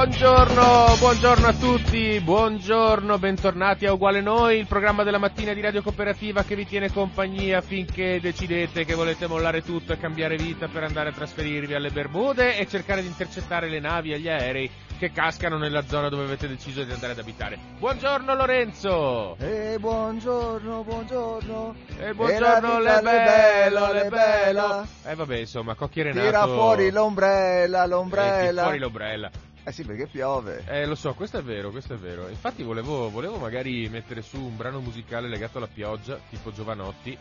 Buongiorno, 0.00 0.96
buongiorno 0.98 1.46
a 1.46 1.52
tutti, 1.54 2.20
buongiorno, 2.20 3.18
bentornati 3.18 3.86
a 3.86 3.94
Uguale 3.94 4.20
Noi, 4.20 4.58
il 4.58 4.66
programma 4.66 5.04
della 5.04 5.16
mattina 5.16 5.54
di 5.54 5.62
Radio 5.62 5.80
Cooperativa 5.80 6.42
che 6.42 6.54
vi 6.54 6.66
tiene 6.66 6.92
compagnia 6.92 7.62
finché 7.62 8.20
decidete 8.20 8.84
che 8.84 8.92
volete 8.94 9.26
mollare 9.26 9.62
tutto 9.62 9.94
e 9.94 9.98
cambiare 9.98 10.36
vita 10.36 10.68
per 10.68 10.82
andare 10.82 11.08
a 11.08 11.12
trasferirvi 11.12 11.72
alle 11.72 11.88
Bermude 11.88 12.58
e 12.58 12.68
cercare 12.68 13.00
di 13.00 13.06
intercettare 13.06 13.70
le 13.70 13.80
navi 13.80 14.12
e 14.12 14.18
gli 14.18 14.28
aerei 14.28 14.70
che 14.98 15.12
cascano 15.12 15.56
nella 15.56 15.86
zona 15.86 16.10
dove 16.10 16.24
avete 16.24 16.46
deciso 16.46 16.84
di 16.84 16.92
andare 16.92 17.12
ad 17.12 17.18
abitare. 17.18 17.58
Buongiorno 17.78 18.34
Lorenzo! 18.34 19.36
E 19.38 19.78
buongiorno, 19.80 20.84
buongiorno. 20.84 21.74
E 21.98 22.08
E 22.08 22.12
buongiorno 22.12 22.80
vita 22.80 23.00
le 23.00 23.00
bello, 23.00 23.92
le 23.92 24.08
bello! 24.10 24.86
Eh 25.06 25.14
vabbè, 25.14 25.38
insomma, 25.38 25.74
Cocchi 25.74 26.02
Renato... 26.02 26.26
Tira 26.26 26.46
fuori 26.46 26.90
l'ombrella, 26.90 27.84
Eh, 27.84 27.86
tira 27.86 27.86
l'ombrella. 27.86 28.62
fuori 28.62 28.78
l'ombrella. 28.78 29.30
Eh 29.68 29.72
sì, 29.72 29.82
perché 29.82 30.06
piove. 30.06 30.62
Eh, 30.68 30.86
lo 30.86 30.94
so, 30.94 31.12
questo 31.14 31.38
è 31.38 31.42
vero, 31.42 31.70
questo 31.70 31.94
è 31.94 31.96
vero. 31.96 32.28
Infatti 32.28 32.62
volevo, 32.62 33.10
volevo 33.10 33.36
magari 33.36 33.88
mettere 33.88 34.22
su 34.22 34.38
un 34.40 34.56
brano 34.56 34.78
musicale 34.78 35.26
legato 35.28 35.58
alla 35.58 35.66
pioggia, 35.66 36.20
tipo 36.30 36.52
Giovanotti, 36.52 37.18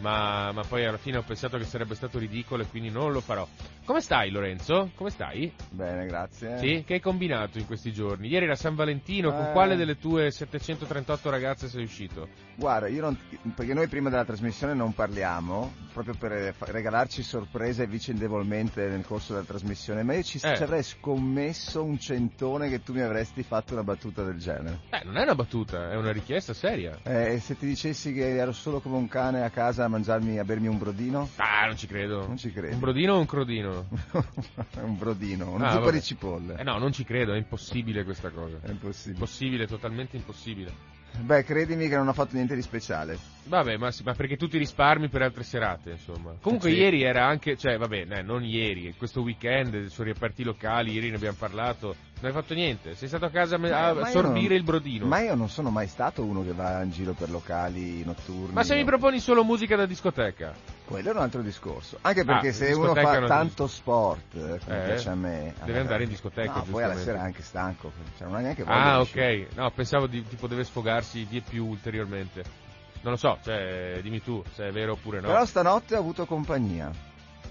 ma, 0.00 0.52
ma 0.52 0.62
poi 0.64 0.84
alla 0.84 0.98
fine 0.98 1.16
ho 1.16 1.22
pensato 1.22 1.56
che 1.56 1.64
sarebbe 1.64 1.94
stato 1.94 2.18
ridicolo 2.18 2.62
e 2.62 2.66
quindi 2.66 2.90
non 2.90 3.12
lo 3.12 3.22
farò. 3.22 3.48
Come 3.86 4.02
stai 4.02 4.28
Lorenzo? 4.30 4.90
Come 4.94 5.08
stai? 5.08 5.50
Bene, 5.70 6.04
grazie. 6.04 6.58
Sì? 6.58 6.84
Che 6.86 6.92
hai 6.92 7.00
combinato 7.00 7.56
in 7.56 7.64
questi 7.64 7.90
giorni? 7.94 8.28
Ieri 8.28 8.44
era 8.44 8.56
San 8.56 8.74
Valentino, 8.74 9.32
con 9.32 9.46
Eh. 9.46 9.52
quale 9.52 9.74
delle 9.74 9.96
tue 9.98 10.30
738 10.30 11.30
ragazze 11.30 11.66
sei 11.66 11.84
uscito? 11.84 12.28
Guarda, 12.58 12.88
io 12.88 13.02
non, 13.02 13.18
perché 13.54 13.74
noi 13.74 13.86
prima 13.86 14.08
della 14.08 14.24
trasmissione 14.24 14.72
non 14.72 14.94
parliamo, 14.94 15.74
proprio 15.92 16.14
per 16.18 16.32
eh, 16.32 16.54
regalarci 16.58 17.22
sorprese 17.22 17.86
vicendevolmente 17.86 18.86
nel 18.88 19.04
corso 19.04 19.34
della 19.34 19.44
trasmissione, 19.44 20.02
ma 20.02 20.14
io 20.14 20.22
ci, 20.22 20.38
Eh. 20.42 20.56
ci 20.56 20.62
avrei 20.62 20.82
scommesso 20.82 21.84
un 21.84 21.98
centone 21.98 22.70
che 22.70 22.82
tu 22.82 22.94
mi 22.94 23.02
avresti 23.02 23.42
fatto 23.42 23.74
una 23.74 23.82
battuta 23.82 24.22
del 24.22 24.38
genere. 24.38 24.80
Eh, 24.88 25.02
non 25.04 25.18
è 25.18 25.22
una 25.22 25.34
battuta, 25.34 25.90
è 25.90 25.96
una 25.96 26.12
richiesta 26.12 26.54
seria. 26.54 26.98
Eh, 27.02 27.38
se 27.40 27.58
ti 27.58 27.66
dicessi 27.66 28.14
che 28.14 28.36
ero 28.36 28.52
solo 28.52 28.80
come 28.80 28.96
un 28.96 29.06
cane 29.08 29.44
a 29.44 29.50
casa 29.50 29.84
a 29.84 29.88
mangiarmi, 29.88 30.38
a 30.38 30.44
bermi 30.44 30.66
un 30.68 30.78
brodino? 30.78 31.28
Ah, 31.36 31.66
non 31.66 31.76
ci 31.76 31.86
credo. 31.86 32.26
Non 32.26 32.38
ci 32.38 32.50
credi. 32.52 32.72
Un 32.72 32.80
brodino 32.80 33.14
o 33.16 33.18
un 33.18 33.26
crodino? 33.26 33.86
un 34.80 34.96
brodino, 34.96 35.50
un 35.50 35.62
Ah, 35.62 35.72
zuppo 35.72 35.84
vabbè. 35.84 35.96
di 35.96 36.02
cipolle. 36.02 36.54
Eh 36.58 36.62
no, 36.62 36.78
non 36.78 36.90
ci 36.92 37.04
credo, 37.04 37.34
è 37.34 37.36
impossibile 37.36 38.02
questa 38.04 38.30
cosa. 38.30 38.56
È 38.62 38.70
impossibile. 38.70 39.12
Impossibile, 39.14 39.66
totalmente 39.66 40.16
impossibile. 40.16 40.94
Beh, 41.24 41.44
credimi 41.44 41.88
che 41.88 41.96
non 41.96 42.08
ho 42.08 42.12
fatto 42.12 42.34
niente 42.34 42.54
di 42.54 42.62
speciale. 42.62 43.35
Vabbè, 43.48 43.76
ma, 43.76 43.92
sì, 43.92 44.02
ma 44.02 44.12
perché 44.12 44.36
tu 44.36 44.48
ti 44.48 44.58
risparmi 44.58 45.08
per 45.08 45.22
altre 45.22 45.44
serate, 45.44 45.90
insomma. 45.90 46.32
Comunque 46.40 46.70
Sì. 46.70 46.76
ieri 46.78 47.02
era 47.02 47.26
anche, 47.26 47.56
cioè, 47.56 47.78
vabbè, 47.78 48.06
eh, 48.08 48.22
non 48.22 48.42
ieri, 48.44 48.92
questo 48.98 49.20
weekend, 49.22 49.86
sui 49.86 50.04
reparti 50.06 50.42
locali, 50.42 50.92
ieri 50.92 51.10
ne 51.10 51.16
abbiamo 51.16 51.36
parlato, 51.38 51.94
non 52.20 52.30
hai 52.30 52.32
fatto 52.32 52.54
niente, 52.54 52.96
sei 52.96 53.06
stato 53.06 53.24
a 53.26 53.30
casa 53.30 53.54
a, 53.54 53.58
Ma- 53.94 54.04
sorbire 54.06 54.48
non- 54.48 54.56
il 54.56 54.62
brodino. 54.64 55.06
Ma 55.06 55.20
io 55.20 55.36
non 55.36 55.48
sono 55.48 55.70
mai 55.70 55.86
stato 55.86 56.24
uno 56.24 56.42
che 56.42 56.52
va 56.52 56.82
in 56.82 56.90
giro 56.90 57.12
per 57.12 57.30
locali 57.30 58.04
notturni. 58.04 58.52
Ma 58.52 58.64
se 58.64 58.74
mi 58.74 58.80
no. 58.80 58.86
proponi 58.86 59.20
solo 59.20 59.44
musica 59.44 59.76
da 59.76 59.86
discoteca? 59.86 60.52
Quello 60.84 61.10
è 61.10 61.12
un 61.12 61.18
altro 61.18 61.42
discorso. 61.42 61.98
Anche 62.00 62.24
perché 62.24 62.48
Ah, 62.48 62.52
se 62.52 62.72
uno 62.72 62.94
fa 62.94 63.26
tanto 63.26 63.68
sport, 63.68 64.34
eh, 64.34 64.58
come 64.64 64.82
Eh, 64.82 64.84
piace 64.86 65.08
a 65.08 65.14
me... 65.14 65.28
deve 65.28 65.54
allora- 65.60 65.80
andare 65.80 66.02
in 66.02 66.08
discoteca, 66.08 66.52
No, 66.52 66.64
poi 66.68 66.82
alla 66.82 66.96
sera 66.96 67.18
è 67.18 67.22
anche 67.22 67.42
stanco, 67.42 67.92
cioè 68.16 68.26
non 68.26 68.36
ha 68.36 68.40
neanche 68.40 68.64
voglia 68.64 68.92
Ah, 68.94 69.00
ok, 69.00 69.46
no, 69.54 69.70
pensavo 69.70 70.06
di 70.08 70.24
tipo 70.26 70.48
deve 70.48 70.64
sfogarsi 70.64 71.26
di 71.28 71.40
più 71.48 71.64
ulteriormente. 71.66 72.64
Non 73.06 73.14
lo 73.14 73.20
so, 73.20 73.38
cioè, 73.44 74.00
dimmi 74.02 74.20
tu 74.20 74.42
se 74.52 74.66
è 74.66 74.72
vero 74.72 74.94
oppure 74.94 75.20
no. 75.20 75.28
Però 75.28 75.44
stanotte 75.44 75.94
ho 75.94 76.00
avuto 76.00 76.26
compagnia. 76.26 76.90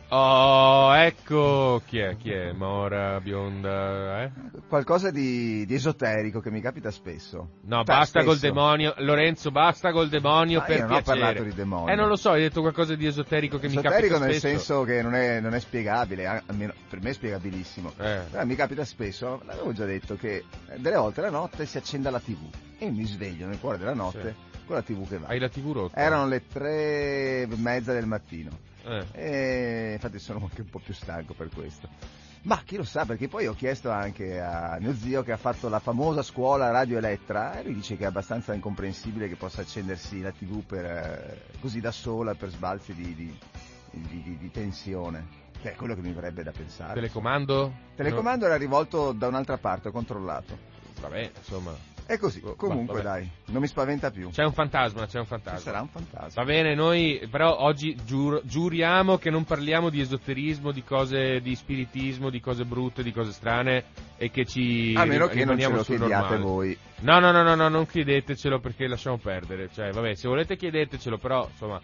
Oh, 0.10 0.94
ecco 0.98 1.82
chi 1.86 1.98
è, 1.98 2.18
chi 2.18 2.30
è? 2.32 2.52
Mora, 2.52 3.22
bionda, 3.22 4.24
eh? 4.24 4.32
Qualcosa 4.68 5.12
di, 5.12 5.66
di 5.66 5.74
esoterico 5.74 6.42
che 6.42 6.52
mi 6.52 6.60
capita 6.60 6.92
spesso. 6.92 7.52
No, 7.64 7.78
Cioè, 7.78 7.84
basta 7.86 8.24
col 8.26 8.36
spesso. 8.36 8.54
demonio. 8.54 8.94
Lorenzo, 8.98 9.50
basta 9.50 9.94
col 9.94 10.10
demonio 10.10 10.60
Ma 10.60 10.66
per 10.66 10.76
io 10.76 10.82
non 10.84 10.92
ho 10.92 10.96
piacere. 11.02 11.20
parlato 11.22 11.44
di 11.44 11.54
demonio. 11.56 11.94
Eh, 11.94 11.96
non 11.96 12.10
lo 12.10 12.18
so, 12.18 12.32
hai 12.32 12.42
detto 12.42 12.60
qualcosa 12.60 12.94
di 12.96 13.06
esoterico 13.08 13.58
che 13.58 13.68
Esoterico 13.68 13.94
mi 13.94 14.02
capita 14.10 14.26
nel 14.26 14.36
spesso. 14.36 14.48
senso 14.58 14.84
che 14.84 15.02
non 15.02 15.16
è, 15.16 15.40
non 15.40 15.54
è 15.54 15.60
spiegabile, 15.62 16.44
almeno 16.46 16.74
per 16.90 17.00
me 17.02 17.12
è 17.12 17.14
spiegabilissimo. 17.14 17.94
Eh. 17.98 18.20
Però 18.30 18.46
mi 18.46 18.56
capita 18.56 18.84
spesso, 18.84 19.42
l'avevo 19.46 19.72
già 19.72 19.86
detto, 19.86 20.18
che 20.18 20.44
delle 20.76 20.98
volte 20.98 21.22
la 21.22 21.30
notte 21.30 21.66
si 21.66 21.78
accenda 21.78 22.12
la 22.12 22.20
tv 22.20 22.44
e 22.78 22.92
mi 22.92 23.06
sveglio 23.06 23.48
nel 23.48 23.58
cuore 23.60 23.78
della 23.78 23.94
notte 23.94 24.36
con 24.66 24.76
la 24.76 24.82
tv 24.82 25.08
che 25.08 25.18
va. 25.20 25.28
Hai 25.28 25.40
la 25.40 25.50
TV 25.50 25.72
rotta. 25.72 25.98
Erano 26.00 26.28
le 26.28 26.48
tre 26.48 27.42
e 27.44 27.48
mezza 27.56 27.94
del 27.94 28.06
mattino 28.06 28.52
Eh. 28.84 29.06
e 29.14 29.92
infatti 29.94 30.20
sono 30.20 30.40
anche 30.42 30.62
un 30.62 30.70
po' 30.70 30.80
più 30.80 30.94
stanco 30.94 31.34
per 31.34 31.50
questo. 31.54 31.88
Ma 32.44 32.62
chi 32.64 32.76
lo 32.78 32.84
sa, 32.84 33.06
perché 33.06 33.28
poi 33.28 33.48
ho 33.48 33.56
chiesto 33.56 33.90
anche 33.90 34.40
a 34.40 34.78
mio 34.80 34.94
zio 34.94 35.24
che 35.24 35.32
ha 35.32 35.38
fatto 35.38 35.68
la 35.68 35.80
famosa 35.80 36.22
scuola 36.22 36.70
Radio 36.70 37.00
Elettra 37.00 37.58
e 37.60 37.64
lui 37.64 37.74
dice 37.74 37.98
che 37.98 38.04
è 38.04 38.08
abbastanza 38.08 38.54
incomprensibile 38.54 39.28
che 39.28 39.36
possa 39.36 39.62
accendersi 39.62 40.22
la 40.22 40.32
tv 40.32 40.64
per, 40.64 40.86
eh, 40.86 41.42
così 41.60 41.80
da 41.82 41.90
sola 41.92 42.36
per 42.36 42.50
sbalzi 42.50 42.94
di, 42.94 43.16
di- 43.16 43.40
di- 43.90 44.38
di- 44.38 44.52
tensione, 44.52 45.26
che 45.60 45.72
è 45.72 45.76
quello 45.76 45.96
che 45.96 46.02
mi 46.02 46.12
verrebbe 46.14 46.44
da 46.44 46.52
pensare. 46.52 46.94
Telecomando? 46.94 47.74
Telecomando 47.96 48.46
era 48.46 48.58
rivolto 48.58 49.12
da 49.12 49.26
un'altra 49.26 49.58
parte, 49.58 49.88
ho 49.88 49.92
controllato. 49.92 50.54
No. 50.54 51.02
Vabbè, 51.02 51.32
insomma. 51.38 51.74
È 52.08 52.18
così, 52.18 52.40
Oh, 52.44 52.54
comunque 52.56 53.02
va- 53.02 53.10
dai, 53.10 53.28
non 53.46 53.62
mi 53.62 53.68
spaventa 53.68 54.12
più. 54.12 54.30
C'è 54.30 54.44
un 54.44 54.54
fantasma, 54.54 55.08
c'è 55.08 55.18
un 55.18 55.24
Ci 55.24 55.30
fantasma. 55.30 55.60
sarà 55.60 55.82
un 55.82 55.88
fantasma. 55.88 56.30
Va 56.36 56.44
bene, 56.44 56.76
noi 56.76 57.20
però 57.32 57.58
oggi 57.62 57.96
giuro- 58.06 58.42
giuriamo 58.44 59.18
che 59.18 59.32
non 59.32 59.44
parliamo 59.44 59.90
di 59.90 60.02
esoterismo, 60.02 60.72
di 60.72 60.84
cose 60.84 61.42
di 61.42 61.56
spiritismo, 61.56 62.30
di 62.30 62.40
cose 62.40 62.64
brutte, 62.64 63.02
di 63.02 63.12
cose 63.12 63.32
strane 63.32 63.86
e 64.18 64.30
che 64.30 64.46
ci 64.46 64.94
A 64.96 65.06
meno 65.06 65.28
che 65.28 65.46
non 65.46 65.60
ce 65.60 65.68
lo 65.70 65.82
chiediate 65.84 66.14
normale. 66.14 66.38
voi. 66.38 66.78
No, 67.00 67.20
no, 67.20 67.32
no, 67.32 67.42
no, 67.42 67.56
no, 67.56 67.70
non 67.70 67.88
chiedetecelo 67.88 68.60
perché 68.60 68.88
lasciamo 68.88 69.18
perdere. 69.18 69.70
Cioè, 69.74 69.92
vabbè, 69.92 70.14
se 70.14 70.28
volete 70.28 70.56
chiedetecelo, 70.58 71.18
però, 71.18 71.48
insomma, 71.52 71.82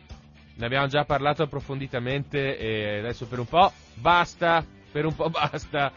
ne 0.53 0.65
abbiamo 0.65 0.85
già 0.85 1.03
parlato 1.03 1.41
approfonditamente 1.43 2.57
e 2.59 2.99
adesso 2.99 3.25
per 3.25 3.39
un 3.39 3.47
po' 3.47 3.71
basta, 3.95 4.63
per 4.91 5.05
un 5.05 5.15
po' 5.15 5.29
basta. 5.33 5.91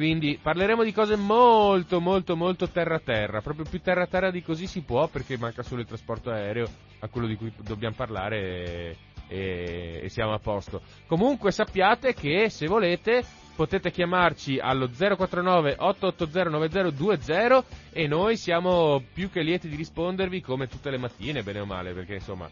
Quindi 0.00 0.38
parleremo 0.40 0.82
di 0.82 0.94
cose 0.94 1.14
molto, 1.14 2.00
molto, 2.00 2.34
molto 2.34 2.70
terra-terra, 2.70 3.42
proprio 3.42 3.66
più 3.68 3.82
terra-terra 3.82 4.30
di 4.30 4.42
così 4.42 4.66
si 4.66 4.80
può 4.80 5.08
perché 5.08 5.36
manca 5.36 5.62
solo 5.62 5.82
il 5.82 5.86
trasporto 5.86 6.30
aereo 6.30 6.66
a 7.00 7.08
quello 7.08 7.26
di 7.26 7.36
cui 7.36 7.52
dobbiamo 7.58 7.94
parlare 7.94 8.96
e, 9.28 10.00
e- 10.00 10.08
siamo 10.08 10.32
a 10.32 10.38
posto. 10.38 10.80
Comunque 11.06 11.52
sappiate 11.52 12.14
che 12.14 12.48
se 12.48 12.66
volete 12.66 13.22
potete 13.54 13.90
chiamarci 13.90 14.58
allo 14.58 14.88
049 14.88 15.76
880 15.78 16.48
9020 16.48 17.64
e 17.92 18.06
noi 18.06 18.38
siamo 18.38 19.02
più 19.12 19.28
che 19.28 19.42
lieti 19.42 19.68
di 19.68 19.76
rispondervi 19.76 20.40
come 20.40 20.66
tutte 20.66 20.88
le 20.88 20.96
mattine, 20.96 21.42
bene 21.42 21.60
o 21.60 21.66
male, 21.66 21.92
perché 21.92 22.14
insomma 22.14 22.48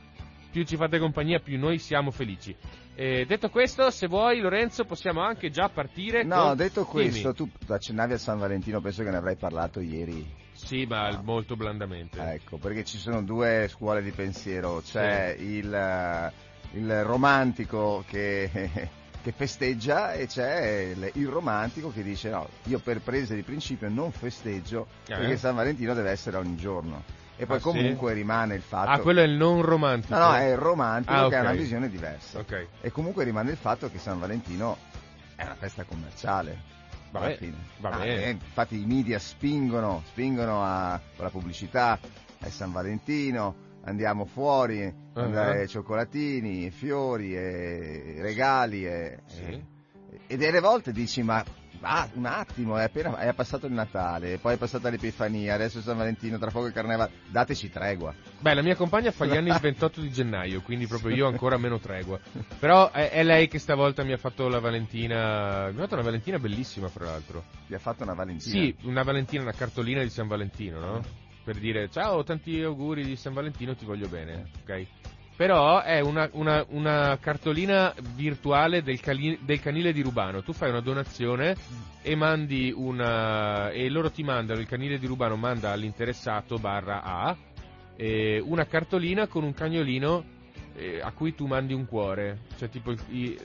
più 0.51 0.65
ci 0.65 0.77
fate 0.77 0.99
compagnia 0.99 1.39
più 1.41 1.59
noi 1.59 1.79
siamo 1.79 2.11
felici. 2.11 2.55
E 2.95 3.25
detto 3.27 3.49
questo, 3.49 3.91
se 3.91 4.09
vuoi 4.09 4.41
Lorenzo 4.41 4.85
possiamo 4.85 5.21
anche 5.21 5.51
già 5.51 5.69
partire 5.69 6.25
No, 6.25 6.47
con... 6.49 6.57
detto 6.57 6.85
questo, 6.85 7.33
Dimmi. 7.33 7.53
tu 7.65 7.73
accennavi 7.73 8.15
a 8.15 8.19
San 8.19 8.39
Valentino, 8.39 8.81
penso 8.81 9.05
che 9.05 9.11
ne 9.11 9.17
avrai 9.17 9.37
parlato 9.37 9.81
ieri. 9.81 10.27
Sì, 10.53 10.85
ma 10.87 11.21
molto 11.23 11.55
blandamente. 11.55 12.19
Ecco, 12.21 12.57
perché 12.57 12.83
ci 12.85 12.99
sono 12.99 13.23
due 13.23 13.69
scuole 13.71 14.03
di 14.03 14.11
pensiero, 14.11 14.83
c'è 14.85 15.37
il, 15.39 15.73
eh, 15.73 16.33
il 16.73 17.05
romantico 17.05 18.03
che, 18.09 18.51
che 19.23 19.33
festeggia 19.33 20.15
e 20.15 20.27
c'è 20.27 20.93
il, 20.97 21.11
il 21.15 21.29
romantico 21.29 21.93
che 21.93 22.03
dice 22.03 22.31
no, 22.31 22.49
io 22.65 22.81
per 22.81 23.01
prese 23.01 23.37
di 23.37 23.43
principio 23.43 23.89
non 23.89 24.11
festeggio 24.11 24.89
Eh? 25.07 25.15
perché 25.15 25.37
San 25.37 25.55
Valentino 25.55 25.95
deve 25.95 26.11
essere 26.11 26.37
ogni 26.37 26.57
giorno. 26.57 27.05
E 27.41 27.47
poi 27.47 27.57
Ah, 27.57 27.61
sì? 27.61 27.65
comunque 27.67 28.13
rimane 28.15 28.57
il 28.57 28.63
fatto... 28.63 28.91
Ah, 28.91 28.99
quello 28.99 29.21
è 29.21 29.25
il 29.25 29.31
non 29.37 29.63
romantico. 29.63 30.13
No, 30.19 30.27
no, 30.27 30.35
è 30.35 30.51
il 30.51 30.57
romantico 30.57 31.13
Ah, 31.27 31.29
che 31.29 31.37
ha 31.37 31.41
una 31.43 31.53
visione 31.53 31.89
diversa. 31.89 32.41
Ok, 32.41 32.67
E 32.81 32.91
comunque 32.91 33.23
rimane 33.23 33.53
il 33.53 33.57
fatto 33.57 33.89
che 33.91 33.99
San 33.99 34.19
Valentino 34.19 34.77
è 35.37 35.45
una 35.45 35.55
festa 35.55 35.85
commerciale. 35.85 36.59
vabbè, 37.13 37.39
va 37.79 37.91
Ah, 37.91 37.99
bene. 37.99 38.25
eh, 38.25 38.31
infatti 38.31 38.81
i 38.83 38.85
media 38.85 39.21
spingono, 39.21 40.03
spingono 40.09 40.65
a, 40.65 41.01
con 41.15 41.25
la 41.25 41.31
pubblicità 41.31 41.97
è 42.41 42.49
San 42.51 42.73
Valentino, 42.73 43.55
andiamo 43.85 44.25
fuori, 44.25 45.07
Uh-huh. 45.19 45.25
andare 45.25 45.67
cioccolatini, 45.67 46.71
fiori, 46.71 47.35
e 47.37 48.17
regali 48.21 48.85
e, 48.87 49.19
Sì. 49.27 49.43
e, 49.45 49.65
e 50.29 50.37
delle 50.37 50.61
volte 50.61 50.93
dici 50.93 51.23
ma 51.23 51.43
va, 51.81 52.09
un 52.15 52.27
attimo, 52.27 52.77
è 52.77 52.85
appena 52.85 53.19
è 53.19 53.33
passato 53.35 53.67
il 53.67 53.73
Natale, 53.73 54.39
poi 54.39 54.55
è 54.55 54.57
passata 54.57 54.91
l'Epifania, 54.91 55.55
adesso 55.55 55.79
è 55.79 55.83
San 55.83 55.97
Valentino, 55.97 56.39
tra 56.39 56.51
poco 56.51 56.67
il 56.67 56.73
Carnevale, 56.73 57.11
dateci 57.29 57.71
tregua. 57.71 58.15
Beh, 58.41 58.55
la 58.55 58.63
mia 58.63 58.77
compagna 58.77 59.11
fa 59.11 59.27
gli 59.27 59.37
anni 59.37 59.51
il 59.51 59.59
28 59.61 60.01
di 60.01 60.11
gennaio, 60.11 60.61
quindi 60.63 60.87
proprio 60.87 61.15
io 61.15 61.27
ancora 61.27 61.57
meno 61.57 61.79
tregua. 61.79 62.19
Però 62.59 62.91
è, 62.91 63.11
è 63.11 63.23
lei 63.23 63.49
che 63.49 63.59
stavolta 63.59 64.05
mi 64.05 64.13
ha 64.13 64.17
fatto 64.19 64.49
la 64.49 64.61
Valentina. 64.61 65.71
Mi 65.71 65.77
ha 65.77 65.81
fatto 65.83 65.95
una 65.95 66.05
Valentina 66.05 66.39
bellissima, 66.39 66.89
fra 66.89 67.07
l'altro. 67.07 67.45
Vi 67.67 67.75
ha 67.75 67.79
fatto 67.79 68.03
una 68.03 68.15
Valentina. 68.15 68.51
Sì, 68.51 68.75
una 68.83 69.03
Valentina, 69.03 69.43
una 69.43 69.53
cartolina 69.53 70.03
di 70.03 70.11
San 70.11 70.27
Valentino, 70.27 70.79
no? 70.81 71.03
Per 71.45 71.57
dire 71.57 71.89
ciao, 71.91 72.25
tanti 72.25 72.61
auguri 72.61 73.05
di 73.05 73.17
San 73.17 73.33
Valentino, 73.33 73.75
ti 73.75 73.85
voglio 73.85 74.09
bene, 74.09 74.51
ok? 74.63 74.87
Però 75.39 75.83
è 75.83 76.01
una, 76.01 76.29
una- 76.33 76.65
una 76.71 77.17
cartolina 77.21 77.95
virtuale 78.17 78.83
del, 78.83 78.99
cali- 78.99 79.39
del 79.41 79.61
canile 79.61 79.93
di 79.93 80.03
Rubano. 80.03 80.43
Tu 80.43 80.53
fai 80.53 80.71
una 80.71 80.81
donazione 80.81 81.55
e 82.03 82.17
mandi 82.17 82.73
una. 82.77 83.71
e 83.71 83.89
loro 83.89 84.11
ti 84.11 84.25
mandano, 84.25 84.59
il 84.59 84.67
canile 84.67 84.99
di 84.99 85.07
Rubano 85.07 85.37
manda 85.37 85.71
all'interessato 85.71 86.59
barra 86.59 87.03
A 87.05 87.37
eh, 87.95 88.43
una 88.45 88.67
cartolina 88.67 89.29
con 89.29 89.45
un 89.45 89.55
cagnolino 89.55 90.25
eh, 90.75 90.99
a 91.01 91.13
cui 91.13 91.33
tu 91.37 91.47
mandi 91.47 91.73
un 91.73 91.87
cuore. 91.87 92.39
Cioè, 92.57 92.69
tipo, 92.69 92.91
i- 93.11 93.39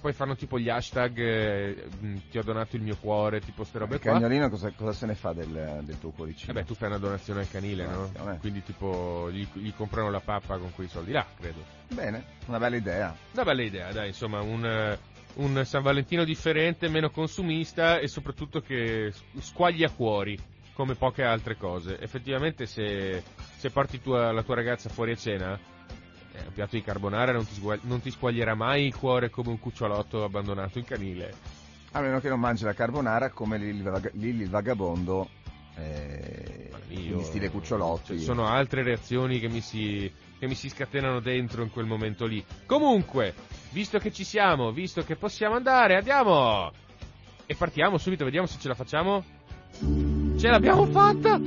poi 0.00 0.12
fanno 0.12 0.34
tipo 0.34 0.58
gli 0.58 0.68
hashtag 0.68 1.18
eh, 1.18 1.86
mh, 2.00 2.16
ti 2.30 2.38
ho 2.38 2.42
donato 2.42 2.76
il 2.76 2.82
mio 2.82 2.96
cuore, 2.96 3.40
tipo 3.40 3.64
ste 3.64 3.78
robe 3.78 3.96
Il 3.96 4.00
qua. 4.00 4.12
cagnolino 4.12 4.48
cosa, 4.48 4.72
cosa 4.74 4.92
se 4.92 5.06
ne 5.06 5.14
fa 5.14 5.32
del, 5.32 5.80
del 5.82 5.98
tuo 5.98 6.10
cuoricino? 6.10 6.50
Eh 6.50 6.54
beh, 6.54 6.64
tu 6.64 6.74
fai 6.74 6.88
una 6.88 6.98
donazione 6.98 7.40
al 7.40 7.48
canile, 7.50 7.86
no? 7.86 8.10
Quindi 8.40 8.62
tipo 8.62 9.28
gli, 9.30 9.46
gli 9.52 9.72
comprano 9.74 10.10
la 10.10 10.20
pappa 10.20 10.56
con 10.58 10.72
quei 10.74 10.88
soldi 10.88 11.12
là, 11.12 11.26
credo. 11.38 11.62
Bene, 11.88 12.24
una 12.46 12.58
bella 12.58 12.76
idea. 12.76 13.16
Una 13.32 13.44
bella 13.44 13.62
idea, 13.62 13.92
dai, 13.92 14.08
insomma, 14.08 14.40
un, 14.40 14.64
eh, 14.64 14.98
un 15.34 15.64
San 15.64 15.82
Valentino 15.82 16.24
differente, 16.24 16.88
meno 16.88 17.10
consumista 17.10 17.98
e 17.98 18.08
soprattutto 18.08 18.60
che 18.60 19.12
squaglia 19.38 19.90
cuori, 19.90 20.38
come 20.72 20.94
poche 20.94 21.22
altre 21.24 21.56
cose. 21.56 21.98
Effettivamente 22.00 22.64
se, 22.66 23.22
se 23.56 23.70
porti 23.70 24.00
tua- 24.00 24.32
la 24.32 24.42
tua 24.42 24.54
ragazza 24.54 24.88
fuori 24.88 25.12
a 25.12 25.16
cena, 25.16 25.58
eh, 26.32 26.46
un 26.46 26.52
piatto 26.52 26.76
di 26.76 26.82
carbonara 26.82 27.32
non 27.32 27.46
ti, 27.46 27.54
sgua- 27.54 27.78
non 27.82 28.00
ti 28.00 28.10
squaglierà 28.10 28.54
mai 28.54 28.86
il 28.86 28.94
cuore 28.96 29.30
come 29.30 29.50
un 29.50 29.58
cucciolotto 29.58 30.24
abbandonato 30.24 30.78
in 30.78 30.84
canile. 30.84 31.34
A 31.92 32.00
meno 32.00 32.20
che 32.20 32.28
non 32.28 32.38
mangi 32.38 32.64
la 32.64 32.72
carbonara 32.72 33.30
come 33.30 33.58
Lilli 33.58 34.42
il, 34.42 34.48
vagabondo, 34.48 35.28
eh, 35.76 36.70
Io- 36.88 37.18
in 37.18 37.24
stile 37.24 37.50
cucciolotti. 37.50 38.16
cioè, 38.16 38.18
sono 38.18 38.46
altre 38.46 38.82
reazioni 38.82 39.40
che 39.40 39.48
mi, 39.48 39.60
si, 39.60 40.10
che 40.38 40.46
mi 40.46 40.54
si 40.54 40.68
scatenano 40.68 41.20
dentro 41.20 41.62
in 41.62 41.70
quel 41.70 41.86
momento 41.86 42.26
lì. 42.26 42.44
Comunque, 42.66 43.34
visto 43.70 43.98
che 43.98 44.12
ci 44.12 44.22
siamo, 44.24 44.70
visto 44.70 45.02
che 45.02 45.16
possiamo 45.16 45.56
andare, 45.56 45.96
andiamo! 45.96 46.70
E 47.46 47.56
partiamo 47.56 47.98
subito, 47.98 48.24
vediamo 48.24 48.46
se 48.46 48.58
ce 48.60 48.68
la 48.68 48.74
facciamo. 48.74 49.24
Ce 50.38 50.48
l'abbiamo 50.48 50.86
fatta! 50.86 51.40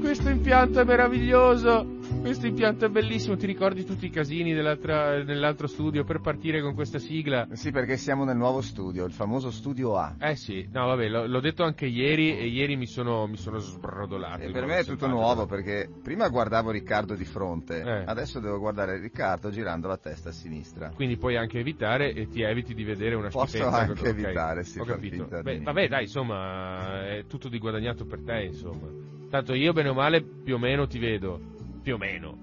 Questo 0.00 0.28
impianto 0.28 0.80
è 0.80 0.84
meraviglioso! 0.84 1.97
Questo 2.20 2.46
impianto 2.46 2.84
è 2.84 2.88
bellissimo, 2.90 3.36
ti 3.36 3.46
ricordi 3.46 3.84
tutti 3.84 4.04
i 4.06 4.10
casini 4.10 4.52
nell'altro 4.52 5.66
studio 5.66 6.04
per 6.04 6.20
partire 6.20 6.60
con 6.60 6.74
questa 6.74 6.98
sigla? 6.98 7.48
Sì, 7.52 7.70
perché 7.70 7.96
siamo 7.96 8.24
nel 8.24 8.36
nuovo 8.36 8.60
studio, 8.60 9.06
il 9.06 9.12
famoso 9.12 9.50
studio 9.50 9.96
A. 9.96 10.16
Eh 10.20 10.36
sì, 10.36 10.68
no 10.70 10.86
vabbè, 10.88 11.08
l'ho, 11.08 11.26
l'ho 11.26 11.40
detto 11.40 11.62
anche 11.64 11.86
ieri 11.86 12.36
e 12.36 12.46
ieri 12.46 12.76
mi 12.76 12.86
sono, 12.86 13.26
mi 13.26 13.36
sono 13.38 13.58
sbrodolato. 13.58 14.42
E 14.42 14.50
per 14.50 14.66
me 14.66 14.74
è 14.74 14.84
tutto 14.84 15.06
simpatico. 15.06 15.18
nuovo 15.18 15.46
perché 15.46 15.88
prima 16.02 16.28
guardavo 16.28 16.70
Riccardo 16.70 17.14
di 17.14 17.24
fronte, 17.24 17.80
Eh. 17.80 18.02
adesso 18.04 18.40
devo 18.40 18.58
guardare 18.58 19.00
Riccardo 19.00 19.50
girando 19.50 19.88
la 19.88 19.96
testa 19.96 20.28
a 20.28 20.32
sinistra. 20.32 20.90
Quindi 20.94 21.16
puoi 21.16 21.36
anche 21.36 21.58
evitare 21.60 22.12
e 22.12 22.28
ti 22.28 22.42
eviti 22.42 22.74
di 22.74 22.84
vedere 22.84 23.14
una 23.14 23.28
Posso 23.30 23.46
schifezza. 23.56 23.70
anche 23.78 24.00
ok, 24.00 24.06
evitare, 24.06 24.64
sì, 24.64 24.78
Ho 24.80 24.84
capito. 24.84 25.26
Beh, 25.42 25.60
vabbè, 25.60 25.88
dai, 25.88 26.02
insomma, 26.02 27.06
è 27.08 27.24
tutto 27.26 27.48
di 27.48 27.58
guadagnato 27.58 28.04
per 28.04 28.20
te, 28.22 28.42
insomma. 28.42 28.86
Tanto 29.30 29.54
io, 29.54 29.72
bene 29.72 29.88
o 29.88 29.94
male, 29.94 30.22
più 30.22 30.54
o 30.56 30.58
meno 30.58 30.86
ti 30.86 30.98
vedo. 30.98 31.56
Più 31.88 31.96
o 31.96 31.98
meno. 31.98 32.36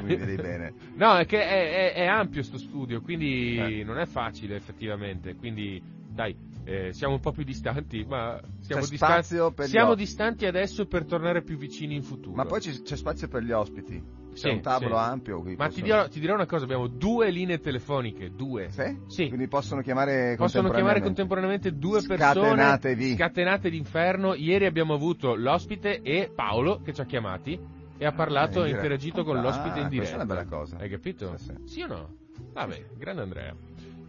Mi 0.00 0.14
vedi 0.14 0.36
bene. 0.36 0.72
No, 0.94 1.16
è 1.16 1.26
che 1.26 1.42
è, 1.42 1.92
è- 1.92 1.92
è 1.94 2.06
ampio 2.06 2.40
sto 2.44 2.56
studio, 2.56 3.00
quindi 3.02 3.56
Eh. 3.56 3.82
non 3.82 3.98
è 3.98 4.06
facile, 4.06 4.54
effettivamente. 4.54 5.34
Quindi, 5.34 5.82
dai, 6.08 6.36
eh, 6.62 6.92
siamo 6.92 7.14
un 7.14 7.20
po' 7.20 7.32
più 7.32 7.42
distanti, 7.42 8.04
ma 8.08 8.40
siamo, 8.60 8.82
C'è 8.82 8.88
distanti, 8.88 9.66
siamo 9.66 9.94
distanti 9.96 10.46
adesso 10.46 10.86
per 10.86 11.04
tornare 11.04 11.42
più 11.42 11.56
vicini 11.56 11.96
in 11.96 12.04
futuro. 12.04 12.36
Ma 12.36 12.44
poi 12.44 12.60
ci- 12.60 12.80
c'è 12.82 12.94
spazio 12.94 13.26
per 13.26 13.42
gli 13.42 13.50
ospiti. 13.50 14.00
C'è 14.34 14.36
Sì, 14.36 14.48
un 14.50 14.60
tavolo 14.60 14.94
sì. 14.96 15.02
ampio. 15.02 15.38
Ma 15.42 15.48
ti 15.48 15.54
possono- 15.56 15.84
dirò, 15.84 16.08
ti 16.08 16.20
dirò 16.20 16.34
una 16.34 16.46
cosa, 16.46 16.62
abbiamo 16.62 16.86
due 16.86 17.30
linee 17.32 17.58
telefoniche, 17.58 18.30
due. 18.32 18.70
Sì? 18.70 18.98
Sì. 19.08 19.26
Quindi 19.26 19.48
possono 19.48 19.80
chiamare 19.82 20.36
Possono 20.36 20.70
chiamare 20.70 21.00
contemporaneamente. 21.00 21.72
contemporaneamente 21.72 21.72
due 21.76 22.00
Scatenatevi. 22.02 22.94
persone 22.94 23.16
scatenate 23.16 23.68
d'inferno. 23.70 24.34
Ieri 24.34 24.66
abbiamo 24.66 24.94
avuto 24.94 25.34
l'ospite 25.34 26.02
e 26.02 26.30
Paolo 26.32 26.80
che 26.84 26.92
ci 26.94 27.00
ha 27.00 27.04
chiamati 27.04 27.78
e 28.00 28.06
ha 28.06 28.12
parlato 28.12 28.60
in 28.60 28.68
e 28.68 28.70
interagito 28.70 29.24
con 29.24 29.36
Ah, 29.36 29.42
l'ospite 29.42 29.78
in 29.80 29.88
diretta. 29.88 29.96
questa 29.96 30.14
è 30.14 30.16
una 30.16 30.24
bella 30.24 30.44
cosa. 30.46 30.76
Hai 30.78 30.88
capito? 30.88 31.36
Sì, 31.36 31.44
sì. 31.44 31.54
Sì 31.66 31.82
o 31.82 31.86
no? 31.86 32.14
Vabbè, 32.54 32.82
grande 32.96 33.20
Andrea. 33.20 33.54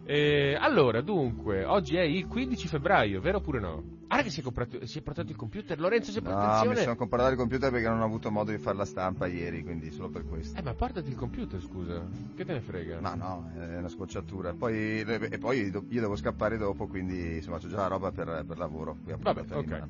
Eh, 0.04 0.56
allora, 0.58 1.02
dunque, 1.02 1.64
oggi 1.66 1.96
è 1.96 2.00
il 2.00 2.26
15 2.26 2.68
febbraio, 2.68 3.20
vero 3.20 3.36
oppure 3.36 3.60
no? 3.60 4.00
Ah, 4.08 4.22
che 4.22 4.30
si 4.30 4.40
è, 4.40 4.42
comprato, 4.42 4.86
si 4.86 4.98
è 4.98 5.02
portato 5.02 5.30
il 5.30 5.36
computer? 5.36 5.78
Lorenzo, 5.78 6.10
si 6.10 6.18
è 6.18 6.22
portato 6.22 6.40
No, 6.40 6.48
mi 6.48 6.54
attenzione? 6.54 6.82
sono 6.84 6.96
comprato 6.96 7.30
il 7.32 7.36
computer 7.36 7.70
perché 7.70 7.88
non 7.88 8.00
ho 8.00 8.04
avuto 8.04 8.30
modo 8.30 8.50
di 8.50 8.58
fare 8.58 8.76
la 8.78 8.84
stampa 8.86 9.26
ieri, 9.26 9.62
quindi 9.62 9.90
solo 9.90 10.08
per 10.08 10.24
questo. 10.26 10.58
Eh, 10.58 10.62
ma 10.62 10.72
portati 10.72 11.10
il 11.10 11.14
computer, 11.14 11.60
scusa. 11.60 12.02
Che 12.34 12.44
te 12.46 12.52
ne 12.52 12.60
frega? 12.62 12.98
No, 12.98 13.14
no, 13.14 13.50
è 13.54 13.76
una 13.76 13.88
scocciatura. 13.88 14.54
Poi, 14.54 15.00
e 15.00 15.38
poi 15.38 15.70
io 15.70 16.00
devo 16.00 16.16
scappare 16.16 16.56
dopo, 16.56 16.86
quindi 16.86 17.36
insomma 17.36 17.58
c'ho 17.58 17.68
già 17.68 17.76
la 17.76 17.88
roba 17.88 18.10
per, 18.10 18.44
per 18.46 18.56
lavoro. 18.56 18.96
qui 19.02 19.12
a 19.12 19.16
Vabbè, 19.20 19.44
ok. 19.54 19.82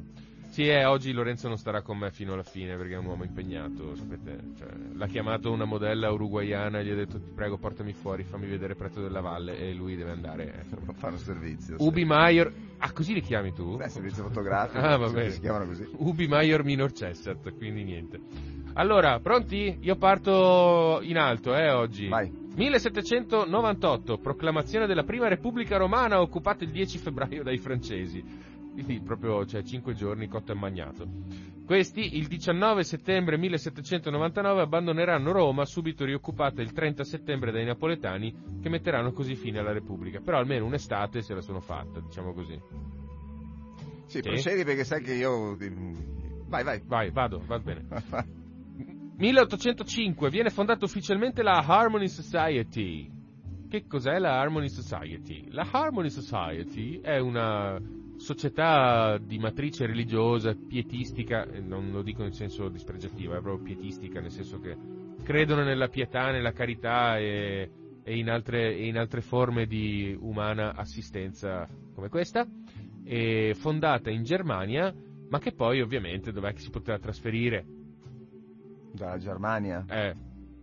Sì, 0.52 0.68
eh, 0.68 0.84
oggi 0.84 1.12
Lorenzo 1.12 1.48
non 1.48 1.56
starà 1.56 1.80
con 1.80 1.96
me 1.96 2.10
fino 2.10 2.34
alla 2.34 2.42
fine 2.42 2.76
perché 2.76 2.92
è 2.92 2.98
un 2.98 3.06
uomo 3.06 3.24
impegnato, 3.24 3.94
sapete. 3.94 4.38
Cioè, 4.58 4.68
l'ha 4.92 5.06
chiamato 5.06 5.50
una 5.50 5.64
modella 5.64 6.10
uruguayana 6.10 6.80
e 6.80 6.84
gli 6.84 6.90
ha 6.90 6.94
detto 6.94 7.18
ti 7.18 7.30
prego 7.34 7.56
portami 7.56 7.94
fuori, 7.94 8.22
fammi 8.22 8.46
vedere 8.46 8.74
Prezzo 8.74 9.00
della 9.00 9.22
Valle 9.22 9.58
e 9.58 9.72
lui 9.72 9.96
deve 9.96 10.10
andare. 10.10 10.44
eh. 10.68 10.76
Non 10.84 10.94
fanno 10.94 11.16
servizio. 11.16 11.78
sì. 11.78 11.82
Ubi 11.82 12.04
Maior... 12.04 12.52
Ah, 12.76 12.92
così 12.92 13.14
li 13.14 13.22
chiami 13.22 13.54
tu? 13.54 13.76
Beh, 13.76 13.88
servizio 13.88 14.24
fotografico. 14.24 14.78
Ah, 14.84 14.98
va 14.98 15.08
si- 15.08 15.14
bene. 15.14 15.30
Si 15.30 15.40
chiamano 15.40 15.64
così. 15.64 15.88
Ubi 15.96 16.26
Maior 16.26 16.64
Minor 16.64 16.92
Cessat, 16.92 17.56
quindi 17.56 17.82
niente. 17.84 18.20
Allora, 18.74 19.20
pronti? 19.20 19.78
Io 19.80 19.96
parto 19.96 20.98
in 21.02 21.16
alto, 21.16 21.54
eh, 21.56 21.70
oggi. 21.70 22.08
Vai. 22.08 22.30
1798, 22.54 24.18
proclamazione 24.18 24.86
della 24.86 25.04
prima 25.04 25.28
Repubblica 25.28 25.78
Romana 25.78 26.20
occupata 26.20 26.64
il 26.64 26.70
10 26.70 26.98
febbraio 26.98 27.42
dai 27.42 27.56
francesi. 27.56 28.50
Quindi 28.72 29.00
proprio, 29.00 29.44
cioè, 29.44 29.62
5 29.62 29.94
giorni 29.94 30.28
cotto 30.28 30.52
e 30.52 30.54
magnato. 30.54 31.06
Questi, 31.66 32.16
il 32.16 32.26
19 32.26 32.82
settembre 32.84 33.36
1799, 33.38 34.62
abbandoneranno 34.62 35.30
Roma, 35.30 35.64
subito 35.64 36.04
rioccupata 36.04 36.60
il 36.62 36.72
30 36.72 37.04
settembre 37.04 37.52
dai 37.52 37.64
napoletani, 37.64 38.34
che 38.60 38.68
metteranno 38.68 39.12
così 39.12 39.36
fine 39.36 39.58
alla 39.58 39.72
Repubblica. 39.72 40.20
Però 40.20 40.38
almeno 40.38 40.64
un'estate 40.66 41.22
se 41.22 41.34
la 41.34 41.40
sono 41.40 41.60
fatta, 41.60 42.00
diciamo 42.00 42.32
così. 42.32 42.58
Sì, 44.06 44.18
Sì. 44.18 44.20
procedi 44.22 44.64
perché 44.64 44.84
sai 44.84 45.02
che 45.02 45.14
io... 45.14 45.56
Vai, 46.48 46.64
vai. 46.64 46.82
Vai, 46.84 47.10
vado, 47.10 47.42
va 47.46 47.58
bene. 47.58 47.86
1805 49.16 50.30
viene 50.30 50.50
fondata 50.50 50.84
ufficialmente 50.84 51.42
la 51.42 51.62
Harmony 51.66 52.08
Society. 52.08 53.10
Che 53.68 53.86
cos'è 53.86 54.18
la 54.18 54.38
Harmony 54.40 54.68
Society? 54.68 55.46
La 55.50 55.66
Harmony 55.70 56.10
Society 56.10 57.00
è 57.00 57.18
una 57.18 57.80
società 58.22 59.18
di 59.18 59.38
matrice 59.38 59.84
religiosa, 59.84 60.54
pietistica, 60.54 61.44
non 61.60 61.90
lo 61.90 62.02
dico 62.02 62.22
in 62.22 62.32
senso 62.32 62.68
dispregiativo, 62.68 63.34
è 63.34 63.40
proprio 63.40 63.64
pietistica, 63.64 64.20
nel 64.20 64.30
senso 64.30 64.60
che 64.60 64.76
credono 65.24 65.64
nella 65.64 65.88
pietà, 65.88 66.30
nella 66.30 66.52
carità 66.52 67.18
e, 67.18 67.70
e 68.02 68.16
in, 68.16 68.30
altre, 68.30 68.76
e 68.76 68.86
in 68.86 68.96
altre 68.96 69.22
forme 69.22 69.66
di 69.66 70.16
umana 70.18 70.74
assistenza 70.74 71.68
come 71.94 72.08
questa, 72.08 72.46
fondata 73.54 74.08
in 74.08 74.22
Germania, 74.22 74.94
ma 75.28 75.38
che 75.40 75.52
poi 75.52 75.80
ovviamente 75.80 76.30
dov'è 76.30 76.52
che 76.52 76.60
si 76.60 76.70
poteva 76.70 76.98
trasferire? 76.98 77.66
Dalla 78.92 79.18
Germania? 79.18 79.84
Eh, 79.88 80.14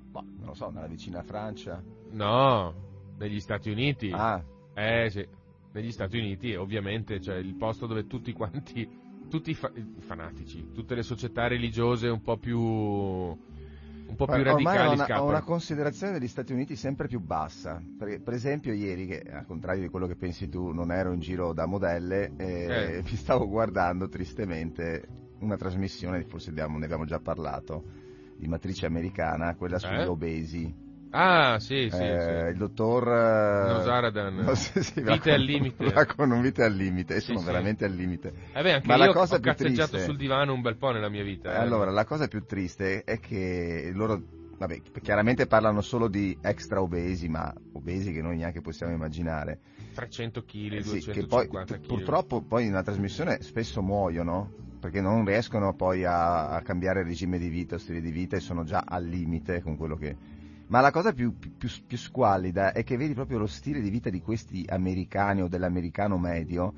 Boh, 0.09 0.23
non 0.37 0.47
lo 0.47 0.53
so, 0.53 0.69
nella 0.69 0.87
vicina 0.87 1.21
Francia. 1.23 1.83
no, 2.11 3.13
negli 3.17 3.39
Stati 3.41 3.69
Uniti. 3.69 4.11
Ah, 4.13 4.41
Eh 4.75 5.09
sì, 5.09 5.27
negli 5.71 5.91
Stati 5.91 6.17
Uniti 6.17 6.55
ovviamente, 6.55 7.19
cioè 7.21 7.35
il 7.37 7.55
posto 7.55 7.85
dove 7.85 8.07
tutti 8.07 8.33
quanti, 8.33 8.87
tutti 9.29 9.51
i, 9.51 9.53
fa- 9.53 9.71
i 9.75 10.01
fanatici, 10.01 10.71
tutte 10.73 10.95
le 10.95 11.03
società 11.03 11.47
religiose 11.47 12.07
un 12.07 12.21
po' 12.21 12.37
più, 12.37 12.59
un 12.59 14.15
po' 14.15 14.25
più 14.25 14.33
ormai 14.33 14.47
ho 14.47 14.51
radicali 14.51 14.93
una, 14.93 15.03
ho 15.03 15.05
scappano. 15.05 15.27
una 15.29 15.41
considerazione 15.43 16.13
degli 16.13 16.27
Stati 16.27 16.51
Uniti 16.53 16.75
sempre 16.75 17.07
più 17.07 17.19
bassa. 17.19 17.81
Perché, 17.97 18.19
per 18.19 18.33
esempio, 18.33 18.73
ieri, 18.73 19.05
che 19.05 19.21
al 19.21 19.45
contrario 19.45 19.81
di 19.83 19.89
quello 19.89 20.07
che 20.07 20.15
pensi 20.15 20.49
tu, 20.49 20.71
non 20.71 20.91
ero 20.91 21.11
in 21.13 21.19
giro 21.19 21.53
da 21.53 21.65
modelle, 21.67 22.31
eh, 22.37 22.97
Eh. 22.97 23.01
mi 23.07 23.15
stavo 23.15 23.47
guardando 23.47 24.09
tristemente 24.09 25.07
una 25.39 25.55
trasmissione, 25.57 26.23
forse 26.23 26.49
abbiamo- 26.49 26.77
ne 26.79 26.85
abbiamo 26.85 27.05
già 27.05 27.19
parlato, 27.19 27.83
di 28.35 28.47
matrice 28.47 28.85
americana, 28.87 29.53
quella 29.55 29.77
sugli 29.77 29.99
Eh? 29.99 30.05
obesi. 30.05 30.87
Ah, 31.11 31.59
sì, 31.59 31.89
sì, 31.91 32.17
Eh, 32.17 32.19
sì. 32.19 32.51
Il 32.51 32.57
dottor... 32.57 33.07
eh, 33.07 33.63
Nosaradan. 33.67 34.35
no, 34.43 34.55
sì, 34.55 34.83
sì, 34.83 35.01
Vite 35.01 35.31
va 35.31 35.33
al 35.33 35.41
limite. 35.43 35.85
va 35.93 36.05
con 36.05 36.31
un 36.31 36.41
vite 36.41 36.63
al 36.63 36.73
limite, 36.73 37.15
e 37.15 37.19
sono 37.19 37.41
veramente 37.41 37.85
al 37.85 37.93
limite. 37.93 38.33
Eh 38.53 38.61
beh, 38.61 38.73
anche 38.73 38.87
Ma 38.87 38.95
la 38.95 39.09
cosa 39.09 39.35
ho 39.35 39.39
più 39.39 39.49
cazzeggiato 39.51 39.97
triste- 39.97 40.05
sul 40.05 40.17
divano 40.17 40.53
un 40.53 40.61
bel 40.61 40.77
po' 40.77 40.91
nella 40.91 41.09
mia 41.09 41.23
vita. 41.23 41.49
Eh, 41.51 41.55
eh. 41.55 41.59
Allora, 41.61 41.91
la 41.91 42.05
cosa 42.05 42.27
più 42.27 42.45
triste 42.45 43.03
è 43.03 43.19
che 43.19 43.91
loro, 43.93 44.21
vabbè, 44.57 44.81
chiaramente 45.01 45.47
parlano 45.47 45.81
solo 45.81 46.07
di 46.07 46.37
extra 46.41 46.81
obesi, 46.81 47.27
ma 47.27 47.51
obesi 47.73 48.11
che 48.11 48.21
noi 48.21 48.37
neanche 48.37 48.61
possiamo 48.61 48.93
immaginare. 48.93 49.59
300 49.93 50.43
kg, 50.43 50.77
Eh 50.77 50.83
sì, 50.83 50.99
250 51.01 51.09
che 51.09 51.25
poi 51.25 51.47
kg. 51.47 51.85
purtroppo 51.85 52.41
poi 52.43 52.63
in 52.65 52.69
una 52.71 52.83
trasmissione 52.83 53.39
spesso 53.41 53.81
muoiono 53.81 54.53
perché 54.79 55.01
non 55.01 55.25
riescono 55.25 55.73
poi 55.73 56.05
a, 56.05 56.49
a 56.49 56.61
cambiare 56.61 57.03
regime 57.03 57.37
di 57.37 57.49
vita 57.49 57.75
o 57.75 57.77
stile 57.79 57.99
di 57.99 58.11
vita 58.11 58.37
e 58.37 58.39
sono 58.39 58.63
già 58.63 58.83
al 58.87 59.05
limite 59.05 59.61
con 59.61 59.75
quello 59.75 59.95
che... 59.97 60.15
Ma 60.69 60.81
la 60.81 60.91
cosa 60.91 61.13
più, 61.13 61.35
più, 61.37 61.67
più 61.87 61.97
squallida 61.97 62.73
è 62.73 62.83
che 62.83 62.95
vedi 62.95 63.13
proprio 63.13 63.39
lo 63.39 63.47
stile 63.47 63.81
di 63.81 63.89
vita 63.89 64.09
di 64.09 64.21
questi 64.21 64.65
americani 64.67 65.41
o 65.41 65.47
dell'americano 65.47 66.17
medio 66.17 66.73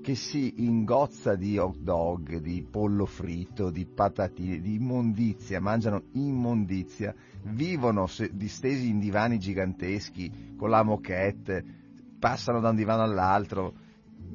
che 0.00 0.14
si 0.14 0.64
ingozza 0.64 1.34
di 1.34 1.58
hot 1.58 1.76
dog, 1.76 2.38
di 2.38 2.66
pollo 2.68 3.04
fritto, 3.04 3.70
di 3.70 3.84
patatine, 3.84 4.60
di 4.60 4.76
immondizia, 4.76 5.60
mangiano 5.60 6.04
immondizia, 6.12 7.14
vivono 7.42 8.08
distesi 8.30 8.88
in 8.88 8.98
divani 8.98 9.38
giganteschi 9.38 10.54
con 10.56 10.70
la 10.70 10.82
moquette, 10.82 11.62
passano 12.18 12.60
da 12.60 12.70
un 12.70 12.76
divano 12.76 13.02
all'altro, 13.02 13.74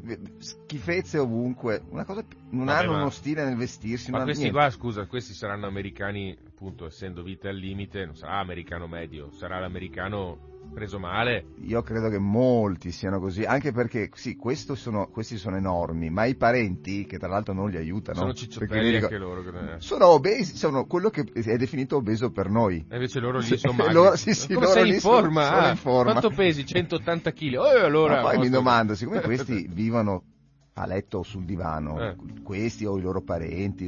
v- 0.04 0.38
schifezze 0.38 1.18
ovunque, 1.18 1.82
una 1.90 2.06
cosa, 2.06 2.24
non 2.52 2.66
Vabbè, 2.68 2.84
hanno 2.86 2.98
uno 2.98 3.10
stile 3.10 3.44
nel 3.44 3.56
vestirsi, 3.56 4.12
Ma 4.12 4.22
questi 4.22 4.44
niente. 4.44 4.60
qua, 4.60 4.70
scusa, 4.70 5.08
questi 5.08 5.34
saranno 5.34 5.66
americani, 5.66 6.38
appunto, 6.66 6.88
essendo 6.88 7.22
vita 7.22 7.48
al 7.50 7.56
limite, 7.58 8.06
non 8.06 8.16
sarà 8.16 8.40
americano 8.40 8.88
medio, 8.88 9.30
sarà 9.32 9.60
l'americano 9.60 10.54
preso 10.74 10.98
male. 10.98 11.46
Io 11.62 11.84
credo 11.84 12.10
che 12.10 12.18
molti 12.18 12.92
siano 12.92 13.20
così, 13.20 13.44
anche 13.44 13.72
perché 13.72 14.10
sì, 14.16 14.36
sono- 14.74 15.08
questi 15.10 15.38
sono 15.38 15.58
enormi, 15.58 16.10
ma 16.10 16.26
i 16.26 16.34
parenti, 16.34 17.06
che 17.06 17.20
tra 17.20 17.28
l'altro 17.28 17.54
non 17.54 17.70
li 17.70 17.78
aiutano, 17.78 18.18
Sono 18.18 18.34
cicciottelli 18.34 18.86
li 18.86 18.92
dico- 18.94 19.06
anche 19.06 19.18
loro. 19.20 19.44
che- 19.44 19.74
eh. 19.76 19.80
sono 19.80 20.08
obesi, 20.08 20.58
sono 20.58 20.88
quello 20.88 21.12
che 21.12 21.22
è 21.32 21.56
definito 21.56 21.98
obeso 21.98 22.32
per 22.32 22.50
noi. 22.50 22.84
E 22.90 22.96
invece 22.96 23.20
loro 23.20 23.38
lì 23.38 23.58
sono 23.58 23.74
magri. 23.78 23.94
loro- 23.94 24.16
sì, 24.16 24.34
sì, 24.34 24.48
Come 24.56 24.66
loro 24.66 24.80
sei 24.80 24.94
in 24.96 25.00
sono- 25.00 25.18
forma? 25.20 25.44
sono 25.46 25.58
ah? 25.58 25.70
in 25.70 25.76
forma. 25.78 26.12
Quanto 26.14 26.30
pesi? 26.32 26.66
180 26.66 27.32
kg. 27.32 27.54
Oh, 27.58 27.86
allora, 27.86 28.16
Ma 28.16 28.30
poi 28.32 28.40
mi 28.40 28.50
domando, 28.50 28.96
siccome 28.96 29.22
questi 29.22 29.68
vivono 29.72 30.24
a 30.74 30.86
letto 30.88 31.20
o 31.20 31.24
sul 31.24 31.46
divano, 31.46 32.00
Eh. 32.02 32.16
questi 32.44 32.86
o 32.86 32.98
i 32.98 33.02
loro 33.02 33.22
parenti, 33.22 33.88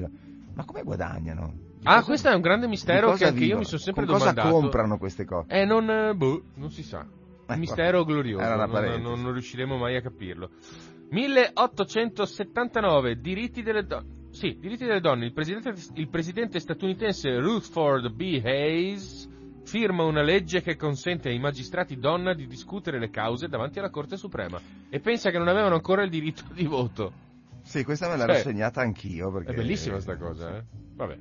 ma 0.53 0.63
come 0.63 0.83
guadagnano? 0.83 1.65
Ah, 1.83 1.95
cosa- 1.95 2.05
questo 2.05 2.29
è 2.29 2.33
un 2.33 2.41
grande 2.41 2.67
mistero 2.67 3.07
cosa 3.11 3.25
che 3.25 3.29
anche 3.31 3.43
io 3.45 3.57
mi 3.57 3.65
sono 3.65 3.79
sempre 3.79 4.05
Con 4.05 4.13
cosa 4.17 4.31
domandato. 4.31 4.59
comprano 4.61 4.97
queste 4.97 5.25
cose? 5.25 5.47
Eh, 5.49 5.65
non, 5.65 5.89
eh, 5.89 6.13
boh, 6.15 6.43
non 6.55 6.71
si 6.71 6.83
sa. 6.83 6.99
Un 6.99 7.53
Eh, 7.53 7.57
mistero 7.57 7.99
vabbè. 7.99 8.11
glorioso. 8.11 8.43
Non, 8.45 9.01
non- 9.01 9.21
non 9.21 9.31
riusciremo 9.31 9.77
mai 9.77 9.95
a 9.95 10.01
capirlo. 10.01 10.49
1879, 11.09 13.19
diritti 13.19 13.61
delle 13.63 13.85
donne. 13.85 14.15
Sì, 14.31 14.57
diritti 14.59 14.85
delle 14.85 14.99
donne. 14.99 15.25
Il 15.25 15.33
presidente, 15.33 15.73
il 15.93 16.09
presidente 16.09 16.59
statunitense 16.59 17.39
Rutherford 17.39 18.11
B. 18.13 18.41
Hayes 18.43 19.29
firma 19.63 20.03
una 20.03 20.21
legge 20.21 20.61
che 20.61 20.75
consente 20.75 21.29
ai 21.29 21.39
magistrati 21.39 21.97
donna 21.97 22.33
di 22.33 22.47
discutere 22.47 22.99
le 22.99 23.09
cause 23.09 23.47
davanti 23.49 23.79
alla 23.79 23.89
Corte 23.89 24.15
Suprema 24.17 24.59
e 24.89 24.99
pensa 24.99 25.29
che 25.29 25.37
non 25.37 25.47
avevano 25.49 25.75
ancora 25.75 26.03
il 26.03 26.09
diritto 26.09 26.43
di 26.53 26.65
voto. 26.65 27.11
Sì, 27.63 27.83
questa 27.83 28.07
me 28.07 28.15
l'ero 28.17 28.33
Cioè, 28.33 28.43
segnata 28.43 28.79
anch'io 28.81 29.29
perché 29.31 29.51
È 29.51 29.55
bellissima 29.55 29.99
sta 29.99 30.15
cosa, 30.17 30.57
eh? 30.57 30.63
Vabbè. 30.95 31.17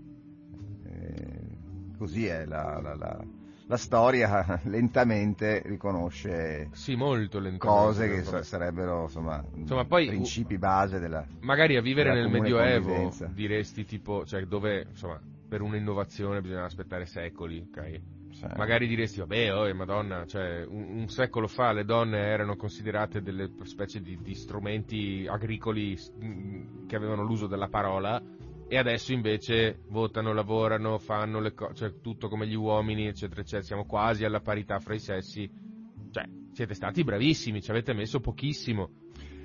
Così 1.96 2.26
è 2.26 2.44
la, 2.46 2.78
la- 2.80 2.94
la- 2.94 3.24
la 3.68 3.76
storia 3.76 4.60
lentamente 4.64 5.62
riconosce 5.64 6.68
Sì, 6.72 6.94
molto 6.94 7.38
lentamente. 7.40 7.58
cose 7.58 8.08
che 8.08 8.22
sa- 8.22 8.42
sarebbero 8.42 9.02
insomma, 9.02 9.42
Insomma, 9.54 9.84
poi- 9.84 10.06
principi 10.06 10.56
base 10.56 10.98
della 11.00 11.24
Magari 11.40 11.76
a 11.76 11.80
vivere 11.80 12.12
nel 12.12 12.28
Medioevo 12.28 12.88
convivenza. 12.92 13.30
diresti 13.34 13.84
tipo, 13.84 14.24
cioè 14.24 14.44
dove, 14.44 14.86
insomma, 14.88 15.20
per 15.48 15.62
un'innovazione 15.62 16.40
bisogna 16.40 16.64
aspettare 16.64 17.06
secoli, 17.06 17.64
ok? 17.68 18.00
cioè, 18.38 18.52
Magari 18.56 18.86
diresti, 18.86 19.18
vabbè, 19.20 19.52
oh, 19.54 19.74
madonna, 19.74 20.24
cioè, 20.26 20.64
un, 20.66 20.98
un 21.00 21.08
secolo 21.08 21.46
fa 21.48 21.72
le 21.72 21.84
donne 21.84 22.18
erano 22.18 22.54
considerate 22.56 23.22
delle 23.22 23.50
specie 23.64 24.00
di, 24.00 24.18
di 24.22 24.34
strumenti 24.34 25.26
agricoli 25.28 25.96
che 26.86 26.96
avevano 26.96 27.22
l'uso 27.24 27.46
della 27.46 27.68
parola 27.68 28.20
e 28.68 28.76
adesso 28.78 29.12
invece 29.12 29.80
votano, 29.88 30.32
lavorano, 30.32 30.98
fanno 30.98 31.40
le 31.40 31.54
cose, 31.54 31.74
cioè 31.74 32.00
tutto 32.00 32.28
come 32.28 32.46
gli 32.46 32.54
uomini, 32.54 33.06
eccetera, 33.06 33.40
eccetera. 33.40 33.62
Siamo 33.62 33.86
quasi 33.86 34.24
alla 34.24 34.40
parità 34.40 34.78
fra 34.80 34.94
i 34.94 34.98
sessi. 34.98 35.48
Cioè, 36.10 36.24
siete 36.52 36.74
stati 36.74 37.04
bravissimi, 37.04 37.60
ci 37.62 37.70
avete 37.70 37.92
messo 37.92 38.20
pochissimo. 38.20 38.90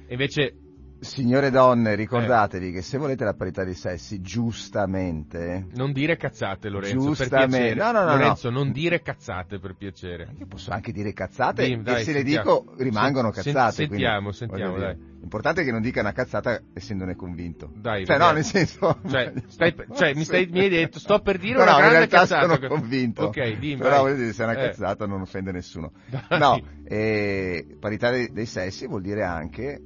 E 0.08 0.12
invece 0.14 0.56
Signore 1.02 1.50
donne, 1.50 1.96
ricordatevi 1.96 2.72
che 2.72 2.84
se 2.84 3.00
volete 3.00 3.24
la 3.24 3.34
parità 3.34 3.64
dei 3.64 3.74
sessi, 3.74 4.22
giustamente, 4.22 5.66
Non 5.74 5.92
dire 5.92 6.16
cazzate, 6.16 6.70
Lorenzo, 6.70 6.98
per 7.10 7.18
Giustamente. 7.28 7.58
piacere. 7.58 7.76
No, 7.80 7.92
no, 7.92 8.06
no, 8.06 8.18
Lorenzo, 8.18 8.50
non 8.52 8.72
dire 8.72 9.02
cazzate, 9.02 9.58
per 9.60 9.74
piacere. 9.76 10.30
io 10.38 10.46
posso 10.46 10.72
anche 10.72 10.92
dire 10.92 11.12
cazzate 11.12 11.66
Dimmi, 11.66 11.82
dai, 11.84 12.02
e 12.02 12.04
se 12.04 12.14
sentiamo. 12.14 12.54
le 12.54 12.62
dico 12.66 12.84
rimangono 12.84 13.32
cazzate. 13.32 13.72
sen- 13.72 13.88
quindi, 13.88 14.04
sentiamo, 14.06 14.32
sentiamo, 14.32 14.76
dire, 14.76 14.98
L'importante 15.22 15.62
è 15.62 15.64
che 15.64 15.72
non 15.72 15.82
dica 15.82 16.02
una 16.02 16.14
cazzata 16.14 16.60
essendone 16.74 17.16
convinto. 17.16 17.72
Dai, 17.76 18.06
cioè, 18.06 18.18
no, 18.18 18.32
nel 18.32 18.44
senso... 18.44 19.00
Cioè, 19.08 19.32
stai- 19.48 19.76
cioè, 19.96 20.14
mi, 20.16 20.24
stai- 20.24 20.48
mi 20.48 20.60
hai 20.62 20.70
detto, 20.70 20.98
sto 21.00 21.20
per 21.20 21.38
dire 21.38 21.58
No, 21.58 21.62
una 21.62 21.72
no, 21.72 21.78
in 21.78 21.84
grande 21.84 21.98
realtà 21.98 22.18
cazzata. 22.22 22.56
sono 22.56 22.68
convinto. 22.68 23.24
Ok, 23.26 23.58
dimmi. 23.60 23.78
Però 23.82 24.02
voglio 24.02 24.16
dire, 24.16 24.34
se 24.34 24.42
è 24.42 24.46
una 24.48 24.60
Eh, 24.60 24.68
cazzata 24.70 25.06
non 25.06 25.22
offende 25.22 25.52
nessuno. 25.52 25.92
Dai. 26.08 26.40
No, 26.40 26.60
eh, 26.86 27.78
parità 27.80 28.10
dei, 28.10 28.32
dei 28.32 28.48
sessi 28.48 28.88
vuol 28.88 29.02
dire 29.04 29.24
anche 29.24 29.80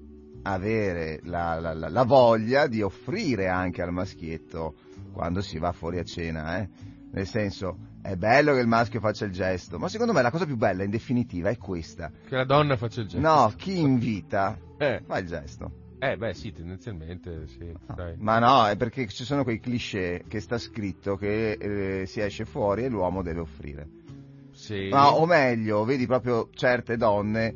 avere 0.43 1.19
la, 1.23 1.59
la- 1.59 1.73
la- 1.73 1.89
la 1.89 2.03
voglia 2.03 2.67
di 2.67 2.81
offrire 2.81 3.47
anche 3.49 3.81
al 3.81 3.91
maschietto 3.91 4.75
quando 5.11 5.41
si 5.41 5.57
va 5.59 5.71
fuori 5.73 5.99
a 5.99 6.03
cena, 6.03 6.59
eh? 6.59 6.69
Nel 7.15 7.27
senso, 7.27 7.77
è 8.01 8.15
bello 8.17 8.53
che 8.53 8.59
il 8.59 8.67
maschio 8.67 8.99
faccia 8.99 9.23
il 9.23 9.31
gesto, 9.31 9.79
ma 9.79 9.87
secondo 9.87 10.11
me 10.11 10.21
la 10.21 10.31
cosa 10.31 10.45
più 10.45 10.57
bella 10.57 10.83
in 10.83 10.89
definitiva 10.89 11.49
è 11.49 11.57
questa. 11.57 12.11
Che 12.27 12.35
la 12.35 12.43
donna 12.43 12.75
faccia 12.75 12.99
il 13.01 13.07
gesto. 13.07 13.25
No, 13.25 13.53
chi 13.55 13.79
invita 13.79 14.57
Eh, 14.77 15.01
fa 15.05 15.17
il 15.19 15.25
gesto. 15.27 15.71
eh, 15.99 16.17
beh, 16.17 16.33
sì, 16.33 16.51
tendenzialmente, 16.51 17.47
sì. 17.47 17.71
dai. 17.95 18.15
Ma 18.17 18.39
no, 18.39 18.67
è 18.67 18.75
perché 18.75 19.07
ci 19.07 19.23
sono 19.23 19.43
quei 19.43 19.61
cliché 19.61 20.25
che 20.27 20.41
sta 20.41 20.57
scritto 20.57 21.15
che 21.15 21.51
eh, 21.53 22.05
si 22.05 22.19
esce 22.19 22.43
fuori 22.43 22.83
e 22.83 22.89
l'uomo 22.89 23.21
deve 23.23 23.39
offrire. 23.39 23.87
Sì. 24.51 24.89
Ma, 24.91 25.13
o 25.13 25.25
meglio, 25.25 25.85
vedi 25.85 26.05
proprio 26.05 26.49
certe 26.53 26.97
donne 26.97 27.55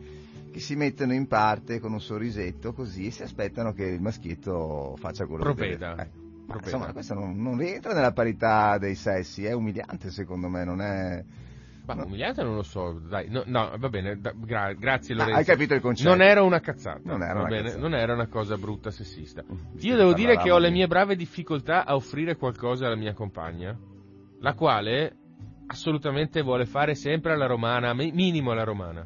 che 0.53 0.59
si 0.61 0.75
mettono 0.75 1.13
in 1.13 1.27
parte 1.27 1.79
con 1.81 1.91
un 1.91 1.99
sorrisetto 2.01 2.71
così 2.73 3.07
e 3.07 3.11
si 3.11 3.23
aspettano 3.23 3.73
che 3.73 3.83
il 3.83 4.01
maschietto 4.01 4.95
faccia 4.97 5.25
quello 5.25 5.43
Provveda. 5.43 5.95
che 5.95 5.95
deve. 5.95 6.09
Eh. 6.15 6.18
Provveda. 6.49 6.75
insomma, 6.75 6.93
questo 6.93 7.13
non, 7.13 7.41
non 7.41 7.57
rientra 7.57 7.93
nella 7.93 8.11
parità 8.11 8.77
dei 8.77 8.95
sessi, 8.95 9.45
è 9.45 9.53
umiliante 9.53 10.09
secondo 10.11 10.47
me, 10.49 10.63
non 10.63 10.81
è... 10.81 11.23
Ma 11.85 11.93
no. 11.95 12.05
umiliante 12.05 12.43
non 12.43 12.53
lo 12.55 12.61
so, 12.61 12.99
dai, 12.99 13.29
no, 13.29 13.41
no, 13.47 13.71
va 13.77 13.89
bene, 13.89 14.19
da- 14.19 14.33
gra- 14.35 14.73
grazie 14.73 15.15
Lorenzo. 15.15 15.37
hai 15.39 15.45
capito 15.45 15.73
il 15.73 15.81
concetto? 15.81 16.07
Non 16.09 16.21
era 16.21 16.43
una 16.43 16.59
cazzata, 16.59 16.99
Non 17.03 17.23
era 17.23 17.39
una 17.39 17.47
bene? 17.47 17.75
non 17.77 17.95
era 17.95 18.13
una 18.13 18.27
cosa 18.27 18.57
brutta 18.57 18.91
sessista. 18.91 19.43
Visto 19.47 19.87
Io 19.87 19.95
devo 19.95 20.13
dire 20.13 20.37
che 20.37 20.51
ho 20.51 20.59
le 20.59 20.69
mie 20.69 20.85
brave 20.85 21.15
difficoltà 21.15 21.85
a 21.85 21.95
offrire 21.95 22.35
qualcosa 22.35 22.85
alla 22.85 22.95
mia 22.95 23.13
compagna, 23.13 23.75
la 24.39 24.53
quale 24.53 25.15
assolutamente 25.65 26.41
vuole 26.43 26.65
fare 26.67 26.93
sempre 26.93 27.33
alla 27.33 27.47
romana, 27.47 27.93
mi- 27.95 28.11
minimo 28.11 28.51
alla 28.51 28.63
romana. 28.63 29.05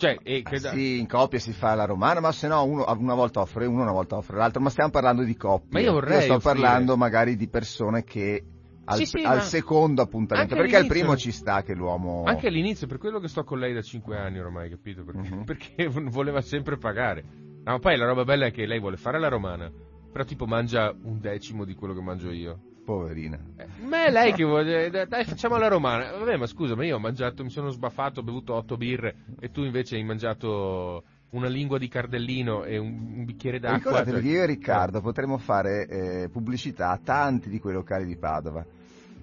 Cioè, 0.00 0.18
e 0.22 0.40
Ah, 0.42 0.48
che- 0.48 0.58
sì, 0.60 0.98
in 0.98 1.06
coppia 1.06 1.38
si 1.38 1.52
fa 1.52 1.74
la 1.74 1.84
romana, 1.84 2.20
ma 2.20 2.32
se 2.32 2.48
no 2.48 2.64
uno 2.64 2.86
una 2.96 3.14
volta 3.14 3.40
offre 3.40 3.66
uno, 3.66 3.82
una 3.82 3.92
volta 3.92 4.16
offre 4.16 4.38
l'altro, 4.38 4.62
ma 4.62 4.70
stiamo 4.70 4.88
parlando 4.90 5.22
di 5.24 5.36
coppie. 5.36 5.68
Ma 5.72 5.80
io 5.80 5.92
vorrei 5.92 6.22
sto 6.22 6.34
offrire. 6.36 6.54
parlando 6.54 6.96
magari 6.96 7.36
di 7.36 7.48
persone 7.48 8.02
che 8.02 8.42
al, 8.86 8.96
Sì, 8.96 9.04
sì, 9.04 9.22
al 9.22 9.42
secondo 9.42 10.00
appuntamento, 10.00 10.54
perché 10.56 10.76
al 10.76 10.86
primo 10.86 11.16
ci 11.16 11.30
sta 11.32 11.62
che 11.62 11.74
l'uomo... 11.74 12.24
Anche 12.24 12.46
all'inizio, 12.46 12.86
per 12.86 12.96
quello 12.96 13.20
che 13.20 13.28
sto 13.28 13.44
con 13.44 13.58
lei 13.58 13.74
da 13.74 13.82
5 13.82 14.16
anni 14.16 14.40
ormai, 14.40 14.70
capito? 14.70 15.04
Perché, 15.04 15.28
Mhm. 15.34 15.44
perché 15.44 15.86
voleva 16.10 16.40
sempre 16.40 16.78
pagare. 16.78 17.22
No, 17.62 17.72
ma 17.72 17.78
poi 17.78 17.96
la 17.98 18.06
roba 18.06 18.24
bella 18.24 18.46
è 18.46 18.50
che 18.50 18.64
lei 18.64 18.80
vuole 18.80 18.96
fare 18.96 19.20
la 19.20 19.28
romana, 19.28 19.70
però 20.10 20.24
tipo 20.24 20.46
mangia 20.46 20.92
un 21.02 21.20
decimo 21.20 21.66
di 21.66 21.74
quello 21.74 21.92
che 21.92 22.00
mangio 22.00 22.30
io. 22.30 22.58
Poverina. 22.90 23.38
Eh, 23.56 23.66
Ma 23.84 24.06
è 24.06 24.10
lei 24.10 24.32
che 24.32 24.44
vuole, 24.44 24.90
dai 24.90 25.24
facciamo 25.24 25.56
la 25.58 25.68
romana. 25.68 26.10
Vabbè 26.10 26.36
ma 26.36 26.46
scusa, 26.46 26.74
ma 26.74 26.84
io 26.84 26.96
ho 26.96 26.98
mangiato, 26.98 27.44
mi 27.44 27.50
sono 27.50 27.70
sbaffato, 27.70 28.20
ho 28.20 28.22
bevuto 28.22 28.54
otto 28.54 28.76
birre 28.76 29.14
e 29.38 29.50
tu 29.50 29.62
invece 29.62 29.96
hai 29.96 30.02
mangiato 30.04 31.04
una 31.30 31.46
lingua 31.46 31.78
di 31.78 31.86
cardellino 31.86 32.64
e 32.64 32.76
un, 32.78 32.88
un 33.18 33.24
bicchiere 33.24 33.60
d'acqua. 33.60 33.76
Ricordatevi 33.76 34.16
cioè- 34.16 34.26
che 34.26 34.36
io 34.36 34.42
e 34.42 34.46
Riccardo 34.46 35.00
potremmo 35.00 35.38
fare 35.38 35.86
eh, 35.86 36.28
pubblicità 36.28 36.90
a 36.90 36.98
tanti 37.02 37.48
di 37.48 37.60
quei 37.60 37.74
locali 37.74 38.04
di 38.04 38.16
Padova. 38.16 38.64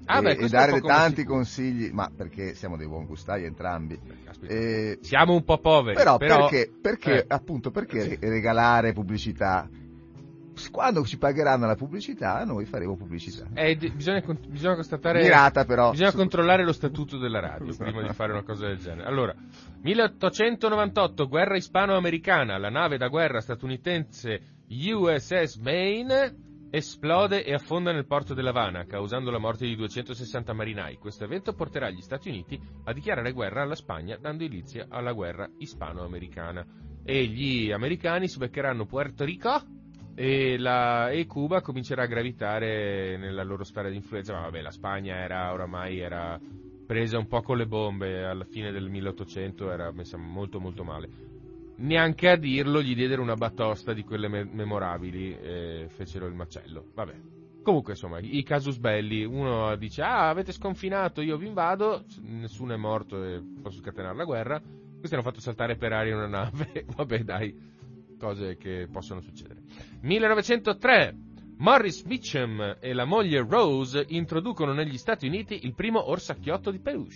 Ah, 0.10 0.20
e, 0.20 0.22
beh, 0.22 0.32
e 0.38 0.48
dare 0.48 0.80
tanti 0.80 1.18
sicuro. 1.18 1.36
consigli, 1.36 1.90
ma 1.92 2.10
perché 2.16 2.54
siamo 2.54 2.78
dei 2.78 2.88
buon 2.88 3.06
gustai 3.06 3.44
entrambi. 3.44 4.00
Caspita. 4.24 4.54
Eh, 4.54 5.00
Siamo 5.02 5.34
un 5.34 5.44
po' 5.44 5.58
poveri, 5.58 5.98
però, 5.98 6.16
però, 6.18 6.48
perché, 6.48 6.72
perché 6.82 7.24
eh. 7.24 7.26
appunto, 7.28 7.72
perché 7.72 8.18
re- 8.18 8.30
regalare 8.30 8.94
pubblicità? 8.94 9.68
Quando 10.72 11.04
ci 11.04 11.18
pagheranno 11.18 11.66
la 11.66 11.76
pubblicità, 11.76 12.44
noi 12.44 12.66
faremo 12.66 12.96
pubblicità. 12.96 13.48
Eh, 13.54 13.76
bisogna, 13.76 14.22
bisogna 14.48 14.76
constatare. 14.76 15.22
Mirata 15.22 15.66
però. 15.66 15.92
Bisogna 15.92 16.12
Su- 16.12 16.18
controllare 16.18 16.64
lo 16.64 16.74
statuto 16.74 17.18
della 17.18 17.40
radio 17.40 17.76
prima 17.76 18.02
di 18.02 18.14
fare 18.14 18.32
una 18.32 18.44
cosa 18.44 18.68
del 18.68 18.78
genere. 18.78 19.08
Allora, 19.08 19.36
1898, 19.82 21.28
guerra 21.28 21.56
ispano-americana. 21.56 22.58
La 22.58 22.70
nave 22.70 22.98
da 22.98 23.08
guerra 23.08 23.40
statunitense 23.42 24.42
USS 24.70 25.56
Maine 25.58 26.46
esplode 26.70 27.44
e 27.44 27.54
affonda 27.54 27.92
nel 27.92 28.06
porto 28.06 28.34
dell'Havana, 28.34 28.86
causando 28.86 29.32
la 29.32 29.38
morte 29.38 29.66
di 29.66 29.76
260 29.76 30.54
marinai. 30.54 30.98
Questo 30.98 31.24
evento 31.24 31.54
porterà 31.54 31.90
gli 31.90 32.02
Stati 32.02 32.30
Uniti 32.30 32.60
a 32.84 32.94
dichiarare 32.94 33.32
guerra 33.32 33.62
alla 33.62 33.76
Spagna, 33.76 34.18
dando 34.18 34.44
inizio 34.44 34.86
alla 34.90 35.14
guerra 35.14 35.50
ispano-americana. 35.58 36.66
E 37.04 37.26
gli 37.26 37.72
americani 37.72 38.28
si 38.28 38.38
beccheranno 38.38 38.86
Puerto 38.86 39.24
Rico 39.24 39.62
e, 40.20 40.58
la- 40.58 41.12
e 41.12 41.28
Cuba 41.28 41.62
comincerà 41.62 42.02
a 42.04 42.08
gravitare 42.08 43.18
nella 43.18 43.44
loro 43.44 43.64
sfera 43.64 43.88
di 43.88 43.96
influenza. 43.96 44.34
Ma 44.34 44.42
vabbè, 44.42 44.62
la 44.62 44.72
Spagna 44.72 45.16
era 45.18 45.54
oramai 45.54 46.00
era 46.00 46.40
presa 46.88 47.20
un 47.20 47.28
po' 47.28 47.44
con 47.44 47.58
le 47.58 47.68
bombe 47.68 48.26
alla 48.26 48.46
fine 48.46 48.72
del 48.72 48.90
1800, 48.90 49.70
era 49.72 49.92
messa 49.92 50.18
molto 50.18 50.60
molto 50.60 50.84
male. 50.84 51.08
Neanche 51.76 52.30
a 52.30 52.36
dirlo 52.36 52.82
gli 52.82 52.96
diedero 52.96 53.22
una 53.22 53.36
batosta 53.36 53.94
di 53.94 54.04
quelle 54.04 54.28
me- 54.28 54.50
memorabili 54.52 55.38
e 55.38 55.86
fecero 55.90 56.26
il 56.26 56.34
macello. 56.34 56.86
Vabbè. 56.96 57.14
Comunque, 57.62 57.92
insomma, 57.92 58.18
i 58.20 58.42
casus 58.42 58.78
belli, 58.78 59.24
uno 59.24 59.76
dice, 59.76 60.02
ah, 60.02 60.30
avete 60.30 60.52
sconfinato, 60.52 61.22
io 61.22 61.38
vi 61.38 61.46
invado, 61.46 62.06
nessuno 62.22 62.74
è 62.74 62.78
morto 62.78 63.24
e 63.24 63.44
posso 63.62 63.82
scatenare 63.82 64.16
la 64.16 64.24
guerra. 64.24 64.60
Questi 64.98 65.14
hanno 65.14 65.24
fatto 65.24 65.42
saltare 65.42 65.76
per 65.76 65.94
aria 65.94 66.16
una 66.16 66.28
nave. 66.28 66.86
Vabbè, 66.96 67.20
dai, 67.24 67.54
cose 68.18 68.58
che 68.58 68.88
possono 68.92 69.22
succedere. 69.22 69.62
1903. 70.02 71.16
Morris 71.60 72.04
Mitchum 72.04 72.78
e 72.80 72.94
la 72.94 73.06
moglie 73.06 73.44
Rose 73.48 74.06
introducono 74.10 74.74
negli 74.74 74.98
Stati 74.98 75.26
Uniti 75.26 75.66
il 75.66 75.74
primo 75.74 76.10
orsacchiotto 76.10 76.70
di 76.70 76.80
peluche. 76.80 77.16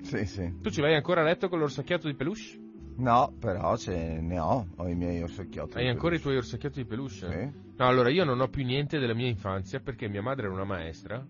Sì, 0.00 0.24
sì. 0.24 0.54
Tu 0.62 0.70
ci 0.70 0.80
vai 0.80 0.94
ancora 0.94 1.20
a 1.20 1.24
letto 1.24 1.48
con 1.50 1.58
l'orsacchiotto 1.58 2.06
di 2.06 2.14
peluche? 2.14 2.58
No, 2.96 3.34
però 3.38 3.76
ce 3.76 4.20
ne 4.20 4.38
ho, 4.38 4.66
ho 4.74 4.88
i 4.88 4.94
miei 4.94 5.22
orsacchiotti. 5.22 5.76
Hai 5.76 5.88
ancora 5.88 6.16
i 6.16 6.18
tuoi 6.18 6.36
orsacchiotti 6.36 6.82
di 6.82 6.88
peluche? 6.88 7.12
Sì. 7.12 7.66
No, 7.76 7.86
allora 7.86 8.10
io 8.10 8.24
non 8.24 8.40
ho 8.40 8.48
più 8.48 8.64
niente 8.64 8.98
della 8.98 9.14
mia 9.14 9.28
infanzia 9.28 9.80
perché 9.80 10.08
mia 10.08 10.22
madre 10.22 10.46
era 10.46 10.54
una 10.54 10.64
maestra, 10.64 11.24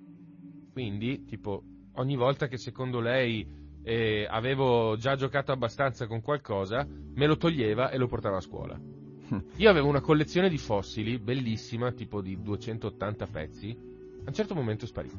quindi 0.73 1.25
tipo 1.25 1.63
ogni 1.95 2.17
volta 2.17 2.47
che 2.47 2.57
secondo 2.57 3.01
lei 3.01 3.47
eh, 3.89 4.27
avevo 4.29 4.97
già 4.99 5.17
giocato 5.17 5.51
abbastanza 5.51 6.07
con 6.07 6.21
qualcosa, 6.21 6.87
me 6.87 7.27
lo 7.27 7.39
toglieva 7.39 7.89
e 7.89 7.97
lo 7.97 8.07
portava 8.07 8.37
a 8.37 8.41
scuola. 8.43 8.79
Io 9.57 9.71
avevo 9.71 9.89
una 9.89 10.03
collezione 10.03 10.51
di 10.51 10.59
fossili 10.59 11.19
bellissima, 11.19 11.91
tipo 11.93 12.21
di 12.21 12.39
280 12.43 13.27
pezzi, 13.27 13.71
a 13.71 14.25
un 14.27 14.33
certo 14.35 14.55
momento 14.55 14.85
è 14.85 14.89
sparito. 14.89 15.17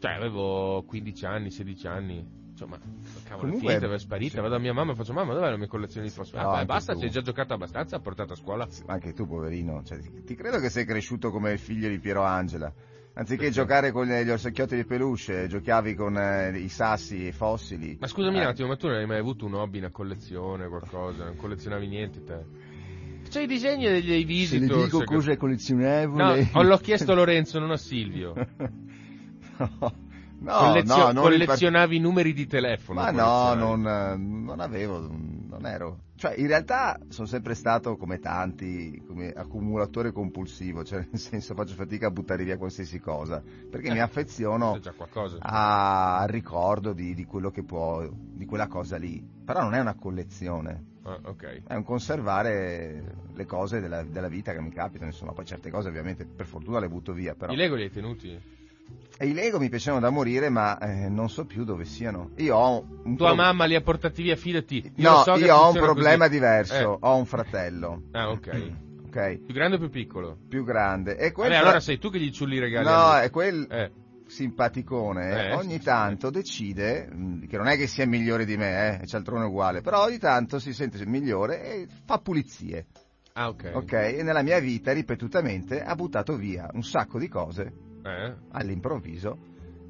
Cioè 0.00 0.12
avevo 0.14 0.82
15 0.84 1.26
anni, 1.26 1.50
16 1.52 1.86
anni. 1.86 2.44
Insomma, 2.50 2.78
cavolo, 3.22 3.48
Comunque, 3.52 3.74
finita, 3.74 3.94
è 3.94 3.98
sparita. 3.98 4.34
sì. 4.34 4.40
Vado 4.40 4.56
a 4.56 4.58
mia 4.58 4.72
mamma 4.72 4.92
e 4.92 4.94
faccio: 4.96 5.12
Mamma, 5.12 5.34
dov'è 5.34 5.50
la 5.50 5.56
mia 5.56 5.68
collezione 5.68 6.06
di 6.06 6.12
fossili? 6.12 6.40
No, 6.40 6.50
ah, 6.50 6.64
basta, 6.64 6.92
tu. 6.94 7.00
ci 7.00 7.04
hai 7.04 7.10
già 7.10 7.20
giocato 7.20 7.54
abbastanza, 7.54 7.96
ha 7.96 8.00
portato 8.00 8.32
a 8.32 8.36
scuola. 8.36 8.66
Anche 8.86 9.12
tu, 9.12 9.26
poverino. 9.26 9.82
Cioè, 9.84 9.98
ti 10.24 10.34
credo 10.34 10.58
che 10.58 10.70
sei 10.70 10.84
cresciuto 10.84 11.30
come 11.30 11.52
il 11.52 11.58
figlio 11.58 11.88
di 11.88 12.00
Piero 12.00 12.22
Angela. 12.24 12.72
Anziché 13.18 13.50
giocare 13.50 13.92
con 13.92 14.06
gli 14.06 14.28
orsacchiotti 14.28 14.76
di 14.76 14.84
peluche, 14.84 15.46
giocavi 15.48 15.94
con 15.94 16.18
eh, 16.18 16.58
i 16.58 16.68
sassi 16.68 17.24
e 17.24 17.28
i 17.28 17.32
fossili. 17.32 17.96
Ma 17.98 18.06
scusami 18.08 18.36
Eh, 18.36 18.40
un 18.42 18.46
attimo, 18.46 18.68
ma 18.68 18.76
tu 18.76 18.88
non 18.88 18.96
hai 18.96 19.06
mai 19.06 19.18
avuto 19.18 19.46
un 19.46 19.54
hobby, 19.54 19.78
una 19.78 19.88
collezione, 19.90 20.68
qualcosa? 20.68 21.24
Non 21.24 21.36
collezionavi 21.36 21.86
niente 21.86 22.22
te? 22.22 22.44
C'hai 23.30 23.44
i 23.44 23.46
disegni 23.46 23.86
dei, 23.86 24.02
dei 24.02 24.44
Se 24.44 24.58
le 24.58 24.66
dico 24.66 25.02
cosa 25.02 25.32
è 25.32 25.36
collezionevole. 25.38 26.48
No, 26.52 26.60
ho- 26.60 26.62
l'ho 26.62 26.76
chiesto 26.76 27.12
a 27.12 27.14
Lorenzo, 27.14 27.58
non 27.58 27.70
a 27.70 27.78
Silvio. 27.78 28.34
no, 29.56 29.92
no, 30.38 30.52
Collezio- 30.58 30.96
no, 30.96 31.12
non 31.12 31.22
collezionavi 31.22 31.96
i 31.96 32.00
numeri 32.00 32.32
di 32.32 32.46
telefono. 32.46 33.00
Ma 33.00 33.10
no, 33.10 33.54
non, 33.54 34.44
non 34.44 34.60
avevo, 34.60 35.00
non 35.00 35.66
ero. 35.66 36.00
Cioè, 36.16 36.34
in 36.38 36.46
realtà 36.46 36.98
sono 37.08 37.26
sempre 37.26 37.54
stato 37.54 37.96
come 37.96 38.18
tanti, 38.18 39.02
come 39.06 39.30
accumulatore 39.32 40.12
compulsivo, 40.12 40.82
cioè 40.82 41.06
nel 41.10 41.20
senso 41.20 41.54
faccio 41.54 41.74
fatica 41.74 42.06
a 42.06 42.10
buttare 42.10 42.42
via 42.44 42.56
qualsiasi 42.56 42.98
cosa, 43.00 43.42
perché 43.70 43.88
Eh, 43.88 43.92
mi 43.92 44.00
affeziono 44.00 44.78
a- 45.40 46.18
al 46.18 46.28
ricordo 46.28 46.92
di, 46.92 47.14
di 47.14 47.24
quello 47.24 47.50
che 47.50 47.62
può, 47.62 48.06
di 48.10 48.44
quella 48.46 48.66
cosa 48.66 48.96
lì. 48.96 49.22
Però 49.44 49.60
non 49.62 49.74
è 49.74 49.80
una 49.80 49.94
collezione, 49.94 50.94
Ah, 51.02 51.20
ok. 51.22 51.62
è 51.66 51.74
un 51.74 51.84
conservare 51.84 53.14
le 53.34 53.44
cose 53.44 53.80
della, 53.80 54.02
della 54.02 54.28
vita 54.28 54.52
che 54.52 54.60
mi 54.60 54.70
capitano, 54.70 55.10
insomma, 55.10 55.32
poi 55.32 55.44
certe 55.44 55.70
cose 55.70 55.88
ovviamente 55.88 56.24
per 56.24 56.46
fortuna 56.46 56.80
le 56.80 56.88
butto 56.88 57.12
via, 57.12 57.34
però. 57.34 57.52
I 57.52 57.56
Lego 57.56 57.74
li 57.74 57.82
hai 57.82 57.90
tenuti? 57.90 58.54
E 59.18 59.26
i 59.26 59.32
Lego 59.32 59.58
mi 59.58 59.70
piacevano 59.70 60.02
da 60.02 60.10
morire, 60.10 60.50
ma 60.50 60.78
eh, 60.78 61.08
non 61.08 61.30
so 61.30 61.46
più 61.46 61.64
dove 61.64 61.86
siano. 61.86 62.32
Io 62.36 62.54
ho 62.54 62.84
un 63.04 63.16
Tua 63.16 63.28
pro- 63.28 63.36
mamma 63.36 63.64
li 63.64 63.74
ha 63.74 63.80
portati 63.80 64.22
via, 64.22 64.36
fidati. 64.36 64.92
Io 64.96 65.10
No, 65.10 65.22
so 65.22 65.36
io 65.36 65.56
ho 65.56 65.68
un 65.70 65.74
problema 65.78 66.26
così. 66.26 66.30
diverso. 66.38 66.74
Eh. 66.94 66.98
Ho 67.00 67.16
un 67.16 67.24
fratello, 67.24 68.02
Ah, 68.12 68.30
ok. 68.30 68.72
ok? 69.06 69.38
Più 69.46 69.54
grande 69.54 69.76
o 69.76 69.78
più 69.78 69.88
piccolo? 69.88 70.36
Più 70.46 70.64
grande. 70.64 71.16
E 71.16 71.32
quel 71.32 71.46
Vabbè, 71.48 71.58
fra- 71.60 71.66
allora 71.68 71.80
sei 71.80 71.98
tu 71.98 72.10
che 72.10 72.18
gli 72.18 72.30
ciulli 72.30 72.56
i 72.56 72.58
regali. 72.58 72.84
No, 72.86 73.16
è 73.16 73.30
quel 73.30 73.66
Eh, 73.70 73.90
simpaticone. 74.26 75.48
Eh, 75.48 75.54
ogni 75.54 75.72
sì, 75.74 75.78
sì. 75.78 75.84
tanto 75.84 76.28
decide, 76.28 77.08
mh, 77.10 77.46
che 77.46 77.56
non 77.56 77.68
è 77.68 77.76
che 77.78 77.86
sia 77.86 78.06
migliore 78.06 78.44
di 78.44 78.58
me, 78.58 78.96
eh, 78.96 78.98
è 79.00 79.06
cialtrone 79.06 79.46
uguale, 79.46 79.80
però 79.80 80.04
ogni 80.04 80.18
tanto 80.18 80.58
si 80.58 80.74
sente 80.74 81.04
migliore 81.06 81.62
e 81.62 81.86
fa 82.04 82.18
pulizie, 82.18 82.86
Ah, 83.32 83.48
ok. 83.48 83.70
ok? 83.74 83.92
E 83.92 84.22
nella 84.22 84.42
mia 84.42 84.58
vita, 84.60 84.92
ripetutamente, 84.92 85.82
ha 85.82 85.94
buttato 85.94 86.36
via 86.36 86.68
un 86.74 86.82
sacco 86.82 87.18
di 87.18 87.28
cose 87.28 87.72
Eh? 88.06 88.34
all'improvviso 88.52 89.36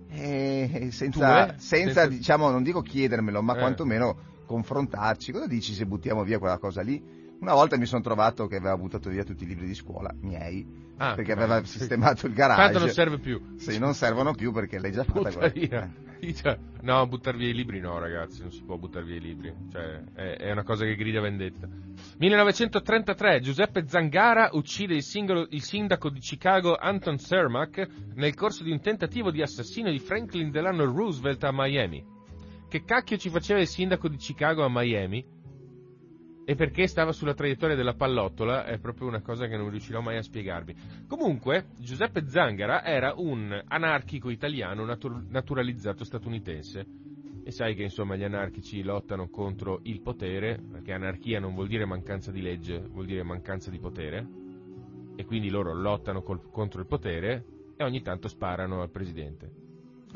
e 0.09 0.89
senza, 0.93 1.45
Tue? 1.47 1.55
senza, 1.59 1.77
Senza- 2.03 2.07
diciamo, 2.07 2.51
non 2.51 2.63
dico 2.63 2.81
chiedermelo, 2.81 3.43
ma 3.43 3.55
Eh. 3.57 3.59
quantomeno 3.59 4.17
confrontarci. 4.47 5.33
Cosa 5.33 5.47
dici 5.47 5.75
se 5.75 5.85
buttiamo 5.87 6.23
via 6.25 6.39
quella 6.39 6.59
cosa 6.59 6.81
lì? 6.83 7.03
Una 7.41 7.53
volta 7.53 7.77
mi 7.77 7.85
sono 7.85 8.01
trovato 8.01 8.47
che 8.47 8.57
aveva 8.57 8.77
buttato 8.79 9.11
via 9.11 9.25
tutti 9.25 9.45
i 9.45 9.47
libri 9.47 9.67
di 9.67 9.75
scuola, 9.75 10.15
miei, 10.21 10.85
Ah, 10.99 11.09
perché 11.15 11.35
che 11.35 11.39
aveva 11.39 11.63
sistemato 11.65 12.27
il 12.27 12.33
garage. 12.33 12.63
Tanto 12.63 12.79
non 12.79 12.89
serve 12.89 13.19
più. 13.19 13.57
Sì, 13.59 13.79
non 13.79 13.93
servono 13.95 14.33
più 14.33 14.53
perché 14.53 14.79
l'hai 14.79 14.93
già 14.93 15.05
fatta 15.05 15.19
Butta 15.19 15.33
quella- 15.33 15.49
via. 15.53 15.93
Cioè, 16.35 16.59
No, 16.83 17.05
buttare 17.09 17.37
via 17.37 17.49
i 17.49 17.55
libri 17.55 17.81
no, 17.81 17.99
ragazzi, 17.99 18.43
non 18.43 18.53
si 18.53 18.63
può 18.63 18.77
buttare 18.77 19.05
via 19.05 19.17
i 19.17 19.21
libri. 19.21 19.53
Cioè, 19.73 20.05
è, 20.15 20.37
è 20.37 20.51
una 20.53 20.63
cosa 20.63 20.85
che 20.85 20.95
grida 20.95 21.21
vendetta. 21.21 21.69
1933, 22.19 23.41
Giuseppe 23.41 23.89
Zangara 23.89 24.51
uccide 24.53 24.95
il, 24.95 25.03
singolo- 25.03 25.49
il 25.51 25.63
sindaco 25.63 26.11
di 26.11 26.21
Chicago 26.21 26.77
Anton 26.77 27.19
Cermak 27.19 27.89
nel 28.15 28.35
corso 28.35 28.63
di 28.63 28.71
un 28.71 28.81
tentativo 28.81 29.33
di 29.33 29.43
assassino 29.43 29.91
di 29.91 29.99
Franklin 29.99 30.51
Delano 30.51 30.85
Roosevelt 30.85 31.43
a 31.43 31.51
Miami. 31.53 32.05
Che 32.69 32.85
cacchio 32.85 33.17
ci 33.17 33.31
faceva 33.31 33.61
il 33.61 33.69
sindaco 33.69 34.09
di 34.09 34.17
Chicago 34.17 34.65
a 34.65 34.71
Miami? 34.71 35.36
E 36.49 36.55
perché 36.55 36.87
stava 36.87 37.11
sulla 37.11 37.35
traiettoria 37.35 37.75
della 37.75 37.95
pallottola 37.95 38.67
è 38.67 38.79
proprio 38.79 39.09
una 39.09 39.21
cosa 39.21 39.49
che 39.49 39.57
non 39.57 39.69
riuscirò 39.69 40.01
mai 40.01 40.17
a 40.17 40.23
spiegarvi. 40.23 40.77
Comunque, 41.09 41.71
Giuseppe 41.77 42.29
Zangara 42.29 42.85
era 42.85 43.15
un 43.17 43.61
anarchico 43.67 44.31
italiano 44.31 44.85
natur- 44.85 45.25
naturalizzato 45.29 46.05
statunitense. 46.05 46.87
E 47.43 47.51
sai 47.51 47.75
che 47.75 47.83
insomma 47.83 48.15
gli 48.15 48.23
anarchici 48.23 48.85
lottano 48.85 49.29
contro 49.29 49.81
il 49.83 50.01
potere, 50.01 50.63
perché 50.71 50.93
anarchia 50.93 51.41
non 51.41 51.53
vuol 51.53 51.67
dire 51.67 51.85
mancanza 51.85 52.31
di 52.31 52.41
legge, 52.41 52.79
vuol 52.79 53.07
dire 53.07 53.25
mancanza 53.25 53.69
di 53.69 53.81
potere. 53.81 54.25
E 55.17 55.25
quindi 55.25 55.51
loro 55.51 55.75
lottano 55.75 56.23
col- 56.23 56.49
contro 56.53 56.81
il 56.81 56.87
potere 56.87 57.45
e 57.77 57.83
ogni 57.83 58.03
tanto 58.03 58.29
sparano 58.29 58.83
al 58.83 58.91
presidente. 58.91 59.66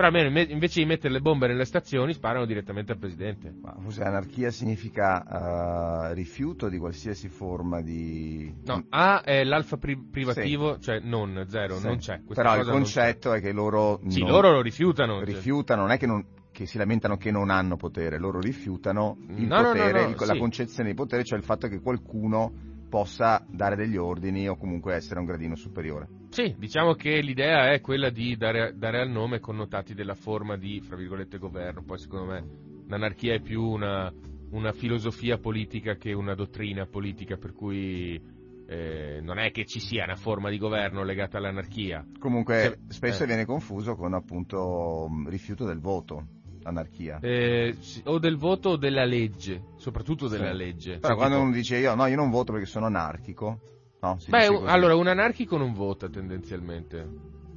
Però 0.01 0.07
almeno 0.13 0.29
inve- 0.29 0.51
invece 0.51 0.81
di 0.81 0.87
mettere 0.87 1.13
le 1.13 1.21
bombe 1.21 1.47
nelle 1.47 1.67
stazioni 1.67 2.15
sparano 2.15 2.47
direttamente 2.47 2.93
al 2.93 2.99
presidente. 2.99 3.53
Ma 3.61 3.77
forse 3.83 4.03
anarchia 4.03 4.51
significa 4.51 6.09
eh, 6.09 6.15
rifiuto 6.15 6.71
di 6.71 6.79
qualsiasi 6.79 7.29
forma 7.29 7.83
di... 7.83 8.51
No, 8.65 8.87
A 8.89 9.21
è 9.23 9.45
l'alfa 9.45 9.77
pri- 9.77 10.03
privativo, 10.11 10.79
cioè 10.79 11.01
non, 11.01 11.45
zero, 11.49 11.77
Sì. 11.77 11.87
non 11.87 11.99
c'è. 11.99 12.23
Questa 12.25 12.43
Però 12.43 12.59
il 12.59 12.67
concetto 12.67 13.35
è 13.35 13.43
che 13.43 13.53
loro. 13.53 14.01
Sì, 14.09 14.21
loro 14.21 14.53
lo 14.53 14.63
rifiutano. 14.63 15.17
cioè. 15.17 15.25
rifiutano, 15.27 15.83
non 15.83 15.91
è 15.91 15.99
che, 15.99 16.07
non- 16.07 16.25
che 16.51 16.65
si 16.65 16.79
lamentano 16.79 17.19
che 17.19 17.31
non 17.31 17.51
hanno 17.51 17.77
potere, 17.77 18.19
loro 18.19 18.41
rifiutano 18.41 19.19
il 19.37 19.47
No, 19.47 19.57
no, 19.57 19.61
no, 19.61 19.73
potere, 19.73 20.03
no, 20.05 20.09
il- 20.09 20.17
la 20.19 20.33
sì. 20.33 20.39
concezione 20.39 20.89
di 20.89 20.95
potere, 20.95 21.25
cioè 21.25 21.37
il 21.37 21.45
fatto 21.45 21.69
che 21.69 21.79
qualcuno 21.83 22.53
possa 22.91 23.43
dare 23.49 23.77
degli 23.77 23.97
ordini 23.97 24.49
o 24.49 24.57
comunque 24.57 24.95
essere 24.95 25.21
un 25.21 25.27
gradino 25.27 25.55
superiore. 25.55 26.09
Sì, 26.29 26.55
diciamo 26.59 26.95
che 26.95 27.21
l'idea 27.21 27.73
è 27.73 27.81
quella 27.81 28.11
di 28.11 28.37
dare, 28.37 28.75
dare 28.77 29.01
al 29.01 29.09
nome 29.09 29.39
connotati 29.39 29.95
della 29.95 30.15
forma 30.15 30.57
di, 30.59 30.81
fra 30.81 30.97
virgolette, 30.97 31.39
governo. 31.39 31.83
Poi 31.83 31.99
secondo 31.99 32.27
me 32.27 32.45
l'anarchia 32.89 33.35
è 33.35 33.41
più 33.41 33.63
una, 33.63 34.13
una 34.51 34.73
filosofia 34.73 35.39
politica 35.39 35.95
che 35.95 36.13
una 36.13 36.35
dottrina 36.35 36.87
politica, 36.87 37.37
per 37.37 37.53
cui 37.53 38.21
eh, 38.67 39.21
non 39.23 39.39
è 39.39 39.51
che 39.51 39.65
ci 39.65 39.81
sia 39.81 40.05
una 40.05 40.17
forma 40.17 40.51
di 40.51 40.59
governo 40.59 41.03
legata 41.03 41.39
all'anarchia. 41.39 42.07
Comunque 42.19 42.79
Sì. 42.89 42.95
spesso 42.95 43.23
Eh. 43.23 43.27
viene 43.27 43.45
confuso 43.45 43.95
con 43.95 44.15
appunto 44.15 45.09
rifiuto 45.27 45.65
del 45.65 45.81
voto, 45.81 46.27
anarchia. 46.71 47.19
Eh, 47.21 47.77
o 48.05 48.19
del 48.19 48.37
voto 48.37 48.71
o 48.71 48.77
della 48.77 49.05
legge, 49.05 49.63
soprattutto 49.77 50.27
della 50.29 50.51
Sì. 50.53 50.57
legge. 50.57 50.91
Però 50.99 51.09
Cioè, 51.09 51.17
quando 51.17 51.35
tipo- 51.37 51.47
uno 51.49 51.57
dice 51.57 51.77
io 51.77 51.95
no, 51.95 52.07
io 52.07 52.17
non 52.17 52.31
voto 52.31 52.53
perché 52.53 52.67
sono 52.67 52.87
anarchico, 52.87 53.61
No, 54.03 54.17
Beh, 54.29 54.47
allora, 54.65 54.97
un 54.97 55.09
anarchico 55.09 55.59
non 55.59 55.75
vota 55.75 56.09
tendenzialmente. 56.09 57.07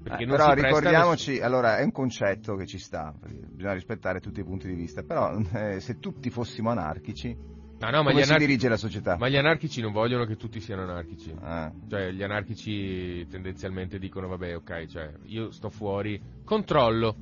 Eh, 0.04 0.26
però 0.26 0.52
ricordiamoci, 0.52 1.40
allora 1.40 1.78
è 1.78 1.84
un 1.86 1.94
concetto 1.94 2.56
che 2.58 2.66
ci 2.66 2.78
sta, 2.80 3.14
bisogna 3.50 3.72
rispettare 3.72 4.20
tutti 4.20 4.42
i 4.42 4.44
punti 4.44 4.68
di 4.68 4.74
vista, 4.74 5.04
però 5.04 5.40
eh, 5.54 5.80
se 5.80 6.00
tutti 6.00 6.30
fossimo 6.30 6.70
anarchici, 6.70 7.30
nessun- 7.30 7.78
Ah, 7.80 7.90
no, 7.92 8.04
ma 8.04 8.10
come 8.12 8.24
si 8.24 8.28
anarchi- 8.30 8.46
dirige 8.46 8.68
la 8.68 8.76
società? 8.76 9.16
ma 9.18 9.30
gli 9.30 9.38
anarchici 9.38 9.80
non 9.80 9.94
vogliono 9.94 10.26
che 10.26 10.36
tutti 10.36 10.60
siano 10.60 10.82
anarchici. 10.82 11.34
Ah, 11.40 11.72
Cioè, 11.90 12.12
gli 12.12 12.24
anarchici 12.24 13.26
tendenzialmente 13.30 13.98
dicono, 13.98 14.28
vabbè, 14.28 14.56
ok, 14.58 14.86
cioè, 14.88 15.14
io 15.28 15.50
sto 15.52 15.70
fuori, 15.70 16.22
controllo. 16.44 17.16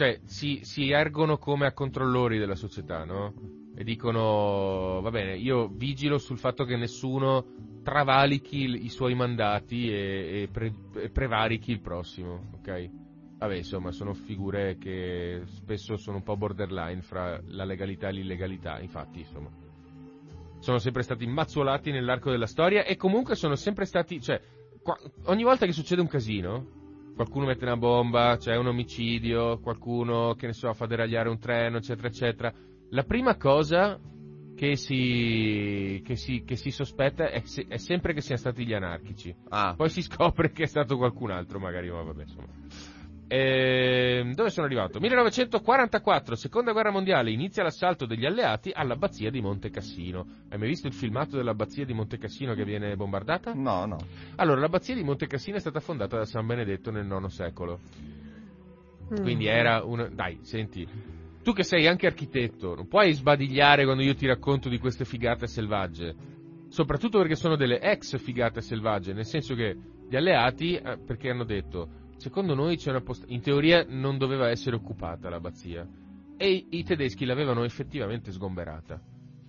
Cioè, 0.00 0.18
si, 0.24 0.60
si 0.62 0.90
ergono 0.90 1.36
come 1.36 1.66
a 1.66 1.74
controllori 1.74 2.38
della 2.38 2.54
società, 2.54 3.04
no? 3.04 3.34
E 3.76 3.84
dicono, 3.84 5.02
va 5.02 5.10
bene, 5.10 5.36
io 5.36 5.68
vigilo 5.68 6.16
sul 6.16 6.38
fatto 6.38 6.64
che 6.64 6.74
nessuno 6.74 7.44
travalichi 7.82 8.82
i 8.82 8.88
suoi 8.88 9.14
mandati 9.14 9.92
e, 9.92 10.44
e 10.44 10.48
pre- 10.50 10.74
e 10.94 11.10
prevarichi 11.10 11.70
il 11.72 11.82
prossimo, 11.82 12.48
ok? 12.54 12.90
Vabbè, 13.40 13.56
insomma, 13.56 13.92
sono 13.92 14.14
figure 14.14 14.78
che 14.78 15.42
spesso 15.44 15.98
sono 15.98 16.16
un 16.16 16.22
po' 16.22 16.34
borderline 16.38 17.02
fra 17.02 17.38
la 17.48 17.64
legalità 17.64 18.08
e 18.08 18.12
l'illegalità, 18.12 18.80
infatti, 18.80 19.18
insomma 19.18 19.50
sono 20.60 20.78
sempre 20.78 21.02
stati 21.02 21.26
mazzuolati 21.26 21.90
nell'arco 21.90 22.30
della 22.30 22.46
storia 22.46 22.84
e 22.84 22.96
comunque 22.96 23.34
sono 23.34 23.54
sempre 23.54 23.84
stati, 23.84 24.18
cioè, 24.22 24.40
qua- 24.82 24.98
ogni 25.24 25.42
volta 25.42 25.66
che 25.66 25.72
succede 25.72 26.00
un 26.00 26.06
casino, 26.06 26.79
qualcuno 27.20 27.44
mette 27.44 27.66
una 27.66 27.76
bomba, 27.76 28.38
c'è 28.38 28.56
un 28.56 28.68
omicidio, 28.68 29.58
qualcuno, 29.58 30.34
che 30.36 30.46
ne 30.46 30.54
so, 30.54 30.72
fa 30.72 30.86
deragliare 30.86 31.28
un 31.28 31.38
treno, 31.38 31.76
eccetera, 31.76 32.08
eccetera, 32.08 32.52
la 32.92 33.02
prima 33.02 33.36
cosa 33.36 34.00
che 34.56 34.76
si, 34.76 36.00
che 36.02 36.16
si, 36.16 36.42
che 36.46 36.56
si 36.56 36.70
sospetta 36.70 37.28
è, 37.28 37.40
se- 37.40 37.66
è 37.68 37.76
sempre 37.76 38.14
che 38.14 38.22
siano 38.22 38.40
stati 38.40 38.64
gli 38.64 38.72
anarchici. 38.72 39.34
ah, 39.50 39.74
Poi 39.76 39.90
si 39.90 40.00
scopre 40.00 40.50
che 40.50 40.62
è 40.62 40.66
stato 40.66 40.96
qualcun 40.96 41.30
altro, 41.30 41.58
magari, 41.58 41.90
ma 41.90 42.02
vabbè, 42.02 42.22
insomma. 42.22 42.48
Ehm, 43.32 44.34
dove 44.34 44.50
sono 44.50 44.66
arrivato? 44.66 44.98
1944, 44.98 46.34
seconda 46.34 46.72
guerra 46.72 46.90
mondiale, 46.90 47.30
inizia 47.30 47.62
l'assalto 47.62 48.04
degli 48.04 48.26
alleati 48.26 48.72
all'abbazia 48.74 49.30
di 49.30 49.40
Monte 49.40 49.70
Cassino. 49.70 50.26
Hai 50.48 50.58
mai 50.58 50.66
visto 50.66 50.88
il 50.88 50.92
filmato 50.94 51.36
dell'abbazia 51.36 51.84
di 51.84 51.92
Monte 51.92 52.18
Cassino 52.18 52.54
che 52.54 52.64
viene 52.64 52.96
bombardata? 52.96 53.52
no, 53.54 53.86
no. 53.86 53.98
Allora, 54.34 54.58
l'abbazia 54.58 54.96
di 54.96 55.04
Monte 55.04 55.28
Cassino 55.28 55.58
è 55.58 55.60
stata 55.60 55.78
fondata 55.78 56.16
da 56.16 56.24
San 56.24 56.44
Benedetto 56.44 56.90
nel 56.90 57.06
IX 57.06 57.26
secolo. 57.26 57.78
Quindi 59.22 59.46
era 59.46 59.84
un... 59.84 60.10
Dai, 60.12 60.38
senti, 60.42 60.84
tu 61.44 61.52
che 61.52 61.62
sei 61.62 61.86
anche 61.86 62.08
architetto, 62.08 62.74
non 62.74 62.88
puoi 62.88 63.12
sbadigliare 63.12 63.84
quando 63.84 64.02
io 64.02 64.14
ti 64.14 64.26
racconto 64.26 64.68
di 64.68 64.78
queste 64.78 65.04
figate 65.04 65.46
selvagge. 65.46 66.16
Soprattutto 66.68 67.18
perché 67.18 67.36
sono 67.36 67.54
delle 67.54 67.80
ex 67.80 68.18
figate 68.18 68.60
selvagge, 68.60 69.12
nel 69.12 69.24
senso 69.24 69.54
che 69.54 69.76
gli 70.08 70.16
alleati, 70.16 70.74
eh, 70.74 70.98
perché 70.98 71.30
hanno 71.30 71.44
detto, 71.44 71.99
secondo 72.20 72.54
noi 72.54 72.78
una 72.86 73.00
posta... 73.00 73.24
In 73.28 73.40
teoria 73.40 73.84
non 73.88 74.18
doveva 74.18 74.50
essere 74.50 74.76
occupata 74.76 75.30
l'abbazia. 75.30 75.88
E 76.36 76.52
i, 76.52 76.66
i 76.70 76.84
tedeschi 76.84 77.24
l'avevano 77.24 77.64
effettivamente 77.64 78.30
sgomberata. 78.30 79.00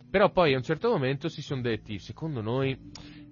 Però 0.09 0.31
poi 0.31 0.53
a 0.53 0.57
un 0.57 0.63
certo 0.63 0.89
momento 0.89 1.27
si 1.27 1.41
sono 1.41 1.61
detti, 1.61 1.99
secondo 1.99 2.41
noi 2.41 2.77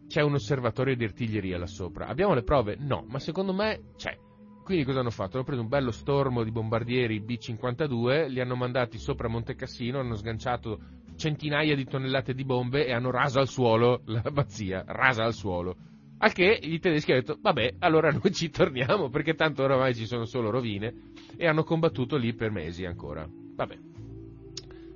c'è 0.08 0.22
un 0.22 0.34
osservatorio 0.34 0.96
di 0.96 1.06
artiglieria 1.06 1.58
là 1.58 1.68
sopra. 1.68 2.08
Abbiamo 2.08 2.34
le 2.34 2.44
prove? 2.44 2.76
No, 2.78 3.06
ma 3.08 3.20
secondo 3.20 3.54
me 3.54 3.94
c'è. 3.96 4.18
Quindi 4.64 4.84
cosa 4.84 5.00
hanno 5.00 5.10
fatto? 5.10 5.38
Hanno 5.38 5.46
preso 5.46 5.62
un 5.62 5.68
bello 5.68 5.92
stormo 5.92 6.44
di 6.44 6.52
bombardieri 6.52 7.22
B-52, 7.22 8.28
li 8.28 8.40
hanno 8.40 8.56
mandati 8.56 8.98
sopra 8.98 9.28
Monte 9.28 9.56
Cassino, 9.56 10.00
hanno 10.00 10.16
sganciato 10.16 10.80
centinaia 11.16 11.76
di 11.76 11.86
tonnellate 11.86 12.34
di 12.34 12.44
bombe 12.44 12.86
e 12.86 12.94
hanno 12.94 13.10
raso 13.10 13.40
al 13.40 13.48
suolo 13.48 14.02
l'abbazia, 14.06 14.84
rasa 14.86 15.24
al 15.24 15.34
suolo. 15.34 15.76
Al 16.22 16.34
che 16.34 16.60
i 16.62 16.80
tedeschi 16.80 17.12
hanno 17.12 17.22
detto, 17.22 17.38
vabbè, 17.42 17.76
allora 17.80 18.12
noi 18.12 18.32
ci 18.34 18.50
torniamo, 18.50 19.10
perché 19.10 19.36
tanto 19.36 19.64
oramai 19.64 19.96
ci 19.96 20.06
sono 20.06 20.26
solo 20.26 20.50
rovine, 20.50 21.12
e 21.38 21.48
hanno 21.48 21.64
combattuto 21.64 22.18
lì 22.18 22.34
per 22.34 22.52
mesi 22.52 22.86
ancora. 22.86 23.28
Vabbè, 23.30 23.78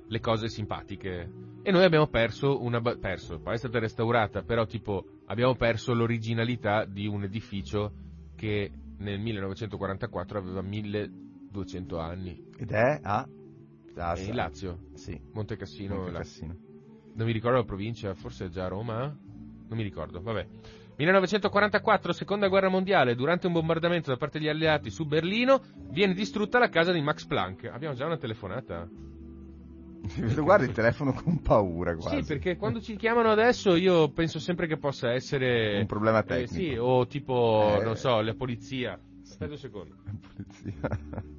le 0.06 0.20
cose 0.20 0.48
simpatiche. 0.48 1.30
E 1.62 1.70
noi 1.70 1.84
abbiamo 1.84 2.08
perso 2.08 2.62
una... 2.62 2.80
perso, 2.80 3.40
poi 3.40 3.54
è 3.54 3.56
stata 3.58 3.78
restaurata, 3.78 4.42
però 4.42 4.66
tipo 4.66 5.20
abbiamo 5.26 5.54
perso 5.54 5.94
l'originalità 5.94 6.84
di 6.84 7.06
un 7.06 7.24
edificio 7.24 7.92
che 8.36 8.70
nel 8.98 9.18
1944 9.18 10.38
aveva 10.38 10.60
1200 10.60 11.98
anni. 11.98 12.44
Ed 12.58 12.70
è 12.70 13.00
a... 13.02 13.26
a- 13.96 14.20
in 14.20 14.34
Lazio, 14.34 14.78
Sì, 14.92 15.18
Monte 15.32 15.56
Cassino, 15.56 15.94
Monte 15.96 16.10
Lazio. 16.10 16.46
Cassino. 16.48 16.72
Non 17.14 17.26
mi 17.26 17.32
ricordo 17.32 17.58
la 17.58 17.64
provincia, 17.64 18.12
forse 18.14 18.46
è 18.46 18.48
già 18.48 18.68
Roma? 18.68 19.04
Non 19.06 19.76
mi 19.78 19.82
ricordo, 19.82 20.20
vabbè. 20.20 20.46
1944, 20.96 22.12
seconda 22.12 22.48
guerra 22.48 22.68
mondiale, 22.68 23.14
durante 23.14 23.46
un 23.46 23.52
bombardamento 23.52 24.10
da 24.10 24.16
parte 24.16 24.38
degli 24.38 24.48
alleati 24.48 24.90
su 24.90 25.04
Berlino, 25.06 25.60
viene 25.90 26.14
distrutta 26.14 26.58
la 26.58 26.68
casa 26.68 26.92
di 26.92 27.00
Max 27.00 27.24
Planck. 27.26 27.64
Abbiamo 27.66 27.94
già 27.94 28.06
una 28.06 28.16
telefonata? 28.16 28.88
Guarda 30.36 30.64
il 30.66 30.72
telefono 30.72 31.12
con 31.14 31.40
paura 31.40 31.96
quasi. 31.96 32.16
Sì, 32.16 32.24
perché 32.24 32.56
quando 32.56 32.80
ci 32.80 32.94
chiamano 32.96 33.30
adesso 33.30 33.74
io 33.74 34.10
penso 34.10 34.38
sempre 34.38 34.66
che 34.66 34.76
possa 34.76 35.12
essere... 35.12 35.80
Un 35.80 35.86
problema 35.86 36.20
Eh, 36.20 36.24
tecnico. 36.24 36.52
sì, 36.54 36.76
o 36.78 37.06
tipo, 37.06 37.78
Eh. 37.80 37.84
non 37.84 37.96
so, 37.96 38.20
la 38.20 38.34
polizia. 38.34 38.98
Aspetta 39.22 39.52
un 39.52 39.58
secondo. 39.58 39.94
Polizia. 40.36 40.88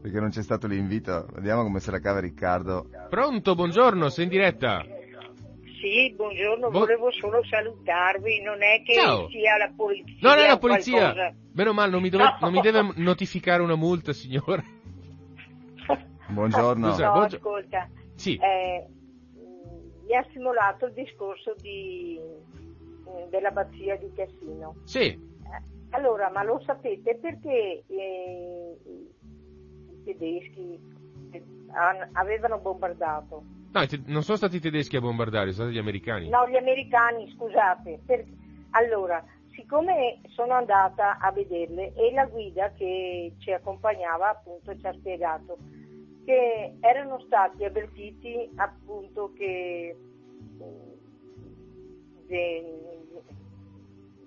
Perché 0.00 0.20
non 0.20 0.30
c'è 0.30 0.42
stato 0.42 0.66
l'invito. 0.66 1.28
Vediamo 1.34 1.62
come 1.62 1.80
se 1.80 1.90
la 1.90 1.98
cava 2.00 2.20
Riccardo. 2.20 2.88
Pronto, 3.08 3.54
buongiorno, 3.54 4.08
sei 4.10 4.24
in 4.24 4.30
diretta. 4.30 4.84
Sì, 5.80 6.12
buongiorno, 6.14 6.70
Bo- 6.70 6.80
volevo 6.80 7.10
solo 7.12 7.44
salutarvi, 7.44 8.40
non 8.42 8.62
è 8.62 8.82
che 8.82 8.94
Ciao. 8.94 9.28
sia 9.28 9.56
la 9.56 9.72
polizia. 9.76 10.16
No, 10.20 10.34
non 10.34 10.44
è 10.44 10.46
la 10.48 10.58
polizia. 10.58 11.12
qualcosa. 11.12 11.34
Meno 11.52 11.72
male, 11.72 11.90
non 11.90 12.02
mi, 12.02 12.08
dove- 12.08 12.24
No. 12.24 12.36
non 12.40 12.52
mi 12.52 12.60
deve 12.60 12.92
notificare 12.96 13.62
una 13.62 13.76
multa, 13.76 14.12
signore. 14.12 14.64
Buongiorno. 16.28 16.90
Scusa. 16.90 17.06
No, 17.06 17.12
Buongio- 17.12 17.36
ascolta, 17.36 17.88
Sì. 18.14 18.36
eh, 18.36 18.86
mi 20.06 20.14
ha 20.16 20.24
stimolato 20.30 20.86
il 20.86 20.92
discorso 20.94 21.54
di, 21.60 22.18
mh, 23.04 23.28
dell'abbazia 23.30 23.96
di 23.96 24.10
Cassino. 24.14 24.76
Sì. 24.84 25.00
Eh, 25.00 25.20
Allora, 25.90 26.30
ma 26.30 26.42
lo 26.42 26.60
sapete 26.66 27.16
perché 27.16 27.84
eh, 27.88 28.76
i 28.84 30.02
tedeschi 30.04 30.78
eh, 31.32 31.42
avevano 32.12 32.58
bombardato? 32.58 33.42
No, 33.70 33.84
non 34.06 34.22
sono 34.22 34.36
stati 34.36 34.56
i 34.56 34.60
tedeschi 34.60 34.96
a 34.96 35.00
bombardare, 35.00 35.52
sono 35.52 35.64
stati 35.68 35.74
gli 35.74 35.78
americani. 35.78 36.28
No, 36.28 36.48
gli 36.48 36.56
americani, 36.56 37.30
scusate. 37.34 38.00
Per- 38.04 38.26
Allora, 38.70 39.24
siccome 39.54 40.20
sono 40.28 40.52
andata 40.54 41.18
a 41.18 41.32
vederle 41.32 41.92
e 41.94 42.12
la 42.12 42.26
guida 42.26 42.70
che 42.72 43.34
ci 43.38 43.50
accompagnava 43.52 44.30
appunto 44.30 44.76
ci 44.78 44.86
ha 44.86 44.92
spiegato 44.92 45.58
che 46.24 46.74
erano 46.80 47.18
stati 47.20 47.64
avvertiti 47.64 48.50
appunto 48.56 49.32
che 49.32 49.96
de- 52.26 53.22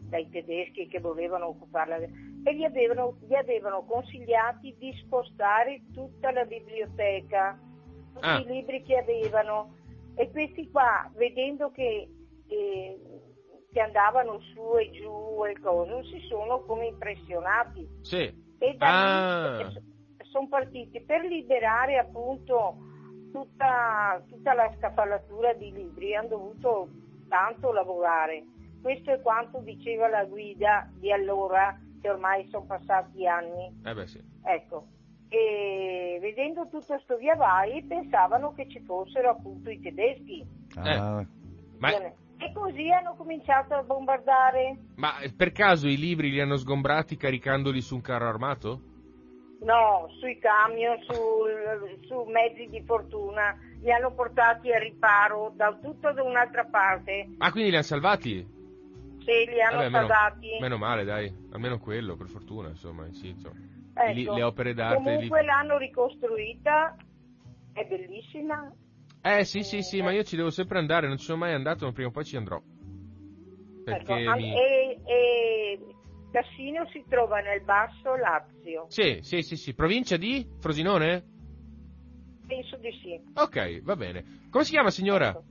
dai 0.10 0.28
tedeschi 0.30 0.88
che 0.88 1.00
volevano 1.00 1.48
occuparla 1.48 1.98
e 1.98 2.56
gli 2.56 2.64
avevano, 2.64 3.16
gli 3.28 3.36
avevano 3.36 3.84
consigliati 3.86 4.76
di 4.80 4.92
spostare 5.06 5.82
tutta 5.94 6.32
la 6.32 6.44
biblioteca, 6.46 7.58
tutti 8.14 8.26
Ah. 8.26 8.40
i 8.40 8.46
libri 8.46 8.84
che 8.84 8.98
avevano 8.98 9.76
e 10.16 10.30
questi 10.32 10.70
qua 10.70 11.10
vedendo 11.16 11.72
che, 11.72 12.08
eh, 12.48 13.00
che 13.72 13.80
andavano 13.80 14.40
su 14.54 14.78
e 14.78 14.92
giù 14.92 15.44
e 15.46 15.58
cose 15.60 16.04
si 16.06 16.20
sono 16.28 16.62
come 16.66 16.88
impressionati 16.88 17.88
Sì. 18.02 18.32
e 18.60 18.76
da 18.78 19.58
Ah. 19.58 19.72
sono 20.24 20.48
partiti 20.48 21.02
per 21.02 21.22
liberare 21.26 21.98
appunto 21.98 22.78
tutta, 23.32 24.22
tutta 24.28 24.54
la 24.54 24.72
scafallatura 24.78 25.54
di 25.54 25.72
libri 25.72 26.16
hanno 26.16 26.28
dovuto 26.28 26.90
tanto 27.30 27.72
lavorare 27.72 28.44
questo 28.82 29.12
è 29.12 29.22
quanto 29.22 29.60
diceva 29.60 30.08
la 30.10 30.26
guida 30.26 30.90
di 30.96 31.12
allora 31.12 31.78
che 32.02 32.10
ormai 32.10 32.48
sono 32.50 32.66
passati 32.66 33.26
anni 33.28 33.80
Eh 33.86 33.94
beh, 33.94 34.08
sì. 34.08 34.22
ecco 34.44 34.88
e 35.34 36.18
vedendo 36.20 36.68
tutto 36.70 37.00
sto 37.00 37.16
via 37.16 37.36
vai 37.36 37.82
pensavano 37.84 38.52
che 38.54 38.68
ci 38.68 38.82
fossero 38.82 39.30
appunto 39.30 39.70
i 39.70 39.80
tedeschi 39.80 40.46
Ah, 40.76 41.26
Ma, 41.80 41.90
e 42.38 42.52
così 42.54 42.92
hanno 42.92 43.16
cominciato 43.16 43.74
a 43.74 43.82
bombardare 43.84 44.78
ma 44.96 45.14
per 45.36 45.54
caso 45.54 45.88
i 45.88 45.98
libri 45.98 46.32
li 46.32 46.42
hanno 46.42 46.58
sgombrati 46.58 47.16
caricandoli 47.16 47.82
su 47.82 47.96
un 47.96 48.02
carro 48.02 48.28
armato? 48.28 48.82
No, 49.62 50.10
sui 50.20 50.40
camion, 50.40 50.98
sul- 51.04 52.00
su 52.08 52.24
mezzi 52.24 52.68
di 52.68 52.82
fortuna, 52.84 53.56
li 53.82 53.92
hanno 53.92 54.12
portati 54.12 54.72
a 54.74 54.80
riparo 54.80 55.54
da 55.56 55.78
tutto 55.80 56.12
da 56.12 56.24
un'altra 56.24 56.66
parte. 56.66 57.28
Ah, 57.38 57.52
quindi 57.52 57.70
li 57.70 57.76
hanno 57.76 57.86
salvati? 57.86 58.44
Se 59.24 59.46
li 59.48 59.62
hanno 59.62 59.78
Vabbè, 59.78 59.90
meno, 59.90 60.08
salvati. 60.08 60.48
meno 60.60 60.78
male, 60.78 61.04
dai. 61.04 61.32
Almeno 61.52 61.78
quello, 61.78 62.16
per 62.16 62.28
fortuna, 62.28 62.70
insomma. 62.70 63.06
Sì, 63.12 63.28
insomma. 63.30 63.56
Ecco, 63.94 64.34
le 64.34 64.42
opere 64.44 64.74
d'arte... 64.74 65.04
Comunque 65.04 65.42
lì- 65.42 65.46
l'hanno 65.48 65.78
ricostruita, 65.78 66.96
è 67.74 67.84
bellissima. 67.86 68.72
Eh, 69.24 69.46
sì, 69.46 69.64
sì, 69.64 69.82
sì, 69.84 70.02
ma 70.02 70.12
io 70.12 70.24
ci 70.24 70.36
devo 70.36 70.50
sempre 70.50 70.80
andare. 70.80 71.08
Non 71.08 71.18
ci 71.18 71.26
sono 71.26 71.38
mai 71.40 71.54
andato, 71.54 71.86
ma 71.86 71.92
prima 71.92 72.10
o 72.10 72.12
poi 72.12 72.26
ci 72.26 72.38
andrò. 72.38 72.62
perché 73.84 74.14
Ecco, 74.14 74.36
mi... 74.36 74.54
e, 74.54 75.02
e 75.06 75.96
Cassino 76.32 76.88
si 76.92 77.04
trova 77.08 77.40
nel 77.42 77.62
Basso 77.62 78.16
Lazio, 78.16 78.88
Sì, 78.88 79.20
sì, 79.22 79.42
sì, 79.42 79.56
sì. 79.58 79.74
Provincia 79.74 80.18
di 80.18 80.48
Frosinone? 80.60 81.30
penso 82.48 82.78
di 82.78 82.92
sì. 83.02 83.20
Ok, 83.34 83.82
va 83.84 83.96
bene. 83.96 84.24
Come 84.50 84.64
si 84.64 84.72
chiama 84.72 84.92
signora? 84.92 85.30
Ecco. 85.30 85.44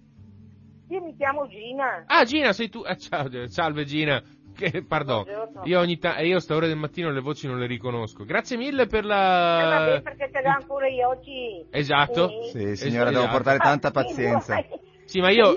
Io 0.88 1.00
mi 1.04 1.14
chiamo 1.16 1.46
Gina. 1.48 2.04
Ah, 2.08 2.24
Gina, 2.24 2.52
sei 2.52 2.68
tu. 2.68 2.82
Ah, 2.84 2.96
ciao, 2.96 3.28
salve 3.48 3.84
Gina. 3.84 4.22
Che, 4.56 4.84
pardon. 4.86 5.24
Io 5.64 5.78
ogni 5.80 5.98
tanto, 5.98 6.22
io 6.22 6.36
a 6.36 6.40
sta 6.40 6.54
ora 6.54 6.66
del 6.66 6.76
mattino 6.76 7.10
le 7.10 7.20
voci 7.20 7.46
non 7.46 7.58
le 7.58 7.66
riconosco. 7.66 8.24
Grazie 8.24 8.56
mille 8.56 8.86
per 8.86 9.04
Eh, 9.04 9.08
vabbè, 9.08 9.92
la... 9.94 10.00
perché 10.02 10.30
te 10.30 10.40
l'ho 10.42 10.50
ancora 10.50 10.88
io 10.88 11.08
oggi. 11.08 11.64
Esatto. 11.70 12.42
Sì, 12.50 12.76
signora, 12.76 13.10
Esatto. 13.10 13.10
devo 13.10 13.32
portare 13.32 13.58
tanta 13.58 13.88
Ah, 13.88 13.92
pazienza. 13.92 14.64
Sì, 15.04 15.18
ma 15.20 15.30
io... 15.30 15.52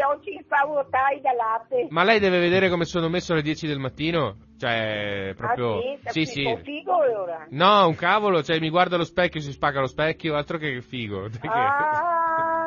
Ma 1.89 2.03
lei 2.03 2.19
deve 2.19 2.39
vedere 2.39 2.69
come 2.69 2.85
sono 2.85 3.07
messo 3.07 3.33
alle 3.33 3.43
10 3.43 3.67
del 3.67 3.77
mattino? 3.77 4.37
Cioè, 4.57 5.33
proprio... 5.37 5.77
Ah, 5.77 6.09
sì, 6.09 6.25
sì, 6.25 6.31
sì. 6.31 6.57
Figo 6.63 6.95
ora. 6.97 7.45
No, 7.49 7.85
un 7.87 7.95
cavolo, 7.95 8.41
cioè 8.41 8.59
mi 8.59 8.69
guarda 8.69 8.95
allo 8.95 9.03
specchio, 9.03 9.41
si 9.41 9.51
spacca 9.51 9.79
lo 9.79 9.85
specchio, 9.87 10.35
altro 10.35 10.57
che 10.57 10.81
figo. 10.81 11.27
Ah, 11.45 12.22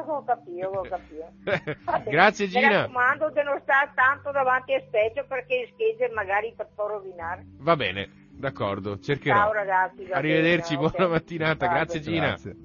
ho 0.06 0.24
capito, 0.24 0.66
ho 0.68 0.82
capito. 0.82 1.32
Vabbè, 1.84 2.10
Grazie 2.10 2.46
Mi 2.46 2.50
Gina. 2.52 2.68
raccomando 2.82 3.30
di 3.30 3.42
non 3.42 3.58
stare 3.62 3.90
tanto 3.94 4.30
davanti 4.32 4.74
a 4.74 4.80
specchio 4.86 5.26
perché 5.26 5.54
il 5.54 5.68
schede 5.74 6.12
magari 6.14 6.54
ti 6.56 6.64
può 6.74 6.86
rovinare. 6.88 7.44
Va 7.58 7.76
bene, 7.76 8.08
d'accordo, 8.32 8.98
cercherò. 8.98 9.36
Ciao 9.36 9.52
ragazzi. 9.52 10.04
Arrivederci, 10.10 10.76
bene, 10.76 10.88
buona 10.88 11.04
ok. 11.06 11.10
mattinata, 11.12 11.66
Va 11.66 11.72
grazie 11.72 12.00
bene. 12.00 12.12
Gina. 12.12 12.26
Grazie. 12.28 12.56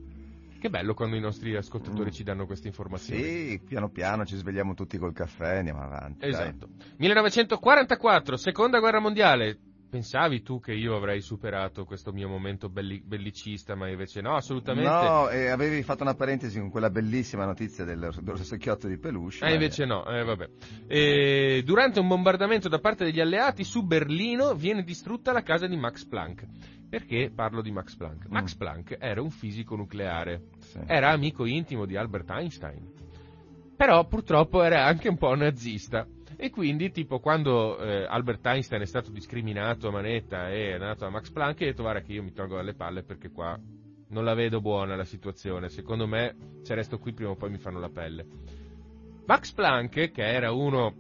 Che 0.62 0.70
bello 0.70 0.94
quando 0.94 1.16
i 1.16 1.20
nostri 1.20 1.56
ascoltatori 1.56 2.10
Mm. 2.10 2.14
ci 2.14 2.24
danno 2.24 2.46
queste 2.46 2.68
informazioni. 2.68 3.24
Sì, 3.24 3.62
piano 3.66 3.90
piano 3.90 4.26
ci 4.26 4.36
svegliamo 4.36 4.76
tutti 4.76 4.98
col 5.00 5.12
caffè, 5.12 5.58
andiamo 5.58 5.82
avanti. 5.82 6.20
dai. 6.20 6.30
Esatto. 6.30 6.68
1944, 6.98 8.38
seconda 8.38 8.80
guerra 8.80 9.00
mondiale. 9.00 9.58
Pensavi 9.92 10.42
tu 10.42 10.62
che 10.62 10.72
io 10.72 10.96
avrei 10.96 11.20
superato 11.20 11.84
questo 11.84 12.14
mio 12.14 12.30
momento 12.30 12.70
belli- 12.70 13.02
bellicista, 13.04 13.76
ma 13.76 13.90
invece 13.90 14.22
no, 14.22 14.36
assolutamente. 14.38 14.90
No, 14.90 15.28
e 15.28 15.50
avevi 15.50 15.84
fatto 15.84 16.04
una 16.04 16.14
parentesi 16.16 16.58
con 16.60 16.70
quella 16.70 16.90
bellissima 16.90 17.44
notizia 17.44 17.84
del, 17.84 18.10
dello 18.22 18.38
secchiotto 18.38 18.88
di 18.88 18.98
peluche. 18.98 19.46
Eh, 19.46 19.52
invece 19.52 19.84
no, 19.84 20.06
eh, 20.06 20.24
vabbè. 20.24 20.50
E 20.88 21.62
durante 21.66 22.00
un 22.00 22.08
bombardamento 22.08 22.70
da 22.70 22.80
parte 22.80 23.04
degli 23.04 23.20
alleati 23.20 23.66
su 23.66 23.84
Berlino 23.86 24.56
viene 24.56 24.84
distrutta 24.84 25.34
la 25.34 25.44
casa 25.44 25.68
di 25.68 25.76
Max 25.76 26.06
Planck. 26.06 26.46
Perché 26.90 27.30
parlo 27.36 27.62
di 27.62 27.72
Max 27.72 27.94
Planck? 27.96 28.28
Max 28.30 28.56
Mm. 28.56 28.58
Planck 28.58 28.98
era 28.98 29.22
un 29.22 29.30
fisico 29.30 29.76
nucleare, 29.76 30.44
Sì. 30.60 30.80
era 30.88 31.10
amico 31.12 31.46
intimo 31.46 31.86
di 31.86 31.98
Albert 31.98 32.30
Einstein, 32.30 32.90
però 33.76 34.06
purtroppo 34.08 34.64
era 34.64 34.86
anche 34.86 35.10
un 35.10 35.18
po' 35.18 35.36
nazista. 35.36 36.08
E 36.44 36.50
quindi, 36.50 36.90
tipo, 36.90 37.20
quando 37.20 37.78
eh, 37.78 38.04
Albert 38.04 38.44
Einstein 38.48 38.82
è 38.82 38.88
stato 38.88 39.12
discriminato 39.12 39.90
a 39.90 39.92
manetta 39.92 40.50
e 40.50 40.74
è 40.74 40.78
nato 40.80 41.06
a 41.06 41.12
Max 41.12 41.30
Planck, 41.30 41.62
ha 41.62 41.66
detto, 41.66 41.84
guarda 41.84 42.02
che 42.02 42.14
io 42.14 42.24
mi 42.24 42.34
tolgo 42.34 42.56
dalle 42.56 42.74
palle 42.74 43.04
perché 43.04 43.30
qua 43.30 43.56
non 44.08 44.24
la 44.24 44.34
vedo 44.34 44.60
buona 44.60 44.96
la 44.96 45.04
situazione. 45.04 45.70
Secondo 45.70 46.08
me, 46.08 46.36
se 46.64 46.74
resto 46.74 46.98
qui 46.98 47.14
prima 47.14 47.30
o 47.30 47.36
poi 47.36 47.52
mi 47.52 47.60
fanno 47.60 47.80
la 47.80 47.90
pelle. 47.90 48.26
Max 49.28 49.52
Planck, 49.52 50.10
che 50.10 50.24
era 50.24 50.52
uno, 50.52 50.96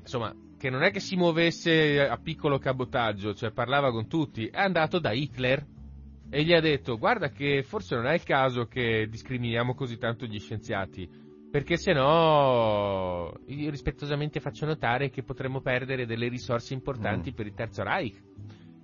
insomma, 0.00 0.34
che 0.58 0.68
non 0.68 0.82
è 0.82 0.90
che 0.90 1.00
si 1.00 1.16
muovesse 1.16 2.06
a 2.06 2.18
piccolo 2.18 2.58
cabotaggio, 2.58 3.32
cioè 3.32 3.50
parlava 3.50 3.90
con 3.90 4.08
tutti, 4.08 4.48
è 4.48 4.60
andato 4.60 4.98
da 4.98 5.12
Hitler 5.12 5.66
e 6.28 6.44
gli 6.44 6.52
ha 6.52 6.60
detto, 6.60 6.98
guarda 6.98 7.30
che 7.30 7.62
forse 7.62 7.94
non 7.94 8.04
è 8.04 8.12
il 8.12 8.24
caso 8.24 8.66
che 8.66 9.08
discriminiamo 9.08 9.74
così 9.74 9.96
tanto 9.96 10.26
gli 10.26 10.38
scienziati, 10.38 11.27
perché 11.50 11.76
se 11.76 11.92
no 11.92 13.32
io 13.46 13.70
rispettosamente 13.70 14.40
faccio 14.40 14.66
notare 14.66 15.10
che 15.10 15.22
potremmo 15.22 15.60
perdere 15.60 16.06
delle 16.06 16.28
risorse 16.28 16.74
importanti 16.74 17.30
Mm. 17.30 17.34
per 17.34 17.46
il 17.46 17.54
Terzo 17.54 17.82
Reich. 17.82 18.20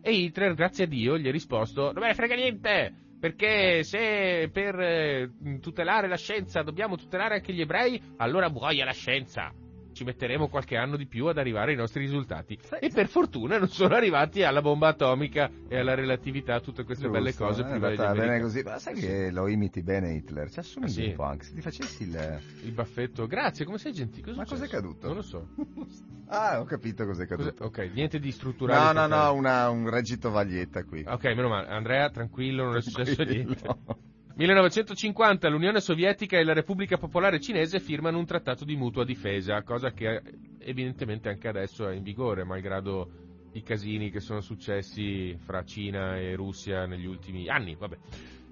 E 0.03 0.13
Hitler, 0.13 0.55
grazie 0.55 0.85
a 0.85 0.87
Dio, 0.87 1.17
gli 1.19 1.29
ha 1.29 1.33
risposto, 1.33 1.93
non 1.93 2.03
me 2.03 2.09
ne 2.09 2.15
frega 2.15 2.35
niente, 2.35 2.93
perché 3.19 3.83
se 3.85 4.51
per 4.53 4.79
eh, 4.79 5.31
tutelare 5.61 6.09
la 6.09 6.17
scienza 6.17 6.63
dobbiamo 6.63 6.97
tutelare 6.97 7.37
anche 7.37 7.53
gli 7.55 7.61
ebrei, 7.63 8.01
allora 8.19 8.51
muoia 8.51 8.85
la 8.85 8.93
scienza. 8.93 9.51
Ci 9.95 10.05
metteremo 10.05 10.49
qualche 10.49 10.77
anno 10.77 10.97
di 10.97 11.07
più 11.07 11.27
ad 11.27 11.39
arrivare 11.39 11.71
ai 11.71 11.77
nostri 11.77 12.01
risultati. 12.01 12.59
E 12.81 12.91
per 12.91 13.07
fortuna 13.07 13.59
non 13.59 13.69
sono 13.69 13.95
arrivati 13.95 14.43
alla 14.43 14.61
bomba 14.61 14.89
atomica 14.89 15.49
e 15.69 15.79
alla 15.79 15.95
relatività, 15.95 16.61
tutte 16.61 16.83
queste 16.85 17.09
belle 17.09 17.29
Giusto, 17.31 17.45
cose 17.47 17.61
eh, 17.63 17.65
prima 17.65 17.89
degli 17.89 17.97
bene 18.19 18.41
così. 18.41 18.63
Ma 18.63 18.79
sai 18.79 18.95
che 18.95 19.31
lo 19.31 19.47
imiti 19.47 19.83
bene 19.83 20.13
Hitler? 20.15 20.51
Ci 20.51 20.59
assomigli 20.59 20.91
Ah, 20.91 20.93
sì? 20.93 21.05
un 21.07 21.15
po' 21.15 21.23
anche. 21.23 21.45
Se 21.45 21.55
ti 21.55 21.61
facessi 21.61 22.03
il... 22.03 22.41
Il 22.65 22.73
baffetto, 22.73 23.27
grazie, 23.27 23.65
come 23.65 23.79
sei 23.79 23.93
gentile? 23.93 24.27
Cosa 24.27 24.37
Ma 24.39 24.45
cos'è 24.45 24.67
caduto? 24.69 25.07
Non 25.07 25.17
lo 25.17 25.23
so. 25.23 25.49
Ah, 26.27 26.59
ho 26.59 26.65
capito 26.65 27.05
cos'è 27.05 27.27
Cos'è- 27.27 27.53
caduto. 27.55 27.65
Ok, 27.65 27.91
niente 27.93 28.19
di 28.19 28.33
strutturale. 28.33 28.99
No, 28.99 29.07
no, 29.07 29.15
no, 29.15 29.33
una, 29.35 29.69
un 29.69 29.89
reggito 29.91 30.31
vaglietta 30.31 30.83
qui. 30.85 31.05
Ok, 31.07 31.25
meno 31.27 31.49
male. 31.49 31.69
Andrea, 31.69 32.09
tranquillo, 32.11 32.65
non 32.65 32.77
è 32.77 32.81
successo 32.81 33.23
niente. 33.25 33.59
No. 34.37 34.43
1950 34.43 35.49
l'Unione 35.49 35.81
Sovietica 35.81 36.37
e 36.37 36.43
la 36.43 36.55
Repubblica 36.55 36.99
Popolare 36.99 37.39
Cinese 37.39 37.79
firmano 37.79 38.19
un 38.19 38.27
trattato 38.27 38.65
di 38.65 38.75
mutua 38.75 39.05
difesa, 39.05 39.63
cosa 39.63 39.93
che 39.93 40.21
evidentemente 40.59 41.29
anche 41.29 41.47
adesso 41.47 41.89
è 41.89 41.95
in 41.95 42.03
vigore, 42.03 42.43
malgrado 42.43 43.09
i 43.53 43.63
casini 43.63 44.11
che 44.11 44.19
sono 44.19 44.41
successi 44.41 45.37
fra 45.39 45.63
Cina 45.63 46.19
e 46.19 46.35
Russia 46.35 46.85
negli 46.85 47.07
ultimi 47.07 47.49
anni, 47.49 47.77
vabbè, 47.77 47.97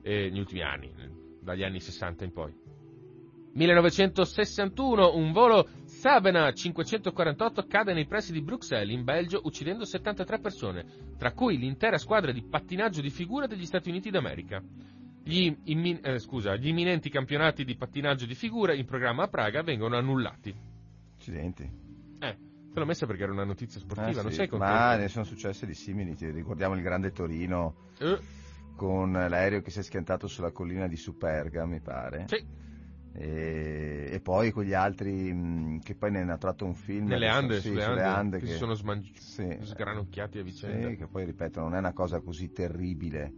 eh, 0.02 0.28
negli 0.30 0.38
ultimi 0.38 0.62
anni, 0.62 0.88
dagli 1.40 1.64
anni 1.64 1.80
60 1.80 2.24
in 2.24 2.32
poi. 2.32 2.54
1961 3.54 5.16
un 5.16 5.32
volo 5.32 5.68
Sabena 5.84 6.50
548 6.52 7.66
cade 7.66 7.92
nei 7.92 8.06
pressi 8.06 8.32
di 8.32 8.40
Bruxelles, 8.40 8.94
in 8.94 9.02
Belgio, 9.02 9.40
uccidendo 9.42 9.84
73 9.84 10.38
persone, 10.38 10.84
tra 11.18 11.32
cui 11.32 11.58
l'intera 11.58 11.98
squadra 11.98 12.30
di 12.30 12.42
pattinaggio 12.42 13.00
di 13.00 13.10
figura 13.10 13.48
degli 13.48 13.66
Stati 13.66 13.88
Uniti 13.88 14.10
d'America. 14.10 14.62
Gli, 15.24 15.52
immin- 15.64 16.00
eh, 16.02 16.18
scusa, 16.18 16.54
gli 16.56 16.68
imminenti 16.68 17.08
campionati 17.08 17.64
di 17.64 17.76
pattinaggio 17.76 18.26
di 18.26 18.34
figura 18.34 18.72
in 18.74 18.84
programma 18.84 19.24
a 19.24 19.28
Praga 19.28 19.62
vengono 19.62 19.96
annullati. 19.96 20.54
Accidenti. 21.18 21.70
Eh, 22.20 22.36
te 22.72 22.78
l'ho 22.80 22.86
messa 22.86 23.04
perché 23.06 23.24
era 23.24 23.32
una 23.32 23.44
notizia 23.44 23.78
sportiva, 23.80 24.20
Ah, 24.20 24.22
non 24.22 24.30
sì, 24.30 24.36
sei 24.36 24.48
contento? 24.48 24.88
Ma 24.88 24.96
ne 24.96 25.08
sono 25.08 25.24
successe 25.24 25.66
di 25.66 25.74
simili. 25.74 26.14
Ti 26.14 26.30
ricordiamo 26.30 26.74
il 26.74 26.82
grande 26.82 27.12
Torino 27.12 27.74
Eh, 28.00 28.18
con 28.74 29.12
l'aereo 29.12 29.60
che 29.60 29.70
si 29.70 29.80
è 29.80 29.82
schiantato 29.82 30.26
sulla 30.26 30.50
collina 30.50 30.86
di 30.88 30.96
Superga, 30.96 31.66
mi 31.66 31.80
pare. 31.80 32.26
sì, 32.26 32.44
E, 33.12 34.08
e 34.12 34.20
poi 34.20 34.50
quegli 34.50 34.72
altri 34.74 35.32
mh, 35.32 35.80
che 35.80 35.94
poi 35.94 36.10
ne 36.10 36.20
hanno 36.22 36.38
tratto 36.38 36.64
un 36.64 36.74
film. 36.74 37.08
nelle 37.08 37.28
che 37.28 37.28
Ande, 37.28 37.60
sì, 37.60 37.68
sulle 37.68 37.80
sulle 37.80 38.02
Ande, 38.02 38.02
Ande 38.02 38.40
che, 38.40 38.46
si 38.46 38.56
sono 38.56 38.74
smangi- 38.74 39.12
sì, 39.18 39.58
sgranocchiati 39.60 40.38
a 40.38 40.42
vicenda. 40.42 40.88
sì, 40.88 40.96
che 40.96 41.06
poi 41.06 41.24
ripeto 41.26 41.60
non 41.60 41.74
è 41.74 41.78
una 41.78 41.92
cosa 41.92 42.20
così 42.20 42.50
terribile. 42.52 43.34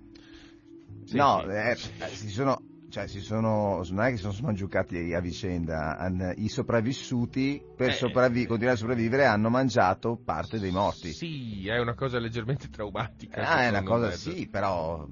Sì, 1.04 1.16
no, 1.16 1.40
sì. 1.42 1.48
eh, 1.50 1.70
eh, 1.70 2.08
si 2.08 2.28
sono, 2.28 2.62
cioè, 2.88 3.06
si 3.06 3.20
sono, 3.20 3.82
non 3.90 4.04
è 4.04 4.10
che 4.10 4.16
si 4.16 4.22
sono 4.22 4.32
smangiucati 4.32 5.12
a 5.14 5.20
vicenda, 5.20 5.96
han- 5.98 6.32
i 6.36 6.48
sopravvissuti 6.48 7.62
per 7.76 7.90
Eh, 7.90 7.92
sopravvi- 7.94 8.46
continuare 8.46 8.76
a 8.76 8.80
sopravvivere 8.80 9.26
hanno 9.26 9.50
mangiato 9.50 10.16
parte 10.22 10.58
dei 10.58 10.70
morti. 10.70 11.12
Sì, 11.12 11.68
è 11.68 11.78
una 11.78 11.94
cosa 11.94 12.18
leggermente 12.18 12.68
traumatica. 12.68 13.42
Ah, 13.42 13.62
è 13.62 13.68
una 13.68 13.82
cosa 13.82 14.10
sì, 14.10 14.48
però 14.48 15.06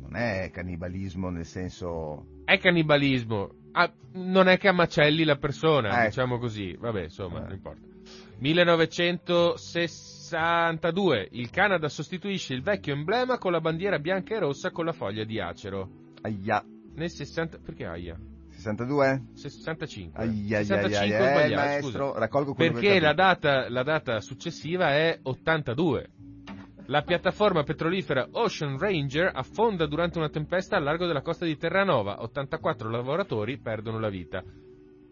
non 0.00 0.16
è 0.16 0.50
cannibalismo 0.52 1.30
nel 1.30 1.46
senso... 1.46 2.26
È 2.44 2.58
cannibalismo. 2.58 3.54
Ah, 3.72 3.92
non 4.12 4.46
è 4.48 4.58
che 4.58 4.68
ammacelli 4.68 5.24
la 5.24 5.36
persona, 5.36 5.98
Ecco. 5.98 6.06
diciamo 6.06 6.38
così. 6.38 6.76
Vabbè, 6.78 7.02
insomma, 7.04 7.38
Eh. 7.38 7.42
non 7.42 7.52
importa. 7.52 7.80
1962. 10.24 11.28
Il 11.32 11.50
Canada 11.50 11.88
sostituisce 11.88 12.54
il 12.54 12.62
vecchio 12.62 12.94
emblema 12.94 13.38
con 13.38 13.52
la 13.52 13.60
bandiera 13.60 13.98
bianca 13.98 14.34
e 14.34 14.38
rossa 14.38 14.70
con 14.70 14.84
la 14.86 14.92
foglia 14.92 15.24
di 15.24 15.38
acero. 15.38 15.88
Aia, 16.22 16.64
Nel 16.94 17.10
60... 17.10 17.58
Perché 17.62 17.84
aia? 17.84 18.18
62? 18.50 19.22
65. 19.34 20.22
Aia, 20.22 20.58
aia, 20.58 20.64
65 20.64 20.96
aia, 20.98 21.20
ho 21.20 21.24
eh, 21.24 21.30
sbagliato, 21.30 21.66
maestro, 21.66 22.06
scusa. 22.08 22.18
raccolgo 22.18 22.54
quello 22.54 22.72
Perché 22.72 23.00
la 23.00 23.12
data, 23.12 23.68
la 23.68 23.82
data 23.82 24.20
successiva 24.20 24.90
è 24.90 25.18
82. 25.22 26.10
La 26.86 27.02
piattaforma 27.02 27.62
petrolifera 27.62 28.28
Ocean 28.30 28.78
Ranger 28.78 29.30
affonda 29.34 29.86
durante 29.86 30.18
una 30.18 30.28
tempesta 30.28 30.76
al 30.76 30.84
largo 30.84 31.06
della 31.06 31.22
costa 31.22 31.44
di 31.44 31.56
Terranova. 31.56 32.22
84 32.22 32.88
lavoratori 32.90 33.58
perdono 33.58 33.98
la 33.98 34.08
vita. 34.10 34.42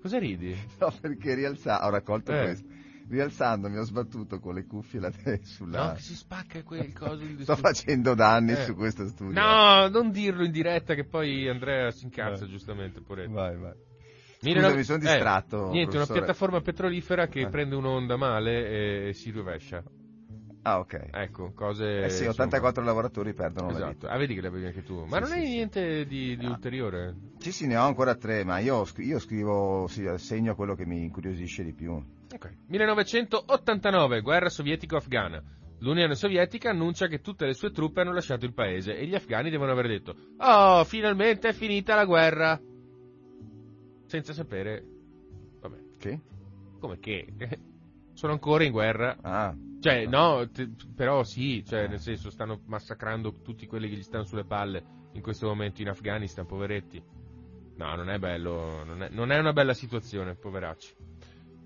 Cosa 0.00 0.18
ridi? 0.18 0.54
No, 0.78 0.92
perché 1.00 1.34
rialza... 1.34 1.84
ho 1.86 1.90
raccolto 1.90 2.32
Eh. 2.32 2.42
questo. 2.42 2.68
Rialzandomi 3.12 3.76
ho 3.76 3.82
sbattuto 3.84 4.40
con 4.40 4.54
le 4.54 4.64
cuffie 4.64 4.98
la 4.98 5.10
testa 5.12 5.44
sulla... 5.46 5.86
No, 5.88 5.92
che 5.92 6.00
si 6.00 6.14
spacca 6.14 6.62
quel 6.62 6.92
coso 6.96 7.22
Sto 7.40 7.56
facendo 7.56 8.14
danni 8.14 8.52
Eh. 8.52 8.64
su 8.64 8.74
questo 8.74 9.06
studio. 9.06 9.38
No, 9.38 9.86
non 9.88 10.10
dirlo 10.10 10.42
in 10.44 10.50
diretta 10.50 10.94
che 10.94 11.04
poi 11.04 11.46
Andrea 11.46 11.90
si 11.90 12.04
incazza 12.04 12.44
Eh. 12.46 12.48
giustamente, 12.48 13.02
poretto. 13.02 13.32
Vai, 13.32 13.56
vai. 13.58 13.74
Scusa, 14.40 14.74
mi 14.74 14.82
sono 14.82 14.96
eh, 14.98 15.00
distratto, 15.02 15.56
niente, 15.70 15.80
una 15.96 16.06
professore. 16.06 16.18
piattaforma 16.20 16.60
petrolifera 16.62 17.26
che 17.28 17.40
Eh. 17.40 17.48
prende 17.48 17.74
un'onda 17.76 18.16
male 18.16 19.08
e 19.08 19.12
si 19.12 19.30
rovescia. 19.30 19.82
Ah, 20.62 20.78
ok. 20.78 21.08
Ecco, 21.10 21.52
cose... 21.54 22.04
Eh 22.04 22.08
sì, 22.08 22.24
84 22.24 22.82
lavoratori 22.82 23.34
perdono 23.34 23.68
la 23.70 23.74
Esatto, 23.74 23.92
vita. 23.92 24.10
ah, 24.10 24.16
vedi 24.16 24.34
che 24.34 24.40
le 24.40 24.46
avevi 24.48 24.66
anche 24.66 24.82
tu. 24.82 25.04
Ma 25.04 25.16
Sì, 25.16 25.20
non 25.20 25.26
sì, 25.26 25.34
hai 25.34 25.44
sì. 25.44 25.50
niente 25.52 26.06
di, 26.06 26.36
di 26.36 26.44
No. 26.46 26.50
ulteriore? 26.52 27.14
Sì, 27.38 27.52
sì, 27.52 27.66
ne 27.66 27.76
ho 27.76 27.84
ancora 27.84 28.14
tre, 28.14 28.42
ma 28.44 28.58
io, 28.60 28.86
io 28.98 29.18
scrivo, 29.18 29.86
sì, 29.88 30.08
segno 30.16 30.54
quello 30.54 30.74
che 30.74 30.86
mi 30.86 31.02
incuriosisce 31.02 31.62
di 31.64 31.72
più. 31.72 32.00
Ok. 32.32 32.56
1989, 32.66 34.20
guerra 34.20 34.48
sovietico-afghana. 34.48 35.42
L'Unione 35.80 36.14
Sovietica 36.14 36.70
annuncia 36.70 37.08
che 37.08 37.20
tutte 37.20 37.44
le 37.44 37.54
sue 37.54 37.72
truppe 37.72 38.00
hanno 38.02 38.12
lasciato 38.12 38.44
il 38.44 38.54
paese 38.54 38.96
e 38.96 39.04
gli 39.06 39.16
afghani 39.16 39.50
devono 39.50 39.72
aver 39.72 39.88
detto 39.88 40.14
Oh, 40.38 40.84
finalmente 40.84 41.48
è 41.48 41.52
finita 41.52 41.96
la 41.96 42.04
guerra! 42.04 42.60
Senza 44.06 44.32
sapere... 44.32 44.84
Vabbè, 45.60 45.78
Che? 45.98 46.20
come 46.78 46.98
che? 46.98 47.26
Sono 48.14 48.32
ancora 48.32 48.62
in 48.64 48.70
guerra. 48.72 49.16
Ah, 49.22 49.56
Cioè, 49.80 50.06
no, 50.06 50.48
te- 50.50 50.70
però 50.94 51.24
sì, 51.24 51.64
cioè, 51.64 51.88
nel 51.88 51.98
senso, 51.98 52.30
stanno 52.30 52.60
massacrando 52.66 53.40
tutti 53.42 53.66
quelli 53.66 53.88
che 53.88 53.96
gli 53.96 54.02
stanno 54.02 54.24
sulle 54.24 54.44
palle 54.44 54.84
in 55.14 55.22
questo 55.22 55.46
momento 55.48 55.80
in 55.80 55.88
Afghanistan, 55.88 56.46
poveretti. 56.46 57.02
No, 57.76 57.94
non 57.96 58.10
è 58.10 58.18
bello, 58.18 58.84
non 58.84 59.02
è, 59.02 59.08
non 59.10 59.32
è 59.32 59.38
una 59.38 59.52
bella 59.52 59.74
situazione, 59.74 60.34
poveracci. 60.36 60.94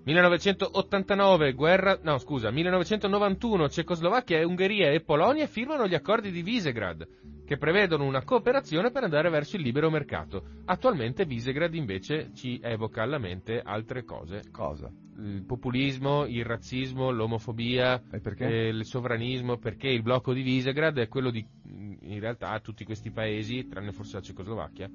1989, 0.07 1.51
guerra, 1.51 1.99
no 2.01 2.17
scusa, 2.17 2.49
1991, 2.49 3.67
Cecoslovacchia, 3.67 4.47
Ungheria 4.47 4.89
e 4.89 5.01
Polonia 5.01 5.47
firmano 5.47 5.85
gli 5.85 5.95
accordi 5.95 6.31
di 6.31 6.43
Visegrad, 6.43 7.05
che 7.45 7.57
prevedono 7.57 8.05
una 8.05 8.23
cooperazione 8.23 8.89
per 8.89 9.03
andare 9.03 9.29
verso 9.29 9.57
il 9.57 9.63
libero 9.63 9.89
mercato. 9.89 10.45
Attualmente 10.63 11.25
Visegrad 11.25 11.73
invece 11.73 12.29
ci 12.33 12.57
evoca 12.63 13.03
alla 13.03 13.17
mente 13.17 13.59
altre 13.61 14.05
cose. 14.05 14.43
cosa? 14.49 14.89
Il 15.17 15.43
populismo, 15.45 16.25
il 16.25 16.45
razzismo, 16.45 17.11
l'omofobia, 17.11 18.01
E 18.09 18.21
eh, 18.37 18.67
il 18.69 18.85
sovranismo, 18.85 19.57
perché 19.57 19.89
il 19.89 20.03
blocco 20.03 20.31
di 20.31 20.41
Visegrad 20.41 20.99
è 20.99 21.09
quello 21.09 21.31
di, 21.31 21.45
in 21.65 22.19
realtà, 22.21 22.57
tutti 22.61 22.85
questi 22.85 23.11
paesi, 23.11 23.67
tranne 23.67 23.91
forse 23.91 24.15
la 24.15 24.21
Cecoslovacchia, 24.21 24.89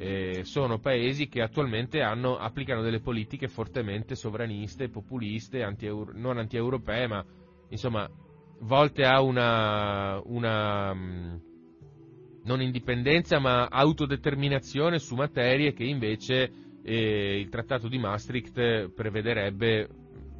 eh, 0.00 0.44
sono 0.44 0.78
paesi 0.78 1.28
che 1.28 1.42
attualmente 1.42 2.00
hanno- 2.00 2.38
applicano 2.38 2.80
delle 2.80 3.00
politiche 3.00 3.48
fortemente 3.48 4.14
sovraniste, 4.14 4.88
populiste, 4.88 5.62
anti 5.62 5.86
non 6.14 6.38
anti-europee, 6.38 7.06
ma 7.06 7.22
insomma 7.68 8.08
volte 8.60 9.04
a 9.04 9.20
una, 9.20 10.18
una 10.24 10.94
mh, 10.94 11.40
non 12.44 12.62
indipendenza 12.62 13.38
ma 13.40 13.66
autodeterminazione 13.66 14.98
su 14.98 15.14
materie 15.16 15.74
che 15.74 15.84
invece 15.84 16.50
eh, 16.82 17.38
il 17.38 17.50
trattato 17.50 17.86
di 17.86 17.98
Maastricht 17.98 18.88
prevederebbe 18.94 19.86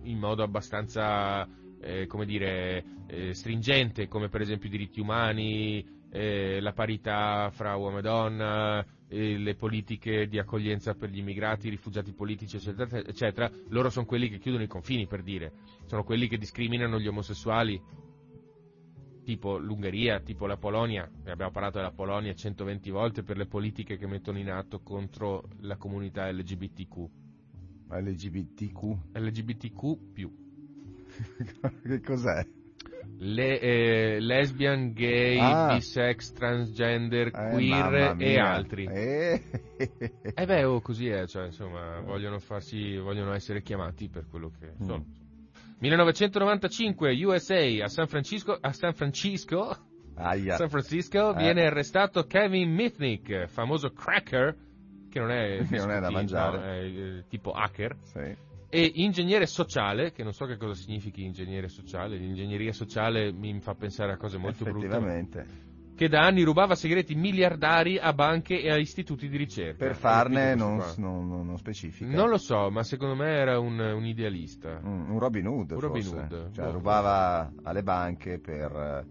in 0.05 0.18
modo 0.18 0.42
abbastanza 0.42 1.46
eh, 1.83 2.07
come 2.07 2.25
dire, 2.25 2.85
eh, 3.09 3.35
stringente, 3.35 4.09
come 4.09 4.31
per 4.31 4.40
esempio 4.40 4.68
i 4.68 4.73
diritti 4.73 5.01
umani, 5.01 5.85
eh, 6.11 6.61
la 6.61 6.73
parità 6.73 7.51
fra 7.53 7.77
uomo 7.77 7.99
e 7.99 8.03
donna, 8.03 8.85
eh, 9.11 9.37
le 9.37 9.55
politiche 9.57 10.29
di 10.29 10.38
accoglienza 10.38 10.94
per 10.94 11.11
gli 11.11 11.18
immigrati, 11.18 11.66
i 11.66 11.70
rifugiati 11.70 12.12
politici, 12.12 12.57
eccetera, 12.57 12.99
eccetera, 12.99 13.51
loro 13.68 13.90
sono 13.90 14.07
quelli 14.07 14.29
che 14.29 14.38
chiudono 14.38 14.62
i 14.62 14.68
confini, 14.68 15.07
per 15.07 15.23
dire, 15.23 15.53
sono 15.87 16.05
quelli 16.05 16.29
che 16.29 16.38
discriminano 16.38 17.01
gli 17.01 17.09
omosessuali, 17.09 17.81
tipo 19.25 19.59
l'Ungheria, 19.59 20.20
tipo 20.20 20.46
la 20.46 20.57
Polonia, 20.57 21.11
ne 21.25 21.31
abbiamo 21.31 21.51
parlato 21.51 21.79
della 21.79 21.92
Polonia 21.92 22.33
120 22.33 22.90
volte 22.90 23.23
per 23.23 23.37
le 23.37 23.46
politiche 23.46 23.96
che 23.99 24.07
mettono 24.07 24.38
in 24.38 24.51
atto 24.51 24.81
contro 24.81 25.49
la 25.61 25.77
comunità 25.77 26.31
LGBTQ. 26.31 27.09
LGBTQ. 27.90 28.96
LGBTQ 29.14 29.99
che 31.83 32.01
cos'è? 32.01 32.60
Le, 33.22 33.59
eh, 33.61 34.18
lesbian, 34.20 34.92
gay, 34.94 35.37
Ah. 35.38 35.74
bisex, 35.74 36.33
transgender, 36.33 37.26
Eh, 37.26 37.50
queer 37.52 38.16
e 38.18 38.38
altri. 38.38 38.87
Eh. 38.87 39.42
Eh 40.35 40.46
beh, 40.46 40.64
oh, 40.64 40.80
così 40.80 41.09
è, 41.09 41.26
cioè, 41.26 41.46
insomma, 41.46 42.00
vogliono 42.00 42.38
farsi, 42.38 42.96
vogliono 42.96 43.35
essere 43.35 43.61
chiamati 43.61 44.09
per 44.09 44.26
quello 44.26 44.50
che 44.59 44.72
Mm. 44.83 44.87
sono. 44.87 45.04
1995, 45.80 47.12
USA, 47.24 47.85
a 47.85 47.88
San 47.88 48.06
Francisco, 48.06 48.56
a 48.59 48.72
San 48.72 48.94
Francisco, 48.94 49.76
Aia. 50.16 50.56
San 50.56 50.68
Francisco 50.70 51.33
Eh. 51.35 51.37
viene 51.37 51.66
arrestato 51.66 52.24
Kevin 52.24 52.70
Mitnick, 52.72 53.46
famoso 53.48 53.90
cracker, 53.90 54.56
che 55.11 55.18
non 55.20 55.30
è, 55.30 55.59
Che 55.68 55.76
non 55.76 55.90
è 55.90 56.00
da 56.00 56.11
mangiare. 56.11 56.56
no, 56.59 56.64
è 56.64 56.85
eh, 57.18 57.24
tipo 57.28 57.52
hacker, 57.52 57.96
Sì. 58.02 58.35
E 58.70 58.92
ingegnere 58.94 59.46
sociale, 59.46 60.12
che 60.12 60.22
non 60.22 60.33
so 60.33 60.46
che 60.46 60.56
cosa 60.56 60.74
significhi 60.74 61.24
ingegnere 61.24 61.68
sociale, 61.68 62.16
l'ingegneria 62.16 62.72
sociale 62.72 63.33
mi 63.33 63.59
fa 63.61 63.74
pensare 63.74 64.12
a 64.12 64.16
cose 64.16 64.38
molto 64.38 64.64
brutte, 64.64 65.46
che 65.96 66.09
da 66.09 66.20
anni 66.24 66.44
rubava 66.44 66.74
segreti 66.76 67.14
miliardari 67.14 67.98
a 67.98 68.12
banche 68.14 68.59
e 68.62 68.70
a 68.70 68.78
istituti 68.78 69.28
di 69.28 69.37
ricerca. 69.37 69.85
Per 69.85 69.96
farne 69.96 70.54
non, 70.54 70.83
non, 70.96 71.28
non- 71.28 71.59
specifica. 71.59 72.11
Non 72.16 72.30
lo 72.30 72.38
so, 72.38 72.70
ma 72.70 72.83
secondo 72.85 73.14
me 73.16 73.28
era 73.28 73.59
un, 73.59 73.78
un 73.78 74.06
idealista. 74.06 74.80
Mm, 74.83 75.11
un 75.11 75.18
Robin 75.18 75.46
Hood, 75.46 75.72
Un 75.72 75.80
Robin. 75.80 76.06
Hood, 76.06 76.52
Cioè, 76.52 76.64
boh. 76.64 76.70
rubava 76.70 77.52
alle 77.64 77.83
banche 77.83 78.38
per, 78.38 78.70
eh, 78.72 79.04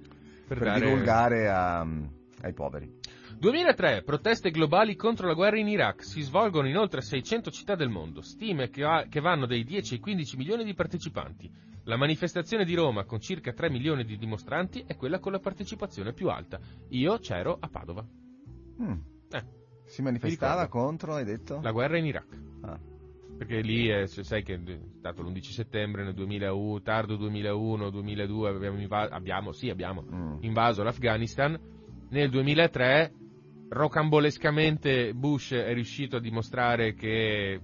Per 0.47 0.57
per 0.57 0.67
dare- 0.67 0.79
divulgare 0.79 1.47
a- 1.49 1.81
ai 1.81 2.53
poveri. 2.53 2.97
2003, 3.39 4.04
proteste 4.04 4.52
globali 4.52 4.95
contro 4.97 5.25
la 5.25 5.34
guerra 5.34 5.58
in 5.58 5.67
Iraq. 5.69 6.04
Si 6.04 6.21
svolgono 6.21 6.67
in 6.67 6.75
oltre 6.78 6.99
600 7.02 7.49
città 7.52 7.75
del 7.75 7.88
mondo. 7.88 8.21
Stime 8.21 8.69
che, 8.69 8.84
ha- 8.84 9.06
che 9.08 9.21
vanno 9.21 9.45
dai 9.45 9.63
10 9.63 9.93
ai 9.93 9.99
15 10.02 10.36
milioni 10.36 10.65
di 10.65 10.73
partecipanti. 10.73 11.49
La 11.86 11.95
manifestazione 11.95 12.65
di 12.65 12.75
Roma, 12.75 13.06
con 13.06 13.21
circa 13.21 13.54
3 13.54 13.69
milioni 13.69 14.04
di 14.04 14.17
dimostranti, 14.17 14.84
è 14.86 14.97
quella 14.97 15.19
con 15.19 15.32
la 15.32 15.39
partecipazione 15.39 16.12
più 16.12 16.28
alta. 16.30 16.60
Io 16.89 17.17
c'ero 17.19 17.56
a 17.60 17.69
Padova. 17.69 18.06
Mm. 18.82 18.91
Eh, 19.32 19.43
Si 19.86 20.02
manifestava 20.02 20.67
contro, 20.67 21.15
hai 21.15 21.23
detto? 21.23 21.62
la 21.63 21.71
guerra 21.71 21.97
in 21.97 22.06
Iraq. 22.06 22.38
Ah. 22.63 22.78
Perché 23.38 23.62
lì 23.62 23.88
è, 23.88 24.06
se 24.08 24.23
sai 24.25 24.43
che 24.43 24.56
è 24.56 24.80
stato 24.97 25.21
l'11 25.23 25.39
settembre 25.43 26.04
nel 26.04 26.13
2001, 26.13 26.82
tardo 26.82 27.15
2001, 27.15 27.89
2002 27.89 28.49
abbiamo, 28.49 28.78
inva- 28.82 29.10
abbiamo, 29.10 29.54
sì, 29.54 29.69
abbiamo 29.69 30.04
Mm. 30.04 30.38
invaso 30.41 30.84
l'Afghanistan. 30.84 31.58
Nel 32.10 32.30
2003 32.30 33.13
rocambolescamente 33.69 35.13
Bush 35.13 35.53
è 35.53 35.73
riuscito 35.73 36.17
a 36.17 36.19
dimostrare 36.19 36.93
che, 36.93 37.62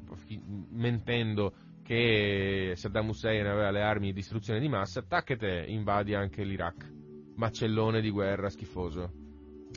mentendo, 0.70 1.54
che 1.84 2.74
Saddam 2.76 3.10
Hussein 3.10 3.46
aveva 3.46 3.72
le 3.72 3.82
armi 3.82 4.08
di 4.08 4.14
distruzione 4.14 4.60
di 4.60 4.68
massa, 4.68 5.02
tac 5.02 5.32
e 5.32 5.38
te 5.38 5.66
invadi 5.68 6.14
anche 6.14 6.44
l'Iraq. 6.44 6.94
Macellone 7.36 8.02
di 8.02 8.10
guerra 8.10 8.50
schifoso. 8.50 9.12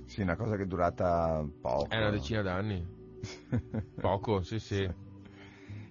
Sì, 0.04 0.22
una 0.22 0.36
cosa 0.36 0.56
che 0.56 0.62
è 0.62 0.66
durata 0.66 1.44
poco. 1.60 1.88
È 1.88 1.96
una 1.96 2.10
decina 2.10 2.40
d'anni. 2.40 2.86
Poco, 4.00 4.42
sì, 4.42 4.58
sì. 4.60 4.88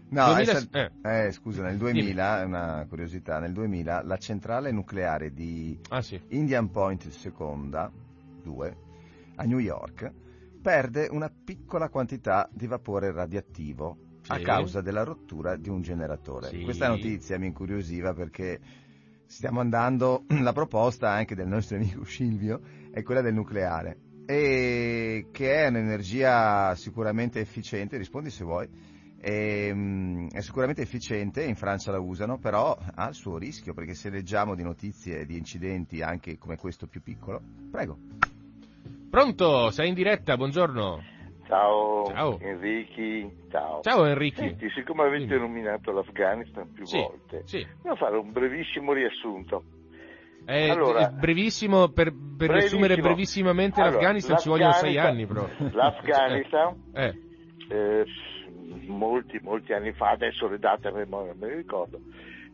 No, 0.09 0.25
2000 0.33 0.51
è 0.51 0.55
sta- 0.55 0.91
eh. 1.01 1.25
eh, 1.25 1.31
scusa, 1.31 1.63
nel 1.63 1.77
2000, 1.77 2.41
è 2.41 2.45
una 2.45 2.85
curiosità, 2.87 3.39
nel 3.39 3.51
2000 3.51 4.03
la 4.03 4.17
centrale 4.17 4.71
nucleare 4.71 5.33
di 5.33 5.77
Ah 5.89 6.01
sì. 6.01 6.19
Indian 6.29 6.71
Point 6.71 7.09
2, 8.41 8.77
a 9.35 9.43
New 9.43 9.59
York, 9.59 10.11
perde 10.61 11.07
una 11.11 11.31
piccola 11.43 11.89
quantità 11.89 12.49
di 12.51 12.67
vapore 12.67 13.11
radioattivo 13.11 13.97
a 14.27 14.37
Sì. 14.37 14.41
causa 14.43 14.81
della 14.81 15.03
rottura 15.03 15.55
di 15.55 15.69
un 15.69 15.81
generatore. 15.81 16.49
Sì. 16.49 16.61
Questa 16.61 16.87
notizia 16.87 17.39
mi 17.39 17.47
incuriosiva 17.47 18.13
perché 18.13 18.59
stiamo 19.25 19.59
andando, 19.59 20.25
la 20.41 20.53
proposta 20.53 21.09
anche 21.11 21.35
del 21.35 21.47
nostro 21.47 21.77
amico 21.77 22.03
Silvio 22.05 22.61
è 22.91 23.03
quella 23.03 23.21
del 23.21 23.33
nucleare 23.33 23.97
e 24.25 25.27
che 25.31 25.63
è 25.63 25.67
un'energia 25.67 26.75
sicuramente 26.75 27.39
efficiente, 27.39 27.97
rispondi 27.97 28.29
se 28.29 28.43
vuoi, 28.43 28.67
Ehm, 29.19 30.29
è 30.29 30.41
sicuramente 30.41 30.81
efficiente, 30.83 31.43
in 31.43 31.55
Francia 31.55 31.91
la 31.91 31.99
usano, 31.99 32.37
però 32.37 32.77
ha 32.95 33.07
il 33.07 33.15
suo 33.15 33.37
rischio 33.37 33.73
perché 33.73 33.93
se 33.93 34.09
leggiamo 34.09 34.55
di 34.55 34.63
notizie 34.63 35.25
di 35.25 35.37
incidenti 35.37 36.01
anche 36.01 36.37
come 36.37 36.55
questo 36.55 36.87
più 36.87 37.01
piccolo, 37.01 37.41
prego. 37.71 37.97
Pronto? 39.09 39.69
Sei 39.71 39.87
in 39.89 39.93
diretta, 39.93 40.35
buongiorno. 40.35 41.01
Ciao, 41.47 42.05
Ciao. 42.07 42.37
Enrichi, 42.41 43.29
ciao. 43.49 43.79
Ciao 43.81 44.05
Enrico. 44.05 44.41
Senti, 44.41 44.69
siccome 44.71 45.03
avete 45.03 45.25
Dimmi. 45.27 45.39
nominato 45.39 45.91
l'Afghanistan 45.93 46.69
più 46.73 46.85
Sì, 46.85 46.97
volte, 46.97 47.41
sì. 47.45 47.65
devo 47.81 47.95
fare 47.95 48.17
un 48.17 48.31
brevissimo 48.31 48.91
riassunto. 48.91 49.63
Eh, 50.45 50.69
Allora- 50.69 51.07
eh, 51.07 51.11
brevissimo, 51.13 51.87
per, 51.89 52.11
per 52.11 52.13
Brevissimo. 52.13 52.53
riassumere 52.53 52.97
brevissimamente 52.97 53.79
Allora, 53.81 53.95
l'Afghanistan 53.95 54.37
ci 54.37 54.49
vogliono 54.49 54.71
sei 54.73 54.97
anni 54.97 55.25
però. 55.25 55.47
L'Afghanistan, 55.71 56.75
Eh, 56.93 57.13
eh, 57.69 58.05
molti, 58.87 59.39
molti 59.41 59.71
anni 59.73 59.93
fa, 59.93 60.09
adesso 60.11 60.47
le 60.47 60.59
date 60.59 60.89
a 60.89 60.91
memoria 60.91 61.31
non 61.31 61.39
me 61.39 61.47
le 61.47 61.55
ricordo, 61.55 61.99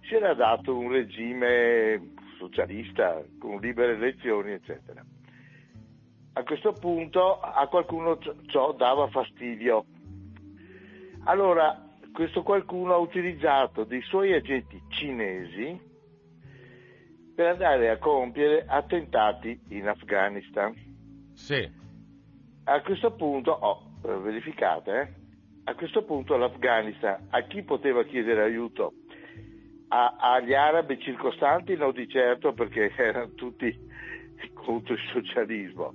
si 0.08 0.16
era 0.16 0.34
dato 0.36 0.76
un 0.78 0.92
regime 0.92 2.14
socialista 2.38 3.24
con 3.40 3.60
libere 3.60 3.94
elezioni, 3.94 4.52
eccetera. 4.54 5.04
A 6.36 6.44
questo 6.44 6.74
punto 6.74 7.40
a 7.40 7.68
qualcuno 7.68 8.18
ciò- 8.48 8.74
dava 8.74 9.08
fastidio. 9.08 9.86
Allora, 11.26 11.80
questo 12.12 12.42
qualcuno 12.44 12.94
ha 12.94 12.98
utilizzato 12.98 13.84
dei 13.84 14.02
suoi 14.02 14.34
agenti 14.34 14.82
cinesi 14.90 15.80
per 17.36 17.48
andare 17.48 17.90
a 17.90 17.98
compiere 17.98 18.66
attentati 18.68 19.60
in 19.70 19.88
Afghanistan. 19.88 20.74
sì. 21.34 21.82
A 22.66 22.82
questo 22.82 23.12
punto, 23.12 23.52
oh, 23.52 23.92
eh, 24.06 24.18
verificate, 24.20 24.92
eh? 24.92 25.14
a 25.66 25.76
questo 25.76 26.04
punto 26.04 26.38
l'Afghanistan 26.38 27.28
a 27.30 27.42
chi 27.42 27.62
poteva 27.64 28.04
chiedere 28.04 28.42
aiuto? 28.44 28.94
A- 29.90 30.16
agli 30.18 30.54
arabi 30.54 30.98
circostanti 31.00 31.76
no 31.76 31.92
di 31.92 32.08
certo 32.08 32.54
perché 32.54 32.92
erano 32.98 33.34
tutti 33.34 33.78
contro 34.54 34.94
il 34.94 35.02
socialismo. 35.12 35.94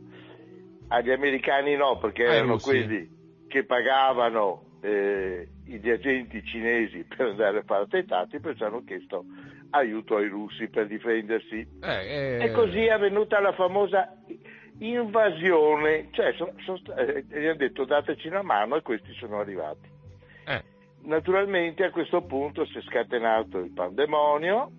Agli 0.88 1.10
americani 1.10 1.76
no 1.76 1.98
perché 1.98 2.24
Ai 2.24 2.36
erano 2.36 2.52
russi. 2.52 2.64
quelli 2.64 3.08
che 3.48 3.64
pagavano 3.64 4.64
eh, 4.80 5.48
gli 5.64 5.90
agenti 5.90 6.42
cinesi 6.44 7.04
per 7.04 7.26
andare 7.28 7.58
a 7.58 7.62
fare 7.62 7.84
attentati, 7.84 8.38
perciò 8.40 8.66
hanno 8.66 8.84
chiesto 8.84 9.24
aiuto 9.70 10.16
ai 10.16 10.28
russi 10.28 10.68
per 10.68 10.86
difendersi. 10.86 11.66
Eh, 11.82 12.38
eh, 12.38 12.44
E 12.44 12.52
così 12.52 12.84
è 12.84 12.90
avvenuta 12.90 13.40
la 13.40 13.52
famosa 13.52 14.14
invasione, 14.78 16.08
cioè 16.12 16.32
so- 16.34 16.52
so- 16.64 16.94
eh, 16.96 17.24
gli 17.28 17.44
hanno 17.44 17.56
detto 17.56 17.84
dateci 17.84 18.28
una 18.28 18.42
mano 18.42 18.76
e 18.76 18.82
questi 18.82 19.12
sono 19.14 19.40
arrivati. 19.40 19.88
eh, 20.46 20.62
Naturalmente 21.02 21.84
a 21.84 21.90
questo 21.90 22.22
punto 22.22 22.64
si 22.66 22.78
è 22.78 22.82
scatenato 22.82 23.58
il 23.58 23.70
pandemonio 23.72 24.70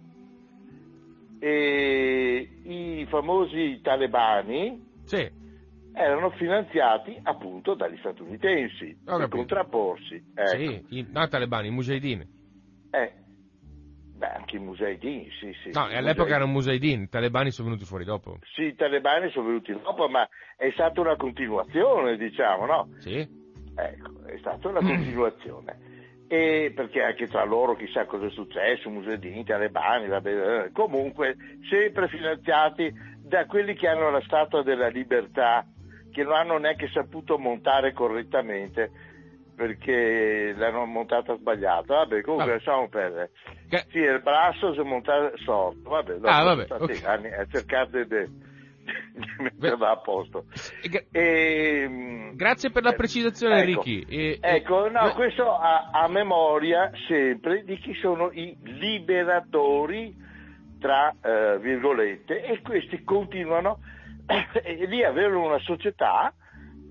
e 1.40 2.50
i 2.64 3.06
famosi 3.10 3.80
talebani 3.82 4.88
sì, 5.06 5.30
erano 5.94 6.30
finanziati 6.32 7.20
appunto 7.24 7.74
dagli 7.74 7.98
statunitensi 8.00 8.98
Ho 9.06 9.12
per 9.12 9.18
capito. 9.18 9.38
contrapporsi. 9.38 10.24
Ecco. 10.34 10.50
sì, 10.50 10.86
i, 10.90 11.08
no, 11.12 11.28
talebani, 11.28 11.68
i 11.68 11.72
mujahideen. 11.72 12.28
Eh, 12.92 13.14
beh, 14.16 14.28
anche 14.28 14.56
i 14.56 14.60
musei 14.60 14.98
sì, 15.00 15.54
sì. 15.64 15.72
No, 15.72 15.86
all'epoca 15.86 16.36
erano 16.36 16.52
mujahideen, 16.52 17.02
i 17.04 17.10
talebani 17.10 17.52
sono 17.52 17.70
venuti 17.70 17.86
fuori 17.86 18.04
dopo. 18.04 18.38
Sì, 18.54 18.64
i 18.64 18.76
talebani 18.76 19.30
sono 19.32 19.48
venuti 19.48 19.72
dopo, 19.72 20.08
ma 20.08 20.28
è 20.56 20.70
stata 20.72 21.02
una 21.02 21.16
continuazione, 21.16 22.18
diciamo, 22.18 22.66
no? 22.66 22.90
Sì? 23.00 23.18
Ecco, 23.76 24.26
è 24.26 24.38
stata 24.40 24.68
una 24.68 24.82
continuazione. 24.86 25.88
E 26.28 26.72
perché 26.76 27.02
anche 27.02 27.28
tra 27.28 27.44
loro 27.44 27.76
chissà 27.76 28.06
cosa 28.06 28.28
è 28.28 28.30
successo, 28.30 28.90
Musedini, 28.90 29.44
Talebani, 29.44 30.08
vabbè, 30.08 30.66
eh, 30.66 30.72
comunque 30.74 31.36
sempre 31.68 32.08
finanziati 32.08 32.94
da 33.20 33.46
quelli 33.48 33.74
che 33.74 33.88
hanno 33.88 34.12
la 34.12 34.22
statua 34.22 34.62
della 34.62 34.90
libertà, 34.90 35.66
che 36.12 36.24
non 36.24 36.34
hanno 36.34 36.58
neanche 36.58 36.90
saputo 36.90 37.38
montare 37.38 37.94
correttamente 37.94 38.92
perché 39.56 40.54
l'hanno 40.56 40.86
montata 40.86 41.36
sbagliata. 41.36 41.96
Vabbè, 41.96 42.22
comunque 42.22 42.54
lasciamo 42.54 42.88
perdere. 42.88 43.32
Che- 43.68 43.86
Sì, 43.90 43.98
il 43.98 44.22
braccio 44.22 44.74
si 44.74 44.80
è 44.80 44.84
montato 44.84 45.36
sorto, 45.44 45.90
vabbè, 45.90 46.14
dopo 46.14 46.28
Ah, 46.28 46.44
vabbè, 46.44 46.66
sono 46.68 46.86
stati 46.86 47.00
ok. 47.00 47.06
anni 47.06 47.34
a 47.34 47.46
cercare 47.46 48.08
di, 48.08 48.48
metterla 49.40 49.92
a 49.92 49.98
posto. 49.98 50.46
E 50.82 51.08
E, 51.12 51.86
mm, 51.90 52.36
Grazie 52.36 52.72
per 52.72 52.84
la 52.84 52.92
eh, 52.94 52.96
precisazione, 52.96 53.60
ecco. 53.62 53.82
Ricky. 53.84 54.06
E- 54.08 54.38
Ecco, 54.42 54.84
no, 54.90 55.02
ma- 55.02 55.14
questo 55.14 55.54
a, 55.58 55.90
a 55.92 56.08
memoria 56.08 56.92
sempre 57.08 57.64
di 57.64 57.78
chi 57.80 57.94
sono 57.96 58.32
i 58.32 58.56
liberatori, 58.62 60.16
tra 60.80 61.14
eh, 61.22 61.58
virgolette, 61.60 62.44
e 62.44 62.62
questi 62.62 63.04
continuano 63.04 63.80
e 64.64 64.86
lì 64.86 65.04
avevano 65.04 65.46
una 65.46 65.60
società 65.60 66.34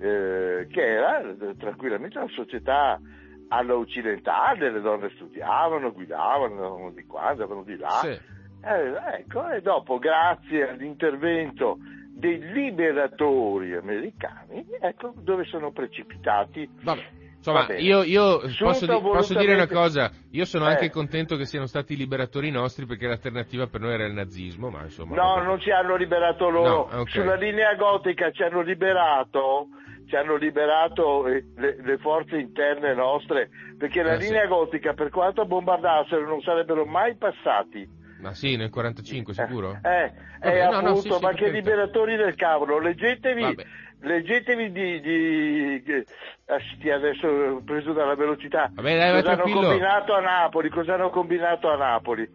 eh, 0.00 0.66
che 0.70 0.86
era 0.86 1.20
eh, 1.20 1.56
tranquillamente 1.56 2.18
una 2.18 2.28
società 2.28 3.00
alla 3.48 3.76
occidentale, 3.76 4.70
le 4.70 4.80
donne 4.80 5.10
studiavano, 5.14 5.92
guidavano, 5.92 6.54
andavano 6.54 6.90
di 6.90 7.04
qua, 7.04 7.28
andavano 7.28 7.62
di 7.62 7.76
là. 7.76 8.00
Sì. 8.02 8.08
Eh, 8.08 9.20
ecco, 9.20 9.48
e 9.48 9.62
dopo, 9.62 9.98
grazie 9.98 10.70
all'intervento 10.70 11.78
dei 12.10 12.38
liberatori 12.52 13.74
americani, 13.74 14.66
ecco 14.80 15.14
dove 15.16 15.44
sono 15.44 15.70
precipitati. 15.70 16.68
Vabbè. 16.82 17.17
Insomma, 17.52 17.78
io, 17.78 18.02
io 18.02 18.40
posso, 18.58 19.00
posso 19.00 19.34
dire 19.34 19.54
una 19.54 19.66
cosa, 19.66 20.10
io 20.30 20.44
sono 20.44 20.66
Eh. 20.66 20.70
anche 20.70 20.90
contento 20.90 21.36
che 21.36 21.44
siano 21.44 21.66
stati 21.66 21.94
i 21.94 21.96
liberatori 21.96 22.50
nostri 22.50 22.86
perché 22.86 23.06
l'alternativa 23.06 23.66
per 23.66 23.80
noi 23.80 23.94
era 23.94 24.04
il 24.04 24.12
nazismo, 24.12 24.70
ma 24.70 24.82
insomma... 24.82 25.16
No, 25.16 25.34
vabbè. 25.34 25.46
non 25.46 25.60
ci 25.60 25.70
hanno 25.70 25.96
liberato 25.96 26.48
loro. 26.48 26.88
No, 26.90 27.00
ok. 27.00 27.10
Sulla 27.10 27.34
linea 27.36 27.74
gotica 27.74 28.30
ci 28.30 28.42
hanno 28.42 28.62
liberato, 28.62 29.68
ci 30.06 30.16
hanno 30.16 30.36
liberato 30.36 31.26
eh, 31.26 31.44
le, 31.56 31.76
le 31.82 31.98
forze 31.98 32.36
interne 32.36 32.94
nostre, 32.94 33.50
perché 33.78 34.02
la 34.02 34.18
sì. 34.18 34.26
linea 34.26 34.46
gotica, 34.46 34.92
per 34.94 35.10
quanto 35.10 35.44
bombardassero, 35.44 36.26
non 36.26 36.40
sarebbero 36.40 36.84
mai 36.84 37.16
passati. 37.16 37.96
Ma 38.20 38.34
sì, 38.34 38.56
nel 38.56 38.70
45 38.70 39.32
sicuro? 39.32 39.78
Eh, 39.82 39.88
eh, 39.88 40.12
Vabbè, 40.40 40.56
eh, 40.58 40.64
no, 40.64 40.70
no, 40.80 40.88
appunto, 40.90 41.00
sì, 41.00 41.12
sì, 41.12 41.22
ma 41.24 41.32
che 41.32 41.50
liberatori 41.50 42.16
del 42.16 42.34
cavolo, 42.34 42.78
leggetevi, 42.80 43.42
Vabbè. 43.42 43.64
leggetevi 44.00 44.72
di, 44.72 45.00
di, 45.00 45.82
che- 45.84 46.04
ah, 46.46 46.94
adesso 46.94 47.26
ho 47.28 47.62
preso 47.64 47.92
dalla 47.92 48.14
velocità, 48.16 48.70
Vabbè, 48.74 48.96
dai, 48.96 49.10
cosa 49.12 49.32
hanno 49.32 49.42
tranquillo. 49.42 49.68
combinato 49.68 50.14
a 50.14 50.20
Napoli, 50.20 50.68
cosa 50.68 50.94
hanno 50.94 51.10
combinato 51.10 51.70
a 51.70 51.76
Napoli. 51.76 52.28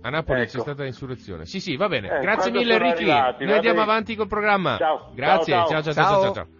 A 0.00 0.10
Napoli 0.10 0.42
Ecco. 0.42 0.50
c'è 0.50 0.60
stata 0.60 0.82
l'insurrezione. 0.84 1.44
Sì, 1.44 1.60
sì, 1.60 1.76
va 1.76 1.88
bene. 1.88 2.18
Eh, 2.18 2.20
Grazie 2.20 2.50
mille 2.52 2.78
Ricky. 2.78 2.94
arrivati, 2.94 3.44
Noi 3.44 3.54
andiamo 3.54 3.80
bene. 3.80 3.90
avanti 3.90 4.14
col 4.16 4.28
programma. 4.28 4.76
Ciao, 4.76 5.10
Grazie, 5.14 5.54
ciao, 5.54 5.66
ciao, 5.66 5.82
ciao. 5.82 5.92
ciao, 5.92 5.92
ciao, 5.92 6.04
Ciao. 6.04 6.20
ciao, 6.20 6.32
ciao. 6.32 6.57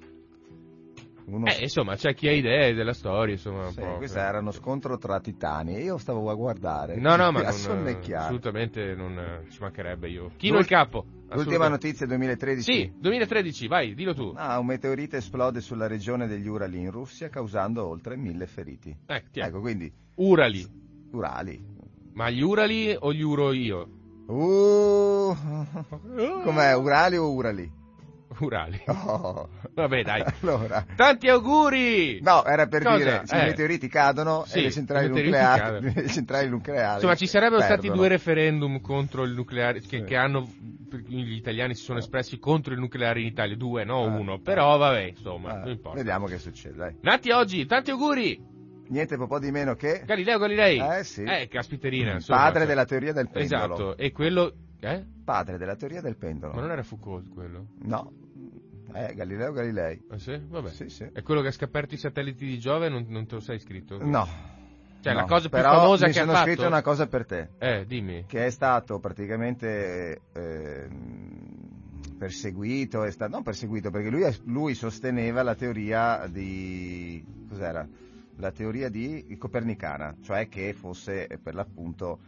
Uno- 1.30 1.46
Eh, 1.46 1.62
insomma, 1.62 1.94
c'è 1.94 2.14
chi 2.14 2.26
ha 2.26 2.32
idee 2.32 2.72
della 2.72 2.94
storia, 2.94 3.34
insomma, 3.34 3.66
un 3.66 3.72
Sì, 3.72 3.80
po'. 3.80 3.96
questo 3.96 4.18
era 4.18 4.38
uno 4.38 4.50
scontro 4.50 4.96
tra 4.96 5.20
titani 5.20 5.76
e 5.76 5.82
io 5.82 5.98
stavo 5.98 6.30
a 6.30 6.34
guardare. 6.34 6.96
No, 6.96 7.16
no, 7.16 7.30
ma 7.30 7.42
non, 7.66 8.02
assolutamente 8.14 8.94
non 8.94 9.18
eh, 9.18 9.50
ci 9.50 9.58
mancherebbe 9.60 10.08
io. 10.08 10.30
Chino 10.38 10.58
il 10.58 10.66
capo. 10.66 11.04
L'ultima 11.30 11.68
notizia 11.68 12.06
2013. 12.06 12.62
Sì, 12.72 12.92
2013, 12.98 13.66
vai, 13.68 13.94
dillo 13.94 14.14
tu. 14.14 14.32
Ah, 14.34 14.58
un 14.58 14.64
meteorite 14.64 15.18
esplode 15.18 15.60
sulla 15.60 15.86
regione 15.86 16.26
degli 16.26 16.46
Urali 16.48 16.78
in 16.78 16.90
Russia 16.90 17.28
causando 17.28 17.86
oltre 17.86 18.16
mille 18.16 18.46
feriti. 18.46 18.96
Eh, 19.06 19.24
Ecco, 19.30 19.60
quindi 19.60 19.92
Urali. 20.14 20.66
Urali. 21.12 21.62
Ma 22.14 22.30
gli 22.30 22.40
Urali 22.40 22.96
o 22.98 23.12
gli 23.12 23.20
Uro 23.20 23.52
io? 23.52 23.88
Uh, 24.28 25.36
com'è, 26.42 26.74
Urali 26.74 27.16
o 27.16 27.30
Urali? 27.32 27.70
Urali. 28.40 28.82
Oh. 28.86 29.48
Vabbè, 29.74 30.02
dai. 30.02 30.22
Allora, 30.42 30.84
Tanti 30.94 31.28
auguri! 31.28 32.20
no, 32.22 32.44
era 32.44 32.66
per 32.66 32.82
Cosa? 32.82 32.96
dire, 32.96 33.22
se 33.24 33.36
Eh. 33.38 33.42
i 33.42 33.46
meteoriti 33.46 33.88
cadono 33.88 34.44
Sì, 34.46 34.58
e 34.58 34.62
le 34.62 34.70
centrali 34.70 35.08
nucleari, 35.08 35.92
le 35.94 36.08
centrali 36.08 36.48
nucleari 36.48 36.94
Insomma, 36.94 37.14
ci 37.14 37.26
sarebbero 37.26 37.60
stati 37.62 37.80
perdono. 37.82 37.96
due 37.96 38.08
referendum 38.08 38.80
contro 38.80 39.24
il 39.24 39.32
nucleare 39.32 39.80
che, 39.80 39.98
Sì. 39.98 40.04
che 40.04 40.16
hanno 40.16 40.46
gli 41.06 41.32
italiani 41.34 41.74
si 41.74 41.82
sono 41.82 41.98
espressi 41.98 42.38
contro 42.38 42.72
il 42.72 42.80
nucleare 42.80 43.20
in 43.20 43.26
Italia, 43.26 43.56
due, 43.56 43.84
no 43.84 44.02
Ah, 44.04 44.06
uno. 44.06 44.38
Però 44.40 44.76
vabbè, 44.78 45.00
insomma, 45.00 45.50
Ah, 45.52 45.58
non 45.58 45.68
importa. 45.70 45.98
Vediamo 45.98 46.26
che 46.26 46.38
succede, 46.38 46.76
dai. 46.76 46.96
Nati 47.02 47.30
oggi, 47.30 47.66
tanti 47.66 47.90
auguri! 47.90 48.56
Niente 48.90 49.16
un 49.16 49.26
po' 49.26 49.38
di 49.38 49.50
meno 49.50 49.74
che 49.74 50.02
Galileo 50.06 50.38
Galilei. 50.38 50.78
Eh, 50.80 51.04
sì. 51.04 51.22
Eh, 51.22 51.46
caspiterina, 51.48 52.12
insomma. 52.12 52.38
padre 52.40 52.60
cioè- 52.60 52.68
della 52.68 52.84
teoria 52.86 53.12
del 53.12 53.28
pendolo. 53.28 53.64
Esatto, 53.74 53.96
e 53.98 54.12
quello 54.12 54.52
eh? 54.80 55.04
Padre 55.24 55.58
della 55.58 55.76
teoria 55.76 56.00
del 56.00 56.16
pendolo. 56.16 56.54
Ma 56.54 56.60
non 56.60 56.70
era 56.70 56.82
Foucault 56.82 57.28
quello? 57.32 57.66
No, 57.82 58.12
eh, 58.94 59.14
Galileo 59.14 59.52
Galilei. 59.52 60.02
Ah, 60.08 60.18
sì? 60.18 60.40
Vabbè. 60.46 60.70
Sì, 60.70 60.88
sì. 60.88 61.08
È 61.12 61.22
quello 61.22 61.40
che 61.42 61.48
ha 61.48 61.52
scoperto 61.52 61.94
i 61.94 61.98
satelliti 61.98 62.46
di 62.46 62.58
Giove, 62.58 62.88
non, 62.88 63.04
non 63.08 63.26
te 63.26 63.34
lo 63.34 63.40
sei 63.40 63.58
scritto? 63.58 64.02
No. 64.02 64.26
Cioè, 65.00 65.12
no. 65.12 65.20
la 65.20 65.26
cosa 65.26 65.40
più 65.48 65.50
Però 65.50 65.70
famosa 65.72 66.06
mi 66.06 66.12
che 66.12 66.18
ha 66.18 66.22
sono 66.22 66.34
fatto? 66.34 66.46
scritto 66.50 66.66
una 66.66 66.82
cosa 66.82 67.06
per 67.06 67.26
te, 67.26 67.48
Eh, 67.58 67.84
dimmi. 67.86 68.24
che 68.26 68.46
è 68.46 68.50
stato 68.50 68.98
praticamente 68.98 70.22
ehm, 70.32 72.16
perseguito, 72.18 73.04
è 73.04 73.10
stato, 73.10 73.30
non 73.32 73.42
perseguito, 73.42 73.90
perché 73.90 74.10
lui, 74.10 74.24
lui 74.44 74.74
sosteneva 74.74 75.42
la 75.42 75.54
teoria 75.54 76.26
di, 76.26 77.24
cos'era? 77.48 77.86
La 78.36 78.50
teoria 78.52 78.88
di 78.88 79.36
copernicana, 79.38 80.16
cioè 80.22 80.48
che 80.48 80.72
fosse 80.72 81.26
eh, 81.26 81.38
per 81.38 81.54
l'appunto 81.54 82.20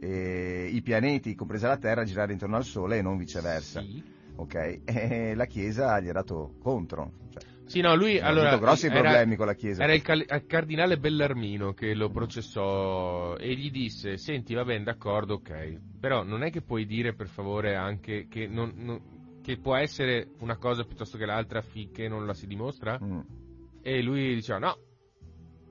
eh, 0.00 0.68
i 0.72 0.82
pianeti, 0.82 1.34
compresa 1.34 1.68
la 1.68 1.76
Terra, 1.78 2.04
girare 2.04 2.32
intorno 2.32 2.56
al 2.56 2.64
Sole 2.64 2.98
e 2.98 3.02
non 3.02 3.16
viceversa. 3.16 3.80
Sì. 3.80 4.02
Ok? 4.36 4.80
E 4.86 5.34
la 5.34 5.46
Chiesa 5.46 5.98
gli 6.00 6.08
ha 6.08 6.12
dato 6.12 6.54
contro. 6.58 7.12
Cioè, 7.30 7.42
Sì, 7.64 7.80
no, 7.80 7.94
lui 7.96 8.18
ha 8.18 8.26
allora 8.26 8.50
avuto 8.50 8.64
grossi 8.66 8.86
era- 8.86 9.00
problemi 9.00 9.36
con 9.36 9.46
la 9.46 9.54
Chiesa. 9.54 9.82
Era 9.82 9.94
il, 9.94 10.02
cal- 10.02 10.26
cardinale 10.46 10.98
Bellarmino 10.98 11.72
che 11.72 11.94
lo 11.94 12.10
processò 12.10 13.34
e 13.36 13.54
gli 13.54 13.70
disse: 13.70 14.16
Senti, 14.18 14.54
va 14.54 14.64
bene, 14.64 14.84
d'accordo, 14.84 15.34
ok. 15.34 15.80
Però 16.00 16.22
non 16.22 16.42
è 16.42 16.50
che 16.50 16.60
puoi 16.62 16.84
dire 16.86 17.14
per 17.14 17.28
favore 17.28 17.74
anche 17.76 18.26
che, 18.28 18.46
non- 18.46 18.72
non- 18.76 19.40
che 19.42 19.58
può 19.58 19.74
essere 19.76 20.28
una 20.40 20.56
cosa 20.56 20.84
piuttosto 20.84 21.16
che 21.16 21.24
l'altra 21.24 21.60
finché 21.62 22.08
non 22.08 22.26
la 22.26 22.34
si 22.34 22.46
dimostra? 22.46 22.98
Mm. 23.02 23.20
E 23.82 24.02
lui 24.02 24.34
diceva: 24.34 24.58
No, 24.58 24.76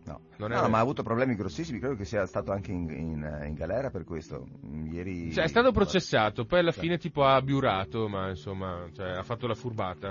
No, 0.05 0.19
No, 0.37 0.47
vero. 0.47 0.67
ma 0.69 0.77
ha 0.77 0.81
avuto 0.81 1.01
problemi 1.03 1.35
grossissimi, 1.35 1.79
credo 1.79 1.95
che 1.95 2.05
sia 2.05 2.25
stato 2.27 2.51
anche 2.51 2.71
in, 2.71 2.89
in- 2.91 3.43
in 3.47 3.53
galera 3.55 3.89
per 3.89 4.03
questo. 4.03 4.45
Ieri... 4.91 5.31
cioè, 5.33 5.45
è 5.45 5.47
stato 5.47 5.71
processato, 5.71 6.45
poi 6.45 6.59
alla 6.59 6.71
Sì. 6.71 6.81
fine 6.81 6.97
tipo 6.97 7.25
ha 7.25 7.41
biurato, 7.41 8.07
ma 8.07 8.29
insomma, 8.29 8.87
cioè, 8.93 9.11
ha 9.11 9.23
fatto 9.23 9.47
la 9.47 9.55
furbata. 9.55 10.09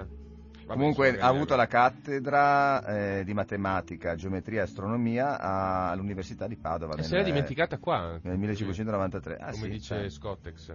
Vabbè, 0.66 0.78
Comunque 0.78 1.08
insomma, 1.10 1.26
ha 1.26 1.28
avuto 1.28 1.54
la 1.56 1.66
cattedra 1.66 2.84
eh, 3.18 3.24
di 3.24 3.34
matematica, 3.34 4.14
geometria 4.14 4.60
e 4.60 4.62
astronomia 4.62 5.38
a- 5.38 5.90
all'Università 5.90 6.46
di 6.46 6.56
Padova 6.56 6.94
E 6.94 6.96
nel, 6.96 7.04
se 7.04 7.16
l'è 7.16 7.22
dimenticata 7.22 7.76
qua. 7.78 8.18
nel 8.22 8.38
1593. 8.38 9.36
Ah, 9.36 9.50
come 9.50 9.64
sì, 9.64 9.68
dice 9.70 9.94
cioè, 9.94 10.08
Scottex. 10.08 10.74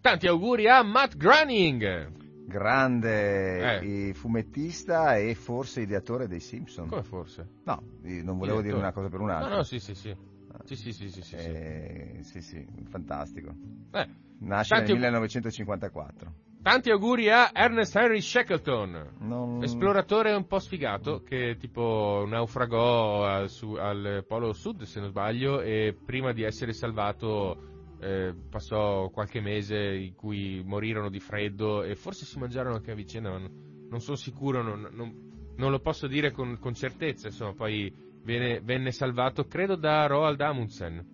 Tanti 0.00 0.28
auguri 0.28 0.68
a 0.68 0.82
Matt 0.82 1.16
Groening! 1.16 2.24
Grande 2.46 3.80
Eh. 3.80 4.14
fumettista 4.14 5.16
e 5.16 5.34
forse 5.34 5.80
ideatore 5.82 6.26
dei 6.28 6.40
Simpson. 6.40 6.88
Come 6.88 7.02
forse? 7.02 7.46
No, 7.64 7.82
non 8.02 8.38
volevo 8.38 8.60
dire 8.62 8.76
Ideatore. 8.76 8.76
una 8.78 8.92
cosa 8.92 9.08
per 9.08 9.20
un'altra. 9.20 9.48
No, 9.50 9.56
no, 9.56 9.62
sì, 9.62 9.78
sì, 9.80 9.94
sì. 9.94 10.16
Sì, 10.64 10.74
sì, 10.76 10.92
sì, 10.92 11.10
sì, 11.10 11.22
sì, 11.22 11.36
sì. 11.38 11.46
Eh, 11.48 12.18
sì, 12.22 12.40
sì, 12.40 12.66
fantastico. 12.88 13.52
Eh, 13.92 14.08
Nasce 14.38 14.74
Tanti- 14.74 14.92
nel 14.92 15.00
1954. 15.00 16.32
tanti 16.62 16.90
auguri 16.90 17.30
a 17.30 17.50
Ernest 17.52 17.94
Henry 17.96 18.20
Shackleton. 18.20 19.14
Non... 19.20 19.62
Esploratore 19.62 20.32
un 20.32 20.46
po' 20.46 20.58
sfigato 20.58 21.22
che 21.22 21.56
tipo 21.58 22.24
naufragò 22.28 23.24
al, 23.24 23.48
su- 23.48 23.74
al 23.74 24.24
Polo 24.26 24.52
Sud 24.52 24.82
se 24.82 25.00
non 25.00 25.08
sbaglio 25.10 25.60
e 25.60 25.96
prima 26.04 26.32
di 26.32 26.42
essere 26.42 26.72
salvato 26.72 27.75
eh, 28.00 28.34
passò 28.50 29.08
qualche 29.10 29.40
mese 29.40 29.76
in 29.76 30.14
cui 30.14 30.62
morirono 30.64 31.08
di 31.08 31.20
freddo 31.20 31.82
e 31.82 31.94
forse 31.94 32.24
si 32.24 32.38
mangiarono 32.38 32.76
anche 32.76 32.90
a 32.92 32.94
vicenda 32.94 33.30
ma 33.30 33.38
non, 33.38 33.86
non 33.88 34.00
sono 34.00 34.16
sicuro, 34.16 34.62
non, 34.62 34.88
non- 34.92 35.24
non 35.56 35.70
lo 35.70 35.80
posso 35.80 36.06
dire 36.06 36.32
con, 36.32 36.58
con 36.58 36.74
certezza, 36.74 37.28
insomma 37.28 37.54
poi 37.54 37.92
viene- 38.22 38.60
venne 38.60 38.92
salvato 38.92 39.46
credo 39.46 39.74
da 39.76 40.06
Roald 40.06 40.40
Amundsen. 40.40 41.04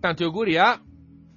Tanti 0.00 0.22
auguri 0.24 0.56
a... 0.58 0.80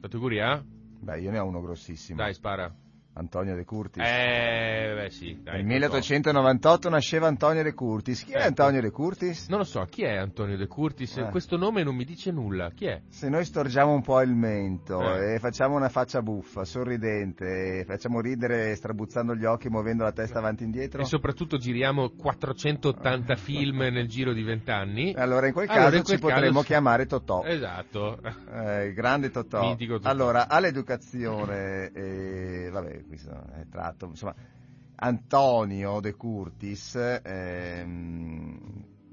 Tanti 0.01 0.15
auguri 0.15 0.39
a... 0.41 0.63
Beh, 0.99 1.19
io 1.19 1.31
ne 1.31 1.39
ho 1.39 1.45
uno 1.45 1.61
grossissimo. 1.61 2.17
Dai 2.17 2.33
spara. 2.33 2.73
Antonio 3.17 3.55
De 3.55 3.65
Curtis. 3.65 4.03
Eh, 4.05 4.93
beh 4.95 5.09
sì, 5.09 5.39
dai. 5.41 5.63
Nel 5.63 5.79
lo 5.79 5.85
so. 5.87 5.93
1898 5.95 6.89
nasceva 6.89 7.27
Antonio 7.27 7.63
De 7.63 7.73
Curtis. 7.73 8.23
Chi 8.23 8.31
è 8.33 8.37
Ecco. 8.37 8.45
Antonio 8.47 8.81
De 8.81 8.91
Curtis? 8.91 9.47
Non 9.49 9.59
lo 9.59 9.63
so, 9.65 9.85
chi 9.89 10.03
è 10.03 10.15
Antonio 10.15 10.55
De 10.57 10.67
Curtis? 10.67 11.17
Eh. 11.17 11.29
Questo 11.29 11.57
nome 11.57 11.83
non 11.83 11.95
mi 11.95 12.05
dice 12.05 12.31
nulla. 12.31 12.69
Chi 12.75 12.85
è? 12.85 13.01
Se 13.09 13.27
noi 13.29 13.43
storgiamo 13.45 13.91
un 13.91 14.01
po' 14.03 14.21
il 14.21 14.33
mento 14.33 15.01
Eh. 15.01 15.33
e 15.35 15.39
facciamo 15.39 15.75
una 15.75 15.89
faccia 15.89 16.21
buffa, 16.21 16.63
sorridente, 16.63 17.79
e 17.79 17.85
facciamo 17.85 18.21
ridere 18.21 18.75
strabuzzando 18.75 19.33
gli 19.35 19.45
occhi, 19.45 19.69
muovendo 19.69 20.03
la 20.03 20.11
testa 20.11 20.37
avanti 20.39 20.63
e 20.63 20.65
indietro, 20.67 21.01
E 21.01 21.05
soprattutto 21.05 21.57
giriamo 21.57 22.09
480 22.11 23.35
film 23.37 23.77
nel 23.79 24.07
giro 24.07 24.33
di 24.33 24.43
20 24.43 24.69
anni. 24.71 25.13
allora 25.15 25.47
in 25.47 25.53
quel 25.53 25.67
Allora, 25.69 25.83
caso 25.85 25.95
in 25.97 26.03
quel 26.03 26.15
ci 26.17 26.21
potremmo 26.21 26.53
caso- 26.59 26.63
chiamare 26.65 27.05
Totò. 27.07 27.43
Esatto. 27.43 28.19
Eh, 28.53 28.93
grande 28.93 29.31
Totò. 29.31 29.61
Mitico 29.69 29.95
Totò. 29.97 30.09
Allora, 30.09 30.47
all'educazione, 30.47 31.91
eh, 31.93 32.69
vabbè, 32.71 33.03
questo 33.07 33.31
è 33.53 33.65
tratto, 33.69 34.05
insomma, 34.07 34.35
Antonio 34.99 35.99
De 35.99 36.15
Curtis, 36.15 36.95
ehm, 37.23 38.57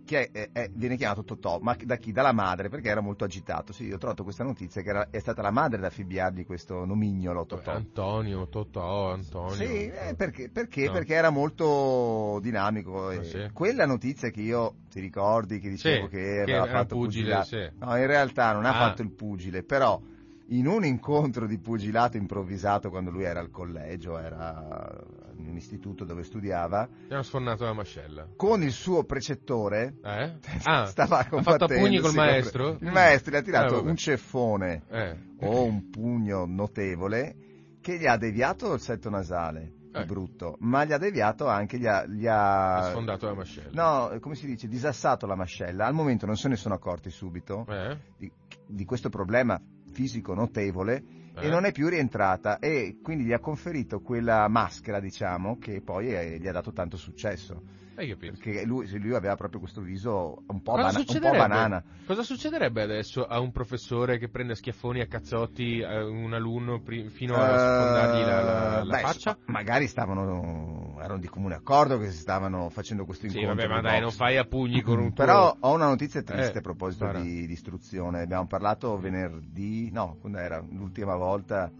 che 0.05 0.31
è- 0.31 0.51
è- 0.53 0.71
viene 0.75 0.97
chiamato 0.97 1.25
Totò, 1.25 1.59
ma 1.61 1.77
da 1.83 1.97
chi? 1.97 2.13
Dalla 2.13 2.33
madre, 2.33 2.69
perché 2.69 2.89
era 2.89 3.01
molto 3.01 3.25
agitato. 3.25 3.73
Sì, 3.73 3.85
io 3.85 3.95
ho 3.95 3.99
trovato 3.99 4.23
questa 4.23 4.45
notizia 4.45 4.83
che 4.83 4.89
era- 4.91 5.09
è 5.11 5.19
stata 5.19 5.41
la 5.43 5.51
madre 5.51 5.79
ad 5.79 5.85
affibbiargli 5.85 6.45
questo 6.45 6.85
nomignolo 6.85 7.47
Totò. 7.47 7.73
Antonio, 7.73 8.47
Totò, 8.49 9.13
Antonio. 9.13 9.55
Sì, 9.55 9.65
eh, 9.65 10.15
perché, 10.17 10.51
perché? 10.51 10.87
No. 10.87 10.93
Perché 10.93 11.15
era 11.15 11.31
molto 11.31 12.39
dinamico. 12.43 13.11
e 13.11 13.17
Ah, 13.19 13.23
sì? 13.23 13.51
Quella 13.53 13.87
notizia 13.87 14.31
che 14.31 14.41
io, 14.41 14.75
ti 14.91 15.01
ricordi, 15.01 15.59
che 15.59 15.69
dicevo 15.71 16.05
Sì, 16.05 16.11
che 16.11 16.23
che 16.23 16.41
aveva 16.41 16.65
era 16.65 16.73
fatto 16.81 16.97
pugile, 16.97 17.45
pugilato. 17.45 17.47
sì. 17.47 17.71
No, 17.79 17.97
in 17.97 18.07
realtà 18.07 18.53
non 18.53 18.65
ha 18.67 18.71
Ah. 18.71 18.73
fatto 18.89 19.03
il 19.03 19.11
pugile, 19.11 19.63
però 19.63 20.01
in 20.49 20.67
un 20.67 20.85
incontro 20.85 21.47
di 21.47 21.59
pugilato 21.59 22.17
improvvisato 22.19 22.91
quando 22.91 23.11
lui 23.11 23.25
era 23.25 23.41
al 23.41 23.51
collegio, 23.51 24.19
era 24.19 24.93
in 25.37 25.49
un 25.49 25.57
istituto 25.57 26.05
dove 26.05 26.23
studiava, 26.23 26.83
Abbiamo 27.05 27.23
sfondato 27.23 27.65
la 27.65 27.73
mascella. 27.73 28.29
con 28.37 28.63
il 28.63 28.73
suo 28.73 29.05
precettore 29.05 29.95
Eh? 30.03 30.33
Ah, 30.65 30.85
stava 30.87 31.19
ha 31.19 31.23
fatto 31.25 31.37
combattendo. 31.43 31.75
pugni 31.83 31.99
col 32.01 32.15
maestro? 32.15 32.77
Il 32.81 32.91
maestro 32.93 33.33
gli 33.33 33.37
ha 33.37 33.43
tirato 33.43 33.83
Eh, 33.83 33.89
un 33.89 33.97
ceffone 33.97 34.83
Eh. 34.91 35.17
o 35.41 35.65
un 35.65 35.89
pugno 35.91 36.45
notevole 36.47 37.37
che 37.81 37.99
gli 37.99 38.07
ha 38.07 38.17
deviato 38.17 38.73
il 38.75 38.81
setto 38.81 39.09
nasale, 39.11 39.73
Eh. 39.93 40.01
il 40.01 40.07
brutto, 40.07 40.57
ma 40.61 40.85
gli 40.85 40.93
ha 40.93 40.99
deviato 40.99 41.47
anche, 41.49 41.79
gli 41.79 41.87
ha, 41.87 42.07
gli 42.07 42.27
ha 42.27 42.89
sfondato 42.91 43.27
la 43.27 43.35
mascella. 43.35 43.71
no, 44.11 44.19
come 44.21 44.35
si 44.35 44.47
dice, 44.47 44.69
disassato 44.69 45.27
la 45.27 45.37
mascella. 45.37 45.87
Al 45.87 45.95
momento 45.95 46.27
non 46.27 46.37
se 46.37 46.49
ne 46.49 46.57
sono 46.57 46.75
accorti 46.75 47.09
subito 47.11 47.65
Eh? 47.69 47.99
di, 48.19 48.31
di 48.67 48.85
questo 48.85 49.09
problema 49.09 49.59
fisico 49.95 50.35
notevole 50.35 51.05
Eh? 51.37 51.47
e 51.47 51.49
non 51.49 51.65
è 51.65 51.73
più 51.73 51.89
rientrata 51.89 52.59
e 52.59 52.99
quindi 53.03 53.25
gli 53.25 53.33
ha 53.33 53.39
conferito 53.41 54.01
quella 54.01 54.47
maschera, 54.49 55.01
diciamo, 55.01 55.57
che 55.59 55.81
poi 55.81 56.15
eh, 56.15 56.39
gli 56.39 56.47
ha 56.47 56.53
dato 56.53 56.73
tanto 56.73 56.97
successo. 56.97 57.63
Perché 57.95 58.65
lui, 58.65 58.89
lui 58.99 59.15
aveva 59.15 59.37
proprio 59.37 59.61
questo 59.61 59.81
viso 59.81 60.43
un 60.49 60.61
po', 60.63 60.73
bana- 60.75 60.99
un 60.99 61.05
po' 61.05 61.31
banana. 61.31 61.83
Cosa 62.05 62.23
succederebbe 62.25 62.83
adesso 62.83 63.25
a 63.25 63.39
un 63.39 63.53
professore 63.53 64.19
che 64.19 64.29
prende 64.29 64.55
a 64.55 64.57
schiaffoni 64.57 65.01
a 65.01 65.07
cazzotti 65.07 65.79
eh, 65.79 66.03
un 66.03 66.33
alunno 66.35 66.81
pri- 66.81 67.09
fino 67.09 67.37
a 67.41 67.57
sfondargli 67.57 68.25
la, 68.25 68.43
la- 68.43 68.81
Eh, 68.81 68.85
la 68.85 68.97
beh, 68.97 69.01
faccia? 69.01 69.39
ma- 69.47 69.53
magari 69.53 69.87
stavano, 69.87 70.97
erano 70.99 71.19
di 71.21 71.29
comune 71.29 71.55
accordo 71.55 71.99
che 71.99 72.11
si 72.11 72.19
stavano 72.19 72.69
facendo 72.69 73.05
questo 73.05 73.29
Sì, 73.29 73.39
incontro. 73.39 73.69
vabbè, 73.69 73.75
ma 73.75 73.81
dai, 73.81 73.93
box. 73.93 74.03
non 74.03 74.11
fai 74.11 74.37
a 74.39 74.45
pugni 74.45 74.83
con 74.83 74.99
un 74.99 75.13
tuo- 75.15 75.25
Però 75.25 75.57
ho 75.61 75.73
una 75.75 75.87
notizia 75.87 76.23
triste 76.23 76.55
Eh, 76.55 76.59
a 76.59 76.63
proposito 76.63 77.07
di, 77.13 77.47
di 77.47 77.53
istruzione. 77.53 78.23
Abbiamo 78.23 78.47
parlato 78.47 78.99
venerdì, 78.99 79.91
no, 79.93 80.17
quando 80.21 80.39
era 80.39 80.61
l'ultima 80.71 81.15
volta 81.15 81.71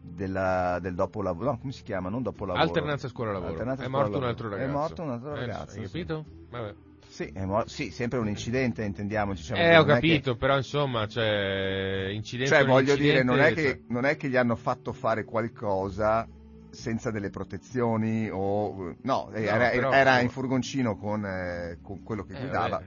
della, 0.00 0.78
del 0.80 0.94
dopo 0.94 1.22
lavoro. 1.22 1.50
No, 1.52 1.58
come 1.58 1.72
si 1.72 1.82
chiama? 1.82 2.08
Non 2.08 2.22
dopo 2.22 2.44
lavoro. 2.44 2.64
Alternanza 2.64 3.08
scuola-lavoro. 3.08 3.50
Alternanza 3.52 3.84
è 3.84 3.88
morto 3.88 4.16
un 4.16 4.22
scuola-lavoro. 4.22 4.46
altro 4.46 4.48
ragazzo. 4.48 4.70
È 4.70 4.72
morto 4.80 5.02
un 5.02 5.10
altro 5.10 5.34
Eh, 5.34 5.38
ragazzo. 5.46 5.78
Hai 5.78 5.86
sì. 5.86 5.92
capito? 5.92 6.24
Vabbè. 6.50 6.74
Sì, 7.06 7.24
è 7.34 7.44
mor- 7.44 7.68
sì, 7.68 7.90
sempre 7.90 8.18
un 8.20 8.28
incidente, 8.28 8.84
intendiamoci. 8.84 9.42
cioè, 9.42 9.58
Eh, 9.58 9.76
ho 9.76 9.82
è 9.82 9.84
che- 9.84 9.92
capito, 9.92 10.36
però 10.36 10.56
insomma, 10.56 11.06
cioè, 11.08 12.08
incidente 12.12 12.54
Cioè, 12.54 12.64
voglio 12.64 12.94
dire, 12.94 13.22
non 13.24 13.40
è, 13.40 13.52
che, 13.52 13.82
non 13.88 14.04
è 14.04 14.16
che 14.16 14.28
gli 14.28 14.36
hanno 14.36 14.54
fatto 14.54 14.92
fare 14.92 15.24
qualcosa 15.24 16.26
senza 16.70 17.10
delle 17.10 17.30
protezioni 17.30 18.30
o... 18.32 18.94
No, 19.02 19.28
eh, 19.32 19.42
era, 19.42 19.70
però- 19.70 19.90
era 19.90 20.20
in 20.20 20.28
furgoncino 20.30 20.96
con, 20.96 21.24
eh, 21.26 21.78
con 21.82 22.04
quello 22.04 22.22
che 22.22 22.32
cioè, 22.34 22.42
eh, 22.42 22.44
guidava 22.44 22.68
vabbè, 22.68 22.84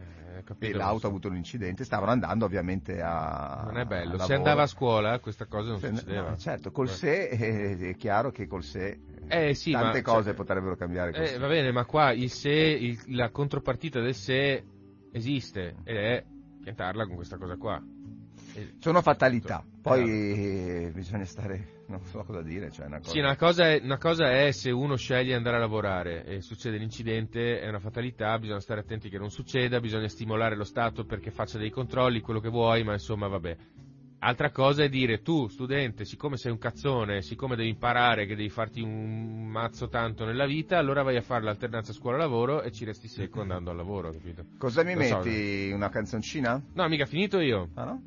e 0.59 0.73
l'auto 0.73 1.05
ha 1.05 1.09
avuto 1.09 1.27
un 1.29 1.35
incidente. 1.35 1.83
Stavano 1.83 2.11
andando 2.11 2.45
ovviamente 2.45 3.01
a... 3.01 3.63
Non 3.65 3.77
è 3.77 3.85
bello. 3.85 4.17
Se 4.19 4.33
andava 4.33 4.63
a 4.63 4.67
scuola, 4.67 5.19
questa 5.19 5.45
cosa 5.45 5.69
non 5.69 5.79
Se- 5.79 5.89
succedeva. 5.95 6.29
no, 6.29 6.37
certo, 6.37 6.71
col 6.71 6.87
Eh. 6.87 6.91
se 6.91 7.27
eh, 7.29 7.77
è 7.89 7.95
chiaro 7.95 8.31
che 8.31 8.47
col 8.47 8.63
se 8.63 8.99
Eh, 9.27 9.53
sì, 9.53 9.71
tante 9.71 9.97
ma- 9.97 10.03
cose 10.03 10.23
cioè- 10.25 10.33
potrebbero 10.33 10.75
cambiare 10.75 11.11
Eh, 11.33 11.37
va 11.37 11.47
bene, 11.47 11.71
ma 11.71 11.85
qua 11.85 12.11
il 12.11 12.29
se, 12.29 12.49
il- 12.51 12.99
la 13.15 13.29
contropartita 13.29 13.99
del 13.99 14.15
se 14.15 14.63
esiste 15.11 15.75
ed 15.83 15.95
è 15.95 16.23
piantarla 16.61 17.05
con 17.05 17.15
questa 17.15 17.37
cosa 17.37 17.55
qua. 17.57 17.81
E- 18.55 18.73
Sono 18.79 19.01
fatalità, 19.01 19.63
poi 19.81 20.01
Esatto. 20.01 20.87
eh, 20.87 20.91
bisogna 20.93 21.25
stare... 21.25 21.81
non 21.97 22.05
so 22.05 22.23
cosa 22.23 22.41
dire, 22.41 22.71
cioè 22.71 22.87
una 22.87 22.97
cosa... 22.97 23.11
Sì, 23.11 23.19
una 23.19 23.35
cosa, 23.35 23.69
è, 23.69 23.79
una 23.83 23.97
cosa 23.97 24.31
è 24.31 24.51
se 24.51 24.71
uno 24.71 24.95
sceglie 24.95 25.23
di 25.23 25.33
andare 25.33 25.57
a 25.57 25.59
lavorare 25.59 26.25
e 26.25 26.41
succede 26.41 26.77
l'incidente, 26.77 27.59
è 27.59 27.67
una 27.67 27.79
fatalità, 27.79 28.37
bisogna 28.39 28.59
stare 28.59 28.81
attenti 28.81 29.09
che 29.09 29.17
non 29.17 29.29
succeda, 29.29 29.79
bisogna 29.79 30.07
stimolare 30.07 30.55
lo 30.55 30.63
Stato 30.63 31.05
perché 31.05 31.31
faccia 31.31 31.57
dei 31.57 31.69
controlli, 31.69 32.21
quello 32.21 32.39
che 32.39 32.49
vuoi, 32.49 32.83
ma 32.83 32.93
insomma 32.93 33.27
vabbè. 33.27 33.57
Altra 34.19 34.51
cosa 34.51 34.83
è 34.83 34.89
dire 34.89 35.21
tu, 35.21 35.49
studente, 35.49 36.05
siccome 36.05 36.37
sei 36.37 36.51
un 36.53 36.57
cazzone, 36.57 37.21
siccome 37.21 37.57
devi 37.57 37.67
imparare 37.67 38.25
che 38.25 38.37
devi 38.37 38.47
farti 38.49 38.79
un 38.79 39.47
mazzo 39.47 39.89
tanto 39.89 40.23
nella 40.23 40.45
vita, 40.45 40.77
allora 40.77 41.03
vai 41.03 41.17
a 41.17 41.21
fare 41.21 41.43
l'alternanza 41.43 41.91
scuola-lavoro 41.91 42.61
e 42.61 42.71
ci 42.71 42.85
resti 42.85 43.09
secco 43.09 43.41
andando 43.41 43.69
al 43.71 43.75
lavoro, 43.75 44.11
capito? 44.11 44.45
Cosa 44.57 44.81
mi 44.83 44.95
Lo 44.95 45.03
so. 45.03 45.17
metti? 45.17 45.71
Una 45.73 45.89
canzoncina? 45.89 46.63
No, 46.73 46.87
mica 46.87 47.05
finito 47.05 47.39
io. 47.41 47.71
Ah 47.73 47.83
no? 47.83 48.01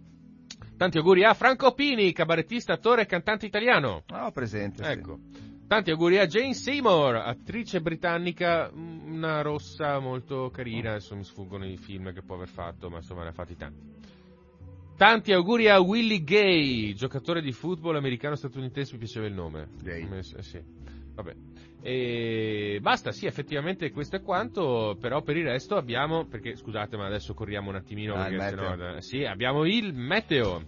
Tanti 0.77 0.99
auguri 0.99 1.25
a 1.25 1.33
Franco 1.33 1.73
Pini, 1.73 2.13
cabarettista, 2.13 2.75
attore 2.75 3.03
e 3.03 3.07
cantante 3.07 3.47
italiano. 3.47 4.03
Ah, 4.09 4.27
ho 4.27 4.31
presente. 4.31 4.85
sì. 4.85 4.91
Ecco. 4.91 5.19
Tanti 5.67 5.91
auguri 5.91 6.19
a 6.19 6.27
Jane 6.27 6.53
Seymour, 6.55 7.17
attrice 7.17 7.81
britannica, 7.81 8.71
mm, 8.73 9.15
una 9.15 9.41
rossa 9.41 9.99
molto 9.99 10.51
carina, 10.51 10.91
adesso 10.91 11.17
mi 11.17 11.25
sfuggono 11.25 11.67
i 11.67 11.77
film 11.77 12.13
che 12.13 12.23
può 12.23 12.37
aver 12.37 12.49
fatto, 12.49 12.91
ma 12.91 12.99
insomma 12.99 13.23
ne 13.23 13.31
ha 13.31 13.33
fatti 13.33 13.57
tanti. 13.57 13.95
Tanti 14.97 15.33
auguri 15.33 15.69
a 15.69 15.81
Willie 15.81 16.23
Gay, 16.23 16.93
giocatore 16.95 17.41
di 17.41 17.53
football 17.53 17.97
americano-statunitense, 17.97 18.93
mi 18.93 18.99
piaceva 18.99 19.27
il 19.27 19.35
nome. 19.35 19.69
Gay. 19.83 20.09
Eh, 20.11 20.23
sì. 20.23 20.63
Vabbè. 21.17 21.35
E 21.83 22.79
basta, 22.81 23.11
sì, 23.11 23.27
effettivamente 23.27 23.91
questo 23.91 24.17
è 24.17 24.23
quanto, 24.23 24.97
però 25.01 25.23
per 25.23 25.37
il 25.37 25.45
resto 25.45 25.77
abbiamo, 25.77 26.27
perché 26.27 26.57
scusate 26.57 26.97
ma 26.97 27.07
adesso 27.07 27.33
corriamo 27.33 27.71
un 27.71 27.77
attimino, 27.77 28.15
Ah, 28.15 28.27
perché 28.29 28.49
sennò, 28.49 29.01
sì, 29.01 29.25
abbiamo 29.25 29.65
il 29.65 29.95
meteo. 29.95 30.63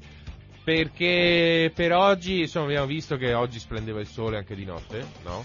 Perché 0.64 1.72
per 1.74 1.92
oggi, 1.92 2.40
insomma, 2.40 2.66
abbiamo 2.66 2.86
visto 2.86 3.16
che 3.16 3.32
oggi 3.32 3.58
splendeva 3.58 4.00
il 4.00 4.06
sole 4.06 4.36
anche 4.36 4.54
di 4.54 4.66
notte, 4.66 5.04
no? 5.24 5.44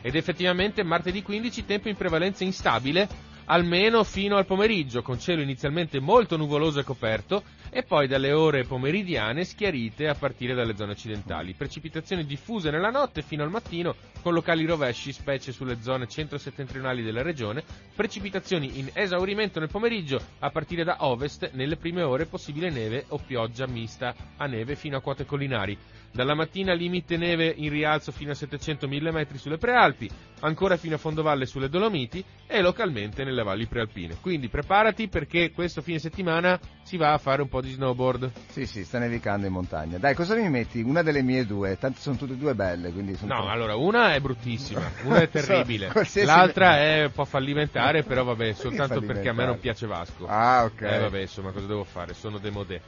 Ed 0.00 0.14
effettivamente 0.14 0.84
martedì 0.84 1.22
15 1.22 1.64
tempo 1.64 1.88
in 1.88 1.96
prevalenza 1.96 2.44
instabile, 2.44 3.08
almeno 3.50 4.04
fino 4.04 4.36
al 4.36 4.46
pomeriggio, 4.46 5.02
con 5.02 5.18
cielo 5.18 5.42
inizialmente 5.42 6.00
molto 6.00 6.36
nuvoloso 6.36 6.80
e 6.80 6.84
coperto, 6.84 7.42
e 7.70 7.82
poi 7.82 8.06
dalle 8.06 8.32
ore 8.32 8.64
pomeridiane 8.64 9.44
schiarite 9.44 10.08
a 10.08 10.14
partire 10.14 10.54
dalle 10.54 10.76
zone 10.76 10.92
occidentali. 10.92 11.54
Precipitazioni 11.54 12.24
diffuse 12.24 12.70
nella 12.70 12.90
notte 12.90 13.22
fino 13.22 13.42
al 13.42 13.50
mattino 13.50 13.94
con 14.22 14.32
locali 14.32 14.64
rovesci, 14.64 15.12
specie 15.12 15.52
sulle 15.52 15.80
zone 15.80 16.08
centro-settentrionali 16.08 17.02
della 17.02 17.22
regione, 17.22 17.62
precipitazioni 17.94 18.78
in 18.78 18.90
esaurimento 18.92 19.60
nel 19.60 19.70
pomeriggio 19.70 20.20
a 20.40 20.50
partire 20.50 20.84
da 20.84 20.96
ovest, 21.00 21.50
nelle 21.52 21.76
prime 21.76 22.02
ore 22.02 22.26
possibile 22.26 22.70
neve 22.70 23.04
o 23.08 23.18
pioggia 23.18 23.66
mista 23.66 24.14
a 24.36 24.46
neve 24.46 24.76
fino 24.76 24.96
a 24.96 25.00
quote 25.00 25.24
collinari. 25.24 25.76
Dalla 26.18 26.34
mattina 26.34 26.72
limite 26.72 27.16
neve 27.16 27.54
in 27.58 27.70
rialzo 27.70 28.10
fino 28.10 28.32
a 28.32 28.34
700 28.34 28.88
mm 28.88 29.20
sulle 29.36 29.56
prealpi, 29.56 30.10
ancora 30.40 30.76
fino 30.76 30.96
a 30.96 30.98
fondovalle 30.98 31.46
sulle 31.46 31.68
Dolomiti 31.68 32.24
e 32.44 32.60
localmente 32.60 33.22
nelle 33.22 33.44
valli 33.44 33.66
prealpine. 33.66 34.16
Quindi 34.20 34.48
preparati 34.48 35.06
perché 35.06 35.52
questo 35.52 35.80
fine 35.80 36.00
settimana 36.00 36.58
si 36.82 36.96
va 36.96 37.12
a 37.12 37.18
fare 37.18 37.40
un 37.42 37.48
po' 37.48 37.60
di 37.60 37.70
snowboard. 37.70 38.32
Sì, 38.48 38.66
sì, 38.66 38.82
sta 38.84 38.98
nevicando 38.98 39.46
in 39.46 39.52
montagna. 39.52 39.98
Dai, 39.98 40.16
cosa 40.16 40.34
mi 40.34 40.50
metti? 40.50 40.82
Una 40.82 41.02
delle 41.02 41.22
mie 41.22 41.46
due, 41.46 41.78
tanto 41.78 42.00
sono 42.00 42.16
tutte 42.16 42.32
e 42.32 42.36
due 42.36 42.56
belle, 42.56 42.90
quindi 42.90 43.14
sono 43.14 43.32
No, 43.36 43.42
tre. 43.42 43.52
allora 43.52 43.76
una 43.76 44.12
è 44.14 44.18
bruttissima, 44.18 44.90
una 45.06 45.20
è 45.20 45.28
terribile, 45.28 45.86
Qualsiasi- 45.86 46.26
l'altra 46.26 46.78
è 46.80 47.04
un 47.04 47.12
po' 47.12 47.26
fallimentare, 47.26 48.02
però 48.02 48.24
vabbè, 48.24 48.54
soltanto 48.54 49.00
perché 49.02 49.28
a 49.28 49.32
me 49.34 49.44
non 49.44 49.60
piace 49.60 49.86
Vasco. 49.86 50.26
Ah, 50.26 50.64
ok. 50.64 50.80
Eh 50.80 50.98
vabbè, 50.98 51.20
insomma, 51.20 51.52
cosa 51.52 51.66
devo 51.68 51.84
fare? 51.84 52.12
Sono 52.12 52.38
demodé. 52.38 52.80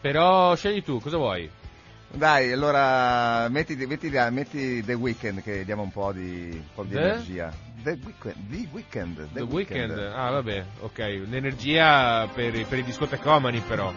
Però 0.00 0.54
scegli 0.54 0.84
tu, 0.84 1.00
cosa 1.00 1.16
vuoi? 1.16 1.50
Dai, 2.10 2.52
allora 2.52 3.48
metti, 3.48 3.76
metti, 3.86 4.10
metti 4.30 4.82
The 4.82 4.94
Weeknd 4.94 5.42
che 5.42 5.64
diamo 5.64 5.82
un 5.82 5.90
po' 5.90 6.12
di, 6.12 6.48
un 6.52 6.74
po' 6.74 6.84
di 6.84 6.94
The? 6.94 7.00
energia. 7.00 7.52
The 7.82 7.98
Weeknd, 8.02 8.34
The 8.50 8.68
Weeknd, 8.72 9.28
The 9.32 9.40
Weeknd. 9.42 9.98
Ah, 10.14 10.30
vabbè, 10.30 10.64
ok. 10.80 10.98
L'energia 11.28 12.26
per, 12.34 12.66
per 12.66 12.78
i 12.78 12.82
discotecomani, 12.82 13.60
però. 13.60 13.92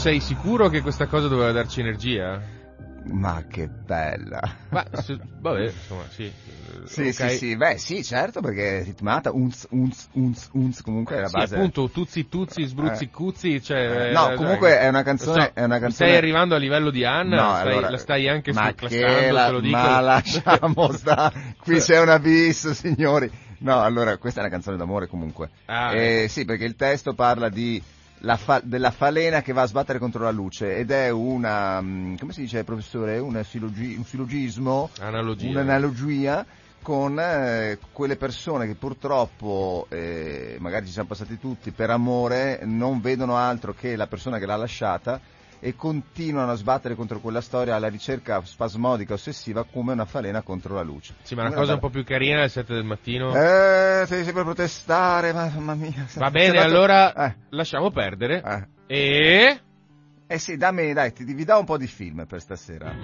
Sei 0.00 0.20
sicuro 0.20 0.70
che 0.70 0.80
questa 0.80 1.06
cosa 1.06 1.28
doveva 1.28 1.52
darci 1.52 1.80
energia? 1.80 2.40
Ma 3.12 3.44
che 3.46 3.68
bella. 3.68 4.40
Ma, 4.70 4.82
se- 4.92 5.18
vabbè, 5.40 5.64
insomma, 5.76 6.04
sì. 6.08 6.24
eh, 6.24 6.32
Sì, 6.86 7.02
ok. 7.08 7.12
sì, 7.12 7.28
sì, 7.36 7.56
beh 7.56 7.76
sì, 7.76 8.02
certo, 8.02 8.40
perché 8.40 8.80
è 8.80 8.84
ritmata, 8.84 9.30
unz, 9.30 9.66
unz, 9.70 10.08
unz, 10.14 10.48
unz, 10.52 10.80
comunque 10.80 11.16
è 11.16 11.20
la 11.20 11.28
Sì, 11.28 11.36
base. 11.36 11.54
appunto, 11.56 11.90
tuzzi 11.90 12.28
tuzzi, 12.28 12.62
sbruzzi 12.64 13.04
Eh. 13.04 13.10
cuzzi, 13.10 13.62
cioè... 13.62 14.08
Eh, 14.08 14.12
no, 14.12 14.30
eh, 14.30 14.36
comunque 14.36 14.78
è 14.78 14.88
una 14.88 15.02
canzone- 15.02 15.44
so, 15.46 15.50
è 15.52 15.64
una 15.64 15.78
canzone- 15.78 15.92
Stai 16.10 16.16
arrivando 16.16 16.54
a 16.54 16.58
livello 16.58 16.88
di 16.88 17.04
Anna, 17.04 17.36
No, 17.36 17.54
stai- 17.56 17.72
allora, 17.72 17.90
la 17.90 17.98
stai 17.98 18.26
anche 18.28 18.52
surclassando, 18.54 19.34
la- 19.34 19.44
te 19.44 19.50
lo 19.52 19.60
dico. 19.60 19.76
Ma 19.76 20.00
lasciamo 20.00 20.92
sta, 20.96 21.32
qui 21.62 21.78
c'è 21.78 22.00
un 22.00 22.08
abisso, 22.08 22.72
signori. 22.72 23.30
No, 23.58 23.82
allora, 23.82 24.16
questa 24.16 24.40
è 24.40 24.44
una 24.44 24.52
canzone 24.52 24.78
d'amore 24.78 25.08
comunque. 25.08 25.50
Ah, 25.66 25.94
Eh, 25.94 26.26
Sì, 26.28 26.46
perché 26.46 26.64
il 26.64 26.76
testo 26.76 27.12
parla 27.12 27.50
di 27.50 27.82
fa- 28.36 28.60
della 28.62 28.90
falena 28.90 29.42
che 29.42 29.52
va 29.52 29.62
a 29.62 29.66
sbattere 29.66 29.98
contro 29.98 30.22
la 30.22 30.30
luce 30.30 30.76
ed 30.76 30.90
è 30.90 31.10
una, 31.10 31.80
mm, 31.80 32.16
come 32.16 32.32
si 32.32 32.42
dice 32.42 32.64
professore, 32.64 33.18
una 33.18 33.42
silogi- 33.42 33.96
un 33.96 34.04
silogismo, 34.04 34.90
Analogia. 35.00 35.48
un'analogia 35.48 36.46
con 36.82 37.18
eh, 37.18 37.78
quelle 37.92 38.16
persone 38.16 38.66
che 38.66 38.74
purtroppo, 38.74 39.86
eh, 39.90 40.56
magari 40.60 40.86
ci 40.86 40.92
siamo 40.92 41.08
passati 41.08 41.38
tutti, 41.38 41.72
per 41.72 41.90
amore 41.90 42.60
non 42.64 43.00
vedono 43.00 43.36
altro 43.36 43.74
che 43.74 43.96
la 43.96 44.06
persona 44.06 44.38
che 44.38 44.46
l'ha 44.46 44.56
lasciata 44.56 45.20
e 45.60 45.76
continuano 45.76 46.52
a 46.52 46.54
sbattere 46.54 46.94
contro 46.94 47.20
quella 47.20 47.40
storia 47.42 47.74
alla 47.76 47.88
ricerca 47.88 48.40
spasmodica, 48.42 49.12
ossessiva, 49.14 49.64
come 49.64 49.92
una 49.92 50.06
falena 50.06 50.40
contro 50.42 50.74
la 50.74 50.82
luce. 50.82 51.14
Sì, 51.22 51.34
ma 51.34 51.42
una 51.42 51.50
Una 51.50 51.58
cosa 51.60 51.72
un 51.74 51.78
bella- 51.78 51.88
po' 51.88 51.98
più 51.98 52.04
carina 52.04 52.38
alle 52.38 52.48
7 52.48 52.72
del 52.74 52.84
mattino. 52.84 53.34
Eh, 53.34 54.06
devi 54.08 54.24
sempre 54.24 54.42
protestare, 54.42 55.32
ma- 55.32 55.50
mamma 55.54 55.74
mia. 55.74 55.92
Va 55.96 56.06
Sei 56.08 56.30
bene, 56.30 56.46
andato- 56.58 56.66
allora 56.66 57.12
Eh, 57.26 57.36
lasciamo 57.50 57.90
perdere. 57.90 58.42
eh. 58.86 58.94
E... 58.96 59.60
Eh 60.26 60.38
sì, 60.38 60.56
dammi, 60.56 60.92
dai, 60.92 61.12
ti, 61.12 61.24
vi 61.24 61.44
do 61.44 61.58
un 61.58 61.64
po' 61.64 61.76
di 61.76 61.86
film 61.88 62.24
per 62.26 62.40
stasera. 62.40 62.94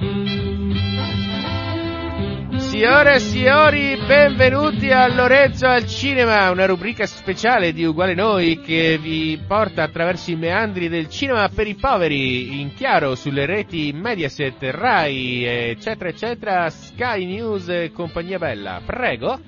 Signore 2.76 3.14
e 3.14 3.20
signori, 3.20 3.96
benvenuti 4.06 4.90
a 4.90 5.08
Lorenzo 5.08 5.64
al 5.66 5.86
Cinema, 5.86 6.50
una 6.50 6.66
rubrica 6.66 7.06
speciale 7.06 7.72
di 7.72 7.86
Uguale 7.86 8.12
Noi 8.12 8.60
che 8.60 8.98
vi 8.98 9.42
porta 9.48 9.84
attraverso 9.84 10.30
i 10.30 10.36
meandri 10.36 10.90
del 10.90 11.08
cinema 11.08 11.48
per 11.48 11.66
i 11.66 11.74
poveri, 11.74 12.60
in 12.60 12.74
chiaro 12.74 13.14
sulle 13.14 13.46
reti 13.46 13.92
Mediaset, 13.94 14.62
Rai, 14.72 15.42
eccetera, 15.44 16.10
eccetera, 16.10 16.68
Sky 16.68 17.24
News 17.24 17.66
e 17.70 17.92
compagnia 17.94 18.36
bella. 18.36 18.82
Prego. 18.84 19.40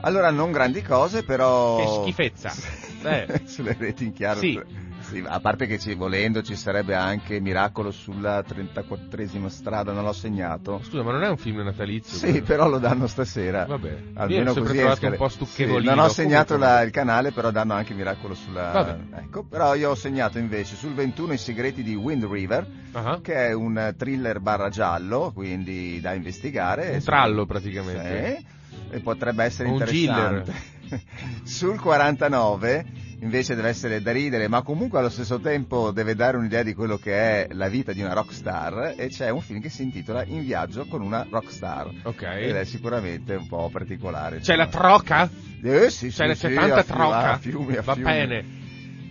Allora, 0.00 0.30
non 0.30 0.50
grandi 0.50 0.80
cose, 0.80 1.22
però... 1.22 1.76
Che 1.76 2.02
schifezza. 2.02 2.50
Eh. 3.04 3.42
Sulle 3.44 3.76
reti 3.78 4.04
in 4.04 4.14
chiaro. 4.14 4.40
Sì. 4.40 4.58
Sì, 5.08 5.22
a 5.26 5.38
parte 5.40 5.66
che 5.66 5.78
ci, 5.78 5.94
volendo 5.94 6.42
ci 6.42 6.56
sarebbe 6.56 6.94
anche 6.94 7.38
Miracolo 7.40 7.90
sulla 7.90 8.40
34esima 8.40 9.46
strada, 9.48 9.92
non 9.92 10.04
l'ho 10.04 10.12
segnato. 10.12 10.80
Scusa, 10.82 11.02
ma 11.02 11.12
non 11.12 11.22
è 11.22 11.28
un 11.28 11.36
film 11.36 11.60
natalizio? 11.62 12.16
Sì, 12.16 12.26
quello? 12.30 12.44
però 12.44 12.68
lo 12.68 12.78
danno 12.78 13.06
stasera. 13.06 13.64
Vabbè, 13.66 13.88
io 13.90 13.96
Almeno 14.14 14.52
sempre 14.52 14.72
così 14.74 14.86
esca- 14.86 15.08
un 15.08 15.16
po' 15.16 15.28
Sì, 15.28 15.34
stucchevolino. 15.34 15.94
non 15.94 16.04
ho 16.04 16.08
segnato 16.08 16.56
la- 16.56 16.82
il 16.82 16.90
canale, 16.90 17.32
però 17.32 17.50
danno 17.50 17.74
anche 17.74 17.94
Miracolo 17.94 18.34
sulla... 18.34 18.70
Vabbè. 18.72 18.96
Ecco, 19.18 19.44
però 19.44 19.74
io 19.74 19.90
ho 19.90 19.94
segnato 19.94 20.38
invece 20.38 20.74
sul 20.76 20.94
21 20.94 21.34
I 21.34 21.38
segreti 21.38 21.82
di 21.82 21.94
Wind 21.94 22.24
River, 22.24 22.66
Ah, 22.92 23.18
che 23.20 23.48
è 23.48 23.52
un 23.52 23.94
thriller 23.96 24.40
barra 24.40 24.68
giallo, 24.68 25.32
quindi 25.34 26.00
da 26.00 26.12
investigare. 26.14 26.90
Un 26.92 27.02
trallo, 27.02 27.44
praticamente. 27.44 28.36
Sì, 28.38 28.46
e 28.96 29.00
potrebbe 29.00 29.44
essere 29.44 29.68
Un 29.68 29.74
interessante. 29.74 30.72
Sul 31.44 31.80
49 31.80 32.84
invece 33.20 33.54
deve 33.54 33.68
essere 33.68 34.00
da 34.02 34.12
ridere, 34.12 34.48
ma 34.48 34.62
comunque 34.62 34.98
allo 34.98 35.08
stesso 35.08 35.40
tempo 35.40 35.90
deve 35.90 36.14
dare 36.14 36.36
un'idea 36.36 36.62
di 36.62 36.74
quello 36.74 36.96
che 36.98 37.12
è 37.46 37.48
la 37.52 37.68
vita 37.68 37.92
di 37.92 38.00
una 38.02 38.12
rockstar 38.12 38.94
e 38.96 39.08
c'è 39.08 39.30
un 39.30 39.40
film 39.40 39.60
che 39.60 39.68
si 39.70 39.82
intitola 39.82 40.24
In 40.24 40.42
viaggio 40.42 40.86
con 40.86 41.00
una 41.02 41.26
rockstar. 41.28 41.90
Ok. 42.04 42.22
Ed 42.22 42.56
è 42.56 42.64
sicuramente 42.64 43.34
un 43.34 43.46
po' 43.46 43.68
particolare. 43.70 44.40
C'è 44.40 44.56
la 44.56 44.64
insomma. 44.64 44.82
troca? 44.88 45.30
Eh, 45.62 45.90
sì, 45.90 46.08
C'è 46.08 46.26
la 46.26 46.34
sì, 46.34 46.40
70 46.48 46.74
a 46.74 46.82
fiumi, 46.82 46.98
troca? 47.00 47.32
a 47.32 47.38
fiumi, 47.38 47.76
a 47.76 47.82
Va 47.82 47.94
fiumi. 47.94 48.10
bene. 48.10 48.44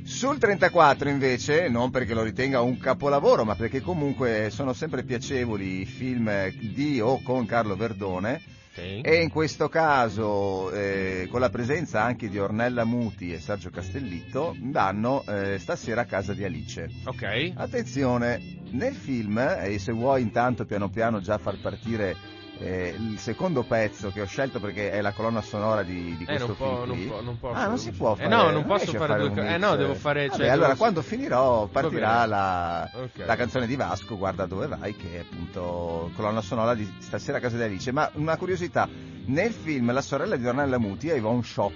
Sul 0.03 0.37
34 0.37 1.07
invece, 1.09 1.69
non 1.69 1.89
perché 1.89 2.13
lo 2.13 2.23
ritenga 2.23 2.59
un 2.61 2.77
capolavoro, 2.77 3.45
ma 3.45 3.55
perché 3.55 3.79
comunque 3.81 4.49
sono 4.51 4.73
sempre 4.73 5.03
piacevoli 5.03 5.81
i 5.81 5.85
film 5.85 6.29
di 6.59 6.99
o 6.99 7.21
con 7.21 7.45
Carlo 7.45 7.75
Verdone 7.77 8.41
Sì. 8.73 9.01
e 9.01 9.21
in 9.21 9.29
questo 9.29 9.69
caso 9.69 10.71
eh, 10.71 11.27
con 11.29 11.39
la 11.39 11.49
presenza 11.49 12.01
anche 12.01 12.27
di 12.27 12.39
Ornella 12.39 12.85
Muti 12.85 13.31
e 13.31 13.39
Sergio 13.39 13.69
Castellitto 13.69 14.55
danno 14.59 15.23
eh, 15.27 15.59
stasera 15.59 16.01
a 16.01 16.05
casa 16.05 16.33
di 16.33 16.43
Alice. 16.43 16.89
Ok. 17.05 17.53
Attenzione, 17.55 18.61
nel 18.71 18.95
film, 18.95 19.37
e 19.37 19.77
se 19.77 19.91
vuoi 19.91 20.23
intanto 20.23 20.65
piano 20.65 20.89
piano 20.89 21.21
già 21.21 21.37
far 21.37 21.61
partire 21.61 22.15
eh, 22.59 22.95
il 22.97 23.17
secondo 23.19 23.63
pezzo 23.63 24.11
che 24.11 24.21
ho 24.21 24.25
scelto 24.25 24.59
perché 24.59 24.91
è 24.91 25.01
la 25.01 25.11
colonna 25.11 25.41
sonora 25.41 25.83
di, 25.83 26.15
di 26.17 26.23
Eh, 26.23 26.25
questo 26.25 26.47
non, 26.47 26.55
può, 26.55 26.83
film 26.83 26.87
non, 26.87 27.07
può, 27.07 27.21
non 27.21 27.39
posso. 27.39 27.55
Ah, 27.55 27.67
non 27.67 27.77
si 27.77 27.91
può 27.91 28.15
fare. 28.15 28.25
Eh, 28.27 28.29
no, 28.29 28.49
non 28.51 28.65
posso 28.65 28.91
a 28.91 28.93
fare, 28.99 29.19
due 29.19 29.29
cose. 29.29 29.53
Eh, 29.53 29.57
no, 29.57 29.75
devo 29.75 29.95
fare. 29.95 30.27
Vabbè, 30.27 30.37
cioè, 30.39 30.49
allora 30.49 30.67
devo- 30.67 30.79
quando 30.79 31.01
finirò 31.01 31.65
partirà 31.67 32.25
la, 32.25 32.89
Ok. 32.93 33.25
la 33.25 33.35
canzone 33.35 33.67
di 33.67 33.75
Vasco, 33.75 34.17
Guarda 34.17 34.45
dove 34.45 34.67
vai, 34.67 34.95
che 34.95 35.15
è 35.15 35.19
appunto 35.19 36.11
colonna 36.15 36.41
sonora 36.41 36.75
di 36.75 36.89
Stasera 36.99 37.37
a 37.37 37.41
casa 37.41 37.57
di 37.57 37.63
Alice. 37.63 37.91
Ma 37.91 38.09
una 38.13 38.37
curiosità, 38.37 38.87
nel 39.25 39.51
film 39.51 39.91
la 39.91 40.01
sorella 40.01 40.35
di 40.35 40.47
Ornella 40.47 40.77
Muti 40.77 41.09
è 41.09 41.15
Yvonne 41.15 41.43
Shaw. 41.43 41.71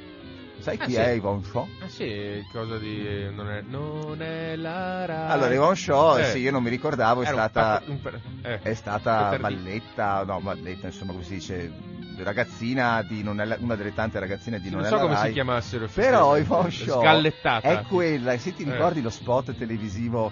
Sai 0.59 0.77
Ah, 0.79 0.85
chi 0.85 0.91
sì. 0.91 0.97
è 0.97 1.09
Yvonne 1.11 1.43
Shaw? 1.43 1.67
Ah 1.81 1.87
sì, 1.87 2.45
cosa 2.51 2.77
di... 2.77 3.29
Non 3.33 3.49
è, 3.49 3.61
non 3.61 4.21
è 4.21 4.55
la 4.55 5.05
Rai. 5.05 5.31
Allora, 5.31 5.53
Yvonne 5.53 5.75
Shaw, 5.75 6.17
Eh. 6.17 6.23
sì, 6.25 6.39
io 6.39 6.51
non 6.51 6.63
mi 6.63 6.69
ricordavo, 6.69 7.21
è 7.21 7.27
Era 7.27 7.43
un 7.43 7.49
stata... 7.49 7.81
un 7.85 8.01
per- 8.01 8.19
eh. 8.41 8.59
È 8.61 8.73
stata 8.73 9.29
Un 9.33 9.41
balletta, 9.41 10.23
no, 10.25 10.39
balletta, 10.41 10.87
insomma, 10.87 11.11
come 11.13 11.23
si 11.23 11.35
dice, 11.35 11.71
ragazzina 12.17 13.03
di 13.03 13.21
non 13.23 13.39
è 13.39 13.45
la- 13.45 13.57
una 13.59 13.75
delle 13.75 13.93
tante 13.93 14.19
ragazzine 14.19 14.59
di 14.59 14.69
Non 14.71 14.79
non, 14.81 14.89
so 14.89 14.95
è 14.95 14.97
la 14.97 15.03
come 15.03 15.15
si 15.15 15.21
Rai. 15.23 15.33
chiamassero. 15.33 15.87
Però. 15.93 16.37
Yvonne 16.37 16.71
Shaw 16.71 16.99
Sgallettata. 16.99 17.67
è 17.67 17.81
quella, 17.83 18.37
se 18.37 18.53
ti 18.53 18.63
Eh. 18.63 18.71
ricordi 18.71 19.01
lo 19.01 19.09
spot 19.11 19.55
televisivo 19.55 20.31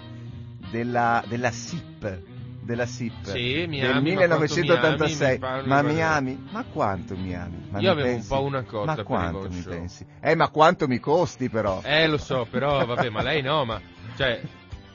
della, 0.70 1.22
della 1.28 1.50
SIP, 1.52 2.20
della 2.66 2.84
SIP 2.84 3.30
Sì, 3.30 3.64
mi 3.66 3.80
del 3.80 3.90
ami, 3.92 4.12
ma 4.14 4.26
quanto 4.26 4.54
1986. 4.54 5.38
mi 5.38 5.46
ami, 5.46 5.62
mi 5.62 5.68
ma 5.68 5.82
mi 5.82 6.02
ami? 6.02 6.46
Ma 6.50 6.64
quanto 6.64 7.16
mi 7.16 7.34
ami? 7.34 7.66
Ma 7.70 7.78
Io 7.80 7.90
avevo 7.92 8.08
pensi? 8.08 8.32
un 8.32 8.38
po' 8.38 8.44
una 8.44 8.62
cotta 8.64 8.94
Ma 8.96 9.02
quanto 9.02 9.48
mi 9.48 9.60
Show. 9.62 9.72
pensi? 9.72 10.06
Eh, 10.20 10.34
ma 10.34 10.48
quanto 10.50 10.86
mi 10.86 10.98
costi 10.98 11.48
però? 11.48 11.80
Eh, 11.82 12.06
lo 12.06 12.18
so, 12.18 12.46
però 12.50 12.84
vabbè, 12.84 13.08
ma 13.08 13.22
lei 13.22 13.40
no, 13.40 13.64
ma 13.64 13.80
cioè 14.16 14.42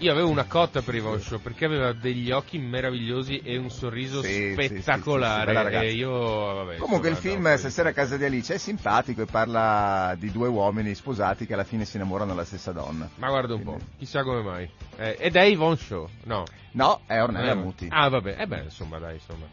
io 0.02 0.12
avevo 0.12 0.30
una 0.30 0.45
cotta 0.45 0.82
per 0.82 0.95
Yvonne 0.95 1.22
Show 1.22 1.39
perché 1.39 1.66
aveva 1.66 1.93
degli 1.93 2.32
occhi 2.32 2.58
meravigliosi 2.58 3.39
e 3.43 3.56
un 3.58 3.70
sorriso 3.70 4.22
Sì, 4.24 4.28
sì, 4.30 4.34
sì, 4.34 4.45
sì, 4.49 4.82
spettacolare 4.82 5.80
sì, 5.80 5.86
e 5.86 5.91
io 5.93 6.10
vabbè, 6.10 6.78
Comunque 6.78 7.10
il 7.10 7.16
film 7.16 7.43
no, 7.43 7.56
Stasera 7.58 7.89
a 7.89 7.93
casa 7.93 8.18
di 8.18 8.26
Alice 8.26 8.56
è 8.56 8.58
simpatico 8.58 9.22
e 9.22 9.26
parla 9.26 10.16
di 10.18 10.32
due 10.32 10.47
uomini 10.47 10.95
sposati 10.95 11.45
che 11.45 11.54
alla 11.54 11.64
fine 11.64 11.86
si 11.86 11.97
innamorano 11.97 12.32
della 12.32 12.45
stessa 12.45 12.72
donna. 12.72 13.08
Ma 13.16 13.30
guarda 13.30 13.54
un 13.54 13.64
po', 13.64 13.72
Quindi- 13.74 13.91
chissà 13.99 14.24
come 14.24 14.41
mai. 14.41 14.70
Eh, 14.97 15.18
ed 15.20 15.36
è 15.36 15.43
Yvonne 15.43 15.78
Show, 15.78 16.10
no. 16.24 16.45
No, 16.72 17.02
è 17.06 17.22
Ornella 17.22 17.52
Eh, 17.52 17.56
Muti. 17.56 17.88
Ah, 17.91 18.10
vabbè, 18.10 18.38
eh 18.39 18.47
beh, 18.47 18.64
insomma, 18.64 18.97
dai, 18.97 19.16
insomma. 19.16 19.45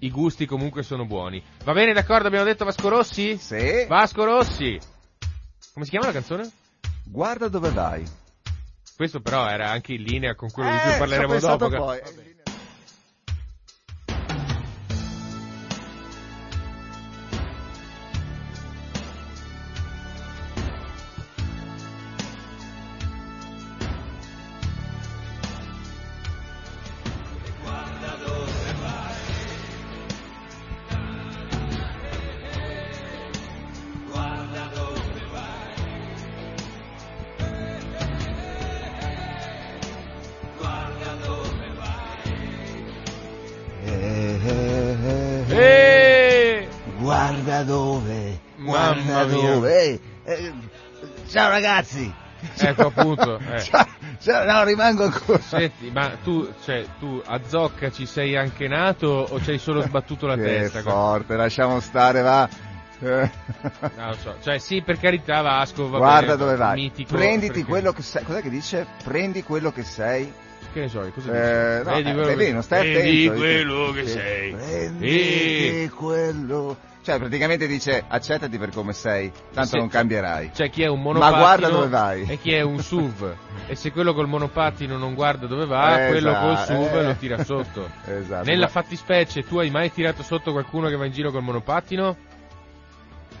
I 0.00 0.10
gusti 0.10 0.44
comunque 0.46 0.82
sono 0.82 1.06
buoni. 1.06 1.42
Va 1.64 1.72
bene, 1.72 1.92
d'accordo, 1.92 2.26
abbiamo 2.26 2.44
detto 2.44 2.64
Vasco 2.64 2.88
Rossi? 2.88 3.36
Sì. 3.38 3.86
Vasco 3.88 4.24
Rossi! 4.24 4.78
Come 5.72 5.84
si 5.84 5.90
chiama 5.90 6.06
la 6.06 6.12
canzone? 6.12 6.50
Guarda 7.04 7.48
dove 7.48 7.70
vai. 7.70 8.04
Questo 9.00 9.22
però 9.22 9.48
era 9.48 9.70
anche 9.70 9.94
in 9.94 10.02
linea 10.02 10.34
con 10.34 10.50
quello 10.50 10.68
di 10.68 10.76
Eh, 10.76 10.80
cui 10.80 10.90
ci 10.90 10.94
ho 10.94 10.98
parleremo 10.98 11.38
dopo. 11.38 11.68
poi. 11.70 12.00
Ragazzi. 51.80 52.14
Ecco, 52.58 52.86
appunto, 52.86 53.38
eh. 53.52 53.60
Ciao, 53.60 53.86
ciao, 54.20 54.44
no, 54.50 54.64
rimango 54.64 55.04
ancora. 55.04 55.38
Senti, 55.40 55.90
ma 55.90 56.12
tu, 56.22 56.50
cioè, 56.64 56.84
tu 56.98 57.20
a 57.24 57.40
Zocca 57.46 57.90
ci 57.90 58.06
sei 58.06 58.36
anche 58.36 58.66
nato 58.66 59.26
o 59.30 59.42
ci 59.42 59.50
hai 59.50 59.58
solo 59.58 59.82
sbattuto 59.82 60.26
la 60.26 60.36
che 60.36 60.42
testa? 60.42 60.80
forte, 60.82 61.36
lasciamo 61.36 61.80
stare, 61.80 62.20
va. 62.22 62.48
Eh. 63.02 63.30
Non 63.96 64.08
lo 64.08 64.14
so. 64.20 64.36
Cioè, 64.42 64.58
sì, 64.58 64.82
per 64.82 64.98
carità, 64.98 65.40
Vasco, 65.42 65.88
va 65.88 65.98
Guarda 65.98 66.20
bene, 66.20 66.36
dove 66.38 66.56
vai. 66.56 66.74
mitico, 66.80 67.14
Prenditi 67.14 67.46
perché- 67.52 67.64
quello 67.68 67.92
che 67.92 68.02
sei. 68.02 68.22
Cos'è 68.24 68.40
che 68.42 68.50
dice? 68.50 68.86
Prendi 69.04 69.42
quello 69.42 69.70
che 69.72 69.82
sei. 69.82 70.32
Che 70.72 70.80
ne 70.80 70.88
so, 70.88 71.02
io, 71.02 71.10
cosa 71.10 71.32
Eh, 71.32 71.78
dici? 71.78 71.88
no, 71.88 71.94
Vedi 71.96 72.08
eh, 72.08 72.12
quello 72.12 72.26
vedi, 72.28 72.44
che- 72.44 72.52
non 72.52 72.62
stai 72.62 72.92
Vedi 72.92 73.26
attento. 73.26 73.40
quello 73.40 73.92
che 73.92 74.06
sei. 74.06 74.52
Prendi 74.54 75.82
Eh. 75.84 75.90
quello. 75.94 76.76
Cioè, 77.10 77.18
praticamente 77.18 77.66
dice 77.66 78.04
accettati 78.06 78.56
per 78.56 78.70
come 78.70 78.92
sei, 78.92 79.32
tanto 79.52 79.70
Sì, 79.70 79.76
non 79.78 79.86
cioè- 79.90 79.98
cambierai. 79.98 80.50
C'è 80.54 80.70
chi 80.70 80.82
è 80.82 80.86
un 80.86 80.98
Ma 80.98 81.02
monopattino 81.12 81.38
guarda 81.40 81.68
dove 81.68 81.88
vai. 81.88 82.24
e 82.28 82.38
chi 82.38 82.52
è 82.52 82.60
un 82.60 82.78
SUV. 82.78 83.34
e 83.66 83.74
se 83.74 83.90
quello 83.90 84.14
col 84.14 84.28
monopattino 84.28 84.96
non 84.96 85.14
guarda 85.14 85.46
dove 85.46 85.66
va, 85.66 86.04
Eh, 86.04 86.08
quello 86.10 86.32
col 86.34 86.52
esatto, 86.52 86.72
SUV 86.72 86.94
eh. 86.96 87.02
lo 87.04 87.14
tira 87.14 87.42
sotto. 87.44 87.88
Esatto. 88.06 88.44
Nella 88.44 88.66
Ma- 88.66 88.70
fattispecie, 88.70 89.42
tu 89.44 89.58
hai 89.58 89.70
mai 89.70 89.92
tirato 89.92 90.22
sotto 90.22 90.52
qualcuno 90.52 90.88
che 90.88 90.96
va 90.96 91.04
in 91.06 91.12
giro 91.12 91.30
col 91.32 91.42
monopattino? 91.42 92.16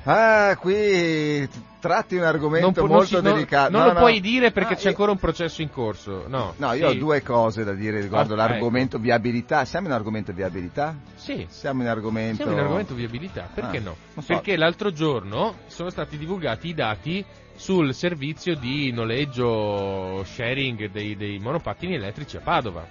Ah, 0.04 0.56
qui 0.58 1.46
tratti 1.78 2.16
un 2.16 2.22
argomento 2.24 2.86
molto 2.86 3.20
non- 3.20 3.32
delicato. 3.34 3.70
Non, 3.70 3.80
No, 3.80 3.86
lo 3.88 3.92
no. 3.94 3.98
puoi 4.00 4.20
dire 4.20 4.50
perché 4.50 4.72
Ah, 4.74 4.76
c'è 4.76 4.82
io- 4.84 4.88
ancora 4.90 5.12
un 5.12 5.18
processo 5.18 5.60
in 5.62 5.70
corso. 5.70 6.24
No, 6.26 6.54
No, 6.56 6.72
io 6.72 6.90
Sì. 6.90 6.96
ho 6.96 6.98
due 6.98 7.22
cose 7.22 7.64
da 7.64 7.72
dire 7.72 8.00
riguardo 8.00 8.32
Ah, 8.34 8.36
l'argomento 8.38 8.98
viabilità. 8.98 9.64
Siamo 9.64 9.88
in 9.88 9.92
argomento 9.92 10.32
viabilità? 10.32 10.94
Sì, 11.16 11.46
Siamo 11.50 11.82
in 11.82 11.88
argomento... 11.88 12.36
siamo 12.36 12.52
in 12.52 12.58
argomento 12.60 12.94
viabilità. 12.94 13.48
Perché 13.52 13.76
Ah, 13.78 13.82
no? 13.82 13.96
so. 14.14 14.22
Perché 14.26 14.56
l'altro 14.56 14.90
giorno 14.92 15.56
sono 15.66 15.90
stati 15.90 16.16
divulgati 16.16 16.68
i 16.68 16.74
dati 16.74 17.24
sul 17.54 17.92
servizio 17.94 18.56
di 18.56 18.90
noleggio 18.92 20.24
sharing 20.24 20.90
dei, 20.90 21.14
dei 21.16 21.38
monopattini 21.38 21.94
elettrici 21.94 22.36
a 22.38 22.40
Padova. 22.40 22.86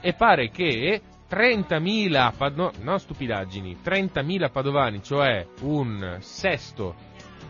E 0.00 0.12
pare 0.14 0.50
che 0.50 1.00
30.000, 1.30 2.32
pa- 2.36 2.50
no, 2.50 2.72
non 2.80 2.98
stupidaggini, 2.98 3.78
30.000 3.84 4.50
padovani, 4.50 5.02
cioè 5.02 5.46
un 5.60 6.16
sesto, 6.20 6.94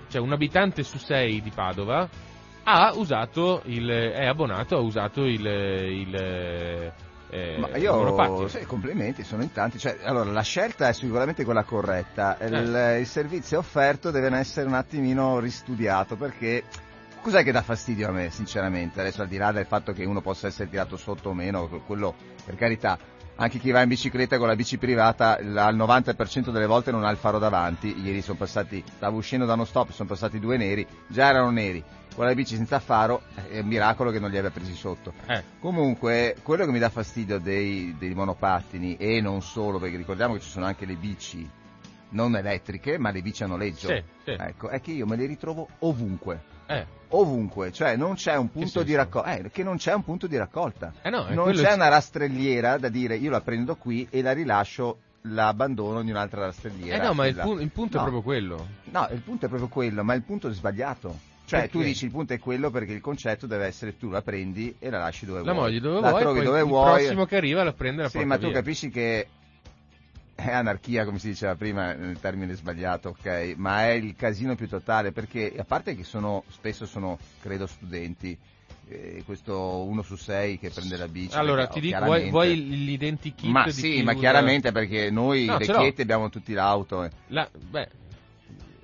cioè 0.09 0.21
un 0.21 0.33
abitante 0.33 0.83
su 0.83 0.99
sei 0.99 1.41
di 1.41 1.51
Padova, 1.51 2.09
ha 2.65 2.93
usato 2.95 3.63
il, 3.65 3.89
è 3.89 4.27
abbonato, 4.27 4.77
ha 4.77 4.81
usato 4.81 5.25
il, 5.25 5.45
il, 5.45 6.93
eh, 7.31 7.57
Ma 7.59 7.77
io, 7.77 8.49
sì, 8.49 8.65
complimenti, 8.65 9.23
sono 9.23 9.43
in 9.43 9.53
tanti. 9.53 9.79
Cioè, 9.79 9.99
allora, 10.03 10.31
la 10.31 10.43
scelta 10.43 10.89
è 10.89 10.93
sicuramente 10.93 11.45
quella 11.45 11.63
corretta. 11.63 12.39
Il, 12.41 12.75
Eh. 12.75 13.01
il 13.01 13.07
servizio 13.07 13.59
offerto 13.59 14.11
deve 14.11 14.35
essere 14.37 14.67
un 14.67 14.75
attimino 14.75 15.39
ristudiato 15.39 16.17
perché. 16.17 16.65
Cos'è 17.21 17.43
che 17.43 17.53
dà 17.53 17.63
fastidio 17.63 18.09
a 18.09 18.13
me, 18.13 18.31
sinceramente? 18.31 19.01
Adesso 19.01 19.23
al 19.23 19.29
di 19.29 19.37
là 19.37 19.51
del 19.51 19.67
fatto 19.67 19.93
che 19.93 20.05
uno 20.05 20.21
possa 20.21 20.47
essere 20.47 20.71
tirato 20.71 20.97
sotto 20.97 21.31
o 21.31 21.35
meno, 21.35 21.69
quello 21.85 22.15
per 22.45 22.55
carità. 22.55 22.97
Anche 23.41 23.59
chi 23.59 23.71
va 23.71 23.83
in 23.83 23.89
bicicletta 23.89 24.37
con 24.37 24.49
la 24.49 24.57
bici 24.57 24.79
privata 24.79 25.37
al 25.37 25.77
90% 25.77 26.51
delle 26.51 26.67
volte 26.67 26.91
non 26.91 27.05
ha 27.05 27.11
il 27.11 27.17
faro 27.17 27.39
davanti. 27.39 28.01
Ieri 28.01 28.21
sono 28.21 28.37
passati, 28.37 28.83
stavo 28.97 29.19
uscendo 29.19 29.47
da 29.47 29.53
uno 29.53 29.65
stop, 29.65 29.93
sono 29.93 30.09
passati 30.09 30.41
due 30.41 30.57
neri, 30.57 30.85
già 31.07 31.29
erano 31.29 31.51
neri. 31.51 31.83
Con 32.17 32.27
la 32.27 32.35
bici 32.35 32.57
senza 32.57 32.81
faro 32.81 33.23
è 33.49 33.61
un 33.61 33.67
miracolo 33.69 34.11
che 34.11 34.19
non 34.19 34.31
li 34.31 34.39
abbia 34.39 34.51
presi 34.51 34.75
sotto. 34.75 35.13
Eh. 35.27 35.45
Comunque, 35.61 36.35
quello 36.43 36.65
che 36.65 36.73
mi 36.73 36.81
dà 36.81 36.89
fastidio 36.89 37.39
dei, 37.39 37.95
dei 37.97 38.13
monopattini, 38.13 38.97
e 38.97 39.21
non 39.21 39.41
solo, 39.41 39.79
perché 39.79 39.97
ricordiamo 39.97 40.35
che 40.35 40.41
ci 40.41 40.51
sono 40.51 40.67
anche 40.67 40.85
le 40.85 40.95
bici 40.95 41.49
non 42.11 42.37
elettriche, 42.37 42.99
ma 42.99 43.11
le 43.11 43.23
bici 43.23 43.43
a 43.43 43.47
noleggio. 43.47 43.89
Sì, 43.89 44.03
sì. 44.25 44.31
Ecco, 44.39 44.69
è 44.69 44.81
che 44.81 44.93
io 44.93 45.07
me 45.07 45.17
le 45.17 45.27
ritrovo 45.27 45.69
ovunque. 45.81 46.41
Eh. 46.67 46.87
Ovunque, 47.11 47.73
cioè 47.73 47.97
non 47.97 48.15
c'è 48.15 48.37
un 48.37 48.51
punto 48.51 48.83
di 48.83 48.95
raccolta. 48.95 49.35
Eh, 49.37 49.51
che 49.51 49.63
non 49.63 49.77
c'è 49.79 49.95
un 49.95 50.05
punto 50.05 50.27
di 50.27 50.37
raccolta. 50.37 50.93
Eh 51.03 51.09
no, 51.11 51.27
non 51.31 51.53
c'è 51.53 51.73
una 51.73 51.89
rastrelliera 51.89 52.77
da 52.77 52.89
dire 52.91 53.17
io 53.17 53.31
la 53.31 53.41
prendo 53.41 53.77
qui 53.77 54.07
e 54.11 54.21
la 54.21 54.33
rilascio, 54.33 54.99
la 55.23 55.49
abbandono 55.49 56.01
in 56.01 56.09
un'altra 56.09 56.43
rastrelliera. 56.43 57.03
Eh 57.03 57.07
no, 57.07 57.15
ma 57.15 57.27
il, 57.27 57.35
pu- 57.35 57.59
il 57.61 57.71
punto 57.71 57.97
No. 57.97 58.03
è 58.05 58.07
proprio 58.11 58.23
quello. 58.23 58.67
No, 58.91 59.09
il 59.11 59.21
punto 59.23 59.47
è 59.47 59.49
proprio 59.49 59.69
quello, 59.69 60.05
ma 60.05 60.13
il 60.15 60.23
punto 60.23 60.49
è 60.49 60.53
sbagliato. 60.53 61.19
Cioè, 61.47 61.61
Perché? 61.61 61.79
tu 61.79 61.83
dici 61.83 62.05
il 62.05 62.11
punto 62.11 62.35
è 62.35 62.39
quello 62.39 62.69
perché 62.71 62.93
il 62.93 63.01
concetto 63.01 63.47
deve 63.47 63.65
essere 63.65 63.97
tu 63.97 64.11
la 64.11 64.21
prendi 64.21 64.77
e 64.79 64.91
la 64.91 64.99
lasci 64.99 65.25
dove 65.25 65.43
La 65.43 65.53
vuoi. 65.55 65.65
moglie 65.65 65.81
dove 65.81 66.01
la 66.03 66.11
vuoi, 66.11 66.21
trovi 66.21 66.43
dove 66.43 66.59
il 66.61 66.67
vuoi. 66.67 66.93
prossimo 67.01 67.25
che 67.25 67.37
arriva 67.37 67.65
la 67.65 67.73
prende 67.73 68.01
e 68.01 68.05
la 68.05 68.11
Sì, 68.11 68.23
ma 68.27 68.37
tu 68.37 68.45
via. 68.49 68.53
capisci 68.57 68.91
che 68.91 69.29
è 70.45 70.53
anarchia, 70.53 71.05
come 71.05 71.19
si 71.19 71.29
diceva 71.29 71.57
prima, 71.57 71.93
nel 71.95 72.21
termine 72.21 72.55
sbagliato, 72.55 73.09
ok? 73.09 73.55
Ma 73.57 73.87
è 73.87 73.91
il 73.91 74.15
casino 74.15 74.55
più 74.55 74.69
totale 74.69 75.11
perché, 75.11 75.53
a 75.59 75.65
parte 75.65 75.97
che 75.97 76.05
sono, 76.05 76.45
spesso 76.49 76.87
sono, 76.87 77.19
credo, 77.41 77.67
studenti, 77.67 78.39
eh, 78.89 79.23
questo 79.27 79.83
uno 79.83 80.03
su 80.03 80.15
sei 80.15 80.57
che 80.59 80.71
prende 80.71 80.97
la 80.97 81.09
bici. 81.09 81.37
Allora, 81.37 81.63
perché, 81.63 81.81
ti 81.81 81.81
dico, 81.81 81.99
chiaramente- 81.99 82.31
vuoi, 82.31 82.55
vuoi 82.55 82.85
l'identikit 82.85 83.51
Ma 83.51 83.69
sì, 83.69 84.01
ma 84.03 84.13
usa- 84.13 84.21
chiaramente 84.21 84.71
perché 84.71 85.11
noi 85.11 85.45
No, 85.45 85.59
vecchietti 85.59 86.03
abbiamo 86.03 86.31
tutti 86.31 86.53
l'auto. 86.53 87.03
eh. 87.03 87.11
La- 87.27 87.51
beh, 87.53 87.89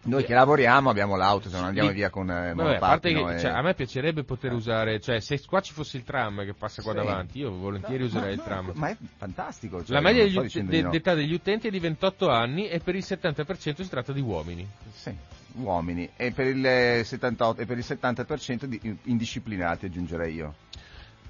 Noi 0.06 0.24
che 0.24 0.34
lavoriamo 0.34 0.90
abbiamo 0.90 1.16
l'auto, 1.16 1.48
se 1.48 1.56
non 1.56 1.64
andiamo 1.66 1.90
via 1.90 2.10
con 2.10 2.30
eh, 2.30 2.52
vabbè, 2.54 2.74
a 2.74 2.78
parte 2.78 3.12
che 3.12 3.34
e- 3.34 3.38
cioè, 3.40 3.50
a 3.52 3.62
me 3.62 3.74
piacerebbe 3.74 4.22
poter 4.24 4.52
usare, 4.52 5.00
cioè 5.00 5.18
se 5.20 5.40
qua 5.46 5.60
ci 5.60 5.72
fosse 5.72 5.96
il 5.96 6.04
tram 6.04 6.44
che 6.44 6.52
passa 6.52 6.82
qua 6.82 6.92
Sì. 6.92 6.98
davanti, 6.98 7.38
io 7.38 7.50
volentieri 7.50 8.00
No, 8.00 8.04
userei 8.06 8.36
no, 8.36 8.42
il 8.42 8.46
tram. 8.46 8.72
Ma 8.74 8.88
è 8.90 8.96
fantastico. 9.16 9.82
cioè, 9.82 9.94
la 9.94 10.00
media 10.02 10.24
degli 10.24 10.36
ut- 10.36 10.52
de- 10.58 10.64
di 10.64 10.82
no. 10.82 10.90
d'età 10.90 11.14
degli 11.14 11.32
utenti 11.32 11.68
è 11.68 11.70
di 11.70 11.78
28 11.78 12.28
anni 12.28 12.68
e 12.68 12.80
per 12.80 12.94
il 12.96 13.02
70% 13.02 13.82
si 13.82 13.88
tratta 13.88 14.12
di 14.12 14.20
uomini. 14.20 14.68
Sì, 14.92 15.14
uomini. 15.54 16.10
E 16.16 16.32
per 16.32 16.46
il, 16.48 16.66
eh, 16.66 17.02
78, 17.04 17.62
e 17.62 17.66
per 17.66 17.78
il 17.78 17.84
70% 17.84 18.66
di 18.66 18.98
indisciplinati, 19.04 19.86
aggiungerei 19.86 20.34
io. 20.34 20.54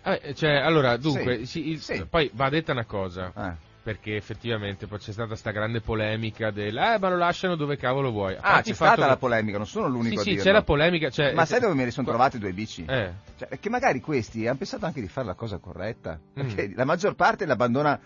Eh, 0.02 0.34
cioè, 0.34 0.50
allora, 0.56 0.96
dunque, 0.96 1.38
Sì, 1.38 1.46
sì, 1.46 1.68
il- 1.70 1.80
sì. 1.80 2.04
poi 2.10 2.28
va 2.34 2.48
detta 2.48 2.72
una 2.72 2.84
cosa, 2.84 3.30
Ah. 3.34 3.56
Perché 3.84 4.16
effettivamente 4.16 4.86
poi 4.86 4.98
c'è 4.98 5.12
stata 5.12 5.36
sta 5.36 5.50
grande 5.50 5.82
polemica 5.82 6.50
del 6.50 6.74
eh, 6.74 6.98
ma 6.98 7.10
lo 7.10 7.18
lasciano 7.18 7.54
dove 7.54 7.76
cavolo 7.76 8.10
vuoi. 8.10 8.34
Ah, 8.40 8.62
c'è 8.62 8.72
stata 8.72 9.06
la 9.06 9.18
polemica, 9.18 9.58
non 9.58 9.66
sono 9.66 9.88
l'unico 9.88 10.22
Sì, 10.22 10.30
a 10.30 10.36
sì, 10.36 10.42
c'è 10.42 10.52
la 10.52 10.62
polemica, 10.62 11.10
cioè, 11.10 11.34
Ma 11.34 11.44
sai 11.44 11.60
dove 11.60 11.74
me 11.74 11.84
li 11.84 11.90
sono 11.90 12.06
trovati 12.06 12.38
due 12.38 12.52
bici? 12.52 12.86
Eh. 12.88 13.12
Cioè, 13.36 13.58
che 13.60 13.68
magari 13.68 14.00
questi 14.00 14.46
hanno 14.46 14.56
pensato 14.56 14.86
anche 14.86 15.02
di 15.02 15.08
fare 15.08 15.26
la 15.26 15.34
cosa 15.34 15.58
corretta. 15.58 16.18
Mm. 16.18 16.32
Perché 16.32 16.72
la 16.74 16.86
maggior 16.86 17.14
parte 17.14 17.44
l'abbandona 17.44 18.00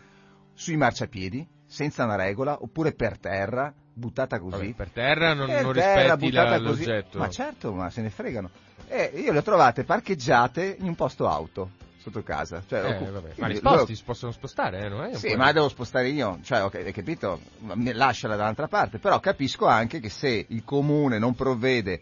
sui 0.53 0.77
marciapiedi, 0.77 1.47
senza 1.65 2.03
una 2.03 2.17
regola, 2.17 2.59
oppure 2.61 2.93
per 2.93 3.17
terra, 3.19 3.73
buttata 3.93 4.41
così. 4.41 4.73
Vabbè, 4.73 4.75
per 4.75 4.91
terra 4.91 5.33
non, 5.33 5.47
Per 5.47 5.63
non 5.63 5.73
terra, 5.75 6.15
rispetti 6.15 6.33
la- 6.33 6.59
l'oggetto. 6.59 7.19
Ma 7.19 7.31
certo, 7.31 7.73
ma 7.73 7.89
se 7.89 8.03
ne 8.03 8.11
fregano. 8.11 8.51
E 8.89 9.13
io 9.15 9.31
le 9.31 9.39
ho 9.39 9.43
trovate 9.43 9.85
parcheggiate 9.85 10.77
in 10.81 10.89
un 10.89 10.97
posto 10.97 11.29
auto. 11.29 11.71
Sotto 11.99 12.23
casa. 12.23 12.63
Cioè, 12.67 12.79
Eh, 13.03 13.11
vabbè. 13.11 13.11
Ma 13.11 13.27
li 13.29 13.35
quindi 13.35 13.57
sposti, 13.57 13.77
loro- 13.79 13.95
si 13.95 14.03
possono 14.05 14.33
spostare, 14.33 14.85
eh, 14.85 14.89
non 14.89 15.05
è 15.05 15.09
un 15.09 15.15
Sì, 15.15 15.35
ma 15.35 15.47
la 15.47 15.53
devo 15.53 15.69
spostare 15.69 16.09
io, 16.09 16.39
cioè, 16.43 16.63
ok, 16.65 16.75
hai 16.77 16.93
capito? 16.93 17.41
Lasciala 17.93 18.37
dall'altra 18.37 18.69
parte, 18.69 18.99
però 18.99 19.19
capisco 19.21 19.67
anche 19.67 20.01
che 20.01 20.09
se 20.09 20.47
il 20.49 20.65
comune 20.65 21.19
non 21.19 21.35
provvede 21.35 22.01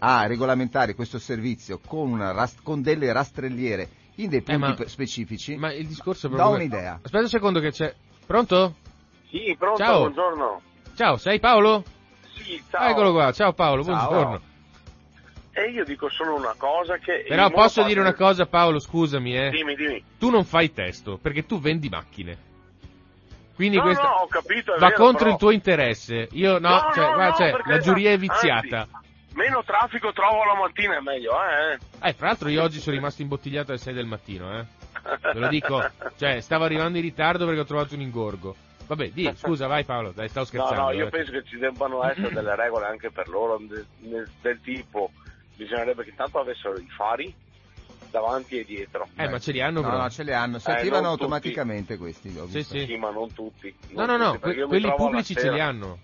a 0.00 0.26
regolamentare 0.26 0.94
questo 0.94 1.18
servizio 1.18 1.80
con, 1.84 2.10
una 2.10 2.30
ras- 2.32 2.60
con 2.62 2.82
delle 2.82 3.12
rastrelliere 3.12 3.88
in 4.16 4.28
dei 4.28 4.42
punti 4.42 4.52
Eh, 4.64 4.68
ma- 4.68 4.74
pe- 4.74 4.88
specifici, 4.88 5.56
Ma 5.56 5.72
il 5.72 5.86
discorso 5.86 6.26
è 6.26 6.30
do 6.30 6.36
proprio... 6.36 6.56
un'idea. 6.56 6.94
Aspetta 7.02 7.22
un 7.24 7.28
secondo 7.28 7.60
che 7.60 7.70
c'è... 7.72 7.94
Pronto? 8.26 8.76
Sì, 9.28 9.54
pronto, 9.58 9.82
Ciao. 9.82 9.98
buongiorno. 10.00 10.60
Ciao, 10.94 11.16
sei 11.16 11.38
Paolo? 11.40 11.84
Sì, 12.34 12.62
ciao. 12.70 12.88
Eccolo 12.90 13.12
qua, 13.12 13.32
ciao 13.32 13.52
Paolo, 13.52 13.82
Ciao. 13.82 13.94
buongiorno. 14.08 14.40
E 15.58 15.70
io 15.70 15.84
dico 15.84 16.08
solo 16.08 16.36
una 16.36 16.54
cosa 16.56 16.98
che... 16.98 17.24
Però 17.26 17.50
posso 17.50 17.82
dire 17.82 17.98
una 18.00 18.14
cosa 18.14 18.46
Paolo, 18.46 18.78
scusami 18.78 19.36
eh. 19.36 19.50
Dimmi, 19.50 19.74
dimmi. 19.74 20.04
Tu 20.16 20.30
non 20.30 20.44
fai 20.44 20.72
testo, 20.72 21.18
perché 21.20 21.46
tu 21.46 21.58
vendi 21.58 21.88
macchine. 21.88 22.46
Quindi 23.56 23.76
No, 23.78 23.82
questo 23.82 24.02
no, 24.06 24.26
capito, 24.30 24.72
va 24.78 24.86
vero, 24.86 24.94
contro 24.94 25.18
però- 25.24 25.30
il 25.32 25.36
tuo 25.38 25.50
interesse. 25.50 26.28
Io 26.32 26.58
no, 26.58 26.68
No, 26.68 26.90
cioè, 26.94 27.06
no, 27.08 27.14
guarda, 27.14 27.28
no, 27.28 27.34
cioè, 27.34 27.56
la 27.64 27.78
giuria 27.78 28.10
è 28.10 28.12
anzi, 28.12 28.28
viziata. 28.28 28.88
Meno 29.32 29.62
traffico 29.64 30.12
trovo 30.12 30.44
la 30.44 30.54
mattina 30.54 30.96
è 30.96 31.00
meglio, 31.00 31.32
eh? 31.32 31.78
Eh, 32.08 32.12
fra 32.12 32.28
l'altro 32.28 32.48
io 32.50 32.62
oggi 32.62 32.78
sono 32.78 32.94
rimasto 32.94 33.22
imbottigliato 33.22 33.70
alle 33.72 33.80
6 33.80 33.94
del 33.94 34.06
mattino, 34.06 34.58
eh. 34.60 34.64
Ve 35.32 35.38
lo 35.40 35.48
dico, 35.48 35.84
cioè, 36.18 36.40
stavo 36.40 36.64
arrivando 36.64 36.98
in 36.98 37.04
ritardo 37.04 37.46
perché 37.46 37.60
ho 37.60 37.64
trovato 37.64 37.94
un 37.94 38.00
ingorgo. 38.00 38.54
Vabbè, 38.86 39.08
di, 39.10 39.30
scusa, 39.34 39.66
vai 39.66 39.84
Paolo, 39.84 40.12
dai, 40.12 40.28
stavo 40.28 40.46
No, 40.52 40.64
scherzando. 40.64 40.82
no, 40.82 40.90
io 40.92 41.06
eh. 41.06 41.10
penso 41.10 41.32
che 41.32 41.42
ci 41.44 41.58
debbano 41.58 42.04
essere 42.08 42.30
delle 42.32 42.54
regole 42.54 42.86
anche 42.86 43.10
per 43.10 43.28
loro, 43.28 43.58
de- 43.60 43.84
nel- 44.08 44.30
del 44.40 44.60
tipo, 44.62 45.10
bisognerebbe 45.58 46.04
che 46.04 46.14
tanto 46.14 46.38
avessero 46.38 46.78
i 46.78 46.86
fari 46.96 47.34
davanti 48.10 48.58
e 48.58 48.64
dietro. 48.64 49.08
Eh, 49.16 49.28
ma 49.28 49.38
ce 49.38 49.52
li 49.52 49.60
hanno 49.60 49.80
No, 49.80 49.88
però. 49.88 50.00
no, 50.02 50.10
ce 50.10 50.22
li 50.22 50.32
hanno, 50.32 50.58
si 50.58 50.70
Eh, 50.70 50.72
attivano 50.72 51.02
non 51.02 51.10
tutti. 51.10 51.22
automaticamente 51.24 51.96
questi. 51.98 52.30
Sì, 52.48 52.62
sì. 52.62 52.86
Sì, 52.86 52.96
ma 52.96 53.10
non 53.10 53.32
tutti. 53.34 53.74
No, 53.90 54.06
non 54.06 54.18
no, 54.18 54.26
no, 54.26 54.38
tutti, 54.38 54.56
mi 54.56 54.66
quelli 54.66 54.94
pubblici 54.94 55.34
ce 55.34 55.50
li 55.52 55.60
hanno. 55.60 55.98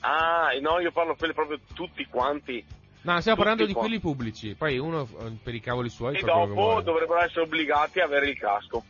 Ah, 0.00 0.48
no, 0.60 0.78
io 0.80 0.92
parlo 0.92 1.14
quelli 1.16 1.34
proprio 1.34 1.58
tutti 1.74 2.06
quanti. 2.06 2.64
No, 3.02 3.20
stiamo 3.20 3.36
parlando 3.36 3.62
Tutti 3.62 3.74
di 3.74 3.78
qua. 3.78 3.82
quelli 3.88 4.00
pubblici. 4.00 4.54
Poi 4.54 4.78
uno 4.78 5.02
eh, 5.02 5.32
per 5.42 5.54
i 5.54 5.60
cavoli 5.60 5.90
suoi 5.90 6.16
E 6.16 6.22
dopo 6.22 6.80
dovrebbero 6.80 7.20
essere 7.20 7.42
obbligati 7.42 8.00
a 8.00 8.04
avere 8.04 8.30
il 8.30 8.38
casco. 8.38 8.82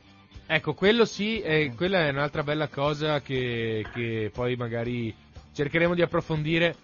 Ecco, 0.46 0.74
quello 0.74 1.04
sì, 1.04 1.40
eh, 1.40 1.72
quella 1.74 2.06
è 2.06 2.10
un'altra 2.10 2.44
bella 2.44 2.68
cosa 2.68 3.20
che, 3.20 3.84
che 3.92 4.30
poi 4.32 4.54
magari 4.54 5.12
cercheremo 5.52 5.94
di 5.94 6.02
approfondire 6.02 6.76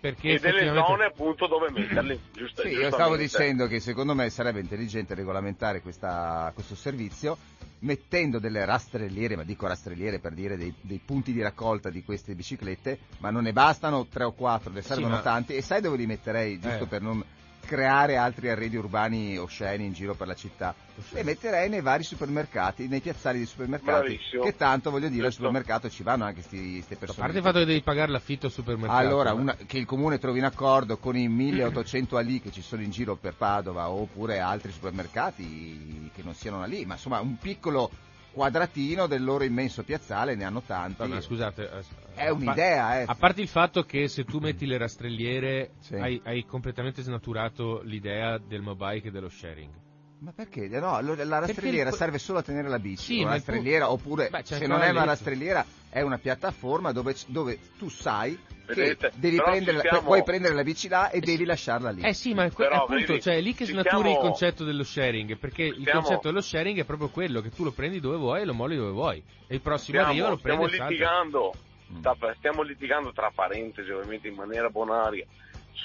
perché 0.00 0.34
e 0.34 0.38
delle 0.38 0.58
effettivamente... 0.60 0.88
zone 0.88 1.04
appunto 1.04 1.46
dove 1.46 1.70
metterli. 1.70 2.20
Giusto, 2.32 2.62
Sì, 2.62 2.68
io 2.68 2.90
stavo 2.90 3.16
dicendo 3.16 3.66
che 3.66 3.80
secondo 3.80 4.14
me 4.14 4.30
sarebbe 4.30 4.60
intelligente 4.60 5.14
regolamentare 5.14 5.80
questa- 5.80 6.50
questo 6.54 6.74
servizio 6.74 7.36
mettendo 7.80 8.38
delle 8.40 8.64
rastrelliere, 8.64 9.36
ma 9.36 9.44
dico 9.44 9.66
rastrelliere 9.66 10.18
per 10.18 10.32
dire 10.34 10.56
dei, 10.56 10.74
dei 10.80 11.00
punti 11.04 11.32
di 11.32 11.40
raccolta 11.42 11.90
di 11.90 12.02
queste 12.02 12.34
biciclette, 12.34 12.98
ma 13.18 13.30
non 13.30 13.44
ne 13.44 13.52
bastano 13.52 14.06
tre 14.06 14.24
o 14.24 14.32
quattro, 14.32 14.72
ne 14.72 14.82
servono 14.82 15.14
ma- 15.14 15.20
tanti 15.20 15.54
e 15.54 15.62
sai 15.62 15.80
dove 15.80 15.96
li 15.96 16.06
metterei, 16.06 16.58
giusto 16.58 16.84
Eh. 16.84 16.88
per 16.88 17.02
non 17.02 17.24
creare 17.68 18.16
altri 18.16 18.48
arredi 18.48 18.76
urbani 18.76 19.36
osceni 19.36 19.84
in 19.84 19.92
giro 19.92 20.14
per 20.14 20.26
la 20.26 20.34
città? 20.34 20.74
E 21.12 21.22
metterei 21.22 21.68
nei 21.68 21.82
vari 21.82 22.02
supermercati, 22.02 22.88
nei 22.88 23.00
piazzali 23.00 23.36
dei 23.38 23.46
supermercati, 23.46 24.00
Bravissimo. 24.08 24.42
che 24.44 24.56
tanto 24.56 24.90
voglio 24.90 25.08
dire 25.08 25.26
al 25.26 25.32
supermercato 25.32 25.90
ci 25.90 26.02
vanno 26.02 26.24
anche 26.24 26.42
queste 26.42 26.94
A 26.94 26.96
persone. 26.96 27.20
parte 27.20 27.36
il 27.36 27.42
fatto 27.44 27.58
che 27.58 27.64
devi 27.66 27.82
pagare 27.82 28.10
l'affitto 28.10 28.46
al 28.46 28.52
supermercato. 28.52 28.98
Allora, 28.98 29.30
eh. 29.30 29.34
una- 29.34 29.56
che 29.66 29.76
il 29.78 29.84
comune 29.84 30.18
trovi 30.18 30.38
un 30.38 30.46
accordo 30.46 30.96
con 30.96 31.16
i 31.16 31.28
1800 31.28 32.16
Ali 32.16 32.40
che 32.40 32.50
ci 32.50 32.62
sono 32.62 32.80
in 32.82 32.90
giro 32.90 33.14
per 33.16 33.34
Padova 33.34 33.90
oppure 33.90 34.38
altri 34.40 34.72
supermercati 34.72 36.10
che 36.14 36.22
non 36.22 36.34
siano 36.34 36.64
lì, 36.64 36.84
ma 36.86 36.94
insomma 36.94 37.20
un 37.20 37.36
piccolo 37.38 37.90
quadratino 38.38 39.08
del 39.08 39.24
loro 39.24 39.42
immenso 39.42 39.82
piazzale, 39.82 40.36
ne 40.36 40.44
hanno 40.44 40.62
tanti. 40.62 40.96
Vabbè, 40.98 41.20
scusate. 41.20 41.68
eh, 41.70 41.82
È 42.14 42.28
un'idea, 42.28 43.00
eh. 43.00 43.04
A 43.08 43.16
parte 43.16 43.40
il 43.40 43.48
fatto 43.48 43.82
che 43.82 44.06
se 44.06 44.24
tu 44.24 44.38
metti 44.38 44.64
le 44.64 44.78
rastrelliere 44.78 45.72
Sì. 45.80 45.94
hai, 45.94 46.20
hai 46.24 46.44
completamente 46.44 47.02
snaturato 47.02 47.80
l'idea 47.82 48.38
del 48.38 48.62
mobike 48.62 49.08
e 49.08 49.10
dello 49.10 49.28
sharing. 49.28 49.70
Ma 50.20 50.32
perché? 50.34 50.66
No, 50.66 50.94
allora 50.94 51.22
la 51.24 51.38
rastrelliera 51.38 51.90
il- 51.90 51.94
serve 51.94 52.18
solo 52.18 52.38
a 52.38 52.42
tenere 52.42 52.68
la 52.68 52.78
bici. 52.80 53.04
Sì, 53.04 53.14
la 53.16 53.20
il 53.20 53.26
pu- 53.26 53.32
rastrelliera, 53.34 53.90
oppure 53.92 54.28
Beh, 54.30 54.40
se 54.44 54.66
non 54.66 54.80
è 54.82 54.90
una 54.90 55.04
rastrelliera, 55.04 55.64
è 55.88 56.00
una 56.00 56.18
piattaforma 56.18 56.90
dove, 56.90 57.14
dove 57.26 57.58
tu 57.78 57.88
sai 57.88 58.36
Vedete, 58.66 59.10
che 59.10 59.16
devi 59.18 59.36
prendere, 59.36 59.80
siamo- 59.80 60.02
puoi 60.02 60.24
prendere 60.24 60.54
la 60.54 60.62
bici 60.64 60.88
là 60.88 61.10
e 61.10 61.20
devi 61.20 61.44
lasciarla 61.44 61.90
lì. 61.90 62.02
Eh 62.02 62.14
sì, 62.14 62.34
ma 62.34 62.48
Però, 62.48 62.82
appunto, 62.82 63.06
vedi, 63.12 63.22
cioè, 63.22 63.36
è 63.36 63.40
lì 63.40 63.54
che 63.54 63.64
snaturi 63.66 64.08
stiamo- 64.10 64.10
il 64.10 64.16
concetto 64.18 64.64
dello 64.64 64.82
sharing, 64.82 65.36
perché 65.36 65.62
il 65.62 65.80
stiamo- 65.82 66.00
concetto 66.00 66.28
dello 66.28 66.40
sharing 66.40 66.80
è 66.80 66.84
proprio 66.84 67.08
quello, 67.10 67.40
che 67.40 67.50
tu 67.50 67.62
lo 67.62 67.70
prendi 67.70 68.00
dove 68.00 68.16
vuoi 68.16 68.40
e 68.40 68.44
lo 68.44 68.54
molli 68.54 68.76
dove 68.76 68.90
vuoi. 68.90 69.22
E 69.46 69.54
il 69.54 69.60
prossimo 69.60 69.98
Stiamo, 69.98 70.08
arriva 70.10 70.28
lo 70.30 70.36
stiamo 70.38 70.58
prendi 70.66 70.74
e 70.74 70.78
salta. 70.78 70.92
litigando, 70.92 71.54
Mm. 71.92 72.32
stiamo 72.36 72.62
litigando 72.62 73.12
tra 73.12 73.30
parentesi 73.34 73.88
ovviamente 73.90 74.26
in 74.28 74.34
maniera 74.34 74.68
bonaria 74.68 75.24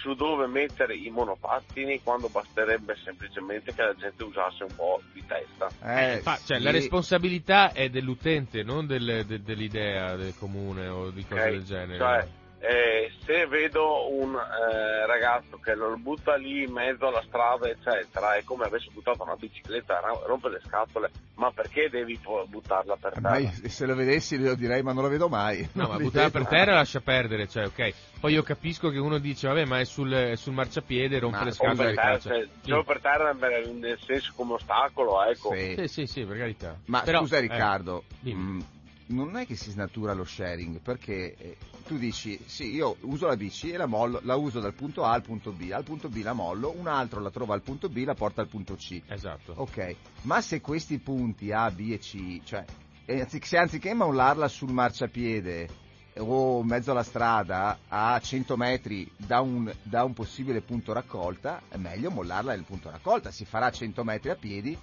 su 0.02 0.14
dove 0.16 0.48
mettere 0.48 0.96
i 0.96 1.10
monopattini 1.10 2.02
quando 2.04 2.28
basterebbe 2.28 2.96
semplicemente 3.04 3.74
che 3.74 3.82
la 3.84 3.94
gente 3.96 4.24
usasse 4.24 4.64
un 4.64 4.76
po' 4.76 5.02
di 5.14 5.24
testa. 5.26 5.68
Eh, 5.84 6.20
Fa- 6.22 6.38
cioè, 6.44 6.58
sì. 6.58 6.64
la 6.64 6.72
responsabilità 6.72 7.72
è 7.72 7.90
dell'utente, 7.90 8.64
non 8.64 8.86
del- 8.86 9.24
de- 9.26 9.42
dell'idea 9.42 10.16
del 10.16 10.34
comune 10.38 10.88
o 10.88 11.10
di 11.10 11.24
cose 11.26 11.42
ok? 11.42 11.50
del 11.50 11.64
genere. 11.64 11.98
Cioè, 11.98 12.28
eh, 12.66 13.12
se 13.26 13.46
vedo 13.48 14.10
un 14.10 14.34
eh, 14.34 15.06
ragazzo 15.06 15.58
che 15.58 15.76
lo 15.76 15.98
butta 15.98 16.36
lì 16.36 16.64
in 16.64 16.72
mezzo 16.72 17.08
alla 17.08 17.22
strada, 17.28 17.68
eccetera, 17.68 18.36
è 18.36 18.44
come 18.46 18.64
avesse 18.64 18.90
buttato 18.94 19.22
una 19.24 19.36
bicicletta, 19.36 20.00
rompe 20.26 20.48
le 20.48 20.62
scatole, 20.66 21.12
ma 21.36 21.52
perché 21.52 21.90
devi 21.90 22.18
buttarla 22.48 22.96
per 22.96 23.12
terra? 23.12 23.30
Ma 23.32 23.38
io, 23.40 23.52
se 23.68 23.86
lo 23.86 23.96
vedessi 23.96 24.42
lo 24.42 24.56
direi 24.56 24.82
ma 24.82 24.94
non 24.94 25.04
lo 25.04 25.10
vedo 25.10 25.28
mai. 25.28 25.68
No, 25.74 25.90
ma 25.90 25.98
buttarla 26.00 26.30
per 26.30 26.48
terra 26.48 26.76
lascia 26.76 27.02
perdere, 27.02 27.50
cioè, 27.50 27.66
ok. 27.66 27.94
Poi 28.22 28.32
io 28.32 28.44
capisco 28.44 28.88
che 28.90 28.98
uno 28.98 29.18
dice, 29.18 29.50
vabbè, 29.50 29.66
ma 29.66 29.80
è 29.80 29.84
sul, 29.84 30.14
è 30.14 30.36
sul 30.38 30.54
marciapiede, 30.54 31.20
rompe 31.20 31.38
Ma 31.40 31.44
le 31.44 31.52
scatole 31.52 31.94
per 31.94 31.96
terra, 31.96 32.20
cioè, 32.20 32.48
solo 32.62 32.84
per 32.86 33.02
terra 33.02 33.34
nel 33.34 33.72
nel 33.74 34.00
senso 34.00 34.32
come 34.38 34.54
ostacolo, 34.54 35.22
ecco. 35.26 35.54
Sì. 35.54 35.76
Sì, 35.80 35.88
sì, 35.88 36.06
sì, 36.06 36.24
per 36.24 36.38
carità. 36.38 36.78
Ma 36.86 37.02
Però, 37.02 37.20
scusa 37.20 37.38
eh, 37.38 37.42
Riccardo, 37.42 38.04
dimmi. 38.22 38.42
mh, 38.42 38.66
non 39.08 39.36
è 39.38 39.46
che 39.46 39.56
si 39.56 39.72
snatura 39.72 40.14
lo 40.14 40.24
sharing, 40.24 40.80
perché 40.80 41.36
eh, 41.36 41.58
tu 41.86 41.98
dici, 41.98 42.40
sì, 42.46 42.74
io 42.74 42.96
uso 43.02 43.28
la 43.28 43.36
bici 43.36 43.72
e 43.72 43.78
la 43.78 43.86
mollo, 43.86 44.20
la 44.24 44.36
uso 44.36 44.60
dal 44.60 44.74
punto 44.74 45.04
A 45.04 45.12
al 45.12 45.22
punto 45.22 45.52
B, 45.52 45.72
al 45.72 45.84
punto 45.84 46.10
B 46.10 46.22
la 46.22 46.34
mollo, 46.34 46.74
un 46.76 46.88
altro 46.88 47.20
la 47.20 47.30
trova 47.30 47.54
al 47.54 47.62
punto 47.62 47.90
B, 47.90 48.04
la 48.06 48.14
porta 48.14 48.42
al 48.42 48.48
punto 48.48 48.76
C. 48.76 49.02
Esatto. 49.08 49.54
Ok, 49.58 49.96
ma 50.24 50.42
se 50.42 50.62
questi 50.62 51.00
punti 51.00 51.52
A, 51.52 51.70
B 51.72 51.92
e 51.92 52.00
C, 52.00 52.42
cioè, 52.44 52.64
eh, 53.06 53.28
se 53.28 53.58
anziché 53.58 53.94
mollarla 53.94 54.48
sul 54.48 54.72
marciapiede 54.72 55.82
o 56.20 56.62
in 56.62 56.68
mezzo 56.68 56.92
alla 56.92 57.04
strada 57.04 57.80
a 57.88 58.20
100 58.20 58.56
metri 58.56 59.10
da 59.18 59.42
un, 59.42 59.72
da 59.82 60.04
un 60.04 60.14
possibile 60.14 60.62
punto 60.62 60.94
raccolta, 60.94 61.64
è 61.70 61.78
meglio 61.78 62.12
mollarla 62.12 62.54
nel 62.54 62.64
punto 62.64 62.90
raccolta, 62.90 63.32
si 63.32 63.46
farà 63.46 63.72
100 63.72 64.04
metri 64.04 64.30
a 64.30 64.36
piedi, 64.36 64.78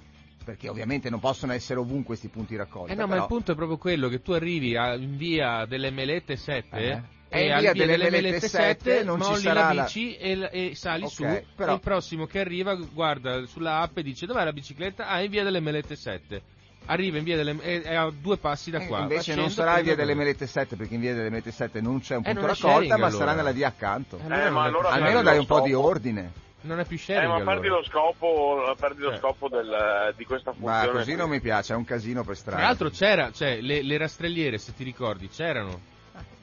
perché 0.45 0.68
ovviamente 0.68 1.11
non 1.11 1.20
possono 1.20 1.53
essere 1.53 1.78
ovunque 1.80 2.07
questi 2.07 2.28
punti 2.28 2.57
raccolta. 2.57 2.93
Eh 2.93 2.97
no, 2.97 3.03
ma 3.03 3.09
però- 3.12 3.22
il 3.22 3.28
punto 3.28 3.53
è 3.53 3.55
proprio 3.55 3.76
quello 3.78 4.09
che 4.09 4.22
tu 4.22 4.32
arrivi 4.32 4.76
a, 4.76 4.95
in 4.95 5.16
via 5.16 5.64
delle 5.66 5.91
Melette 5.91 6.36
7 6.36 6.76
Eh. 6.76 7.03
e 7.28 7.41
E 7.43 7.45
via 7.45 7.59
via 7.61 7.72
delle 7.72 7.86
delle 7.86 8.11
Melette 8.11 8.20
Melette 8.26 8.49
7 8.49 8.91
7 8.91 9.05
non 9.05 9.20
ci 9.20 9.28
molli 9.28 9.43
sarà 9.43 9.61
la 9.68 9.72
la- 9.72 9.82
bici 9.84 10.16
e, 10.16 10.36
l- 10.36 10.49
e 10.51 10.72
sali 10.74 11.05
Ok, 11.05 11.11
su 11.11 11.22
però- 11.55 11.72
e 11.72 11.74
il 11.74 11.80
prossimo 11.80 12.26
che 12.26 12.41
arriva 12.41 12.74
guarda 12.74 13.47
sulla 13.47 13.80
app 13.80 13.99
e 13.99 14.03
dice 14.03 14.26
dov'è 14.26 14.43
la 14.45 14.53
bicicletta? 14.53 15.07
Ah, 15.07 15.20
in 15.22 15.30
via 15.30 15.45
delle 15.45 15.61
Melette 15.61 15.95
7. 15.97 16.43
Arriva 16.86 17.18
in 17.18 17.24
via 17.24 17.36
delle 17.36 17.57
è, 17.61 17.82
è 17.82 17.95
a 17.95 18.11
due 18.11 18.38
passi 18.38 18.70
da 18.70 18.80
Eh, 18.80 18.86
qua. 18.86 19.01
invece 19.01 19.34
Va 19.34 19.43
non 19.43 19.51
sarà 19.51 19.78
in 19.78 19.84
via 19.84 19.95
delle 19.95 20.14
Melette 20.14 20.47
7, 20.47 20.74
perché 20.76 20.95
in 20.95 21.01
via 21.01 21.14
delle 21.14 21.28
Melette 21.28 21.53
7 21.53 21.80
non 21.80 22.01
c'è 22.01 22.16
un 22.16 22.22
Eh, 22.24 22.32
punto 22.32 22.41
è 22.47 22.49
raccolta, 22.49 22.97
ma 22.97 23.07
allora. 23.07 23.24
sarà 23.24 23.34
nella 23.36 23.53
via 23.53 23.68
accanto. 23.68 24.18
Eh, 24.18 24.51
ma 24.51 24.62
allora 24.64 24.88
Almeno 24.88 25.22
dai 25.22 25.38
un 25.38 25.47
po' 25.47 25.61
di 25.61 25.72
ordine. 25.74 26.32
Non 26.62 26.78
è 26.80 26.84
più 26.84 26.96
Eh, 26.96 27.00
sharing 27.00 27.28
ma 27.30 27.36
allora. 27.36 27.52
perdi 27.52 27.68
lo 27.68 27.82
scopo, 27.84 28.74
perdi 28.78 29.00
lo 29.02 29.11
Cioè. 29.11 29.18
scopo 29.18 29.48
del- 29.48 30.14
di 30.16 30.24
questa 30.24 30.52
Ma 30.56 30.72
funzione. 30.80 30.98
così 30.98 31.14
non 31.14 31.30
mi 31.30 31.40
piace, 31.40 31.72
è 31.72 31.76
un 31.76 31.84
casino 31.84 32.22
per 32.24 32.36
strada. 32.36 32.58
Tra 32.58 32.66
l'altro 32.66 32.90
c'era, 32.90 33.30
cioè, 33.32 33.61
le, 33.61 33.82
le 33.82 33.96
rastrelliere, 33.98 34.58
se 34.58 34.74
ti 34.74 34.84
ricordi, 34.84 35.28
c'erano. 35.28 35.80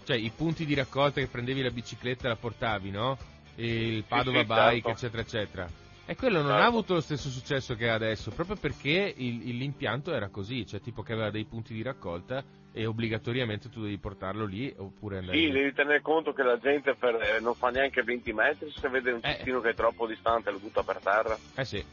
Cioè, 0.05 0.15
i 0.17 0.31
punti 0.35 0.65
di 0.65 0.73
raccolta 0.73 1.19
che 1.19 1.27
prendevi 1.27 1.61
la 1.61 1.69
bicicletta 1.69 2.25
e 2.27 2.29
la 2.29 2.35
portavi, 2.37 2.91
no? 2.91 3.17
E 3.55 3.87
il 3.95 4.03
Padova 4.03 4.39
sì, 4.39 4.45
Bike, 4.45 4.71
certo. 4.73 4.89
eccetera, 4.89 5.21
eccetera. 5.21 5.67
E 6.09 6.15
quello 6.15 6.37
non 6.37 6.51
Certo. 6.51 6.63
ha 6.63 6.65
avuto 6.65 6.93
lo 6.93 7.01
stesso 7.01 7.27
successo 7.29 7.75
che 7.75 7.89
ha 7.89 7.93
adesso, 7.93 8.31
proprio 8.31 8.55
perché 8.55 9.13
il- 9.17 9.45
il- 9.49 9.57
l'impianto 9.57 10.13
era 10.13 10.29
così, 10.29 10.65
cioè 10.65 10.79
tipo 10.79 11.01
che 11.03 11.11
aveva 11.11 11.29
dei 11.31 11.43
punti 11.43 11.73
di 11.73 11.81
raccolta 11.83 12.41
e 12.71 12.85
obbligatoriamente 12.85 13.69
tu 13.69 13.81
devi 13.81 13.97
portarlo 13.97 14.45
lì 14.45 14.73
oppure 14.77 15.17
andare 15.17 15.37
Sì, 15.37 15.49
devi 15.49 15.73
tenere 15.73 16.01
conto 16.01 16.31
che 16.31 16.43
la 16.43 16.57
gente 16.59 16.95
per- 16.95 17.15
eh, 17.21 17.39
non 17.41 17.55
fa 17.55 17.71
neanche 17.71 18.03
20 18.03 18.31
metri, 18.31 18.71
se 18.71 18.87
vede 18.87 19.11
un 19.11 19.19
Eh. 19.21 19.33
cestino 19.35 19.59
che 19.59 19.71
è 19.71 19.73
troppo 19.75 20.07
distante 20.07 20.49
lo 20.49 20.59
butta 20.59 20.81
per 20.83 20.99
terra. 21.03 21.37
Eh 21.55 21.65
sì. 21.65 21.83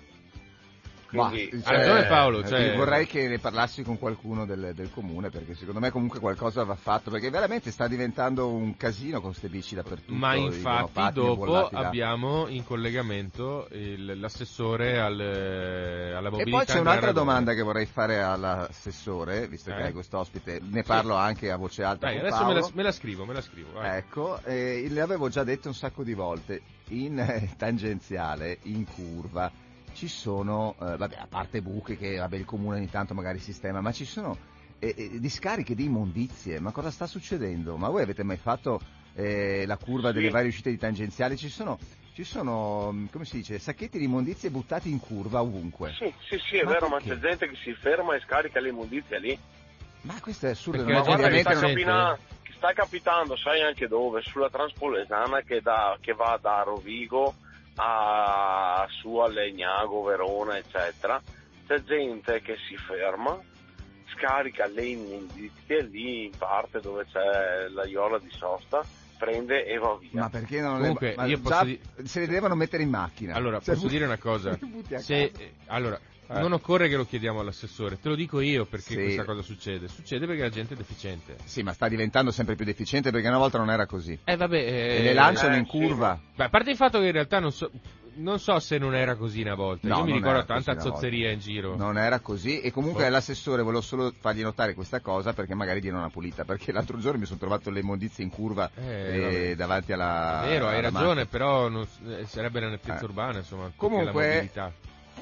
Quindi, 1.14 1.50
Ma, 1.64 1.70
Ha 1.70 1.72
ragione 1.72 2.04
Paolo, 2.06 2.40
eh, 2.42 2.48
cioè- 2.48 2.76
vorrei 2.76 3.06
che 3.06 3.28
ne 3.28 3.38
parlassi 3.38 3.82
con 3.82 3.98
qualcuno 3.98 4.44
del, 4.46 4.72
del 4.74 4.90
comune 4.90 5.30
perché 5.30 5.54
secondo 5.54 5.80
me 5.80 5.90
comunque 5.90 6.18
qualcosa 6.20 6.64
va 6.64 6.74
fatto 6.74 7.10
perché 7.10 7.30
veramente 7.30 7.70
sta 7.70 7.86
diventando 7.88 8.48
un 8.50 8.76
casino 8.76 9.20
con 9.20 9.30
queste 9.30 9.48
bici 9.48 9.74
dappertutto. 9.74 10.12
Ma 10.14 10.34
infatti 10.34 11.12
dopo 11.12 11.68
abbiamo 11.68 12.46
in 12.48 12.64
collegamento 12.64 13.68
il- 13.72 14.18
l'assessore 14.18 14.98
al, 15.00 15.20
alla 15.20 16.28
E 16.28 16.30
mobilità. 16.30 16.56
poi 16.56 16.66
c'è 16.66 16.78
un'altra 16.80 17.12
domanda 17.12 17.54
che 17.54 17.62
vorrei 17.62 17.86
fare 17.86 18.22
all'assessore, 18.22 19.46
visto 19.48 19.70
che 19.72 19.78
Eh? 19.78 19.82
hai 19.84 19.92
quest'ospite, 19.92 20.60
ne 20.62 20.82
parlo 20.82 21.14
anche 21.14 21.50
a 21.50 21.56
voce 21.56 21.82
alta 21.82 22.06
Dai, 22.06 22.18
con 22.18 22.26
adesso 22.26 22.44
me 22.46 22.54
la, 22.54 22.68
me 22.74 22.82
la 22.82 22.92
scrivo, 22.92 23.24
me 23.24 23.32
la 23.34 23.42
scrivo. 23.42 23.72
vai. 23.72 23.98
Ecco, 23.98 24.40
eh, 24.44 24.86
l'avevo 24.90 25.28
già 25.28 25.44
detto 25.44 25.68
un 25.68 25.74
sacco 25.74 26.02
di 26.02 26.14
volte, 26.14 26.62
in 26.88 27.18
eh, 27.18 27.50
tangenziale, 27.56 28.58
in 28.64 28.84
curva, 28.84 29.50
ci 29.94 30.08
sono, 30.08 30.74
eh, 30.80 30.96
vabbè, 30.96 31.16
a 31.16 31.26
parte 31.28 31.62
buche 31.62 31.96
che 31.96 32.16
vabbè, 32.18 32.36
il 32.36 32.44
comune 32.44 32.76
ogni 32.76 32.90
tanto 32.90 33.14
magari 33.14 33.38
sistema, 33.38 33.80
ma 33.80 33.92
ci 33.92 34.04
sono 34.04 34.36
eh, 34.78 34.94
eh, 34.96 35.20
discariche 35.20 35.74
di 35.74 35.84
immondizie, 35.84 36.60
ma 36.60 36.70
cosa 36.72 36.90
sta 36.90 37.06
succedendo? 37.06 37.76
Ma 37.76 37.88
voi 37.88 38.02
avete 38.02 38.22
mai 38.22 38.36
fatto 38.36 38.80
eh, 39.14 39.64
la 39.66 39.76
curva 39.76 40.08
Sì. 40.08 40.14
delle 40.14 40.30
varie 40.30 40.48
uscite 40.48 40.70
di 40.70 40.76
tangenziali? 40.78 41.36
Ci 41.36 41.48
sono, 41.48 41.78
ci 42.12 42.24
sono, 42.24 42.90
mm, 42.92 43.06
come 43.12 43.24
si 43.24 43.36
dice, 43.36 43.58
sacchetti 43.58 43.98
di 43.98 44.04
immondizie 44.04 44.50
buttati 44.50 44.90
in 44.90 45.00
curva 45.00 45.40
ovunque. 45.40 45.92
Sì, 45.96 46.12
sì, 46.28 46.38
sì, 46.48 46.56
è 46.58 46.64
Ma 46.64 46.72
vero, 46.72 46.88
ma 46.88 46.96
perché? 46.98 47.14
c'è 47.14 47.20
gente 47.20 47.48
che 47.48 47.56
si 47.62 47.72
ferma 47.74 48.14
e 48.16 48.20
scarica 48.20 48.60
l'immondizia 48.60 49.18
lì. 49.18 49.38
Ma 50.02 50.20
questo 50.20 50.46
è 50.46 50.50
assurdo, 50.50 50.84
Perché 50.84 50.92
ma 50.92 51.00
Guarda 51.02 51.28
che 51.28 51.40
sta, 51.40 51.54
capina- 51.54 52.18
sta 52.56 52.72
capitando, 52.74 53.36
sai 53.36 53.62
anche 53.62 53.88
dove? 53.88 54.20
Sulla 54.20 54.50
Transpolesana 54.50 55.40
che, 55.40 55.62
da- 55.62 55.96
che 56.00 56.12
va 56.12 56.38
da 56.42 56.62
Rovigo 56.62 57.34
a, 57.76 58.86
su 59.00 59.16
a 59.16 59.28
Legnago, 59.28 60.02
Verona, 60.02 60.56
eccetera. 60.56 61.20
C'è 61.66 61.82
gente 61.82 62.40
che 62.42 62.56
si 62.68 62.76
ferma, 62.76 63.38
scarica 64.14 64.66
le 64.66 64.84
immondizie 64.84 65.82
lì 65.82 66.24
in 66.26 66.32
parte 66.36 66.80
dove 66.80 67.06
c'è 67.10 67.68
la 67.68 67.84
iola 67.86 68.18
di 68.18 68.30
sosta, 68.30 68.82
prende 69.18 69.64
e 69.64 69.78
va 69.78 69.96
via. 69.98 70.20
Ma 70.22 70.28
perché 70.28 70.60
non 70.60 70.78
Comunque, 70.78 71.08
le, 71.10 71.16
ma 71.16 71.24
io 71.24 71.36
già 71.40 71.42
posso 71.42 71.64
di- 71.64 71.80
se 72.04 72.20
le 72.20 72.26
devono 72.26 72.54
mettere 72.54 72.82
in 72.82 72.90
macchina? 72.90 73.34
Allora, 73.34 73.60
Cioè, 73.60 73.74
posso 73.74 73.88
dire 73.88 74.04
una 74.04 74.18
cosa? 74.18 74.56
Se, 74.96 75.22
eh, 75.22 75.54
allora, 75.66 75.98
Eh. 76.26 76.38
non 76.40 76.52
occorre 76.52 76.88
che 76.88 76.96
lo 76.96 77.04
chiediamo 77.04 77.40
all'assessore, 77.40 77.98
te 78.00 78.08
lo 78.08 78.14
dico 78.14 78.40
io 78.40 78.64
perché 78.66 78.94
Sì. 78.94 78.94
questa 79.02 79.24
cosa 79.24 79.42
succede. 79.42 79.88
Succede 79.88 80.26
perché 80.26 80.42
la 80.42 80.48
gente 80.50 80.74
è 80.74 80.76
deficiente. 80.76 81.36
Sì, 81.44 81.62
ma 81.62 81.72
sta 81.72 81.88
diventando 81.88 82.30
sempre 82.30 82.54
più 82.56 82.64
deficiente 82.64 83.10
perché 83.10 83.28
una 83.28 83.38
volta 83.38 83.58
non 83.58 83.70
era 83.70 83.86
così. 83.86 84.18
Eh 84.24 84.36
vabbè, 84.36 84.56
eh, 84.56 84.96
e 84.98 85.02
le 85.02 85.12
lanciano 85.12 85.54
eh, 85.54 85.58
in 85.58 85.64
sì, 85.64 85.70
curva. 85.70 86.18
Beh, 86.34 86.44
a 86.44 86.48
parte 86.48 86.70
il 86.70 86.76
fatto 86.76 86.98
che 87.00 87.06
in 87.06 87.12
realtà 87.12 87.38
non 87.40 87.52
so, 87.52 87.70
non 88.16 88.38
so 88.38 88.58
se 88.60 88.78
non 88.78 88.94
era 88.94 89.16
così 89.16 89.40
una 89.42 89.54
volta. 89.56 89.88
No, 89.88 89.98
Io 89.98 90.04
mi 90.04 90.12
ricordo 90.12 90.44
tanta 90.44 90.78
zozzeria 90.78 91.30
in 91.30 91.40
giro. 91.40 91.76
Non 91.76 91.98
era 91.98 92.20
così 92.20 92.60
e 92.60 92.70
comunque 92.70 93.04
Boh. 93.04 93.10
l'assessore 93.10 93.62
volevo 93.62 93.80
solo 93.82 94.12
fargli 94.18 94.42
notare 94.42 94.74
questa 94.74 95.00
cosa 95.00 95.32
perché 95.32 95.54
magari 95.54 95.80
diano 95.80 95.98
una 95.98 96.10
pulita 96.10 96.44
perché 96.44 96.70
l'altro 96.72 96.98
giorno 96.98 97.18
mi 97.18 97.26
sono 97.26 97.38
trovato 97.38 97.70
le 97.70 97.80
immondizie 97.80 98.22
in 98.24 98.30
curva 98.30 98.70
Eh, 98.76 98.82
eh, 99.16 99.20
vabbè. 99.20 99.54
davanti 99.56 99.92
alla 99.92 100.44
È 100.44 100.48
vero, 100.48 100.66
hai 100.68 100.78
alla 100.78 100.90
ragione, 100.90 101.06
macchina. 101.06 101.26
però 101.26 101.68
non 101.68 101.86
eh, 102.06 102.24
sarebbe 102.26 102.60
la 102.60 102.68
nettezza 102.68 103.00
Eh. 103.00 103.04
urbana, 103.04 103.38
insomma, 103.38 103.70
Comunque- 103.76 104.04
la 104.26 104.32
mobilità. 104.34 104.72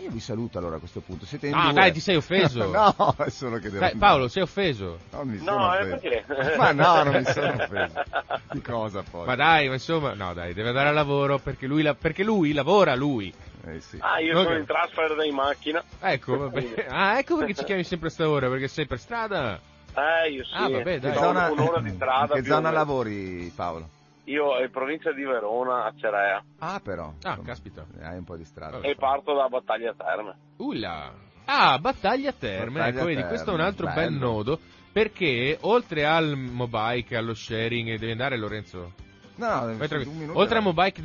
Io 0.03 0.11
vi 0.11 0.21
saluto 0.21 0.59
allora 0.59 0.77
a 0.77 0.79
questo 0.81 1.01
punto. 1.01 1.25
Siete 1.27 1.47
in 1.47 1.55
Ah, 1.55 1.65
due. 1.65 1.73
dai, 1.75 1.93
ti 1.93 2.01
sei 2.01 2.17
offeso. 2.17 2.67
no, 2.71 3.15
è 3.25 3.31
solo 3.31 3.57
che 3.59 3.71
devo 3.71 3.79
Dai. 3.79 3.95
Paolo, 3.97 4.27
sei 4.29 4.43
offeso. 4.43 4.99
Non 5.13 5.29
mi 5.29 5.39
sono 5.39 5.59
No, 5.59 5.67
offeso. 5.69 5.97
perché? 6.01 6.25
Ma 6.57 6.73
no, 6.73 7.03
non 7.05 7.15
mi 7.15 7.25
sono 7.25 7.53
offeso. 7.63 8.03
Di 8.51 8.61
cosa 8.63 9.03
poi? 9.09 9.27
Ma 9.27 9.35
dai, 9.37 9.69
ma 9.69 9.75
insomma, 9.75 10.15
no 10.15 10.35
dai, 10.35 10.55
deve 10.55 10.69
andare 10.69 10.89
al 10.89 10.95
lavoro 10.95 11.39
perché 11.39 11.67
lui, 11.67 11.83
la- 11.83 11.95
perché 11.95 12.25
lui 12.25 12.53
lavora, 12.53 12.97
lui. 12.97 13.33
Eh, 13.65 13.81
sì. 13.81 13.97
Ah, 14.01 14.19
io 14.19 14.37
Ok. 14.39 14.45
sono 14.45 14.59
in 14.59 14.67
trasfer 14.67 15.17
in 15.25 15.35
macchina. 15.35 15.85
Ecco, 16.01 16.37
vabbè. 16.37 16.87
Ah, 16.89 17.19
ecco 17.19 17.37
perché 17.37 17.55
ci 17.55 17.65
chiami 17.65 17.85
sempre 17.85 18.09
a 18.09 18.11
sta 18.11 18.29
ora, 18.29 18.49
perché 18.49 18.67
sei 18.67 18.87
per 18.87 18.99
strada. 18.99 19.61
Eh, 19.95 20.31
io 20.33 20.45
sì. 20.45 20.51
Ah, 20.55 20.69
vabbè, 20.69 20.99
dai. 20.99 21.13
Che 21.13 21.19
zona, 21.19 21.49
un'ora 21.49 21.81
di 21.81 21.91
strada. 21.91 22.35
in 22.37 22.43
che 22.43 22.49
zona 22.49 22.71
lavori 22.73 23.53
Paolo? 23.55 23.89
Io 24.25 24.59
in 24.63 24.71
provincia 24.71 25.13
di 25.13 25.25
Verona, 25.25 25.85
a 25.85 25.93
Cerea, 25.97 26.45
Ah, 26.59 26.81
però. 26.83 27.07
Ah, 27.23 27.31
insomma, 27.31 27.47
caspita. 27.47 27.87
Hai 28.01 28.19
un 28.19 28.25
po' 28.25 28.37
di 28.37 28.45
strada. 28.45 28.81
E 28.81 28.95
parto 28.95 29.35
da 29.35 29.49
Battaglia 29.49 29.93
Terme. 29.95 30.37
Ulla. 30.59 31.13
Ah, 31.45 31.77
battaglia 31.79 32.33
terme, 32.33 32.79
Battaglia 32.79 32.97
ecco, 32.99 33.05
vedi, 33.07 33.23
questo 33.25 33.51
è 33.51 33.55
un 33.55 33.61
altro 33.61 33.87
bel 33.87 34.11
bello. 34.13 34.19
nodo, 34.27 34.61
perché 34.93 35.59
oltre 35.63 36.05
al 36.07 36.37
mobike, 36.37 37.17
allo 37.17 37.35
sharing, 37.35 37.99
devi 37.99 38.13
andare 38.13 38.37
Lorenzo? 38.37 38.93
No, 39.35 39.49
no, 39.49 39.61
Vai 39.61 39.73
un 39.73 39.89
tranquillo. 39.89 40.11
minuto 40.13 40.39
Oltre 40.39 40.59
al 40.59 40.63
mobike 40.63 41.03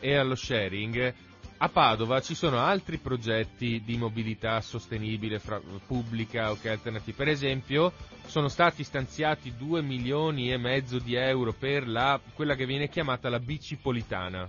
e 0.00 0.16
allo 0.16 0.34
sharing, 0.34 1.14
a 1.58 1.68
Padova 1.70 2.20
ci 2.20 2.34
sono 2.34 2.58
altri 2.58 2.98
progetti 2.98 3.82
di 3.84 3.96
mobilità 3.96 4.60
sostenibile 4.60 5.38
fra- 5.38 5.60
pubblica 5.86 6.50
o 6.50 6.58
che 6.60 6.68
alternativi. 6.68 7.16
Per 7.16 7.28
esempio, 7.28 7.92
sono 8.26 8.48
stati 8.48 8.84
stanziati 8.84 9.54
2 9.56 9.80
milioni 9.80 10.52
e 10.52 10.58
mezzo 10.58 10.98
di 10.98 11.14
euro 11.14 11.54
per 11.54 11.88
la, 11.88 12.20
quella 12.34 12.54
che 12.54 12.66
viene 12.66 12.88
chiamata 12.88 13.30
la 13.30 13.38
bicipolitana. 13.38 14.46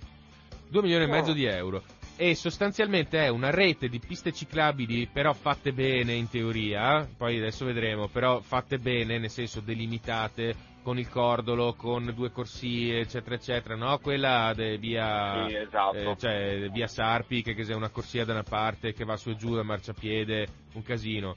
2 0.69 0.81
milioni 0.81 1.05
e 1.05 1.07
mezzo 1.07 1.31
Oh. 1.31 1.33
di 1.33 1.45
euro. 1.45 1.83
E 2.17 2.35
sostanzialmente 2.35 3.19
è 3.23 3.29
una 3.29 3.51
rete 3.51 3.87
di 3.87 3.99
piste 3.99 4.33
ciclabili, 4.33 5.07
però 5.07 5.33
fatte 5.33 5.71
bene 5.71 6.13
in 6.13 6.27
teoria, 6.27 7.07
poi 7.15 7.37
adesso 7.37 7.63
vedremo, 7.63 8.07
però 8.07 8.41
fatte 8.41 8.79
bene, 8.79 9.19
nel 9.19 9.29
senso 9.29 9.61
delimitate, 9.61 10.55
con 10.87 10.97
il 10.97 11.09
cordolo, 11.09 11.73
con 11.73 12.13
due 12.15 12.31
corsie, 12.31 13.01
eccetera, 13.01 13.35
eccetera, 13.35 13.75
no? 13.75 13.99
Quella 13.99 14.53
de 14.55 14.77
via, 14.77 15.45
Sì, 15.45 15.55
esatto. 15.55 15.97
eh, 15.97 16.15
cioè 16.17 16.69
via 16.71 16.87
Sarpi, 16.87 17.41
che, 17.41 17.53
che 17.55 17.63
è 17.63 17.73
una 17.73 17.89
corsia 17.89 18.23
da 18.23 18.31
una 18.31 18.43
parte, 18.43 18.93
che 18.93 19.03
va 19.03 19.17
su 19.17 19.31
e 19.31 19.35
giù 19.35 19.53
da 19.53 19.63
marciapiede, 19.63 20.47
un 20.75 20.83
casino. 20.83 21.35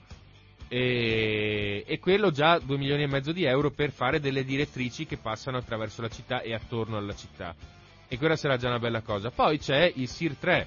E, 0.68 1.82
e 1.84 1.98
quello 1.98 2.30
già 2.30 2.60
2 2.60 2.78
milioni 2.78 3.02
e 3.02 3.08
mezzo 3.08 3.32
di 3.32 3.42
euro 3.42 3.72
per 3.72 3.90
fare 3.90 4.20
delle 4.20 4.44
direttrici 4.44 5.04
che 5.04 5.16
passano 5.16 5.56
attraverso 5.56 6.00
la 6.00 6.08
città 6.08 6.42
e 6.42 6.54
attorno 6.54 6.96
alla 6.96 7.16
città. 7.16 7.52
E 8.06 8.18
quella 8.18 8.36
sarà 8.36 8.56
già 8.56 8.68
una 8.68 8.78
bella 8.78 9.00
cosa. 9.00 9.32
Poi 9.32 9.58
c'è 9.58 9.92
il 9.96 10.06
SIR 10.06 10.36
3. 10.36 10.66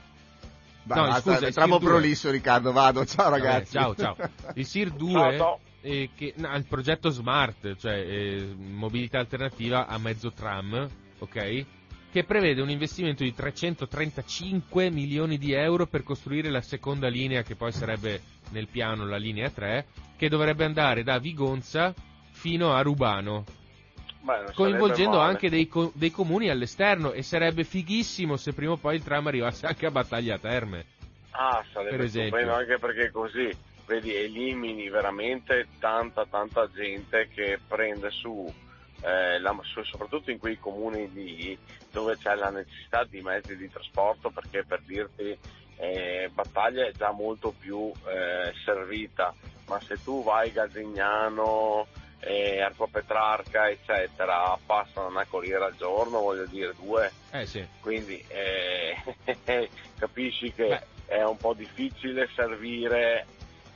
Vai, 0.84 1.00
no, 1.00 1.08
basta, 1.08 1.36
scusa, 1.36 1.48
il 1.48 1.70
2. 1.70 1.80
prolisso 1.80 2.30
Riccardo, 2.30 2.74
vado, 2.74 3.06
ciao 3.06 3.30
Vabbè, 3.30 3.42
ragazzi. 3.42 3.72
ciao, 3.72 3.96
ciao. 3.96 4.18
Il 4.56 4.66
SIR 4.66 4.92
2 4.92 5.12
Ciao, 5.14 5.38
ciao. 5.38 5.60
Eh, 5.84 6.10
che, 6.16 6.34
no, 6.38 6.56
il 6.56 6.66
progetto 6.66 7.10
Smart, 7.10 7.76
cioè 7.76 7.94
eh, 7.94 8.56
mobilità 8.58 9.20
alternativa 9.20 9.86
a 9.86 9.98
mezzo 9.98 10.32
tram, 10.32 10.88
ok? 11.20 11.66
Che 12.10 12.24
prevede 12.24 12.62
un 12.62 12.70
investimento 12.70 13.24
di 13.24 13.34
335 13.34 14.90
milioni 14.90 15.38
di 15.38 15.52
euro 15.52 15.86
per 15.86 16.04
costruire 16.04 16.50
la 16.50 16.62
seconda 16.62 17.10
linea, 17.10 17.44
che 17.44 17.56
poi 17.56 17.72
sarebbe 17.72 18.22
nel 18.52 18.68
piano 18.68 19.06
la 19.06 19.18
linea 19.18 19.50
3, 19.50 19.86
che 20.16 20.30
dovrebbe 20.30 20.64
andare 20.64 21.04
da 21.04 21.18
Vigonza 21.18 21.94
fino 22.32 22.74
a 22.74 22.82
Rubano, 22.82 23.44
Beh, 24.22 24.54
coinvolgendo 24.54 25.20
anche 25.20 25.50
dei, 25.50 25.68
co- 25.68 25.92
dei 25.96 26.12
comuni 26.12 26.50
all'esterno 26.50 27.12
e 27.12 27.24
sarebbe 27.24 27.66
fighissimo 27.66 28.38
se 28.38 28.54
prima 28.54 28.74
o 28.74 28.78
poi 28.78 28.96
il 28.96 29.04
tram 29.04 29.28
arrivasse 29.28 29.66
anche 29.66 29.86
a 29.86 29.92
Battaglia 29.92 30.38
Terme. 30.38 30.86
Ah, 31.32 31.64
sarebbe 31.74 31.98
per 31.98 32.06
esempio. 32.06 32.54
anche 32.54 32.78
perché 32.78 33.12
così, 33.12 33.50
vedi, 33.86 34.14
elimini 34.16 34.90
veramente 34.90 35.68
tanta, 35.80 36.26
tanta 36.26 36.70
gente 36.72 37.28
che 37.34 37.60
prende 37.68 38.10
su, 38.12 38.52
eh, 39.02 39.40
la- 39.40 39.58
su- 39.64 39.84
soprattutto 39.84 40.32
in 40.32 40.40
quei 40.40 40.58
comuni 40.58 41.12
lì 41.12 41.58
dove 41.92 42.18
c'è 42.18 42.36
la 42.36 42.50
necessità 42.50 43.04
di 43.04 43.22
mezzi 43.22 43.56
di 43.56 43.70
trasporto 43.70 44.30
perché 44.32 44.64
per 44.64 44.82
dirti 44.86 45.38
eh, 45.78 46.30
Battaglia 46.34 46.86
è 46.86 46.94
già 46.94 47.12
molto 47.12 47.54
più 47.58 47.92
eh, 48.08 48.54
servita, 48.64 49.34
ma 49.68 49.82
se 49.82 50.02
tu 50.04 50.24
vai 50.24 50.52
Gazignano, 50.52 51.88
eh, 52.20 52.62
Arco 52.62 52.88
Petrarca, 52.88 53.70
eccetera, 53.70 54.58
passano 54.66 55.08
una 55.08 55.26
corriera 55.26 55.66
al 55.66 55.76
giorno, 55.76 56.20
voglio 56.22 56.46
dire 56.46 56.74
due, 56.76 57.12
Eh 57.32 57.46
sì. 57.46 57.66
quindi 57.82 58.24
eh, 58.28 58.96
capisci 59.98 60.54
che 60.54 60.68
Beh. 60.68 61.16
è 61.18 61.24
un 61.24 61.38
po' 61.38 61.54
difficile 61.54 62.30
servire 62.36 63.26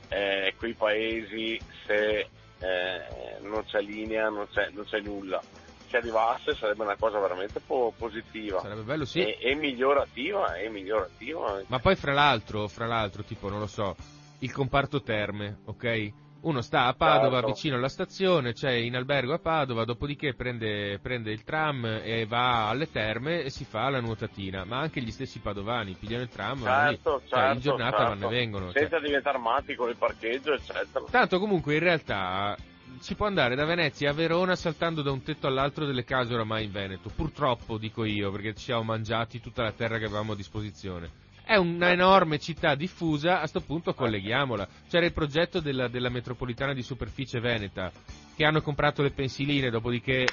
eh, 0.08 0.54
quei 0.56 0.74
paesi 0.74 1.60
se 1.86 2.28
eh, 2.58 3.38
non 3.42 3.64
c'è 3.64 3.80
linea, 3.80 4.28
non 4.28 4.46
c'è, 4.50 4.68
non 4.72 4.84
c'è 4.84 5.00
nulla. 5.00 5.42
Se 5.88 5.96
arrivasse 5.96 6.54
sarebbe 6.54 6.82
una 6.82 6.96
cosa 6.96 7.18
veramente 7.18 7.60
po- 7.60 7.94
positiva 7.96 8.60
Sarebbe 8.60 8.82
bello, 8.82 9.06
sì. 9.06 9.20
e, 9.20 9.38
e 9.40 9.54
migliorativa, 9.54 10.54
e 10.56 10.68
migliorativa. 10.68 11.62
Ma 11.66 11.78
poi 11.78 11.96
fra 11.96 12.12
l'altro, 12.12 12.68
fra 12.68 12.86
l'altro, 12.86 13.22
tipo, 13.22 13.48
non 13.48 13.58
lo 13.60 13.66
so, 13.66 13.96
il 14.40 14.52
comparto 14.52 15.02
terme, 15.02 15.60
ok? 15.64 16.12
Uno 16.40 16.60
sta 16.60 16.86
a 16.86 16.94
Padova 16.94 17.36
Certo. 17.40 17.46
vicino 17.48 17.76
alla 17.76 17.88
stazione, 17.88 18.52
c'è 18.52 18.70
in 18.70 18.94
albergo 18.94 19.34
a 19.34 19.38
Padova, 19.40 19.84
dopodiché 19.84 20.34
prende, 20.34 20.98
prende 21.02 21.32
il 21.32 21.42
tram 21.42 21.84
e 22.02 22.26
va 22.26 22.68
alle 22.68 22.88
terme 22.90 23.42
e 23.42 23.50
si 23.50 23.64
fa 23.64 23.88
la 23.90 24.00
nuotatina. 24.00 24.64
Ma 24.64 24.78
anche 24.78 25.00
gli 25.00 25.10
stessi 25.10 25.40
padovani 25.40 25.96
pigliano 25.98 26.22
il 26.22 26.28
tram, 26.28 26.60
vanno 26.60 26.90
lì. 26.90 26.94
Certo, 26.94 27.22
Cioè, 27.26 27.38
certo, 27.38 27.54
in 27.54 27.60
giornata 27.60 27.96
certo. 27.96 28.12
vanno 28.12 28.26
e 28.26 28.30
vengono. 28.30 28.70
cioè. 28.72 28.80
Senza 28.80 29.00
diventare 29.00 29.38
matti 29.38 29.74
con 29.74 29.88
il 29.88 29.96
parcheggio, 29.96 30.52
eccetera. 30.54 31.04
Tanto 31.10 31.38
comunque 31.40 31.74
in 31.74 31.80
realtà 31.80 32.56
si 33.00 33.14
può 33.16 33.26
andare 33.26 33.56
da 33.56 33.64
Venezia 33.64 34.10
a 34.10 34.14
Verona 34.14 34.54
saltando 34.54 35.02
da 35.02 35.10
un 35.10 35.22
tetto 35.22 35.48
all'altro 35.48 35.86
delle 35.86 36.04
case 36.04 36.34
oramai 36.34 36.64
in 36.64 36.70
Veneto. 36.72 37.10
Purtroppo, 37.14 37.78
dico 37.78 38.04
io, 38.04 38.30
perché 38.30 38.54
ci 38.54 38.64
siamo 38.64 38.84
mangiati 38.84 39.40
tutta 39.40 39.64
la 39.64 39.72
terra 39.72 39.98
che 39.98 40.04
avevamo 40.04 40.32
a 40.32 40.36
disposizione. 40.36 41.26
È 41.48 41.56
una 41.56 41.90
enorme 41.92 42.38
città 42.38 42.74
diffusa, 42.74 43.40
a 43.40 43.46
sto 43.46 43.62
punto 43.62 43.94
colleghiamola. 43.94 44.68
C'era 44.86 45.06
il 45.06 45.14
progetto 45.14 45.60
della, 45.60 45.88
della 45.88 46.10
metropolitana 46.10 46.74
di 46.74 46.82
superficie 46.82 47.40
veneta, 47.40 47.90
che 48.36 48.44
hanno 48.44 48.60
comprato 48.60 49.00
le 49.00 49.12
pensiline, 49.12 49.70
dopodiché 49.70 50.26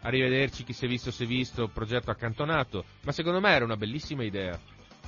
arrivederci, 0.00 0.64
chi 0.64 0.72
si 0.72 0.86
è 0.86 0.88
visto 0.88 1.12
si 1.12 1.22
è 1.22 1.26
visto, 1.28 1.68
progetto 1.68 2.10
accantonato. 2.10 2.84
Ma 3.04 3.12
secondo 3.12 3.38
me 3.38 3.52
era 3.52 3.64
una 3.64 3.76
bellissima 3.76 4.24
idea. 4.24 4.58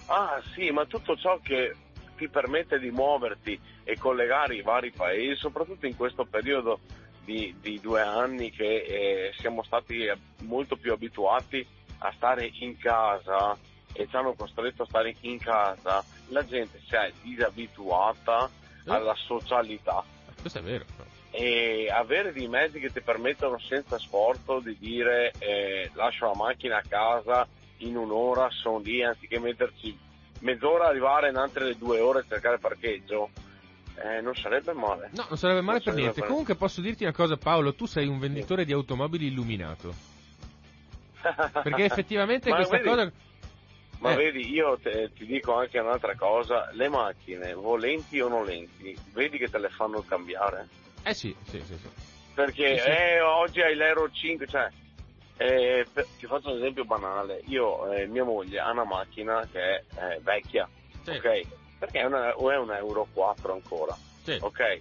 Ah 0.06 0.40
sì, 0.54 0.70
ma 0.70 0.86
tutto 0.86 1.16
ciò 1.16 1.40
che 1.42 1.74
ti 2.16 2.28
permette 2.28 2.78
di 2.78 2.92
muoverti 2.92 3.58
e 3.82 3.98
collegare 3.98 4.54
i 4.54 4.62
vari 4.62 4.92
paesi, 4.92 5.34
soprattutto 5.34 5.86
in 5.86 5.96
questo 5.96 6.26
periodo 6.26 6.78
di, 7.24 7.52
di 7.60 7.80
due 7.80 8.02
anni 8.02 8.52
che 8.52 8.84
eh, 8.84 9.32
siamo 9.38 9.64
stati 9.64 10.08
molto 10.42 10.76
più 10.76 10.92
abituati 10.92 11.66
a 11.98 12.12
stare 12.14 12.48
in 12.60 12.78
casa 12.78 13.58
e 13.94 14.06
ci 14.08 14.16
hanno 14.16 14.34
costretto 14.34 14.82
a 14.82 14.86
stare 14.86 15.14
in 15.20 15.38
casa, 15.38 16.04
la 16.28 16.44
gente 16.44 16.80
si 16.86 16.94
è 16.94 17.10
disabituata 17.22 18.50
Eh? 18.84 18.90
alla 18.90 19.14
socialità 19.14 20.04
Questo 20.40 20.58
è 20.58 20.62
vero. 20.62 20.84
e 21.30 21.88
avere 21.90 22.32
dei 22.32 22.48
mezzi 22.48 22.78
che 22.80 22.92
ti 22.92 23.00
permettono 23.00 23.58
senza 23.58 23.98
sforzo 23.98 24.60
di 24.60 24.76
dire 24.78 25.32
eh, 25.38 25.90
lascio 25.94 26.26
la 26.26 26.34
macchina 26.34 26.76
a 26.78 26.82
casa 26.86 27.46
in 27.78 27.96
un'ora, 27.96 28.48
sono 28.50 28.78
lì 28.80 29.02
anziché 29.02 29.38
metterci 29.38 29.96
mezz'ora 30.40 30.86
arrivare 30.88 31.30
in 31.30 31.36
altre 31.36 31.76
due 31.76 32.00
ore 32.00 32.20
a 32.20 32.24
cercare 32.28 32.58
parcheggio, 32.58 33.30
eh, 33.96 34.20
non 34.20 34.34
sarebbe 34.34 34.72
male. 34.72 35.10
No, 35.14 35.24
non 35.28 35.38
sarebbe 35.38 35.60
male 35.60 35.78
Non 35.78 35.84
per 35.84 35.92
sarebbe 35.94 36.00
niente. 36.00 36.20
male. 36.20 36.30
Comunque 36.30 36.54
posso 36.56 36.80
dirti 36.80 37.04
una 37.04 37.12
cosa 37.12 37.36
Paolo, 37.36 37.74
tu 37.74 37.86
sei 37.86 38.06
un 38.08 38.18
venditore 38.18 38.64
di 38.64 38.72
automobili 38.72 39.26
illuminato. 39.28 39.94
Perché 41.62 41.84
effettivamente 41.84 42.50
questa 42.50 42.76
vedi- 42.76 42.88
cosa... 42.88 43.12
Ma 43.98 44.12
Eh. 44.12 44.16
vedi, 44.16 44.50
io 44.50 44.78
te- 44.82 45.10
ti 45.14 45.24
dico 45.24 45.54
anche 45.54 45.78
un'altra 45.78 46.14
cosa, 46.14 46.68
le 46.72 46.88
macchine, 46.88 47.54
volenti 47.54 48.20
o 48.20 48.28
nolenti, 48.28 48.98
vedi 49.12 49.38
che 49.38 49.48
te 49.48 49.58
le 49.58 49.68
fanno 49.70 50.02
cambiare. 50.02 50.68
Eh 51.04 51.14
sì, 51.14 51.34
sì, 51.44 51.58
sì. 51.64 51.76
sì. 51.78 51.88
Perché 52.34 52.78
Sì, 52.78 52.88
eh, 52.88 53.20
oggi 53.20 53.60
hai 53.62 53.74
l'Euro 53.76 54.10
5, 54.10 54.46
cioè, 54.48 54.68
eh, 55.36 55.86
per- 55.92 56.08
ti 56.18 56.26
faccio 56.26 56.50
un 56.50 56.56
esempio 56.58 56.84
banale, 56.84 57.40
io, 57.46 57.90
eh, 57.92 58.06
mia 58.06 58.24
moglie 58.24 58.58
ha 58.58 58.70
una 58.72 58.84
macchina 58.84 59.46
che 59.50 59.60
è 59.60 59.82
eh, 59.96 60.18
vecchia, 60.20 60.68
Sì. 61.04 61.10
ok? 61.10 61.46
Perché 61.78 62.00
è 62.00 62.04
una, 62.04 62.36
o 62.36 62.50
è 62.50 62.56
un 62.58 62.72
Euro 62.72 63.06
4 63.12 63.52
ancora, 63.52 63.96
ok? 64.40 64.80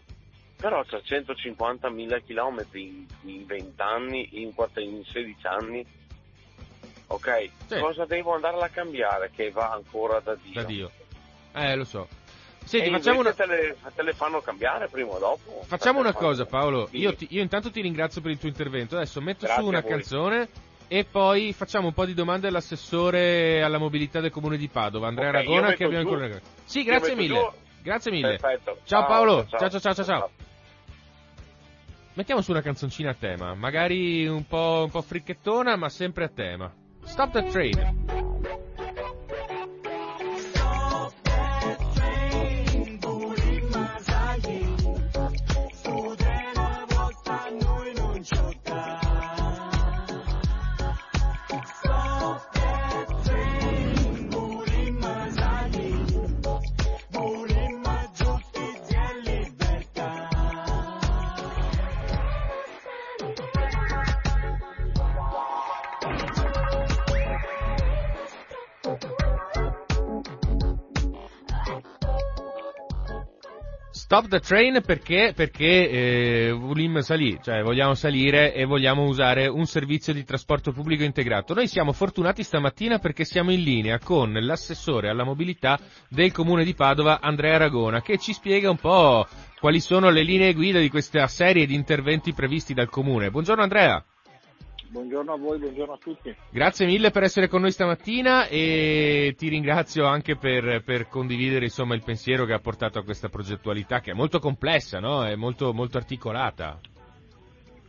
Però 0.58 0.84
c'ha 0.86 1.00
150.000 1.02 2.22
km 2.26 2.66
in, 2.74 3.06
in 3.22 3.46
20 3.46 3.82
anni, 3.82 4.42
in, 4.42 4.54
quatt- 4.54 4.78
in 4.78 5.04
16 5.04 5.46
anni, 5.46 5.86
ok? 7.08 7.50
Sì. 7.68 7.80
Cosa 7.80 8.06
devo 8.06 8.34
andarla 8.36 8.66
a 8.66 8.70
cambiare 8.70 9.32
che 9.36 9.52
va 9.52 9.72
ancora 9.72 10.20
da 10.20 10.36
Dio? 10.36 10.54
Da 10.54 10.64
Dio. 10.64 10.92
Eh, 11.54 11.76
lo 11.76 11.84
so. 11.86 12.08
Senti, 12.66 12.90
facciamo 12.92 13.20
una... 13.20 13.34
te, 13.34 13.46
le, 13.46 13.76
te 13.94 14.04
le 14.04 14.14
fanno 14.14 14.40
cambiare 14.40 14.88
prima 14.88 15.12
o 15.12 15.20
dopo? 15.20 15.64
Facciamo 15.66 16.00
una 16.00 16.14
fanno- 16.14 16.28
cosa 16.28 16.46
Paolo, 16.46 16.88
Sì. 16.88 16.98
io, 16.98 17.14
ti- 17.14 17.28
io 17.32 17.42
intanto 17.42 17.70
ti 17.70 17.82
ringrazio 17.82 18.22
per 18.22 18.32
il 18.32 18.40
tuo 18.40 18.48
intervento, 18.48 18.96
adesso 18.96 19.20
metto 19.20 19.46
Grazie 19.46 19.62
su 19.62 19.68
una 19.68 19.84
canzone 19.84 20.48
e 20.88 21.04
poi 21.04 21.52
facciamo 21.52 21.88
un 21.88 21.94
po' 21.94 22.06
di 22.06 22.14
domande 22.14 22.48
all'assessore 22.48 23.62
alla 23.62 23.78
mobilità 23.80 24.22
del 24.22 24.32
comune 24.32 24.56
di 24.58 24.70
Padova, 24.70 25.08
Andrea 25.08 25.30
Ok, 25.30 25.34
io 25.36 25.40
Aragona 25.40 25.74
che 25.74 25.84
abbiamo 25.84 26.04
giù. 26.10 26.14
ancora... 26.16 26.40
Sì, 26.64 26.84
grazie 26.84 27.16
mille, 27.16 27.38
giù. 27.38 27.52
grazie 27.82 28.12
mille. 28.12 28.38
Perfetto. 28.38 28.78
Ciao, 28.86 29.06
Paolo, 29.08 29.46
ciao 29.50 29.70
ciao 29.70 29.80
ciao 29.82 29.94
ciao. 29.94 30.06
ciao. 30.06 30.30
Mettiamo 32.14 32.42
su 32.42 32.52
una 32.52 32.62
canzoncina 32.62 33.10
a 33.10 33.16
tema, 33.16 33.56
magari 33.56 34.26
un 34.28 34.46
po', 34.48 34.84
un 34.86 34.90
po' 34.92 35.02
fricchettona 35.02 35.76
ma 35.76 35.90
sempre 35.90 36.24
a 36.24 36.30
tema. 36.30 36.72
Stop 37.06 37.34
the 37.34 37.42
train. 37.52 37.76
Stop 74.14 74.28
the 74.28 74.40
train 74.42 74.80
perché, 74.86 75.34
perché 75.36 75.90
eh, 75.90 76.52
volim 76.52 77.00
salì, 77.00 77.40
cioè 77.42 77.64
vogliamo 77.64 77.96
salire 77.96 78.54
e 78.54 78.64
vogliamo 78.64 79.06
usare 79.06 79.48
un 79.48 79.66
servizio 79.66 80.14
di 80.14 80.24
trasporto 80.24 80.72
pubblico 80.72 81.02
integrato. 81.02 81.56
Noi 81.56 81.68
siamo 81.68 81.94
fortunati 81.94 82.44
stamattina 82.44 83.00
perché 83.00 83.26
siamo 83.26 83.52
in 83.52 83.64
linea 83.64 83.98
con 83.98 84.32
l'assessore 84.32 85.10
alla 85.10 85.24
mobilità 85.24 85.80
del 86.10 86.32
comune 86.32 86.64
di 86.64 86.76
Padova, 86.76 87.22
Andrea 87.22 87.56
Aragona, 87.56 88.04
che 88.04 88.20
ci 88.20 88.34
spiega 88.34 88.70
un 88.70 88.78
po' 88.78 89.26
quali 89.60 89.80
sono 89.80 90.12
le 90.12 90.22
linee 90.22 90.54
guida 90.54 90.78
di 90.78 90.90
questa 90.90 91.26
serie 91.26 91.66
di 91.66 91.74
interventi 91.74 92.34
previsti 92.34 92.76
dal 92.76 92.90
comune. 92.90 93.32
Buongiorno 93.32 93.64
Andrea. 93.64 94.06
Buongiorno 94.94 95.34
a 95.34 95.38
voi, 95.38 95.58
buongiorno 95.58 95.94
a 95.94 95.98
tutti. 95.98 96.36
Grazie 96.52 96.86
mille 96.86 97.10
per 97.10 97.24
essere 97.24 97.48
con 97.48 97.62
noi 97.62 97.72
stamattina 97.72 98.46
e 98.46 99.34
ti 99.36 99.48
ringrazio 99.48 100.06
anche 100.06 100.36
per, 100.36 100.84
per 100.84 101.08
condividere 101.08 101.66
insomma, 101.66 101.96
il 101.96 102.04
pensiero 102.04 102.46
che 102.46 102.54
ha 102.54 102.60
portato 102.60 103.00
a 103.00 103.04
questa 103.04 103.28
progettualità 103.28 104.02
che 104.02 104.12
è 104.12 104.14
molto 104.14 104.38
complessa, 104.38 105.00
no? 105.00 105.26
È 105.26 105.34
molto, 105.34 105.74
molto 105.74 105.98
articolata. 105.98 106.80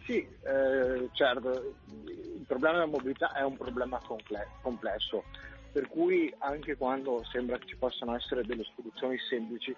Sì, 0.07 0.17
eh, 0.17 1.11
certo, 1.13 1.75
il 2.07 2.45
problema 2.47 2.79
della 2.79 2.91
mobilità 2.91 3.33
è 3.35 3.43
un 3.43 3.59
problema 3.59 4.01
comple- 4.03 4.49
complesso, 4.63 5.25
per 5.73 5.87
cui 5.89 6.35
anche 6.39 6.75
quando 6.79 7.23
sembra 7.31 7.59
che 7.59 7.67
ci 7.67 7.77
possano 7.77 8.17
essere 8.17 8.45
delle 8.47 8.65
soluzioni 8.75 9.19
semplici, 9.29 9.77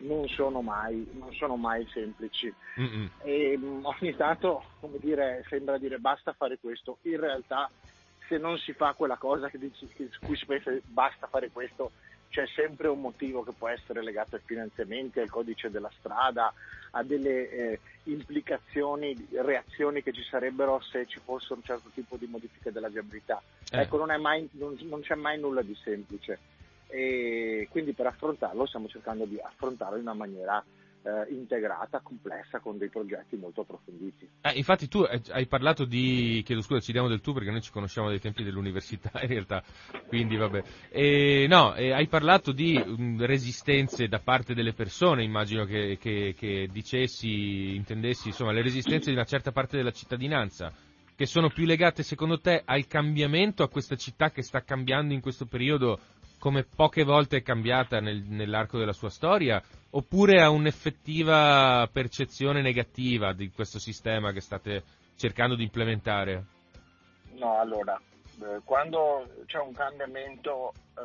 non 0.00 0.28
sono 0.28 0.60
mai, 0.62 1.08
non 1.12 1.32
sono 1.34 1.56
mai 1.56 1.86
semplici. 1.92 2.52
Mm-mm. 2.78 3.10
E 3.22 3.56
mh, 3.56 3.80
ogni 3.84 4.14
tanto, 4.16 4.64
come 4.80 4.98
dire, 4.98 5.44
sembra 5.48 5.78
dire 5.78 5.98
basta 5.98 6.32
fare 6.32 6.58
questo. 6.58 6.98
In 7.02 7.18
realtà, 7.20 7.70
se 8.28 8.38
non 8.38 8.56
si 8.58 8.72
fa 8.72 8.92
quella 8.94 9.16
cosa 9.16 9.48
che 9.48 9.58
dici, 9.58 9.86
che- 9.88 10.08
su 10.10 10.20
cui 10.22 10.36
si 10.36 10.46
pensa 10.46 10.72
basta 10.84 11.26
fare 11.26 11.50
questo, 11.50 11.92
c'è 12.30 12.46
sempre 12.46 12.86
un 12.86 13.00
motivo 13.00 13.42
che 13.42 13.50
può 13.52 13.66
essere 13.68 14.02
legato 14.02 14.36
ai 14.36 14.42
finanziamenti, 14.44 15.18
al 15.18 15.28
codice 15.28 15.68
della 15.68 15.90
strada, 15.98 16.52
a 16.92 17.02
delle 17.02 17.50
eh, 17.50 17.80
implicazioni, 18.04 19.26
reazioni 19.32 20.02
che 20.02 20.12
ci 20.12 20.22
sarebbero 20.22 20.80
se 20.80 21.06
ci 21.06 21.20
fosse 21.24 21.52
un 21.54 21.62
certo 21.64 21.90
tipo 21.92 22.16
di 22.16 22.26
modifica 22.26 22.70
della 22.70 22.88
viabilità. 22.88 23.42
Eh. 23.70 23.80
Ecco, 23.80 23.96
non, 23.96 24.10
è 24.12 24.16
mai- 24.16 24.48
non- 24.52 24.78
non 24.82 25.00
c'è 25.00 25.16
mai 25.16 25.38
nulla 25.40 25.62
di 25.62 25.74
semplice 25.74 26.38
e 26.90 27.68
quindi 27.70 27.92
per 27.92 28.06
affrontarlo 28.06 28.66
stiamo 28.66 28.88
cercando 28.88 29.24
di 29.24 29.38
affrontarlo 29.40 29.96
in 29.96 30.02
una 30.02 30.14
maniera 30.14 30.64
eh, 31.02 31.32
integrata, 31.32 32.00
complessa, 32.00 32.58
con 32.58 32.76
dei 32.76 32.88
progetti 32.88 33.36
molto 33.36 33.62
approfonditi. 33.62 34.28
Eh, 34.42 34.52
infatti 34.54 34.88
tu 34.88 35.06
hai 35.30 35.46
parlato 35.46 35.84
di, 35.84 36.42
chiedo 36.44 36.60
scusa, 36.60 36.80
ci 36.80 36.92
diamo 36.92 37.08
del 37.08 37.20
tu 37.20 37.32
perché 37.32 37.50
noi 37.50 37.62
ci 37.62 37.70
conosciamo 37.70 38.08
dai 38.08 38.20
tempi 38.20 38.42
dell'università 38.42 39.10
in 39.22 39.28
realtà, 39.28 39.62
quindi 40.06 40.36
vabbè. 40.36 40.62
E, 40.90 41.46
no, 41.48 41.74
eh, 41.74 41.92
hai 41.92 42.06
parlato 42.06 42.52
di 42.52 42.82
mm, 42.84 43.22
resistenze 43.22 44.08
da 44.08 44.18
parte 44.18 44.54
delle 44.54 44.72
persone, 44.72 45.24
immagino 45.24 45.64
che, 45.64 45.96
che- 45.98 46.34
che 46.36 46.68
dicessi, 46.70 47.74
intendessi, 47.74 48.28
insomma, 48.28 48.52
le 48.52 48.62
resistenze 48.62 49.10
di 49.10 49.16
una 49.16 49.24
certa 49.24 49.52
parte 49.52 49.76
della 49.76 49.92
cittadinanza, 49.92 50.72
che 51.16 51.26
sono 51.26 51.48
più 51.48 51.64
legate 51.66 52.02
secondo 52.02 52.40
te 52.40 52.62
al 52.64 52.86
cambiamento, 52.86 53.62
a 53.62 53.68
questa 53.68 53.96
città 53.96 54.30
che 54.30 54.42
sta 54.42 54.62
cambiando 54.62 55.12
in 55.12 55.20
questo 55.20 55.44
periodo 55.46 55.98
come 56.40 56.64
poche 56.64 57.04
volte 57.04 57.36
è 57.36 57.42
cambiata 57.42 58.00
nel- 58.00 58.24
nell'arco 58.24 58.78
della 58.78 58.94
sua 58.94 59.10
storia, 59.10 59.62
oppure 59.90 60.40
a 60.40 60.48
un'effettiva 60.48 61.88
percezione 61.92 62.62
negativa 62.62 63.32
di 63.34 63.50
questo 63.50 63.78
sistema 63.78 64.32
che 64.32 64.40
state 64.40 64.82
cercando 65.16 65.54
di 65.54 65.64
implementare? 65.64 66.44
No, 67.34 67.60
allora, 67.60 68.00
eh, 68.42 68.60
quando 68.64 69.28
c'è 69.44 69.58
un 69.58 69.74
cambiamento 69.74 70.72
eh, 70.96 71.02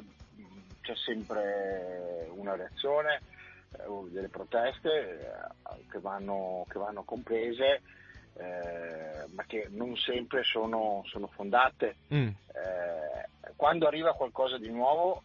c'è 0.82 0.96
sempre 0.96 2.28
una 2.32 2.56
reazione, 2.56 3.22
eh, 3.78 3.86
o 3.86 4.08
delle 4.10 4.30
proteste 4.30 5.34
che, 5.90 6.00
vanno, 6.00 6.66
che 6.70 6.80
vanno 6.80 7.04
comprese, 7.04 7.82
eh, 8.38 9.26
ma 9.34 9.44
che 9.46 9.68
non 9.70 9.96
sempre 9.98 10.44
sono, 10.44 11.04
sono 11.06 11.28
fondate. 11.28 11.96
Mm, 12.14 12.30
quando 13.66 13.88
arriva 13.88 14.14
qualcosa 14.14 14.60
di 14.60 14.70
nuovo 14.70 15.24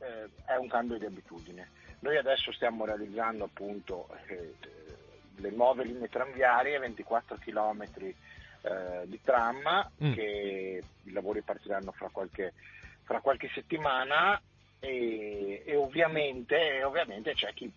eh, 0.00 0.28
è 0.44 0.56
un 0.56 0.68
cambio 0.68 0.98
di 0.98 1.06
abitudine. 1.06 1.70
Noi 2.00 2.18
adesso 2.18 2.52
stiamo 2.52 2.84
realizzando 2.84 3.44
appunto 3.44 4.08
eh, 4.26 4.56
le 5.36 5.50
nuove 5.52 5.84
linee 5.84 6.10
tranviarie, 6.10 6.78
24 6.78 7.38
km 7.40 7.86
di 9.06 9.20
tram, 9.22 9.90
Mm. 10.04 10.12
che 10.12 10.82
i 11.04 11.12
lavori 11.12 11.40
partiranno 11.40 11.92
fra 11.92 12.10
qualche, 12.10 12.52
fra 13.04 13.20
qualche 13.20 13.48
settimana 13.54 14.38
e, 14.80 15.62
e 15.64 15.74
ovviamente, 15.74 16.82
ovviamente 16.82 17.32
c'è 17.32 17.54
chi, 17.54 17.72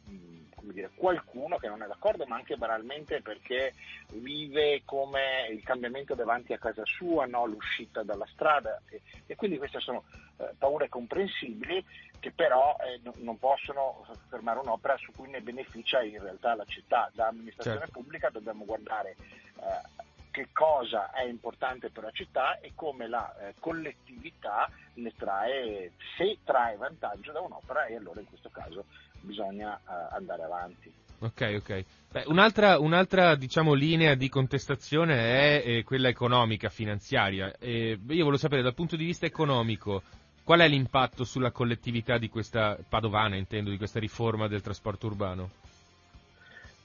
come 0.72 0.74
dire, 0.74 0.90
qualcuno 0.96 1.58
che 1.58 1.68
non 1.68 1.84
è 1.84 1.88
d'accordo, 1.88 2.26
ma 2.26 2.36
anche 2.36 2.56
banalmente 2.56 3.22
perché 3.22 3.74
vive 4.14 4.82
come 4.86 5.48
il 5.52 5.62
cambiamento 5.64 6.16
davanti 6.16 6.54
a 6.54 6.58
casa 6.58 6.86
sua, 6.86 7.26
no? 7.26 7.46
l'uscita 7.46 8.04
dalla 8.04 8.26
strada 8.32 8.82
e, 8.90 9.02
e 9.28 9.36
quindi 9.36 9.58
queste 9.58 9.80
sono 9.80 10.04
eh, 10.38 10.54
paure 10.58 10.90
comprensibili 10.90 11.86
che 12.20 12.32
però 12.32 12.78
eh, 12.80 13.00
no- 13.04 13.14
non 13.18 13.38
possono 13.38 14.06
fermare 14.30 14.60
un'opera 14.60 14.96
su 14.98 15.12
cui 15.14 15.30
ne 15.30 15.42
beneficia 15.42 16.02
in 16.02 16.22
realtà 16.22 16.56
la 16.56 16.66
città. 16.66 17.10
Da 17.14 17.28
amministrazione 17.28 17.80
Certo. 17.80 18.00
pubblica 18.00 18.30
dobbiamo 18.30 18.64
guardare 18.64 19.16
eh, 19.58 20.10
che 20.32 20.48
cosa 20.54 21.12
è 21.12 21.24
importante 21.24 21.90
per 21.90 22.04
la 22.04 22.12
città 22.12 22.60
e 22.60 22.72
come 22.74 23.08
la 23.08 23.36
eh, 23.38 23.54
collettività 23.60 24.70
ne 24.94 25.12
trae, 25.18 25.92
se 26.18 26.38
trae 26.46 26.78
vantaggio 26.78 27.34
da 27.34 27.42
un'opera 27.42 27.86
e 27.86 27.96
allora 27.96 28.22
in 28.22 28.28
questo 28.28 28.50
caso 28.50 28.86
bisogna 29.22 29.78
eh, 29.78 30.16
andare 30.16 30.44
avanti. 30.44 30.92
Ok, 31.20 31.56
ok. 31.60 31.86
Beh, 32.12 32.24
un'altra, 32.28 32.80
un'altra, 32.80 33.36
diciamo, 33.36 33.74
linea 33.74 34.16
di 34.16 34.28
contestazione 34.28 35.16
è 35.16 35.64
eh, 35.64 35.84
quella 35.84 36.10
economica, 36.10 36.70
finanziaria. 36.70 37.54
E 37.60 37.92
io 37.92 38.24
volevo 38.24 38.38
sapere 38.38 38.64
dal 38.64 38.74
punto 38.74 38.96
di 38.96 39.06
vista 39.06 39.26
economico 39.28 40.02
qual 40.44 40.62
è 40.62 40.68
l'impatto 40.68 41.24
sulla 41.24 41.52
collettività 41.52 42.18
di 42.18 42.28
questa 42.28 42.78
padovana, 42.88 43.36
intendo, 43.36 43.70
di 43.70 43.78
questa 43.78 44.00
riforma 44.00 44.48
del 44.48 44.62
trasporto 44.62 45.06
urbano. 45.06 45.50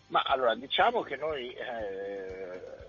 Ma 0.09 0.23
allora 0.23 0.55
diciamo 0.55 1.03
che 1.03 1.17
noi 1.17 1.49
eh, 1.49 2.86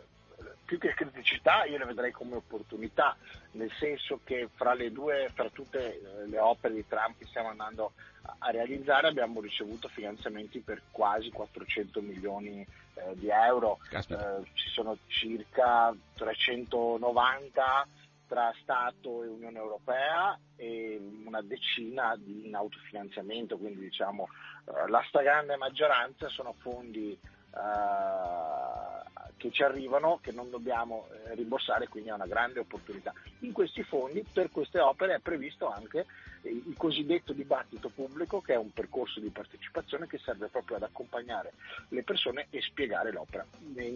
più 0.68 0.78
che 0.78 0.94
criticità 0.94 1.64
io 1.64 1.78
le 1.78 1.86
vedrei 1.86 2.12
come 2.12 2.36
opportunità, 2.36 3.16
nel 3.52 3.72
senso 3.80 4.20
che 4.26 4.50
fra 4.54 4.74
le 4.74 4.92
due, 4.92 5.32
fra 5.34 5.50
tutte 5.50 6.02
eh, 6.02 6.28
le 6.28 6.40
opere 6.40 6.74
di 6.74 6.86
tram 6.86 7.16
che 7.18 7.26
stiamo 7.26 7.48
andando 7.48 7.94
a, 8.40 8.52
realizzare 8.52 9.08
abbiamo 9.08 9.40
ricevuto 9.40 9.88
finanziamenti 9.88 10.60
per 10.60 10.82
quasi 10.92 11.30
400 11.30 12.02
milioni 12.02 12.68
eh, 12.96 13.14
di 13.16 13.30
euro. 13.30 13.80
Eh, 13.92 14.44
ci 14.56 14.70
sono 14.70 14.98
circa 15.08 15.96
390 16.16 17.88
tra 18.28 18.54
Stato 18.62 19.24
e 19.24 19.28
Unione 19.28 19.58
Europea 19.58 20.38
e 20.58 21.00
una 21.24 21.42
decina 21.42 22.14
di 22.18 22.46
in 22.46 22.56
autofinanziamento, 22.56 23.58
quindi 23.58 23.80
diciamo 23.80 24.28
eh, 24.66 24.90
la 24.90 25.02
stragrande 25.08 25.56
maggioranza 25.56 26.28
sono 26.28 26.54
fondi 26.60 27.18
eh, 27.58 29.06
che 29.38 29.52
ci 29.52 29.62
arrivano, 29.62 30.20
che 30.22 30.32
non 30.32 30.50
dobbiamo 30.50 31.08
eh, 31.26 31.36
rimborsare, 31.36 31.88
quindi 31.88 32.10
è 32.10 32.14
una 32.14 32.26
grande 32.26 32.60
opportunità. 32.60 33.14
In 33.42 33.52
questi 33.52 33.84
fondi 33.84 34.26
per 34.32 34.50
queste 34.50 34.80
opere 34.80 35.16
è 35.16 35.20
previsto 35.20 35.70
anche 35.70 36.06
eh, 36.42 36.50
il 36.50 36.74
cosiddetto 36.76 37.34
dibattito 37.34 37.90
pubblico, 37.90 38.42
che 38.42 38.54
è 38.54 38.58
un 38.58 38.72
percorso 38.74 39.20
di 39.20 39.30
partecipazione 39.30 40.08
che 40.08 40.18
serve 40.18 40.48
proprio 40.48 40.78
ad 40.78 40.84
accompagnare 40.84 41.54
le 41.90 42.04
persone 42.04 42.48
e 42.50 42.62
spiegare 42.62 43.12
l'opera. 43.12 43.46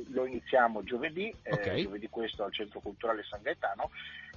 Lo 0.09 0.25
iniziamo 0.25 0.83
giovedì, 0.83 1.33
eh, 1.41 1.53
Ok. 1.53 1.73
giovedì 1.81 2.07
questo 2.09 2.43
al 2.43 2.53
Centro 2.53 2.79
Culturale 2.79 3.23
San 3.23 3.41
Gaetano 3.41 3.89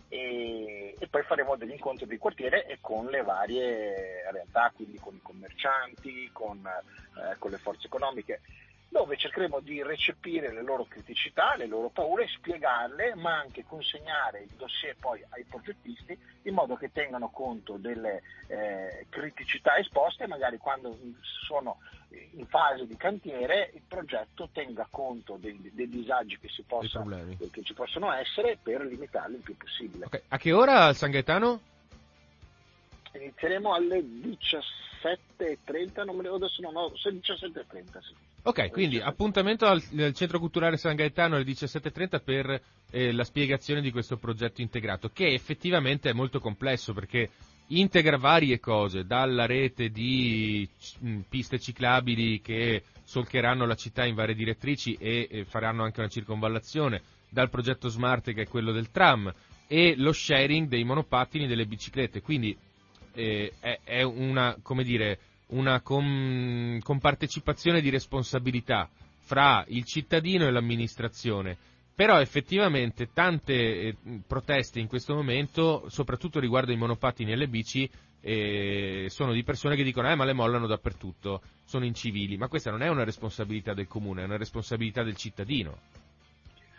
e, 0.09 0.95
e 0.99 1.07
poi 1.09 1.23
faremo 1.25 1.57
degli 1.57 1.73
incontri 1.73 2.07
di 2.07 2.17
quartiere 2.17 2.67
e 2.67 2.79
con 2.81 3.07
le 3.07 3.23
varie 3.23 4.31
realtà, 4.31 4.73
quindi 4.75 4.99
con 4.99 5.15
i 5.15 5.21
commercianti, 5.23 6.31
con, 6.33 6.65
eh, 6.67 7.37
con 7.39 7.51
le 7.51 7.59
forze 7.59 7.87
economiche, 7.87 8.41
dove 8.95 9.17
cercheremo 9.17 9.59
di 9.59 9.83
recepire 9.83 10.53
le 10.53 10.63
loro 10.63 10.85
criticità, 10.85 11.57
le 11.57 11.67
loro 11.67 11.89
paure, 11.89 12.29
spiegarle, 12.29 13.17
ma 13.17 13.41
anche 13.41 13.65
consegnare 13.65 14.43
il 14.43 14.51
dossier 14.57 14.95
poi 15.01 15.21
ai 15.31 15.43
progettisti 15.43 16.17
in 16.43 16.55
modo 16.55 16.77
che 16.77 16.93
tengano 16.93 17.29
conto 17.31 17.77
delle 17.77 18.23
eh, 18.47 19.07
criticità 19.09 19.77
esposte 19.79 20.29
magari 20.29 20.59
quando 20.59 20.97
sono 21.45 21.79
in 22.35 22.47
fase 22.47 22.87
di 22.87 22.97
cantiere 22.97 23.73
il 23.75 23.83
progetto 23.89 24.49
tenga 24.53 24.87
conto 24.89 25.39
dei, 25.41 25.59
dei 25.73 25.89
disagi 25.89 26.39
che, 26.39 26.49
possa, 26.65 27.01
problemi. 27.01 27.37
che 27.37 27.65
ci 27.65 27.75
possono 27.75 28.13
essere 28.13 28.57
per 28.63 28.85
limitarli 28.85 29.35
il 29.35 29.43
più 29.43 29.57
possibile. 29.57 30.05
Ok, 30.05 30.23
A 30.29 30.39
che 30.39 30.53
ora 30.53 30.85
al 30.85 30.95
San 30.95 31.11
Gaetano? 31.11 31.61
Inizieremo 33.15 33.75
alle 33.75 33.99
17.30, 33.99 36.05
non 36.05 36.15
mi 36.15 36.23
ricordo 36.23 36.45
adesso, 36.45 36.63
no, 36.63 36.71
no, 36.71 36.93
17.30 36.95 38.01
sì. 38.01 38.15
Ok, 38.47 38.71
quindi 38.71 39.01
appuntamento 39.01 39.65
al, 39.65 39.83
al 39.97 40.13
Centro 40.13 40.39
Culturale 40.39 40.77
San 40.77 40.97
Gaetano 40.97 41.37
alle 41.37 41.45
17.30 41.45 42.23
per 42.23 42.63
eh, 42.91 43.11
la 43.11 43.25
spiegazione 43.25 43.81
di 43.81 43.91
questo 43.91 44.19
progetto 44.19 44.61
integrato, 44.61 45.09
che 45.09 45.33
effettivamente 45.33 46.11
è 46.11 46.13
molto 46.13 46.41
complesso 46.41 46.93
perché 46.93 47.31
integra 47.69 48.19
varie 48.19 48.61
cose, 48.61 49.07
dalla 49.07 49.47
rete 49.47 49.89
di 49.89 50.69
mh, 50.99 51.21
piste 51.31 51.59
ciclabili 51.59 52.43
che 52.43 52.83
solcheranno 53.05 53.65
la 53.65 53.77
città 53.77 54.05
in 54.05 54.15
varie 54.15 54.35
direttrici 54.35 54.95
e, 55.01 55.27
e 55.31 55.45
faranno 55.47 55.83
anche 55.83 56.01
una 56.01 56.11
circonvallazione, 56.11 57.01
dal 57.31 57.49
progetto 57.49 57.89
Smart 57.89 58.31
che 58.35 58.43
è 58.43 58.47
quello 58.47 58.73
del 58.73 58.91
tram 58.91 59.33
e 59.67 59.95
lo 59.97 60.13
sharing 60.13 60.69
dei 60.69 60.85
monopattini 60.85 61.45
e 61.45 61.49
delle 61.49 61.65
biciclette, 61.65 62.21
quindi 62.21 62.55
eh, 63.15 63.55
è, 63.59 63.81
è 63.85 64.03
una, 64.03 64.55
come 64.61 64.85
dire, 64.85 65.19
una 65.49 65.81
com- 65.81 66.79
compartecipazione 66.81 67.81
di 67.81 67.91
responsabilità 67.91 68.89
fra 69.19 69.65
il 69.69 69.85
cittadino 69.85 70.47
e 70.47 70.51
l'amministrazione. 70.51 71.57
Però 71.95 72.21
effettivamente 72.21 73.11
tante 73.13 73.55
eh, 73.55 73.97
proteste 74.27 74.81
in 74.81 74.89
questo 74.89 75.15
momento, 75.15 75.89
soprattutto 75.89 76.41
riguardo 76.41 76.73
ai 76.73 76.77
monopattini 76.77 77.33
e 77.33 77.37
le 77.37 77.47
bici, 77.47 77.89
eh, 78.21 79.07
sono 79.11 79.33
di 79.33 79.45
persone 79.45 79.77
che 79.77 79.85
dicono 79.85 80.11
eh 80.11 80.15
ma 80.15 80.25
le 80.25 80.33
mollano 80.33 80.67
dappertutto, 80.67 81.43
sono 81.65 81.85
incivili, 81.85 82.37
ma 82.37 82.49
questa 82.49 82.71
non 82.71 82.83
è 82.83 82.89
una 82.89 83.05
responsabilità 83.05 83.75
del 83.75 83.87
comune, 83.87 84.23
è 84.23 84.25
una 84.25 84.39
responsabilità 84.39 85.03
del 85.03 85.17
cittadino. 85.17 85.79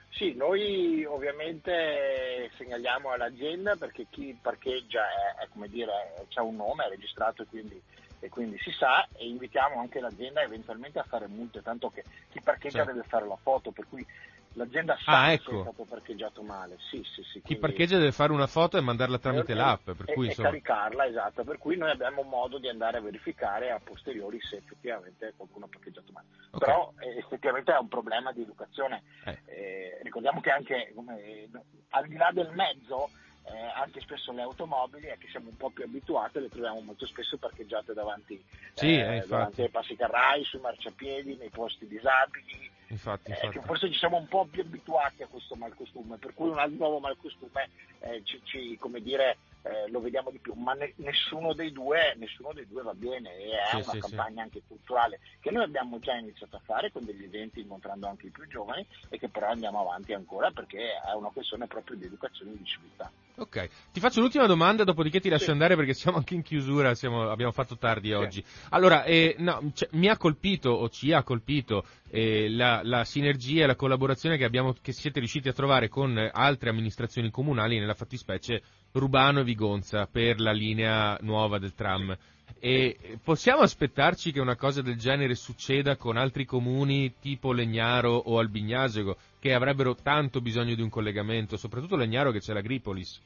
Sì, 0.10 0.34
noi 0.34 1.04
ovviamente 1.04 2.50
segnaliamo 2.58 3.12
all'azienda 3.12 3.76
perché 3.76 4.08
chi 4.10 4.38
parcheggia 4.42 5.02
è, 5.02 5.44
è 5.44 5.48
come 5.52 5.68
dire, 5.68 5.92
c'ha 6.30 6.42
un 6.42 6.56
nome, 6.56 6.86
è 6.86 6.90
registrato 6.90 7.44
e 7.44 7.46
quindi, 7.48 7.82
e 8.20 8.30
quindi 8.30 8.58
si 8.60 8.72
sa 8.72 9.08
e 9.14 9.28
invitiamo 9.28 9.80
anche 9.80 10.00
l'azienda 10.00 10.42
eventualmente 10.42 11.00
a 11.00 11.04
fare 11.04 11.28
multe, 11.28 11.62
tanto 11.62 11.90
che 11.90 12.04
chi 12.30 12.42
parcheggia 12.42 12.82
Sì. 12.82 12.88
deve 12.92 13.04
fare 13.08 13.28
la 13.28 13.36
foto, 13.36 13.72
per 13.72 13.86
cui 13.88 14.06
l'azienda 14.54 14.98
sa 15.04 15.24
Ah, 15.24 15.32
ecco. 15.34 15.60
è 15.60 15.62
stato 15.64 15.84
parcheggiato 15.84 16.42
male. 16.42 16.78
Sì, 16.90 17.04
sì, 17.04 17.22
sì, 17.24 17.34
Chi 17.34 17.42
quindi- 17.42 17.60
parcheggia 17.60 17.98
deve 17.98 18.14
fare 18.14 18.32
una 18.32 18.48
foto 18.48 18.78
e 18.78 18.82
mandarla 18.82 19.20
tramite 19.20 19.52
e- 19.52 19.56
l'app, 19.56 19.84
per 19.92 20.06
e, 20.10 20.14
cui 20.14 20.26
e 20.26 20.30
insomma... 20.30 20.48
caricarla, 20.50 21.06
esatto, 21.08 21.44
per 21.44 21.58
cui 21.58 21.76
noi 21.76 21.92
abbiamo 21.92 22.22
modo 22.24 22.58
di 22.58 22.70
andare 22.70 22.98
a 22.98 23.02
verificare 23.02 23.70
a 23.72 23.80
posteriori 23.84 24.40
se 24.42 24.56
effettivamente 24.58 25.34
qualcuno 25.36 25.66
ha 25.66 25.70
parcheggiato 25.70 26.12
male. 26.14 26.28
Ok. 26.52 26.64
Però 26.66 26.94
eh, 27.00 27.18
effettivamente 27.18 27.74
è 27.74 27.78
un 27.78 27.90
problema 27.90 28.32
di 28.32 28.42
educazione. 28.44 29.04
Eh. 29.26 29.40
Eh, 29.46 30.00
ricordiamo 30.04 30.40
che 30.40 30.52
anche 30.52 30.92
come, 30.96 31.50
al 31.90 32.08
di 32.08 32.16
là 32.16 32.30
del 32.32 32.52
mezzo, 32.54 33.10
eh, 33.46 33.72
anche 33.76 34.02
spesso 34.02 34.32
le 34.32 34.42
automobili, 34.42 35.08
è 35.08 35.18
che 35.18 35.28
siamo 35.30 35.50
un 35.50 35.58
po' 35.58 35.70
più 35.70 35.84
abituate, 35.84 36.40
le 36.40 36.50
troviamo 36.50 36.82
molto 36.82 37.06
spesso 37.06 37.38
parcheggiate 37.38 37.94
davanti, 37.94 38.44
Sì, 38.74 38.98
eh, 38.98 39.18
eh, 39.18 39.28
davanti 39.28 39.62
ai 39.62 39.70
passi 39.70 39.96
carrai, 39.96 40.44
sui 40.44 40.60
marciapiedi, 40.60 41.36
nei 41.36 41.50
posti 41.50 41.88
disabili. 41.88 42.70
Infatti, 42.88 43.32
Eh, 43.32 43.34
infatti. 43.34 43.60
che 43.60 43.66
forse 43.66 43.92
ci 43.92 43.98
siamo 43.98 44.18
un 44.18 44.28
po' 44.28 44.46
più 44.46 44.62
abituati 44.62 45.24
a 45.24 45.28
questo 45.28 45.56
malcostume, 45.56 46.18
per 46.18 46.34
cui 46.34 46.50
un 46.50 46.76
nuovo 46.78 47.00
malcostume 47.00 47.70
eh, 48.00 48.22
ci, 48.24 48.42
ci- 48.44 48.78
come 48.78 49.02
dire, 49.02 49.38
eh, 49.66 49.90
lo 49.90 50.00
vediamo 50.00 50.30
di 50.30 50.40
più, 50.40 50.54
ma 50.54 50.74
ne- 50.74 50.94
nessuno, 50.98 51.54
dei 51.54 51.72
due, 51.72 52.14
nessuno 52.18 52.54
dei 52.54 52.68
due 52.68 52.84
va 52.84 52.94
bene 52.94 53.32
e 53.36 53.50
è 53.50 53.76
Sì, 53.76 53.82
una 53.82 53.92
sì, 53.94 54.00
campagna 54.00 54.44
anche 54.44 54.62
culturale 54.68 55.20
che 55.40 55.50
noi 55.50 55.64
abbiamo 55.64 55.98
già 56.00 56.14
iniziato 56.14 56.58
a 56.58 56.62
fare 56.64 56.92
con 56.92 57.04
degli 57.04 57.24
eventi 57.24 57.62
incontrando 57.62 58.08
anche 58.08 58.28
i 58.28 58.32
più 58.32 58.48
giovani 58.48 58.86
e 59.10 59.18
che 59.18 59.30
però 59.30 59.50
andiamo 59.50 59.80
avanti 59.82 60.14
ancora 60.14 60.52
perché 60.52 60.78
è 60.80 61.14
una 61.16 61.30
questione 61.30 61.66
proprio 61.66 61.98
di 61.98 62.06
educazione 62.06 62.52
e 62.52 62.58
di 62.58 62.66
civiltà. 62.66 63.12
Ok, 63.38 63.70
ti 63.92 64.00
faccio 64.00 64.22
l'ultima 64.22 64.46
domanda, 64.46 64.84
dopodiché 64.84 65.20
ti 65.20 65.30
lascio 65.30 65.46
Sì. 65.46 65.52
andare 65.52 65.76
perché 65.76 65.94
siamo 65.94 66.18
anche 66.18 66.36
in 66.36 66.42
chiusura, 66.42 66.94
siamo- 66.96 67.30
abbiamo 67.30 67.52
fatto 67.52 67.76
tardi 67.76 68.14
oggi. 68.14 68.44
Allora, 68.70 69.04
eh, 69.04 69.36
no, 69.40 69.72
cioè, 69.74 69.90
mi 69.94 70.08
ha 70.08 70.16
colpito 70.16 70.70
o 70.70 70.88
ci 70.90 71.12
ha 71.12 71.22
colpito 71.24 71.86
eh, 72.12 72.50
la, 72.50 72.80
la 72.84 73.04
sinergia 73.04 73.64
e 73.64 73.68
la 73.68 73.76
collaborazione 73.76 74.38
che, 74.38 74.46
abbiamo, 74.46 74.74
che 74.82 74.94
siete 74.94 75.20
riusciti 75.20 75.50
a 75.50 75.54
trovare 75.54 75.90
con 75.90 76.18
altre 76.32 76.70
amministrazioni 76.70 77.30
comunali, 77.30 77.78
nella 77.78 77.94
fattispecie 77.94 78.62
Rubano 78.96 79.42
e 79.42 79.44
Vigonza, 79.44 80.08
per 80.08 80.40
la 80.40 80.52
linea 80.52 81.18
nuova 81.22 81.60
del 81.60 81.74
tram. 81.76 82.18
E 82.60 83.20
possiamo 83.24 83.62
aspettarci 83.62 84.32
che 84.32 84.40
una 84.40 84.56
cosa 84.56 84.82
del 84.82 84.98
genere 84.98 85.36
succeda 85.36 85.98
con 85.98 86.16
altri 86.18 86.46
comuni 86.46 87.16
tipo 87.20 87.52
Legnaro 87.52 88.12
o 88.14 88.40
Albignasego 88.40 89.18
che 89.40 89.54
avrebbero 89.54 89.96
tanto 89.96 90.40
bisogno 90.42 90.76
di 90.76 90.82
un 90.82 90.90
collegamento, 90.90 91.58
soprattutto 91.58 91.98
Legnaro 91.98 92.32
che 92.32 92.40
c'è 92.40 92.54
l'Agripolis? 92.54 93.22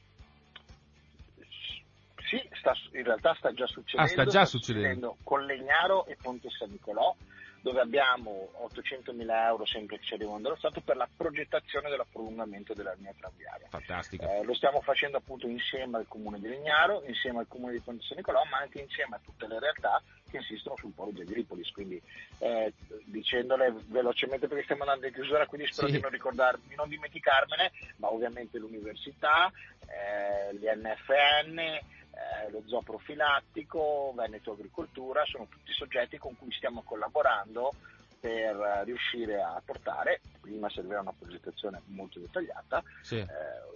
Sì, 2.28 2.40
sta- 2.58 2.74
in 2.92 3.04
realtà 3.04 3.34
sta 3.38 3.52
già 3.52 3.66
succedendo. 3.66 4.02
Ah, 4.02 4.12
sta 4.12 4.24
già 4.24 4.44
succedendo. 4.44 5.16
con 5.22 5.44
Legnaro 5.44 6.06
e 6.06 6.16
Ponte 6.20 6.48
San 6.50 6.70
Nicolò, 6.70 7.14
dove 7.62 7.80
abbiamo 7.80 8.50
800.000 8.72 9.46
euro 9.46 9.66
sempre 9.66 9.98
che 9.98 10.04
ci 10.04 10.14
arrivano 10.14 10.40
dallo 10.40 10.56
Stato 10.56 10.80
per 10.80 10.96
la 10.96 11.08
progettazione 11.14 11.88
del 11.90 12.04
prolungamento 12.10 12.74
della 12.74 12.92
linea 12.94 13.12
tranviaria. 13.18 13.66
Fantastico. 13.68 14.24
Eh, 14.24 14.44
lo 14.44 14.54
stiamo 14.54 14.80
facendo 14.80 15.18
appunto 15.18 15.46
insieme 15.46 15.98
al 15.98 16.06
comune 16.08 16.38
di 16.40 16.48
Legnaro, 16.48 17.02
insieme 17.06 17.40
al 17.40 17.48
comune 17.48 17.72
di 17.72 17.80
Ponte 17.80 18.02
San 18.04 18.16
Nicolò, 18.16 18.42
ma 18.50 18.58
anche 18.58 18.80
insieme 18.80 19.16
a 19.16 19.20
tutte 19.22 19.46
le 19.46 19.58
realtà 19.58 20.02
che 20.30 20.36
insistono 20.38 20.76
sul 20.76 20.92
polo 20.92 21.10
di 21.10 21.20
Agripolis. 21.22 21.70
Quindi 21.72 22.00
eh, 22.38 22.72
dicendole 23.04 23.74
velocemente 23.86 24.46
perché 24.46 24.62
stiamo 24.64 24.82
andando 24.82 25.06
in 25.06 25.12
chiusura, 25.12 25.46
quindi 25.46 25.70
spero 25.70 25.88
Sì. 25.88 25.94
di 25.94 26.00
non 26.00 26.10
ricordarmi, 26.10 26.62
di 26.68 26.74
non 26.76 26.88
dimenticarmene, 26.88 27.72
ma 27.96 28.12
ovviamente 28.12 28.58
l'università, 28.58 29.50
eh, 29.86 30.54
gli 30.56 30.64
NFN, 30.66 31.78
eh, 32.20 32.50
lo 32.50 32.62
zoo 32.66 32.82
profilattico, 32.82 34.12
Veneto 34.14 34.52
Agricoltura, 34.52 35.24
sono 35.24 35.46
tutti 35.48 35.72
soggetti 35.72 36.18
con 36.18 36.36
cui 36.36 36.52
stiamo 36.52 36.82
collaborando 36.82 37.72
per 38.20 38.82
riuscire 38.84 39.40
a 39.40 39.60
portare, 39.64 40.20
prima 40.40 40.68
serviva 40.68 41.00
una 41.00 41.14
progettazione 41.18 41.80
molto 41.86 42.18
dettagliata, 42.18 42.82
Sì. 43.02 43.16
eh, 43.16 43.26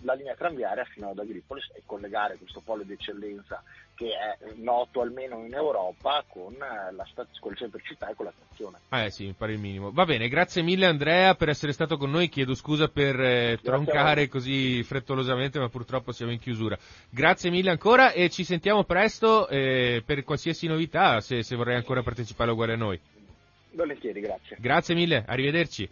la 0.03 0.13
linea 0.13 0.35
tranviaria 0.35 0.85
fino 0.85 1.11
ad 1.11 1.19
Agripolis 1.19 1.71
e 1.75 1.83
collegare 1.87 2.37
questo 2.37 2.61
polo 2.61 2.83
di 2.83 2.93
eccellenza 2.93 3.63
che 3.95 4.09
è 4.09 4.39
noto 4.57 5.01
almeno 5.01 5.45
in 5.45 5.55
Europa 5.55 6.25
con, 6.29 6.53
eh, 6.55 6.93
la 6.93 7.07
sta- 7.09 7.27
con 7.39 7.53
il 7.53 7.59
centro 7.59 7.81
città 7.81 8.09
e 8.09 8.15
con 8.15 8.27
la 8.27 8.33
stazione. 8.37 8.79
Eh 8.91 9.11
sì, 9.11 9.27
mi 9.27 9.33
pare 9.33 9.53
il 9.53 9.61
minimo. 9.61 9.93
Va 9.93 10.05
bene, 10.05 10.29
grazie 10.29 10.63
mille 10.63 10.87
Andrea 10.87 11.35
per 11.35 11.49
essere 11.49 11.73
stato 11.73 11.97
con 11.97 12.11
noi. 12.11 12.29
Chiedo 12.29 12.55
scusa 12.55 12.89
per 12.89 13.19
eh, 13.21 13.59
troncare 13.63 14.29
così 14.29 14.83
frettolosamente, 14.83 15.61
ma 15.61 15.69
purtroppo 15.69 16.11
siamo 16.13 16.33
in 16.33 16.41
chiusura. 16.41 16.77
Grazie 17.09 17.51
mille 17.51 17.71
ancora 17.71 18.11
e 18.11 18.29
ci 18.31 18.43
sentiamo 18.43 18.83
presto 18.85 19.49
eh, 19.49 20.03
per 20.05 20.25
qualsiasi 20.25 20.67
novità, 20.67 21.21
se, 21.21 21.43
se 21.45 21.55
vorrei 21.55 21.77
ancora 21.77 22.03
partecipare 22.03 22.51
uguale 22.51 22.73
a 22.73 22.77
noi. 22.77 23.01
Volentieri, 23.75 24.21
grazie. 24.21 24.57
Grazie 24.61 24.95
mille, 24.95 25.25
arrivederci. 25.27 25.89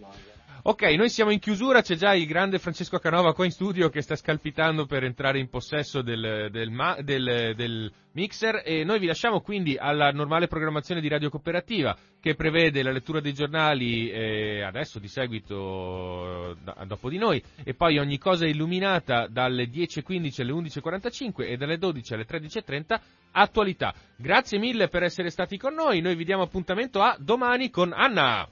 Ok, 0.64 0.82
noi 0.97 1.09
siamo 1.09 1.32
in 1.32 1.40
chiusura, 1.40 1.82
c'è 1.82 1.97
già 1.97 2.14
il 2.14 2.24
grande 2.24 2.60
Francesco 2.60 3.01
Canova 3.01 3.34
qua 3.34 3.44
in 3.44 3.51
studio 3.51 3.89
che 3.89 4.01
sta 4.01 4.14
scalpitando 4.14 4.86
per 4.86 5.02
entrare 5.02 5.40
in 5.40 5.48
possesso 5.48 6.02
del, 6.02 6.51
del 6.52 6.70
del- 7.02 7.55
del 7.56 7.93
mixer 8.12 8.62
e 8.64 8.84
noi 8.84 9.01
vi 9.01 9.06
lasciamo 9.06 9.40
quindi 9.40 9.76
alla 9.76 10.12
normale 10.12 10.47
programmazione 10.47 11.01
di 11.01 11.09
Radio 11.09 11.30
Cooperativa 11.30 11.97
che 12.20 12.36
prevede 12.36 12.84
la 12.84 12.93
lettura 12.93 13.18
dei 13.18 13.34
giornali 13.34 14.09
eh, 14.09 14.62
adesso 14.62 15.01
di 15.01 15.09
seguito 15.09 16.56
dopo 16.86 17.09
di 17.09 17.18
noi 17.18 17.43
e 17.64 17.74
poi 17.74 17.98
ogni 17.98 18.18
cosa 18.18 18.47
illuminata 18.47 19.26
dalle 19.26 19.64
10.15 19.64 20.43
alle 20.43 20.52
11.45 20.52 21.32
e 21.39 21.56
dalle 21.56 21.76
12 21.76 22.14
alle 22.14 22.24
13.30 22.24 23.01
attualità. 23.32 23.93
Grazie 24.16 24.60
mille 24.60 24.86
per 24.86 25.02
essere 25.02 25.30
stati 25.30 25.59
con 25.59 25.74
noi, 25.74 26.01
noi 26.01 26.14
vi 26.14 26.24
diamo 26.24 26.44
appuntamento 26.44 27.01
a 27.02 27.16
domani 27.18 27.68
con 27.68 27.93
Anna. 27.93 28.48